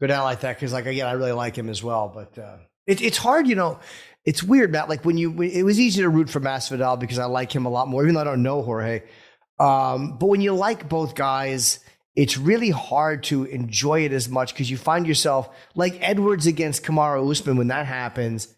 go 0.00 0.06
down 0.06 0.24
like 0.24 0.40
that 0.40 0.56
because, 0.56 0.72
like, 0.72 0.86
again, 0.86 1.06
I 1.06 1.12
really 1.12 1.32
like 1.32 1.56
him 1.56 1.68
as 1.68 1.82
well. 1.82 2.10
But 2.12 2.38
uh, 2.42 2.56
it, 2.86 3.00
it's 3.02 3.18
hard, 3.18 3.46
you 3.46 3.54
know. 3.54 3.78
It's 4.24 4.42
weird, 4.42 4.72
Matt. 4.72 4.88
Like 4.88 5.04
when 5.04 5.16
you, 5.16 5.40
it 5.40 5.62
was 5.62 5.80
easy 5.80 6.02
to 6.02 6.08
root 6.08 6.28
for 6.28 6.40
Masvidal 6.40 6.98
because 6.98 7.18
I 7.18 7.24
like 7.24 7.54
him 7.54 7.64
a 7.64 7.70
lot 7.70 7.88
more, 7.88 8.02
even 8.02 8.14
though 8.14 8.20
I 8.20 8.24
don't 8.24 8.42
know 8.42 8.62
Jorge. 8.62 9.02
Um, 9.58 10.18
but 10.18 10.26
when 10.26 10.40
you 10.40 10.54
like 10.54 10.88
both 10.88 11.14
guys, 11.14 11.80
it's 12.16 12.36
really 12.36 12.70
hard 12.70 13.22
to 13.24 13.44
enjoy 13.44 14.04
it 14.04 14.12
as 14.12 14.28
much 14.28 14.52
because 14.52 14.70
you 14.70 14.76
find 14.76 15.06
yourself 15.06 15.48
like 15.74 15.96
Edwards 16.00 16.46
against 16.46 16.82
Kamaru 16.82 17.30
Usman 17.30 17.56
when 17.56 17.68
that 17.68 17.86
happens. 17.86 18.54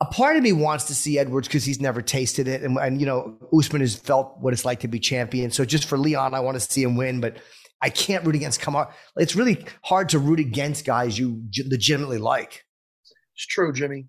A 0.00 0.04
part 0.04 0.36
of 0.36 0.42
me 0.44 0.52
wants 0.52 0.84
to 0.84 0.94
see 0.94 1.18
Edwards 1.18 1.48
because 1.48 1.64
he's 1.64 1.80
never 1.80 2.02
tasted 2.02 2.46
it, 2.46 2.62
and, 2.62 2.76
and 2.78 3.00
you 3.00 3.06
know 3.06 3.36
Usman 3.56 3.80
has 3.80 3.96
felt 3.96 4.38
what 4.38 4.52
it's 4.52 4.64
like 4.64 4.80
to 4.80 4.88
be 4.88 5.00
champion. 5.00 5.50
So 5.50 5.64
just 5.64 5.86
for 5.86 5.98
Leon, 5.98 6.34
I 6.34 6.40
want 6.40 6.54
to 6.54 6.60
see 6.60 6.82
him 6.82 6.96
win, 6.96 7.20
but 7.20 7.38
I 7.80 7.90
can't 7.90 8.24
root 8.24 8.34
against 8.34 8.60
Kamaru. 8.60 8.90
It's 9.16 9.36
really 9.36 9.64
hard 9.84 10.08
to 10.10 10.18
root 10.18 10.40
against 10.40 10.84
guys 10.84 11.18
you 11.18 11.42
legitimately 11.64 12.18
like. 12.18 12.64
It's 13.34 13.46
true, 13.46 13.72
Jimmy. 13.72 14.06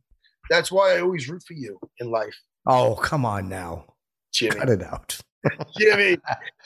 That's 0.49 0.72
why 0.72 0.95
I 0.95 1.01
always 1.01 1.30
root 1.30 1.43
for 1.47 1.53
you 1.53 1.80
in 1.99 2.09
life, 2.09 2.36
Oh, 2.65 2.95
come 2.95 3.26
on 3.26 3.47
now, 3.49 3.86
Jimmy. 4.34 4.55
cut 4.55 4.70
it 4.70 4.82
out. 4.84 5.20
Jimmy, 5.78 6.17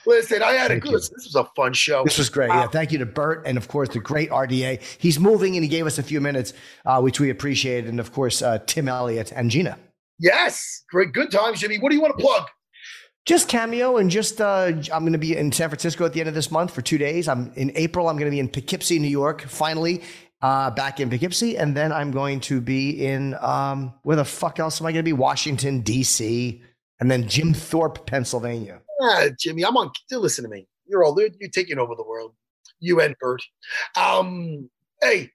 listen, 0.06 0.42
I 0.42 0.54
had 0.54 0.72
a 0.72 0.80
good. 0.80 0.94
This 0.94 1.12
was 1.12 1.36
a 1.36 1.44
fun 1.56 1.74
show. 1.74 2.04
This 2.06 2.18
was 2.18 2.30
great. 2.30 2.48
Yeah, 2.48 2.68
thank 2.68 2.92
you 2.92 2.98
to 3.00 3.06
Bert 3.06 3.44
and 3.46 3.58
of 3.58 3.68
course 3.68 3.90
the 3.90 4.00
great 4.00 4.30
RDA. 4.32 4.82
He's 4.98 5.20
moving 5.20 5.56
and 5.56 5.64
he 5.64 5.70
gave 5.70 5.86
us 5.86 6.00
a 6.00 6.04
few 6.04 6.20
minutes, 6.20 6.54
uh, 6.86 7.00
which 7.02 7.20
we 7.20 7.30
appreciate, 7.30 7.86
and 7.86 8.00
of 8.00 8.12
course 8.14 8.42
uh, 8.42 8.60
Tim 8.66 8.88
Elliott 8.88 9.32
and 9.32 9.52
Gina. 9.52 9.78
Yes, 10.20 10.84
great, 10.90 11.12
good 11.14 11.32
times, 11.32 11.60
Jimmy. 11.60 11.78
What 11.80 11.90
do 11.90 11.96
you 11.96 12.02
want 12.02 12.18
to 12.18 12.24
plug? 12.24 12.48
Just 13.26 13.48
cameo 13.48 13.98
and 13.98 14.12
just 14.12 14.42
uh, 14.42 14.72
I'm 14.94 15.04
going 15.04 15.14
to 15.14 15.18
be 15.18 15.38
in 15.38 15.52
San 15.52 15.70
Francisco 15.70 16.06
at 16.06 16.12
the 16.12 16.20
end 16.20 16.28
of 16.28 16.36
this 16.36 16.52
month 16.52 16.72
for 16.72 16.82
two 16.82 16.98
days. 16.98 17.30
I'm 17.30 17.54
in 17.56 17.72
April. 17.76 18.10
I'm 18.10 18.18
going 18.18 18.30
to 18.30 18.36
be 18.36 18.40
in 18.40 18.50
Poughkeepsie, 18.50 19.00
New 19.00 19.08
York. 19.08 19.42
Finally, 19.44 20.02
uh, 20.42 20.70
back 20.72 21.00
in 21.00 21.10
Poughkeepsie, 21.10 21.58
and 21.58 21.76
then 21.76 21.94
I'm 21.94 22.12
going 22.12 22.42
to 22.42 22.60
be 22.60 23.06
in 23.06 23.36
um, 23.40 23.94
where 24.04 24.18
the 24.18 24.26
fuck 24.26 24.60
else 24.60 24.82
am 24.82 24.88
I 24.88 24.92
going 24.92 25.00
to 25.00 25.04
be? 25.04 25.14
Washington 25.14 25.80
D.C. 25.80 26.62
and 27.00 27.10
then 27.10 27.28
Jim 27.30 27.54
Thorpe, 27.54 28.06
Pennsylvania. 28.06 28.82
Ah, 29.02 29.28
Jimmy, 29.40 29.64
I'm 29.64 29.78
on. 29.78 29.90
Listen 30.12 30.44
to 30.44 30.50
me. 30.50 30.68
You're 30.86 31.06
all. 31.06 31.18
You're 31.18 31.50
taking 31.50 31.80
over 31.80 31.96
the 31.96 32.04
world. 32.04 32.34
You 32.82 33.00
and 33.00 33.16
Bert. 33.22 33.42
Um, 33.96 34.70
hey, 35.02 35.32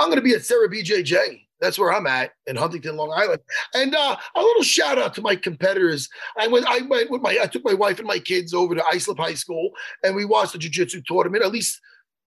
I'm 0.00 0.08
going 0.08 0.16
to 0.18 0.22
be 0.22 0.34
at 0.34 0.44
Serra 0.44 0.68
BJJ. 0.68 1.46
That's 1.60 1.78
where 1.78 1.92
I'm 1.92 2.06
at 2.06 2.32
in 2.46 2.56
Huntington, 2.56 2.96
Long 2.96 3.12
Island. 3.14 3.40
And 3.74 3.94
uh, 3.94 4.16
a 4.36 4.40
little 4.40 4.62
shout 4.62 4.98
out 4.98 5.14
to 5.14 5.22
my 5.22 5.36
competitors. 5.36 6.08
I 6.38 6.46
went. 6.46 6.66
I 6.68 6.80
went 6.82 7.10
with 7.10 7.22
my. 7.22 7.38
I 7.42 7.46
took 7.46 7.64
my 7.64 7.74
wife 7.74 7.98
and 7.98 8.06
my 8.06 8.18
kids 8.18 8.54
over 8.54 8.74
to 8.74 8.84
Islip 8.92 9.18
High 9.18 9.34
School, 9.34 9.70
and 10.02 10.14
we 10.14 10.24
watched 10.24 10.52
the 10.52 10.58
jiu-jitsu 10.58 11.02
tournament. 11.06 11.42
At 11.44 11.52
least 11.52 11.80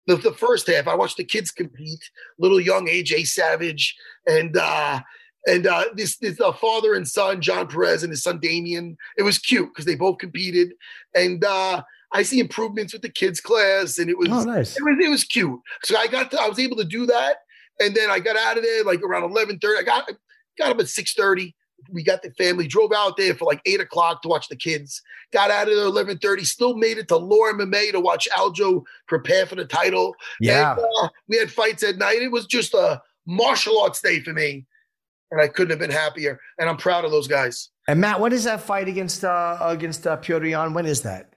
the, 0.08 0.16
the 0.16 0.34
first 0.34 0.68
half. 0.68 0.88
I 0.88 0.96
watched 0.96 1.18
the 1.18 1.24
kids 1.26 1.52
compete. 1.52 2.04
Little 2.40 2.60
young 2.60 2.88
AJ 2.88 3.28
Savage 3.28 3.96
and. 4.28 4.56
uh 4.58 5.02
and 5.48 5.66
uh, 5.68 5.86
this 5.96 6.18
this 6.18 6.40
uh, 6.42 6.52
father 6.52 6.94
and 6.96 7.08
son, 7.08 7.42
John 7.42 7.66
Perez 7.66 8.04
and 8.04 8.12
his 8.12 8.22
son 8.22 8.40
Damien. 8.42 8.98
It 9.18 9.24
was 9.24 9.40
cute 9.40 9.70
because 9.70 9.86
they 9.86 9.96
both 9.96 10.18
competed, 10.18 10.74
and 11.16 11.44
uh, 11.46 11.82
I 12.12 12.24
see 12.24 12.42
improvements 12.42 12.92
with 12.92 13.04
the 13.04 13.10
kids 13.10 13.40
class, 13.40 14.00
and 14.00 14.10
it 14.10 14.18
was 14.18 14.28
Oh, 14.30 14.44
nice. 14.44 14.76
it 14.76 14.84
was 14.84 14.98
it 15.02 15.10
was 15.10 15.24
cute. 15.24 15.58
So 15.86 15.98
I 15.98 16.08
got 16.08 16.30
to, 16.32 16.42
I 16.42 16.50
was 16.50 16.60
able 16.60 16.76
to 16.76 16.84
do 16.84 17.06
that, 17.06 17.38
and 17.80 17.96
then 17.96 18.10
I 18.10 18.20
got 18.20 18.38
out 18.38 18.58
of 18.58 18.64
there 18.64 18.84
like 18.84 19.02
around 19.02 19.24
eleven 19.24 19.60
thirty. 19.60 19.80
I 19.80 19.84
got 19.84 20.10
got 20.58 20.72
up 20.72 20.80
at 20.80 20.88
six 20.88 21.14
thirty. 21.14 21.56
We 21.90 22.04
got 22.04 22.22
the 22.22 22.32
family, 22.32 22.68
drove 22.68 22.92
out 22.94 23.16
there 23.16 23.34
for 23.34 23.46
like 23.46 23.62
eight 23.66 23.80
o'clock 23.80 24.22
to 24.22 24.28
watch 24.28 24.50
the 24.50 24.56
kids. 24.56 25.02
Got 25.32 25.50
out 25.50 25.70
of 25.70 25.76
there 25.76 25.86
eleven 25.86 26.18
thirty. 26.18 26.44
Still 26.44 26.76
made 26.76 26.98
it 26.98 27.08
to 27.08 27.18
Laura 27.18 27.54
MMA 27.54 27.92
to 27.92 28.00
watch 28.00 28.28
Aljo 28.36 28.84
prepare 29.08 29.46
for 29.46 29.56
the 29.56 29.66
title. 29.66 30.14
Yeah. 30.40 30.74
And, 30.74 30.82
uh, 31.02 31.10
we 31.28 31.38
had 31.38 31.52
fights 31.52 31.84
at 31.84 31.98
night. 31.98 32.22
It 32.22 32.32
was 32.32 32.46
just 32.46 32.74
a 32.74 33.02
martial 33.26 33.80
arts 33.82 34.02
day 34.02 34.20
for 34.20 34.34
me, 34.34 34.66
and 35.32 35.42
I 35.42 35.48
couldn't 35.48 35.70
have 35.70 35.80
been 35.80 35.92
happier. 35.92 36.40
And 36.58 36.70
I'm 36.70 36.78
proud 36.78 37.06
of 37.06 37.12
those 37.12 37.28
guys. 37.28 37.70
And 37.88 38.02
Matt, 38.02 38.20
what 38.20 38.34
is 38.34 38.44
that 38.44 38.62
fight 38.62 38.88
against 38.88 39.24
uh, 39.24 39.58
against 39.62 40.06
uh, 40.06 40.18
Piotr 40.18 40.48
Yan? 40.48 40.74
When 40.74 40.86
is 40.86 41.02
that? 41.04 41.34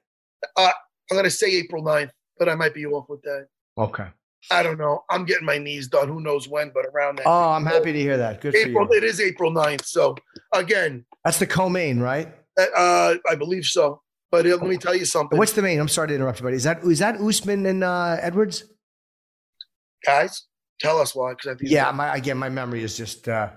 Uh, 0.56 0.70
I'm 1.10 1.16
gonna 1.16 1.30
say 1.30 1.52
April 1.52 1.84
9th, 1.84 2.10
but 2.38 2.48
I 2.48 2.54
might 2.54 2.74
be 2.74 2.84
off 2.84 3.08
with 3.08 3.22
that. 3.22 3.46
Okay. 3.78 4.06
I 4.50 4.62
don't 4.62 4.78
know. 4.78 5.04
I'm 5.10 5.24
getting 5.24 5.46
my 5.46 5.58
knees 5.58 5.88
done. 5.88 6.08
Who 6.08 6.20
knows 6.20 6.48
when, 6.48 6.70
but 6.74 6.84
around 6.86 7.16
that. 7.18 7.26
Oh, 7.26 7.50
I'm 7.50 7.64
happy 7.64 7.92
to 7.92 7.98
hear 7.98 8.16
that. 8.16 8.40
Good 8.40 8.52
for 8.52 8.58
April. 8.58 8.88
you. 8.90 8.96
It 8.98 9.04
is 9.04 9.20
April 9.20 9.52
9th. 9.52 9.84
So 9.84 10.16
again, 10.52 11.04
That's 11.24 11.38
the 11.38 11.46
co-main, 11.46 12.00
right? 12.00 12.28
uh, 12.58 13.14
I 13.30 13.34
believe 13.36 13.64
so. 13.64 14.02
But 14.30 14.46
uh, 14.46 14.50
let 14.56 14.62
me 14.62 14.76
tell 14.78 14.94
you 14.96 15.04
something, 15.04 15.38
What's 15.38 15.52
the 15.52 15.62
main? 15.62 15.78
I'm 15.78 15.88
sorry 15.88 16.08
to 16.08 16.14
interrupt 16.14 16.40
you, 16.40 16.44
buddy. 16.44 16.56
Is 16.56 16.64
that 16.64 16.82
is 16.84 16.98
that 17.00 17.20
Usman 17.20 17.66
and 17.66 17.84
uh, 17.84 18.16
Edwards? 18.20 18.64
guys. 20.04 20.46
Tell 20.80 20.98
us 21.00 21.14
why, 21.14 21.32
because 21.32 21.52
I 21.52 21.54
think 21.54 21.70
Yeah, 21.70 21.90
my 21.92 22.16
again, 22.16 22.36
my 22.38 22.48
memory 22.48 22.82
is 22.82 22.96
just. 22.96 23.28
Uh, 23.28 23.50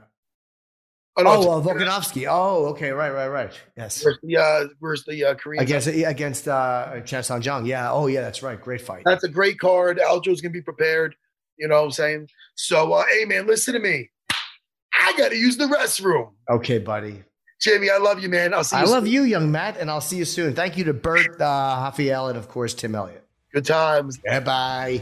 Oh, 1.17 1.23
no, 1.23 1.29
oh, 1.31 1.51
uh, 1.51 1.61
Volkanovski. 1.63 2.27
Oh, 2.29 2.65
okay, 2.67 2.91
right, 2.91 3.11
right, 3.11 3.27
right. 3.27 3.53
Yes, 3.77 4.03
Where's 4.03 4.17
the 4.21 4.37
uh, 4.37 4.67
where's 4.79 5.05
the 5.05 5.23
uh, 5.23 5.35
Korean? 5.35 5.63
against 5.63 5.87
against 5.87 6.47
uh, 6.47 6.99
Chan 7.05 7.23
Sung 7.23 7.41
Jung. 7.41 7.65
Yeah. 7.65 7.91
Oh, 7.91 8.07
yeah, 8.07 8.21
that's 8.21 8.43
right. 8.43 8.59
Great 8.59 8.81
fight. 8.81 9.03
That's 9.05 9.23
a 9.23 9.29
great 9.29 9.57
card. 9.59 9.99
Aljo's 9.99 10.41
gonna 10.41 10.51
be 10.51 10.61
prepared. 10.61 11.15
You 11.57 11.69
know 11.69 11.77
what 11.77 11.85
I'm 11.85 11.91
saying? 11.91 12.27
So, 12.55 12.91
uh, 12.93 13.05
hey 13.09 13.25
man, 13.25 13.47
listen 13.47 13.75
to 13.75 13.79
me. 13.79 14.09
I 14.93 15.13
gotta 15.17 15.37
use 15.37 15.55
the 15.55 15.65
restroom. 15.65 16.31
Okay, 16.49 16.79
buddy. 16.79 17.23
Jamie, 17.61 17.89
I 17.89 17.97
love 17.97 18.19
you, 18.19 18.27
man. 18.27 18.53
I'll 18.53 18.65
see 18.65 18.75
you. 18.75 18.81
I 18.81 18.85
love 18.85 19.03
soon. 19.03 19.13
you, 19.13 19.23
young 19.23 19.51
Matt, 19.51 19.77
and 19.77 19.89
I'll 19.89 20.01
see 20.01 20.17
you 20.17 20.25
soon. 20.25 20.53
Thank 20.53 20.77
you 20.77 20.83
to 20.85 20.93
Bert 20.93 21.39
uh, 21.39 21.91
Hafiel 21.91 22.29
and 22.29 22.37
of 22.37 22.49
course 22.49 22.73
Tim 22.73 22.93
Elliott. 22.93 23.25
Good 23.53 23.65
times. 23.65 24.19
Yeah, 24.25 24.41
bye. 24.41 25.01